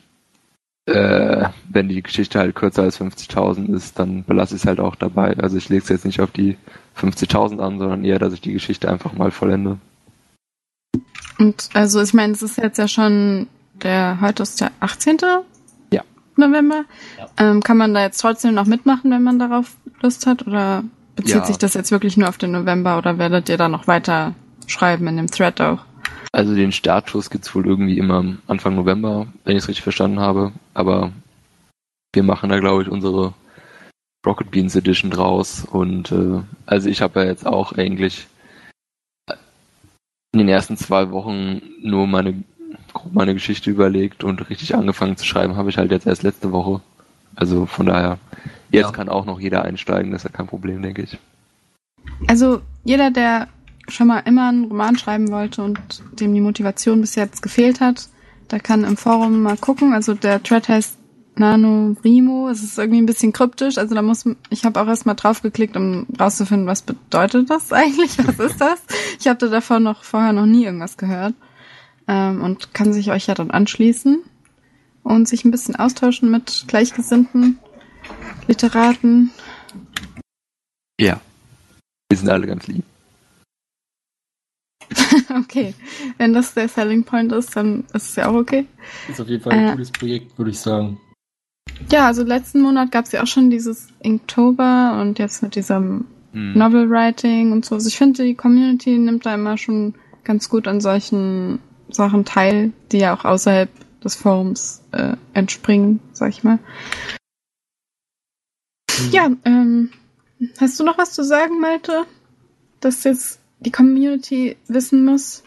äh, 0.85 1.49
wenn 1.69 1.89
die 1.89 2.01
Geschichte 2.01 2.39
halt 2.39 2.55
kürzer 2.55 2.83
als 2.83 2.99
50.000 2.99 3.73
ist, 3.73 3.99
dann 3.99 4.23
belasse 4.23 4.55
ich 4.55 4.61
es 4.61 4.67
halt 4.67 4.79
auch 4.79 4.95
dabei. 4.95 5.35
Also 5.37 5.57
ich 5.57 5.69
lege 5.69 5.83
es 5.83 5.89
jetzt 5.89 6.05
nicht 6.05 6.21
auf 6.21 6.31
die 6.31 6.57
50.000 6.97 7.59
an, 7.59 7.79
sondern 7.79 8.05
eher, 8.05 8.19
dass 8.19 8.33
ich 8.33 8.41
die 8.41 8.53
Geschichte 8.53 8.89
einfach 8.89 9.13
mal 9.13 9.31
vollende. 9.31 9.77
Und 11.39 11.69
also 11.73 12.01
ich 12.01 12.13
meine, 12.13 12.33
es 12.33 12.41
ist 12.41 12.57
jetzt 12.57 12.77
ja 12.77 12.87
schon 12.87 13.47
der, 13.83 14.19
heute 14.21 14.43
ist 14.43 14.59
der 14.61 14.71
18. 14.79 15.17
Ja. 15.91 16.03
November. 16.35 16.85
Ja. 17.17 17.27
Ähm, 17.37 17.61
kann 17.61 17.77
man 17.77 17.93
da 17.93 18.01
jetzt 18.01 18.19
trotzdem 18.19 18.53
noch 18.53 18.65
mitmachen, 18.65 19.11
wenn 19.11 19.23
man 19.23 19.39
darauf 19.39 19.75
Lust 20.01 20.25
hat? 20.25 20.45
Oder 20.47 20.83
bezieht 21.15 21.35
Ja. 21.35 21.45
sich 21.45 21.57
das 21.57 21.73
jetzt 21.73 21.91
wirklich 21.91 22.17
nur 22.17 22.29
auf 22.29 22.37
den 22.37 22.51
November 22.51 22.97
oder 22.97 23.17
werdet 23.17 23.49
ihr 23.49 23.57
da 23.57 23.69
noch 23.69 23.87
weiter 23.87 24.33
schreiben 24.67 25.07
in 25.07 25.17
dem 25.17 25.31
Thread 25.31 25.61
auch? 25.61 25.79
Also 26.31 26.53
den 26.55 26.71
Startschuss 26.71 27.29
gibt's 27.29 27.53
wohl 27.55 27.65
irgendwie 27.65 27.97
immer 27.97 28.23
Anfang 28.47 28.75
November, 28.75 29.27
wenn 29.43 29.55
ich 29.55 29.63
es 29.63 29.69
richtig 29.69 29.83
verstanden 29.83 30.19
habe. 30.19 30.51
Aber 30.73 31.11
wir 32.13 32.23
machen 32.23 32.49
da, 32.49 32.59
glaube 32.59 32.83
ich, 32.83 32.89
unsere 32.89 33.33
Rocket 34.25 34.51
Beans 34.51 34.75
Edition 34.75 35.09
draus. 35.09 35.65
Und 35.65 36.11
äh, 36.11 36.41
also 36.65 36.89
ich 36.89 37.01
habe 37.01 37.21
ja 37.21 37.25
jetzt 37.27 37.47
auch 37.47 37.71
eigentlich 37.73 38.27
in 40.39 40.45
den 40.47 40.53
ersten 40.53 40.77
zwei 40.77 41.09
Wochen 41.11 41.61
nur 41.81 42.05
meine 42.07 42.43
grob 42.93 43.13
meine 43.13 43.33
Geschichte 43.33 43.69
überlegt 43.69 44.23
und 44.23 44.49
richtig 44.49 44.75
angefangen 44.75 45.17
zu 45.17 45.25
schreiben 45.25 45.55
habe 45.55 45.69
ich 45.69 45.77
halt 45.77 45.91
jetzt 45.91 46.05
erst 46.07 46.23
letzte 46.23 46.51
Woche. 46.51 46.81
Also 47.35 47.65
von 47.65 47.85
daher, 47.85 48.17
jetzt 48.71 48.85
Ja. 48.87 48.91
kann 48.91 49.09
auch 49.09 49.25
noch 49.25 49.39
jeder 49.39 49.63
einsteigen, 49.63 50.11
das 50.11 50.23
ist 50.25 50.31
ja 50.31 50.35
kein 50.37 50.47
Problem, 50.47 50.81
denke 50.81 51.03
ich. 51.03 51.17
Also 52.27 52.61
jeder, 52.83 53.11
der 53.11 53.47
schon 53.89 54.07
mal 54.07 54.19
immer 54.19 54.49
einen 54.49 54.65
Roman 54.65 54.97
schreiben 54.97 55.31
wollte 55.31 55.63
und 55.63 55.79
dem 56.19 56.33
die 56.33 56.41
Motivation 56.41 57.01
bis 57.01 57.15
jetzt 57.15 57.41
gefehlt 57.41 57.79
hat, 57.79 58.09
der 58.51 58.59
kann 58.59 58.83
im 58.83 58.97
Forum 58.97 59.41
mal 59.41 59.57
gucken. 59.57 59.93
Also 59.93 60.13
der 60.13 60.41
Thread 60.43 60.67
heißt 60.69 60.97
Nano 61.39 61.95
Rimo. 62.03 62.49
Es 62.49 62.63
ist 62.63 62.77
irgendwie 62.77 63.01
ein 63.01 63.05
bisschen 63.05 63.33
kryptisch. 63.33 63.77
Also 63.77 63.93
da 63.95 64.01
muss 64.01 64.25
ich 64.49 64.65
habe 64.65 64.81
auch 64.81 64.87
erst 64.87 65.05
mal 65.05 65.13
drauf 65.13 65.41
geklickt, 65.41 65.75
um 65.77 66.05
rauszufinden, 66.19 66.67
was 66.67 66.81
bedeutet 66.81 67.49
das 67.49 67.71
eigentlich? 67.73 68.17
Was 68.25 68.39
ist 68.39 68.59
das? 68.61 68.81
Ich 69.19 69.27
hatte 69.27 69.49
davon 69.49 69.83
noch 69.83 70.03
vorher 70.03 70.33
noch 70.33 70.45
nie 70.45 70.65
irgendwas 70.65 70.97
gehört 70.97 71.33
ähm, 72.07 72.41
und 72.41 72.73
kann 72.73 72.93
sich 72.93 73.11
euch 73.11 73.27
ja 73.27 73.33
dann 73.33 73.51
anschließen 73.51 74.21
und 75.03 75.27
sich 75.27 75.45
ein 75.45 75.51
bisschen 75.51 75.75
austauschen 75.75 76.29
mit 76.31 76.65
gleichgesinnten 76.67 77.59
Literaten. 78.47 79.31
Ja. 80.99 81.19
Wir 82.09 82.17
sind 82.17 82.29
alle 82.29 82.47
ganz 82.47 82.67
lieb. 82.67 82.83
Okay, 85.41 85.73
wenn 86.17 86.33
das 86.33 86.53
der 86.53 86.69
Selling 86.69 87.03
Point 87.03 87.31
ist, 87.33 87.55
dann 87.55 87.81
ist 87.93 88.09
es 88.09 88.15
ja 88.15 88.29
auch 88.29 88.35
okay. 88.35 88.65
Ist 89.09 89.19
auf 89.19 89.27
jeden 89.27 89.43
Fall 89.43 89.53
ein 89.53 89.67
Äh. 89.67 89.71
cooles 89.73 89.91
Projekt, 89.91 90.37
würde 90.37 90.51
ich 90.51 90.59
sagen. 90.59 90.99
Ja, 91.91 92.07
also 92.07 92.23
letzten 92.23 92.61
Monat 92.61 92.91
gab 92.91 93.05
es 93.05 93.11
ja 93.11 93.23
auch 93.23 93.27
schon 93.27 93.49
dieses 93.49 93.87
Inktober 94.01 94.99
und 95.01 95.19
jetzt 95.19 95.43
mit 95.43 95.55
diesem 95.55 96.05
Hm. 96.33 96.53
Novel 96.53 96.89
Writing 96.89 97.51
und 97.51 97.65
so. 97.65 97.75
Also 97.75 97.87
ich 97.87 97.97
finde, 97.97 98.23
die 98.23 98.35
Community 98.35 98.97
nimmt 98.97 99.25
da 99.25 99.33
immer 99.33 99.57
schon 99.57 99.95
ganz 100.23 100.49
gut 100.49 100.67
an 100.67 100.81
solchen 100.81 101.59
Sachen 101.89 102.25
teil, 102.25 102.73
die 102.91 102.99
ja 102.99 103.15
auch 103.15 103.25
außerhalb 103.25 103.69
des 104.03 104.15
Forums 104.15 104.83
äh, 104.91 105.15
entspringen, 105.33 105.99
sag 106.13 106.29
ich 106.29 106.43
mal. 106.43 106.59
Ja, 109.11 109.29
ähm, 109.45 109.89
hast 110.59 110.79
du 110.79 110.83
noch 110.83 110.97
was 110.97 111.13
zu 111.13 111.23
sagen, 111.23 111.59
Malte? 111.59 112.05
Dass 112.81 113.03
jetzt 113.03 113.39
die 113.59 113.71
Community 113.71 114.57
wissen 114.67 115.05
muss? 115.05 115.43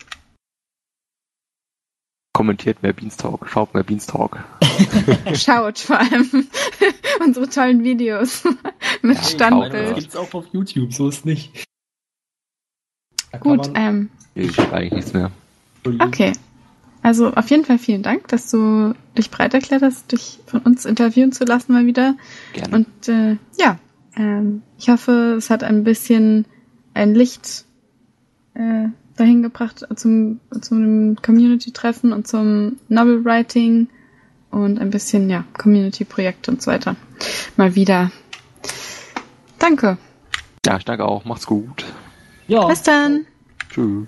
Kommentiert 2.41 2.83
mehr 2.83 2.95
Beanstalk, 2.95 3.51
schaut 3.51 3.75
mehr 3.75 3.83
Beanstalk. 3.83 4.43
Schaut 5.35 5.79
vor 5.79 5.99
allem 5.99 6.47
unsere 7.23 7.47
tollen 7.51 7.85
Videos 7.85 8.45
mit 9.03 9.17
Ja, 9.17 9.21
Das 9.21 9.31
Standbild. 9.33 9.95
gibt's 9.97 10.17
auch 10.17 10.33
auf 10.33 10.47
YouTube, 10.51 10.95
so 10.95 11.11
ist 11.11 11.27
nicht. 11.27 11.67
Da 13.31 13.37
Gut, 13.37 13.71
ähm, 13.75 14.09
Ich 14.35 14.57
habe 14.59 14.73
eigentlich 14.73 14.93
nichts 14.95 15.12
mehr. 15.12 15.31
Okay. 15.99 16.33
Also 17.03 17.31
auf 17.35 17.51
jeden 17.51 17.67
Fall 17.67 17.79
vielen 17.79 18.03
Dank, 18.03 18.29
dass 18.29 18.51
du 18.51 18.95
dich 19.19 19.29
bereit 19.29 19.53
erklärt 19.53 19.83
hast, 19.83 20.11
dich 20.12 20.39
von 20.47 20.61
uns 20.61 20.87
interviewen 20.87 21.33
zu 21.33 21.45
lassen 21.45 21.75
mal 21.75 21.85
wieder. 21.85 22.15
Gerne. 22.55 22.75
Und 22.75 23.09
äh, 23.09 23.37
ja, 23.59 23.79
ähm, 24.17 24.62
ich 24.79 24.89
hoffe, 24.89 25.35
es 25.37 25.51
hat 25.51 25.62
ein 25.62 25.85
bisschen 25.85 26.47
ein 26.95 27.15
Licht 27.15 27.67
äh, 28.55 28.87
dahin 29.16 29.43
gebracht 29.43 29.87
zum, 29.97 30.41
zum 30.61 31.16
Community-Treffen 31.16 32.12
und 32.12 32.27
zum 32.27 32.77
Novel-Writing 32.89 33.89
und 34.51 34.78
ein 34.78 34.91
bisschen, 34.91 35.31
ja, 35.31 35.45
Community-Projekte 35.59 36.51
und 36.51 36.62
so 36.62 36.70
weiter. 36.70 36.97
Mal 37.57 37.74
wieder. 37.74 38.11
Danke. 39.59 39.99
Ja, 40.66 40.77
ich 40.77 40.85
danke 40.85 41.05
auch. 41.05 41.24
Macht's 41.24 41.47
gut. 41.47 41.85
ja. 42.49 42.66
Bis 42.66 42.82
dann. 42.82 43.27
Tschüss. 43.70 44.07